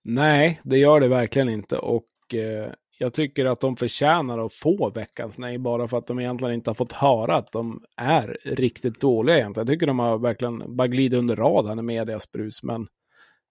Nej, 0.05 0.61
det 0.65 0.79
gör 0.79 1.01
det 1.01 1.09
verkligen 1.09 1.49
inte. 1.49 1.77
Och 1.77 2.35
eh, 2.35 2.73
jag 2.99 3.15
tycker 3.15 3.45
att 3.45 3.61
de 3.61 3.77
förtjänar 3.77 4.39
att 4.39 4.53
få 4.53 4.91
veckans 4.91 5.39
nej 5.39 5.59
bara 5.59 5.89
för 5.89 5.99
att 5.99 6.07
de 6.07 6.21
egentligen 6.21 6.55
inte 6.55 6.71
har 6.71 6.75
fått 6.75 6.93
höra 6.93 7.37
att 7.37 7.53
de 7.53 7.83
är 7.97 8.39
riktigt 8.45 9.01
dåliga 9.01 9.37
egentligen. 9.37 9.67
Jag 9.67 9.75
tycker 9.75 9.87
de 9.87 9.99
har 9.99 10.19
verkligen 10.19 10.77
bara 10.77 10.89
glidit 10.89 11.19
under 11.19 11.37
radarn 11.37 11.79
i 11.79 11.83
medias 11.83 12.33
brus, 12.33 12.63
men 12.63 12.87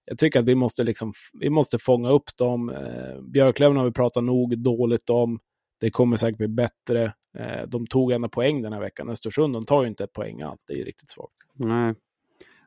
jag 0.06 0.18
tycker 0.18 0.40
att 0.40 0.46
vi 0.46 0.56
måste 0.56 0.84
liksom, 0.84 1.14
vi 1.34 1.50
måste 1.50 1.80
fånga 1.80 2.10
upp 2.10 2.38
dem. 2.38 2.70
Eh, 2.70 3.22
Björklöven 3.22 3.78
har 3.78 3.86
vi 3.86 3.92
pratat 3.92 4.24
nog 4.24 4.58
dåligt 4.58 5.10
om. 5.10 5.40
Det 5.80 5.92
kommer 5.92 6.18
säkert 6.18 6.38
bli 6.38 6.48
bättre. 6.48 7.14
Eh, 7.38 7.68
de 7.68 7.88
tog 7.88 8.12
ändå 8.12 8.30
poäng 8.30 8.62
den 8.62 8.74
här 8.74 8.80
veckan. 8.82 9.10
Östersund, 9.10 9.54
de 9.54 9.66
tar 9.66 9.82
ju 9.82 9.88
inte 9.88 10.04
ett 10.04 10.14
poäng 10.14 10.42
alls. 10.42 10.66
Det 10.66 10.74
är 10.74 10.78
ju 10.78 10.84
riktigt 10.84 11.10
svagt. 11.10 11.34
Nej. 11.54 11.96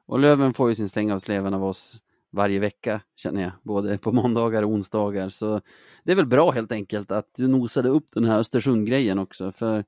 Och 0.06 0.18
Löven 0.18 0.54
får 0.54 0.68
ju 0.68 0.74
sin 0.74 0.88
släng 0.88 1.12
av 1.12 1.18
sleven 1.18 1.54
av 1.54 1.64
oss 1.64 1.96
varje 2.32 2.58
vecka, 2.58 3.00
känner 3.16 3.42
jag. 3.42 3.52
Både 3.62 3.98
på 3.98 4.12
måndagar 4.12 4.62
och 4.62 4.70
onsdagar. 4.70 5.28
Så 5.28 5.60
det 6.04 6.12
är 6.12 6.16
väl 6.16 6.26
bra 6.26 6.50
helt 6.50 6.72
enkelt 6.72 7.10
att 7.10 7.30
du 7.34 7.48
nosade 7.48 7.88
upp 7.88 8.06
den 8.12 8.24
här 8.24 8.38
Östersund-grejen 8.38 9.18
också. 9.18 9.52
För 9.52 9.84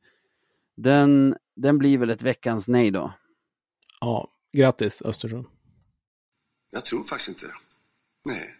den, 0.77 1.37
den 1.57 1.79
blir 1.79 1.99
väl 1.99 2.11
ett 2.11 2.23
veckans 2.23 2.69
nej 2.69 2.91
då. 2.91 3.13
Ja, 4.01 4.29
grattis 4.53 5.03
Östersund. 5.03 5.47
Jag 6.73 6.85
tror 6.85 7.05
faktiskt 7.05 7.29
inte. 7.29 7.47
Nej. 8.29 8.57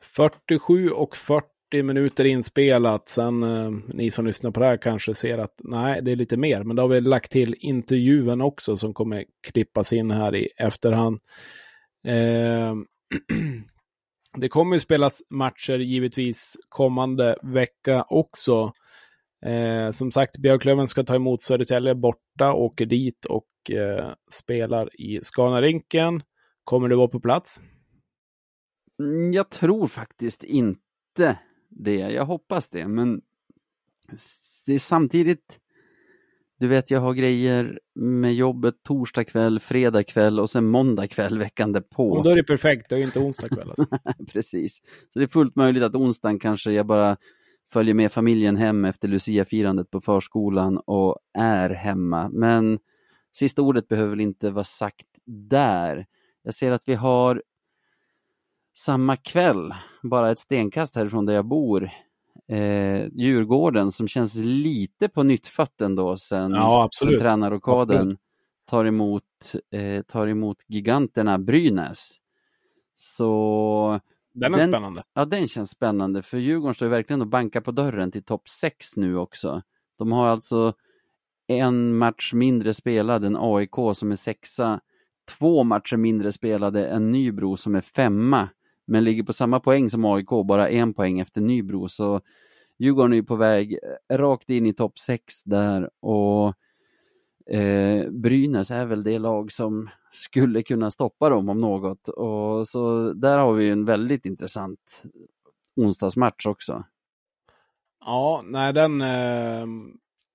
47 0.00 0.90
och 0.90 1.16
40 1.16 1.46
40 1.70 1.82
minuter 1.82 2.24
inspelat. 2.24 3.08
Sen 3.08 3.42
eh, 3.42 3.70
ni 3.94 4.10
som 4.10 4.26
lyssnar 4.26 4.50
på 4.50 4.60
det 4.60 4.66
här 4.66 4.76
kanske 4.76 5.14
ser 5.14 5.38
att 5.38 5.54
nej, 5.64 6.02
det 6.02 6.12
är 6.12 6.16
lite 6.16 6.36
mer. 6.36 6.64
Men 6.64 6.76
då 6.76 6.82
har 6.82 6.88
vi 6.88 7.00
lagt 7.00 7.32
till 7.32 7.54
intervjun 7.58 8.40
också 8.40 8.76
som 8.76 8.94
kommer 8.94 9.24
klippas 9.46 9.92
in 9.92 10.10
här 10.10 10.36
i 10.36 10.48
efterhand. 10.56 11.18
Eh, 12.06 12.74
det 14.36 14.48
kommer 14.48 14.76
ju 14.76 14.80
spelas 14.80 15.22
matcher 15.30 15.78
givetvis 15.78 16.56
kommande 16.68 17.36
vecka 17.42 18.04
också. 18.08 18.72
Eh, 19.46 19.90
som 19.90 20.10
sagt, 20.10 20.38
Björklöven 20.38 20.88
ska 20.88 21.04
ta 21.04 21.14
emot 21.14 21.40
Södertälje 21.40 21.94
borta, 21.94 22.52
åker 22.52 22.86
dit 22.86 23.24
och 23.24 23.70
eh, 23.70 24.12
spelar 24.30 25.00
i 25.00 25.18
Skanarinken. 25.22 26.22
Kommer 26.64 26.88
du 26.88 26.96
vara 26.96 27.08
på 27.08 27.20
plats? 27.20 27.60
Mm, 29.02 29.32
jag 29.32 29.50
tror 29.50 29.86
faktiskt 29.86 30.44
inte 30.44 31.38
det. 31.70 31.94
Jag 31.94 32.24
hoppas 32.24 32.68
det, 32.68 32.88
men 32.88 33.20
det 34.66 34.74
är 34.74 34.78
samtidigt 34.78 35.60
du 36.60 36.68
vet, 36.68 36.90
jag 36.90 37.00
har 37.00 37.14
grejer 37.14 37.80
med 37.94 38.34
jobbet 38.34 38.74
torsdag 38.82 39.24
kväll, 39.24 39.60
fredag 39.60 40.04
kväll 40.04 40.40
och 40.40 40.50
sen 40.50 40.64
måndag 40.64 41.06
kväll 41.06 41.38
veckan 41.38 41.72
därpå. 41.72 42.10
Och 42.10 42.24
då 42.24 42.30
är 42.30 42.36
det 42.36 42.44
perfekt, 42.44 42.88
det 42.88 42.94
är 42.94 42.98
ju 42.98 43.04
inte 43.04 43.18
onsdag 43.18 43.48
kväll. 43.48 43.68
Alltså. 43.70 43.86
Precis. 44.32 44.76
Så 45.12 45.18
det 45.18 45.22
är 45.24 45.28
fullt 45.28 45.56
möjligt 45.56 45.82
att 45.82 45.94
onsdagen 45.94 46.38
kanske 46.38 46.72
jag 46.72 46.86
bara 46.86 47.16
följer 47.72 47.94
med 47.94 48.12
familjen 48.12 48.56
hem 48.56 48.84
efter 48.84 49.08
Lucia-firandet 49.08 49.90
på 49.90 50.00
förskolan 50.00 50.78
och 50.78 51.18
är 51.38 51.70
hemma. 51.70 52.28
Men 52.32 52.78
sista 53.32 53.62
ordet 53.62 53.88
behöver 53.88 54.10
väl 54.10 54.20
inte 54.20 54.50
vara 54.50 54.64
sagt 54.64 55.06
där. 55.26 56.06
Jag 56.42 56.54
ser 56.54 56.72
att 56.72 56.88
vi 56.88 56.94
har 56.94 57.42
samma 58.76 59.16
kväll, 59.16 59.74
bara 60.02 60.30
ett 60.30 60.38
stenkast 60.38 60.94
härifrån 60.94 61.26
där 61.26 61.34
jag 61.34 61.44
bor, 61.46 61.90
eh, 62.48 63.06
Djurgården 63.12 63.92
som 63.92 64.08
känns 64.08 64.34
lite 64.36 65.08
på 65.08 65.22
nytt 65.22 65.48
fött 65.48 65.80
ändå 65.80 66.16
sen, 66.16 66.50
Ja, 66.50 66.88
sen 66.92 67.08
tränarrokaden 67.18 68.18
tar 68.70 68.84
emot, 68.84 69.24
eh, 69.74 70.02
tar 70.02 70.26
emot 70.26 70.56
giganterna 70.68 71.38
Brynäs. 71.38 72.16
Så 72.96 74.00
Den 74.34 74.54
är 74.54 74.58
Den- 74.58 74.68
spännande. 74.70 75.02
Ja, 75.14 75.24
den 75.24 75.46
känns 75.48 75.70
spännande 75.70 76.22
för 76.22 76.38
Djurgården 76.38 76.74
står 76.74 76.86
verkligen 76.86 77.20
och 77.20 77.26
bankar 77.28 77.60
på 77.60 77.70
dörren 77.70 78.10
till 78.10 78.22
topp 78.24 78.48
6 78.48 78.96
nu 78.96 79.16
också. 79.16 79.62
De 79.98 80.12
har 80.12 80.28
alltså 80.28 80.72
en 81.46 81.96
match 81.98 82.32
mindre 82.32 82.74
spelad 82.74 83.24
än 83.24 83.36
AIK 83.40 83.74
som 83.94 84.10
är 84.10 84.14
sexa, 84.16 84.80
två 85.38 85.64
matcher 85.64 85.96
mindre 85.96 86.32
spelade 86.32 86.86
än 86.88 87.10
Nybro 87.10 87.56
som 87.56 87.74
är 87.74 87.80
femma, 87.80 88.48
men 88.90 89.04
ligger 89.04 89.22
på 89.22 89.32
samma 89.32 89.60
poäng 89.60 89.90
som 89.90 90.04
AIK, 90.04 90.28
bara 90.28 90.68
en 90.68 90.94
poäng 90.94 91.20
efter 91.20 91.40
Nybro. 91.40 91.88
Så 91.88 92.20
Djurgården 92.78 93.12
är 93.12 93.22
på 93.22 93.36
väg 93.36 93.78
eh, 94.08 94.18
rakt 94.18 94.50
in 94.50 94.66
i 94.66 94.72
topp 94.72 94.98
6 94.98 95.42
där 95.44 95.90
och 96.00 96.54
eh, 97.54 98.10
Brynäs 98.10 98.70
är 98.70 98.86
väl 98.86 99.02
det 99.02 99.18
lag 99.18 99.52
som 99.52 99.90
skulle 100.12 100.62
kunna 100.62 100.90
stoppa 100.90 101.28
dem 101.28 101.48
om 101.48 101.60
något. 101.60 102.08
Och 102.08 102.68
så 102.68 103.12
där 103.12 103.38
har 103.38 103.52
vi 103.52 103.70
en 103.70 103.84
väldigt 103.84 104.26
intressant 104.26 105.02
onsdagsmatch 105.76 106.46
också. 106.46 106.84
Ja, 108.00 108.42
nej, 108.44 108.72
den, 108.72 109.00
eh, 109.00 109.66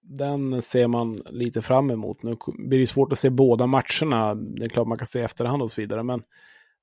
den 0.01 0.62
ser 0.62 0.88
man 0.88 1.16
lite 1.30 1.62
fram 1.62 1.91
emot. 1.91 2.24
Nu 2.24 2.38
blir 2.47 2.80
det 2.80 2.88
svårt 2.88 3.12
att 3.12 3.20
se 3.20 3.30
båda 3.30 3.68
matcherna. 3.68 4.36
Det 4.36 4.66
är 4.66 4.70
klart 4.70 4.88
man 4.88 4.97
kan 4.97 5.08
se 5.08 5.20
i 5.20 5.24
efterhand 5.24 5.62
och 5.62 5.72
så 5.72 5.82
vidare, 5.82 6.03
men 6.03 6.24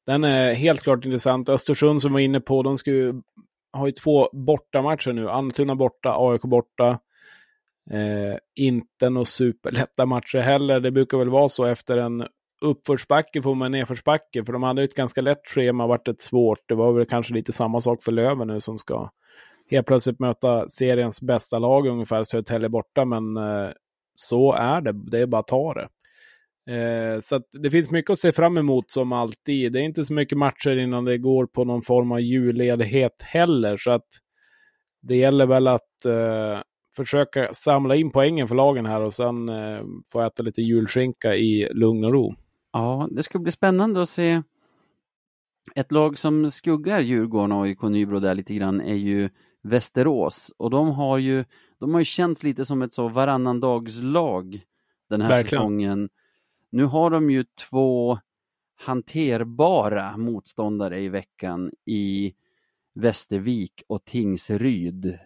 den 0.07 0.25
är 0.25 0.53
helt 0.53 0.83
klart 0.83 1.05
intressant. 1.05 1.49
Östersund 1.49 2.03
som 2.03 2.13
var 2.13 2.21
inne 2.21 2.41
på, 2.41 2.63
de 2.63 2.77
ska 2.77 2.91
ju, 2.91 3.15
har 3.73 3.87
ju 3.87 3.93
två 3.93 4.29
bortamatcher 4.33 5.13
nu. 5.13 5.29
Almtuna 5.31 5.75
borta, 5.75 6.15
AIK 6.19 6.43
borta. 6.43 6.99
Eh, 7.91 8.37
inte 8.55 9.11
några 9.11 9.25
superlätta 9.25 10.07
matcher 10.07 10.39
heller. 10.39 10.81
Det 10.81 10.91
brukar 10.91 11.19
väl 11.19 11.31
vara 11.31 11.49
så 11.49 11.65
efter 11.65 11.99
en 11.99 12.27
uppförsbacke 12.63 13.43
får 13.43 13.55
man 13.55 13.67
en 13.67 13.73
nedförsbacke, 13.73 14.45
för 14.45 14.53
de 14.53 14.63
hade 14.63 14.81
ju 14.81 14.85
ett 14.85 14.95
ganska 14.95 15.21
lätt 15.21 15.47
schema, 15.47 15.87
varit 15.87 16.09
ett 16.09 16.21
svårt. 16.21 16.59
Det 16.69 16.75
var 16.75 16.93
väl 16.93 17.07
kanske 17.07 17.35
lite 17.35 17.53
samma 17.53 17.81
sak 17.81 18.03
för 18.03 18.13
Löven 18.13 18.49
nu 18.49 18.61
som 18.61 18.79
ska 18.79 19.11
helt 19.71 19.87
plötsligt 19.87 20.19
möta 20.19 20.69
seriens 20.69 21.23
bästa 21.23 21.59
lag 21.59 21.87
ungefär, 21.87 22.25
Södertälje 22.25 22.69
borta, 22.69 23.05
men 23.05 23.37
eh, 23.37 23.71
så 24.17 24.53
är 24.53 24.81
det. 24.81 24.93
Det 24.93 25.21
är 25.21 25.27
bara 25.27 25.41
att 25.41 25.47
ta 25.47 25.75
det. 25.75 25.89
Eh, 26.71 27.21
så 27.21 27.41
det 27.53 27.71
finns 27.71 27.91
mycket 27.91 28.11
att 28.11 28.19
se 28.19 28.33
fram 28.33 28.59
emot 28.59 28.91
som 28.91 29.13
alltid. 29.13 29.73
Det 29.73 29.79
är 29.79 29.83
inte 29.83 30.05
så 30.05 30.15
mycket 30.15 30.39
matcher 30.39 30.79
innan 30.79 31.05
det 31.05 31.19
går 31.19 31.47
på 31.47 31.65
någon 31.65 31.83
form 31.83 32.13
av 32.13 32.21
julledighet 32.21 33.23
heller, 33.23 33.77
så 33.77 33.91
att 33.91 34.07
det 35.03 35.17
gäller 35.17 35.47
väl 35.47 35.67
att 35.69 36.05
eh, 36.05 36.61
försöka 36.97 37.49
samla 37.53 37.97
in 37.97 38.11
poängen 38.11 38.49
för 38.49 38.55
lagen 38.55 38.87
här 38.87 39.01
och 39.01 39.15
sen 39.15 39.49
eh, 39.49 39.83
få 40.13 40.21
äta 40.21 40.43
lite 40.43 40.63
julskinka 40.63 41.35
i 41.35 41.69
lugn 41.73 42.05
och 42.05 42.13
ro. 42.13 42.35
Ja, 42.73 43.09
det 43.11 43.23
ska 43.23 43.39
bli 43.39 43.53
spännande 43.53 44.03
att 44.03 44.09
se. 44.09 44.43
Ett 45.75 45.93
lag 45.93 46.19
som 46.19 46.51
skuggar 46.51 47.01
Djurgården 47.01 47.53
och 47.53 47.63
AIK 47.63 47.83
Nybro 47.83 48.19
där 48.19 48.35
lite 48.35 48.55
grann 48.55 48.81
är 48.81 48.95
ju 48.95 49.31
Västerås 49.63 50.53
och 50.59 50.71
de 50.71 50.89
har 50.89 51.19
ju, 51.19 51.45
de 51.79 51.93
har 51.93 52.01
ju 52.01 52.05
känts 52.05 52.43
lite 52.43 52.65
som 52.65 52.83
ett 52.83 52.93
så 52.93 53.09
varannandagslag 53.09 54.61
den 55.09 55.21
här 55.21 55.29
Verkligen. 55.29 55.49
säsongen. 55.49 56.09
Nu 56.73 56.85
har 56.85 57.11
de 57.11 57.31
ju 57.31 57.45
två 57.45 58.19
hanterbara 58.75 60.17
motståndare 60.17 61.01
i 61.01 61.09
veckan 61.09 61.71
i 61.85 62.35
Västervik 62.95 63.83
och 63.89 64.05
Tingsryd. 64.05 65.19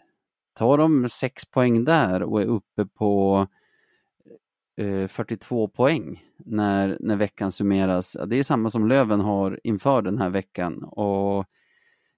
Tar 0.54 0.78
de 0.78 1.08
sex 1.08 1.44
poäng 1.44 1.84
där 1.84 2.22
och 2.22 2.42
är 2.42 2.46
uppe 2.46 2.86
på 2.86 3.46
eh, 4.76 5.08
42 5.08 5.68
poäng 5.68 6.24
när, 6.36 6.96
när 7.00 7.16
veckan 7.16 7.52
summeras. 7.52 8.16
Det 8.26 8.36
är 8.36 8.42
samma 8.42 8.68
som 8.68 8.88
Löven 8.88 9.20
har 9.20 9.60
inför 9.64 10.02
den 10.02 10.18
här 10.18 10.30
veckan 10.30 10.84
och 10.84 11.46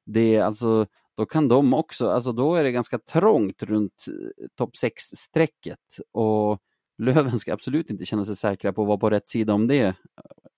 det 0.05 0.35
är 0.35 0.43
alltså, 0.43 0.87
då 1.15 1.27
kan 1.27 1.49
de 1.49 1.75
också, 1.75 2.11
alltså 2.11 2.33
då 2.33 2.55
är 2.55 2.65
det 2.65 2.73
ganska 2.73 2.99
trångt 2.99 3.63
runt 3.63 4.05
eh, 4.09 4.47
topp 4.55 4.71
6-strecket 4.83 6.01
och 6.13 6.63
Löven 6.99 7.39
ska 7.39 7.53
absolut 7.53 7.91
inte 7.91 8.05
känna 8.05 8.25
sig 8.25 8.37
säkra 8.37 8.73
på 8.73 8.83
att 8.83 8.89
vara 8.89 8.99
på 8.99 9.11
rätt 9.11 9.29
sida 9.29 9.55
om 9.55 9.67
det 9.67 9.87
eh, 9.87 9.95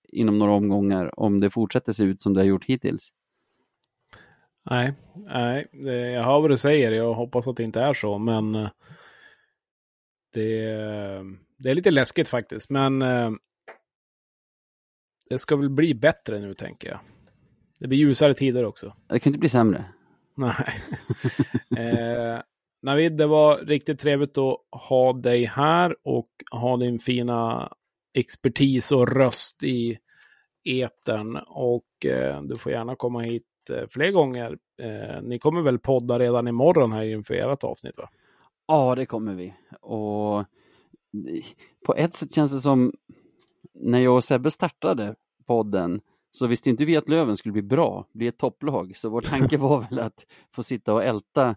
inom 0.09 0.39
några 0.39 0.51
omgångar 0.51 1.19
om 1.19 1.39
det 1.39 1.49
fortsätter 1.49 1.91
se 1.91 2.03
ut 2.03 2.21
som 2.21 2.33
det 2.33 2.39
har 2.39 2.45
gjort 2.45 2.65
hittills. 2.65 3.11
Nej, 4.69 4.93
nej, 5.13 5.67
jag 6.13 6.23
hör 6.23 6.41
vad 6.41 6.49
du 6.49 6.57
säger. 6.57 6.91
Jag 6.91 7.13
hoppas 7.13 7.47
att 7.47 7.57
det 7.57 7.63
inte 7.63 7.81
är 7.81 7.93
så, 7.93 8.17
men 8.17 8.55
eh, 8.55 8.69
det, 10.33 10.65
det 11.57 11.69
är 11.69 11.75
lite 11.75 11.91
läskigt 11.91 12.27
faktiskt. 12.27 12.69
Men 12.69 13.01
eh, 13.01 13.31
det 15.29 15.39
ska 15.39 15.55
väl 15.55 15.69
bli 15.69 15.93
bättre 15.93 16.39
nu, 16.39 16.53
tänker 16.53 16.89
jag. 16.89 16.99
Det 17.79 17.87
blir 17.87 17.97
ljusare 17.97 18.33
tider 18.33 18.65
också. 18.65 18.95
Det 19.07 19.19
kan 19.19 19.29
inte 19.29 19.39
bli 19.39 19.49
sämre. 19.49 19.85
Nej. 20.35 20.81
eh, 21.77 22.41
Navid, 22.81 23.17
det 23.17 23.27
var 23.27 23.57
riktigt 23.57 23.99
trevligt 23.99 24.37
att 24.37 24.57
ha 24.71 25.13
dig 25.13 25.45
här 25.45 25.95
och 26.03 26.27
ha 26.51 26.77
din 26.77 26.99
fina 26.99 27.73
expertis 28.13 28.91
och 28.91 29.07
röst 29.07 29.63
i 29.63 29.97
etern. 30.63 31.37
Och 31.47 32.05
eh, 32.05 32.41
du 32.41 32.57
får 32.57 32.71
gärna 32.71 32.95
komma 32.95 33.19
hit 33.19 33.43
eh, 33.69 33.87
fler 33.89 34.11
gånger. 34.11 34.57
Eh, 34.81 35.21
ni 35.21 35.39
kommer 35.39 35.61
väl 35.61 35.79
podda 35.79 36.19
redan 36.19 36.47
imorgon 36.47 36.91
här 36.91 37.03
inför 37.03 37.33
ert 37.33 37.63
avsnitt, 37.63 37.97
va? 37.97 38.09
Ja, 38.67 38.95
det 38.95 39.05
kommer 39.05 39.33
vi. 39.33 39.53
Och 39.81 40.45
på 41.85 41.95
ett 41.95 42.15
sätt 42.15 42.33
känns 42.33 42.51
det 42.51 42.59
som 42.59 42.93
när 43.73 43.99
jag 43.99 44.15
och 44.15 44.23
Sebbe 44.23 44.51
startade 44.51 45.15
podden 45.45 46.01
så 46.31 46.47
visste 46.47 46.69
inte 46.69 46.85
vi 46.85 46.97
att 46.97 47.09
Löven 47.09 47.37
skulle 47.37 47.53
bli 47.53 47.61
bra, 47.61 48.05
bli 48.13 48.27
ett 48.27 48.37
topplag. 48.37 48.97
Så 48.97 49.09
vår 49.09 49.21
tanke 49.21 49.57
var 49.57 49.81
väl 49.89 49.99
att 49.99 50.25
få 50.51 50.63
sitta 50.63 50.93
och 50.93 51.03
älta 51.03 51.55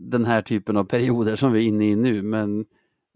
den 0.00 0.24
här 0.24 0.42
typen 0.42 0.76
av 0.76 0.84
perioder 0.84 1.36
som 1.36 1.52
vi 1.52 1.60
är 1.60 1.68
inne 1.68 1.90
i 1.90 1.96
nu. 1.96 2.22
Men, 2.22 2.66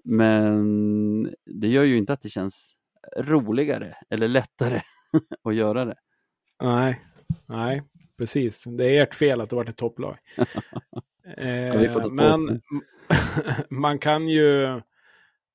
men 0.05 1.35
det 1.47 1.69
gör 1.69 1.85
ju 1.85 1.97
inte 1.97 2.13
att 2.13 2.23
det 2.23 2.29
känns 2.29 2.75
roligare 3.19 3.97
eller 4.11 4.29
lättare 4.29 4.81
att 5.45 5.55
göra 5.55 5.85
det. 5.85 5.97
Nej, 6.63 7.01
nej, 7.47 7.83
precis. 8.19 8.65
Det 8.65 8.85
är 8.85 9.03
ert 9.03 9.15
fel 9.15 9.41
att 9.41 9.51
det 9.51 9.57
varit 9.57 9.69
ett 9.69 9.77
topplag. 9.77 10.17
Eh, 11.37 11.93
får 11.93 12.01
ta 12.01 12.09
men 12.09 12.61
man 13.81 13.99
kan 13.99 14.29
ju 14.29 14.81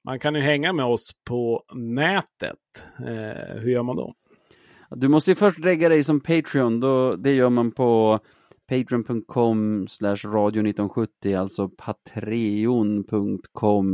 man 0.04 0.20
kan 0.20 0.36
ju 0.36 0.42
hänga 0.42 0.74
med 0.74 0.86
oss 0.86 1.12
på 1.24 1.64
nätet. 1.74 2.58
Eh, 3.00 3.56
hur 3.62 3.72
gör 3.72 3.84
man 3.84 3.96
då? 3.96 4.16
Du 4.90 5.08
måste 5.08 5.32
ju 5.32 5.36
först 5.36 5.60
regga 5.60 5.90
dig 5.90 6.04
som 6.04 6.20
Patreon. 6.20 6.80
Då, 6.80 7.16
det 7.16 7.32
gör 7.32 7.50
man 7.50 7.72
på 7.72 8.20
patreon.com 8.70 9.88
slash 9.88 10.16
radio 10.26 10.62
1970, 10.62 11.36
alltså 11.36 11.70
patreon.com 11.70 13.10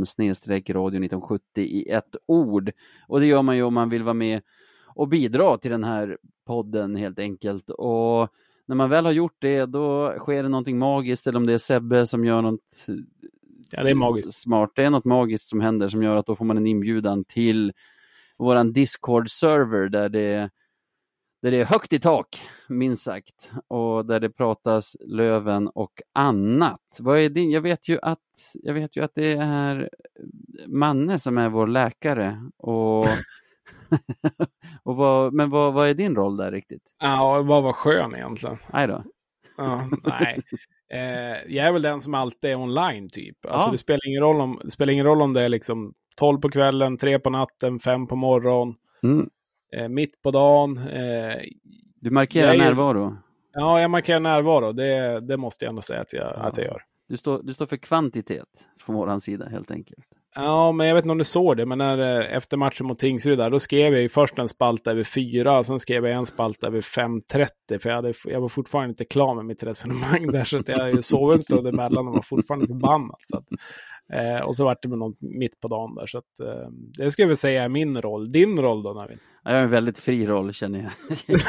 snedstreck 0.06 0.70
radio 0.70 1.04
1970 1.04 1.64
i 1.64 1.88
ett 1.88 2.16
ord. 2.26 2.72
Och 3.08 3.20
det 3.20 3.26
gör 3.26 3.42
man 3.42 3.56
ju 3.56 3.62
om 3.62 3.74
man 3.74 3.88
vill 3.88 4.02
vara 4.02 4.14
med 4.14 4.42
och 4.86 5.08
bidra 5.08 5.58
till 5.58 5.70
den 5.70 5.84
här 5.84 6.18
podden 6.46 6.96
helt 6.96 7.18
enkelt. 7.18 7.70
Och 7.70 8.28
när 8.66 8.76
man 8.76 8.90
väl 8.90 9.04
har 9.04 9.12
gjort 9.12 9.36
det, 9.38 9.66
då 9.66 10.14
sker 10.18 10.42
det 10.42 10.48
någonting 10.48 10.78
magiskt, 10.78 11.26
eller 11.26 11.38
om 11.38 11.46
det 11.46 11.52
är 11.52 11.58
Sebbe 11.58 12.06
som 12.06 12.24
gör 12.24 12.42
något 12.42 12.86
Ja, 13.70 13.82
det 13.82 13.90
är 13.90 13.94
magiskt. 13.94 14.34
smart. 14.34 14.72
Det 14.74 14.82
är 14.84 14.90
något 14.90 15.04
magiskt 15.04 15.48
som 15.48 15.60
händer 15.60 15.88
som 15.88 16.02
gör 16.02 16.16
att 16.16 16.26
då 16.26 16.36
får 16.36 16.44
man 16.44 16.56
en 16.56 16.66
inbjudan 16.66 17.24
till 17.24 17.72
våran 18.38 18.72
Discord-server 18.72 19.88
där 19.88 20.08
det, 20.08 20.50
där 21.46 21.50
det 21.50 21.60
är 21.60 21.64
högt 21.64 21.92
i 21.92 22.00
tak, 22.00 22.40
minst 22.68 23.02
sagt, 23.02 23.50
och 23.68 24.06
där 24.06 24.20
det 24.20 24.30
pratas 24.30 24.96
Löven 25.00 25.68
och 25.68 26.02
annat. 26.12 26.80
Vad 27.00 27.18
är 27.18 27.28
din? 27.28 27.50
Jag 27.50 27.60
vet 27.60 27.88
ju 27.88 27.98
att, 28.02 28.18
jag 28.54 28.74
vet 28.74 28.96
ju 28.96 29.04
att 29.04 29.14
det 29.14 29.32
är 29.32 29.90
Manne 30.66 31.18
som 31.18 31.38
är 31.38 31.48
vår 31.48 31.66
läkare 31.66 32.50
och, 32.56 33.04
och 34.82 34.96
vad, 34.96 35.32
men 35.32 35.50
vad, 35.50 35.74
vad 35.74 35.88
är 35.88 35.94
din 35.94 36.14
roll 36.16 36.36
där 36.36 36.52
riktigt? 36.52 36.82
Ja, 37.02 37.42
vad 37.42 37.62
var 37.62 37.72
skön 37.72 38.14
egentligen. 38.16 38.56
Nej 38.72 38.86
då. 38.86 39.04
Ja, 39.56 39.88
nej. 40.04 40.40
Eh, 40.92 41.54
jag 41.54 41.66
är 41.66 41.72
väl 41.72 41.82
den 41.82 42.00
som 42.00 42.14
alltid 42.14 42.50
är 42.50 42.56
online 42.56 43.08
typ. 43.10 43.46
Alltså 43.46 43.68
Ja. 43.68 43.72
det, 43.72 43.78
spelar 43.78 44.08
ingen 44.08 44.22
roll 44.22 44.40
om, 44.40 44.60
det 44.64 44.70
spelar 44.70 44.92
ingen 44.92 45.06
roll 45.06 45.22
om 45.22 45.32
det 45.32 45.42
är 45.42 45.48
liksom 45.48 45.94
12 46.16 46.40
på 46.40 46.50
kvällen, 46.50 46.96
3 46.96 47.18
på 47.18 47.30
natten, 47.30 47.80
5 47.80 48.06
på 48.06 48.16
morgonen, 48.16 48.74
Mm. 49.02 49.30
Eh, 49.72 49.88
mitt 49.88 50.22
på 50.22 50.30
dagen. 50.30 50.78
Eh, 50.78 51.36
Du 52.00 52.10
markerar 52.10 52.46
Jag 52.46 52.54
är- 52.56 52.58
närvaro. 52.58 53.16
ja, 53.52 53.80
jag 53.80 53.90
markerar 53.90 54.20
närvaro. 54.20 54.72
Det, 54.72 55.20
det 55.20 55.36
måste 55.36 55.64
jag 55.64 55.70
ändå 55.70 55.82
säga 55.82 56.00
att 56.00 56.12
jag, 56.12 56.34
att 56.36 56.56
jag 56.58 56.66
gör. 56.66 56.82
Du 57.08 57.16
står, 57.16 57.42
du 57.42 57.52
står 57.52 57.66
för 57.66 57.76
kvantitet 57.76 58.66
från 58.80 58.96
våran 58.96 59.20
sida 59.20 59.46
helt 59.48 59.70
enkelt. 59.70 60.06
Ja, 60.36 60.72
men 60.72 60.86
jag 60.86 60.94
vet 60.94 61.04
inte 61.04 61.12
om 61.12 61.18
du 61.18 61.24
såg 61.24 61.56
det, 61.56 61.66
men 61.66 61.78
när, 61.78 61.98
eh, 61.98 62.36
efter 62.36 62.56
matchen 62.56 62.86
mot 62.86 62.98
Tingsryd 62.98 63.38
där, 63.38 63.50
då 63.50 63.58
skrev 63.58 63.92
jag 63.92 64.02
ju 64.02 64.08
först 64.08 64.38
en 64.38 64.48
spalt 64.48 64.86
över 64.86 65.04
4, 65.04 65.64
sen 65.64 65.78
skrev 65.78 66.06
jag 66.06 66.16
en 66.16 66.26
spalt 66.26 66.64
över 66.64 66.80
5.30, 66.80 67.78
för 67.78 67.88
jag, 67.88 67.96
hade, 67.96 68.14
jag 68.24 68.40
var 68.40 68.48
fortfarande 68.48 68.88
inte 68.88 69.04
klar 69.04 69.34
med 69.34 69.44
mitt 69.44 69.62
resonemang 69.62 70.26
där, 70.32 70.44
så 70.44 70.58
att 70.58 70.68
jag 70.68 71.04
sov 71.04 71.32
en 71.32 71.38
stund 71.38 71.66
emellan 71.66 72.08
och 72.08 72.14
var 72.14 72.22
fortfarande 72.22 72.66
förbannad. 72.66 73.16
Så 73.20 73.36
att, 73.36 73.44
eh, 74.12 74.46
och 74.46 74.56
så 74.56 74.64
vart 74.64 74.82
det 74.82 74.88
med 74.88 74.98
något 74.98 75.22
mitt 75.22 75.60
på 75.60 75.68
dagen 75.68 75.94
där, 75.94 76.06
så 76.06 76.18
att 76.18 76.40
eh, 76.40 76.68
det 76.98 77.10
skulle 77.10 77.24
jag 77.24 77.28
väl 77.28 77.36
säga 77.36 77.64
är 77.64 77.68
min 77.68 78.02
roll. 78.02 78.32
Din 78.32 78.58
roll 78.58 78.82
då, 78.82 78.92
Navid? 78.92 79.18
Jag 79.44 79.52
har 79.52 79.58
en 79.58 79.70
väldigt 79.70 79.98
fri 79.98 80.26
roll 80.26 80.52
känner 80.52 80.78
jag. 80.78 80.92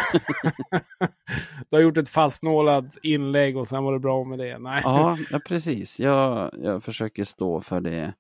Du 1.70 1.76
har 1.76 1.82
gjort 1.82 1.98
ett 1.98 2.10
fastnålat 2.10 2.98
inlägg 3.04 3.58
och 3.58 3.68
sen 3.68 3.84
var 3.84 3.94
det 3.94 4.00
bra 4.00 4.24
med 4.24 4.40
det. 4.40 4.58
Nej, 4.58 4.82
ja, 4.84 5.16
ja, 5.32 5.40
precis. 5.48 6.00
Jag, 6.00 6.52
jag 6.64 6.84
försöker 6.84 7.24
stå 7.24 7.62
för 7.62 7.82
det. 7.82 8.14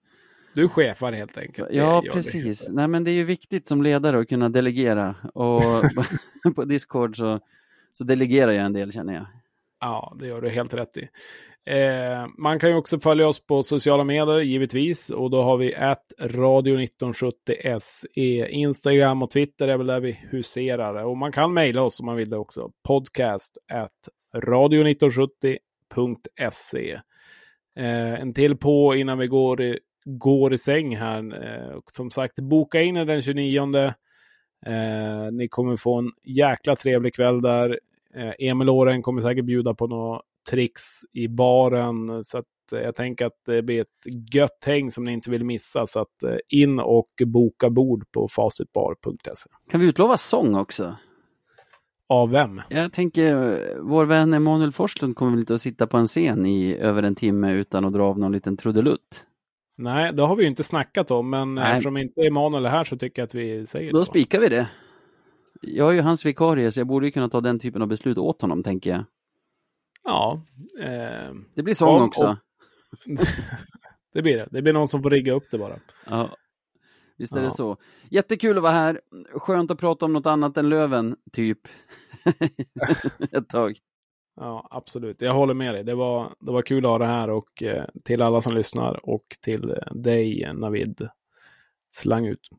Du 0.57 0.69
chefar 0.69 1.11
helt 1.11 1.38
enkelt. 1.38 1.67
Ja, 1.71 2.03
precis. 2.11 2.69
Nej, 2.69 2.88
men 2.88 3.03
det 3.03 3.11
är 3.11 3.13
ju 3.13 3.23
viktigt 3.23 3.67
som 3.67 3.81
ledare 3.81 4.19
att 4.19 4.29
kunna 4.29 4.49
delegera. 4.49 5.15
Och 5.34 5.61
på 6.55 6.65
Discord 6.65 7.17
så, 7.17 7.39
så 7.93 8.03
delegerar 8.03 8.51
jag 8.51 8.65
en 8.65 8.73
del 8.73 8.91
känner 8.91 9.13
jag. 9.13 9.25
Ja, 9.79 10.15
det 10.19 10.27
gör 10.27 10.41
du 10.41 10.49
helt 10.49 10.73
rätt 10.73 10.97
i. 10.97 11.09
Eh, 11.65 12.27
man 12.38 12.59
kan 12.59 12.69
ju 12.69 12.75
också 12.75 12.99
följa 12.99 13.27
oss 13.27 13.45
på 13.45 13.63
sociala 13.63 14.03
medier, 14.03 14.39
givetvis. 14.39 15.09
Och 15.09 15.29
då 15.29 15.41
har 15.41 15.57
vi 15.57 15.75
att 15.75 16.13
radio 16.19 16.81
1970 16.81 17.55
SE. 17.79 18.49
Instagram 18.49 19.23
och 19.23 19.29
Twitter 19.29 19.67
är 19.67 19.77
väl 19.77 19.88
där 19.88 19.99
vi 19.99 20.11
huserar. 20.11 21.03
Och 21.03 21.17
man 21.17 21.31
kan 21.31 21.53
mejla 21.53 21.81
oss 21.81 21.99
om 21.99 22.05
man 22.05 22.15
vill 22.15 22.29
det 22.29 22.38
också. 22.38 22.71
Podcast 22.88 23.57
at 23.73 24.09
radio1970.se. 24.35 26.99
Eh, 27.77 28.21
en 28.21 28.34
till 28.34 28.57
på 28.57 28.95
innan 28.95 29.17
vi 29.17 29.27
går 29.27 29.55
går 30.07 30.53
i 30.53 30.57
säng 30.57 30.95
här. 30.95 31.43
Eh, 31.43 31.75
och 31.75 31.91
som 31.91 32.11
sagt, 32.11 32.39
boka 32.39 32.81
in 32.81 32.97
er 32.97 33.05
den 33.05 33.21
29. 33.21 33.93
Eh, 34.65 35.31
ni 35.31 35.47
kommer 35.47 35.77
få 35.77 35.99
en 35.99 36.11
jäkla 36.23 36.75
trevlig 36.75 37.15
kväll 37.15 37.41
där. 37.41 37.79
Eh, 38.15 38.34
Emil 38.39 38.69
Åren 38.69 39.01
kommer 39.01 39.21
säkert 39.21 39.45
bjuda 39.45 39.73
på 39.73 39.88
några 39.88 40.21
tricks 40.49 40.84
i 41.13 41.27
baren. 41.27 42.23
Så 42.23 42.38
att 42.38 42.45
eh, 42.73 42.79
jag 42.79 42.95
tänker 42.95 43.25
att 43.25 43.41
det 43.45 43.61
blir 43.61 43.81
ett 43.81 44.34
gött 44.34 44.63
häng 44.65 44.91
som 44.91 45.03
ni 45.03 45.13
inte 45.13 45.31
vill 45.31 45.45
missa. 45.45 45.85
Så 45.85 46.01
att 46.01 46.23
eh, 46.23 46.38
in 46.49 46.79
och 46.79 47.09
boka 47.25 47.69
bord 47.69 48.11
på 48.11 48.27
facitbar.se. 48.27 49.49
Kan 49.71 49.79
vi 49.79 49.88
utlova 49.88 50.17
sång 50.17 50.55
också? 50.55 50.95
Av 52.09 52.29
vem? 52.29 52.61
Jag 52.69 52.93
tänker, 52.93 53.61
vår 53.81 54.05
vän 54.05 54.34
Emanuel 54.34 54.71
Forslund 54.71 55.15
kommer 55.15 55.31
väl 55.31 55.39
inte 55.39 55.53
att 55.53 55.61
sitta 55.61 55.88
på 55.88 55.97
en 55.97 56.07
scen 56.07 56.45
i 56.45 56.77
över 56.77 57.03
en 57.03 57.15
timme 57.15 57.51
utan 57.51 57.85
att 57.85 57.93
dra 57.93 58.03
av 58.03 58.19
någon 58.19 58.31
liten 58.31 58.57
trudelutt. 58.57 59.27
Nej, 59.78 60.14
det 60.14 60.22
har 60.24 60.36
vi 60.36 60.44
ju 60.44 60.49
inte 60.49 60.64
snackat 60.64 61.12
om. 61.12 61.30
Men 61.30 61.56
Nej. 61.56 61.72
eftersom 61.72 61.98
inte 61.98 62.22
Emanuel 62.22 62.66
är 62.66 62.70
här 62.70 62.84
så 62.84 62.98
tycker 62.98 63.22
jag 63.22 63.26
att 63.28 63.36
vi 63.36 63.66
säger 63.66 63.91
Då 63.91 63.99
det. 63.99 64.06
spikar 64.06 64.40
vi 64.40 64.49
det. 64.49 64.70
Jag 65.62 65.90
är 65.90 65.94
ju 65.94 66.02
hans 66.02 66.26
vikarie 66.26 66.72
så 66.72 66.80
jag 66.80 66.88
borde 66.88 67.06
ju 67.06 67.12
kunna 67.12 67.30
ta 67.30 67.41
den 67.41 67.60
typen 67.60 67.82
av 67.82 67.88
beslut 67.88 68.18
åt 68.18 68.41
honom 68.41 68.64
tänker 68.64 68.90
jag. 68.90 69.04
Ja. 70.04 70.41
Eh, 70.80 71.34
Det 71.56 71.64
blir 71.64 71.74
sång 71.74 72.02
också. 72.02 72.26
om- 72.28 72.38
det 74.14 74.22
blir 74.22 74.36
det. 74.38 74.48
Det 74.52 74.62
blir 74.62 74.74
någon 74.74 74.88
som 74.88 75.04
får 75.04 75.10
rigga 75.10 75.34
upp 75.34 75.52
det 75.52 75.58
bara. 75.58 75.76
Ja. 76.06 76.30
Visst 77.18 77.34
är 77.34 77.38
Ja. 77.38 77.44
det 77.44 77.52
så. 77.52 77.78
Jättekul 78.10 78.58
att 78.58 78.64
vara 78.64 78.74
här. 78.74 79.02
Skönt 79.34 79.72
att 79.72 79.80
prata 79.80 80.06
om 80.06 80.14
något 80.14 80.26
annat 80.26 80.58
än 80.58 80.70
Löven, 80.70 81.16
typ. 81.32 81.60
Ett 83.32 83.49
tag. 83.49 83.80
Ja, 84.39 84.68
absolut. 84.72 85.22
Jag 85.22 85.34
håller 85.34 85.53
med 85.53 85.73
dig. 85.73 85.84
Det 85.84 85.95
var, 85.95 86.35
det 86.39 86.51
var 86.51 86.61
kul 86.61 86.85
att 86.85 86.91
ha 86.91 86.97
det 86.97 87.05
här 87.05 87.30
och 87.30 87.64
eh, 87.64 87.85
till 88.03 88.22
alla 88.22 88.41
som 88.41 88.53
lyssnar 88.53 89.09
och 89.09 89.26
till 89.41 89.69
eh, 89.69 89.93
dig 89.93 90.43
eh, 90.43 90.53
Navid. 90.53 91.09
Slang 91.91 92.26
ut. 92.26 92.49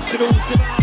Ström. 0.00 0.81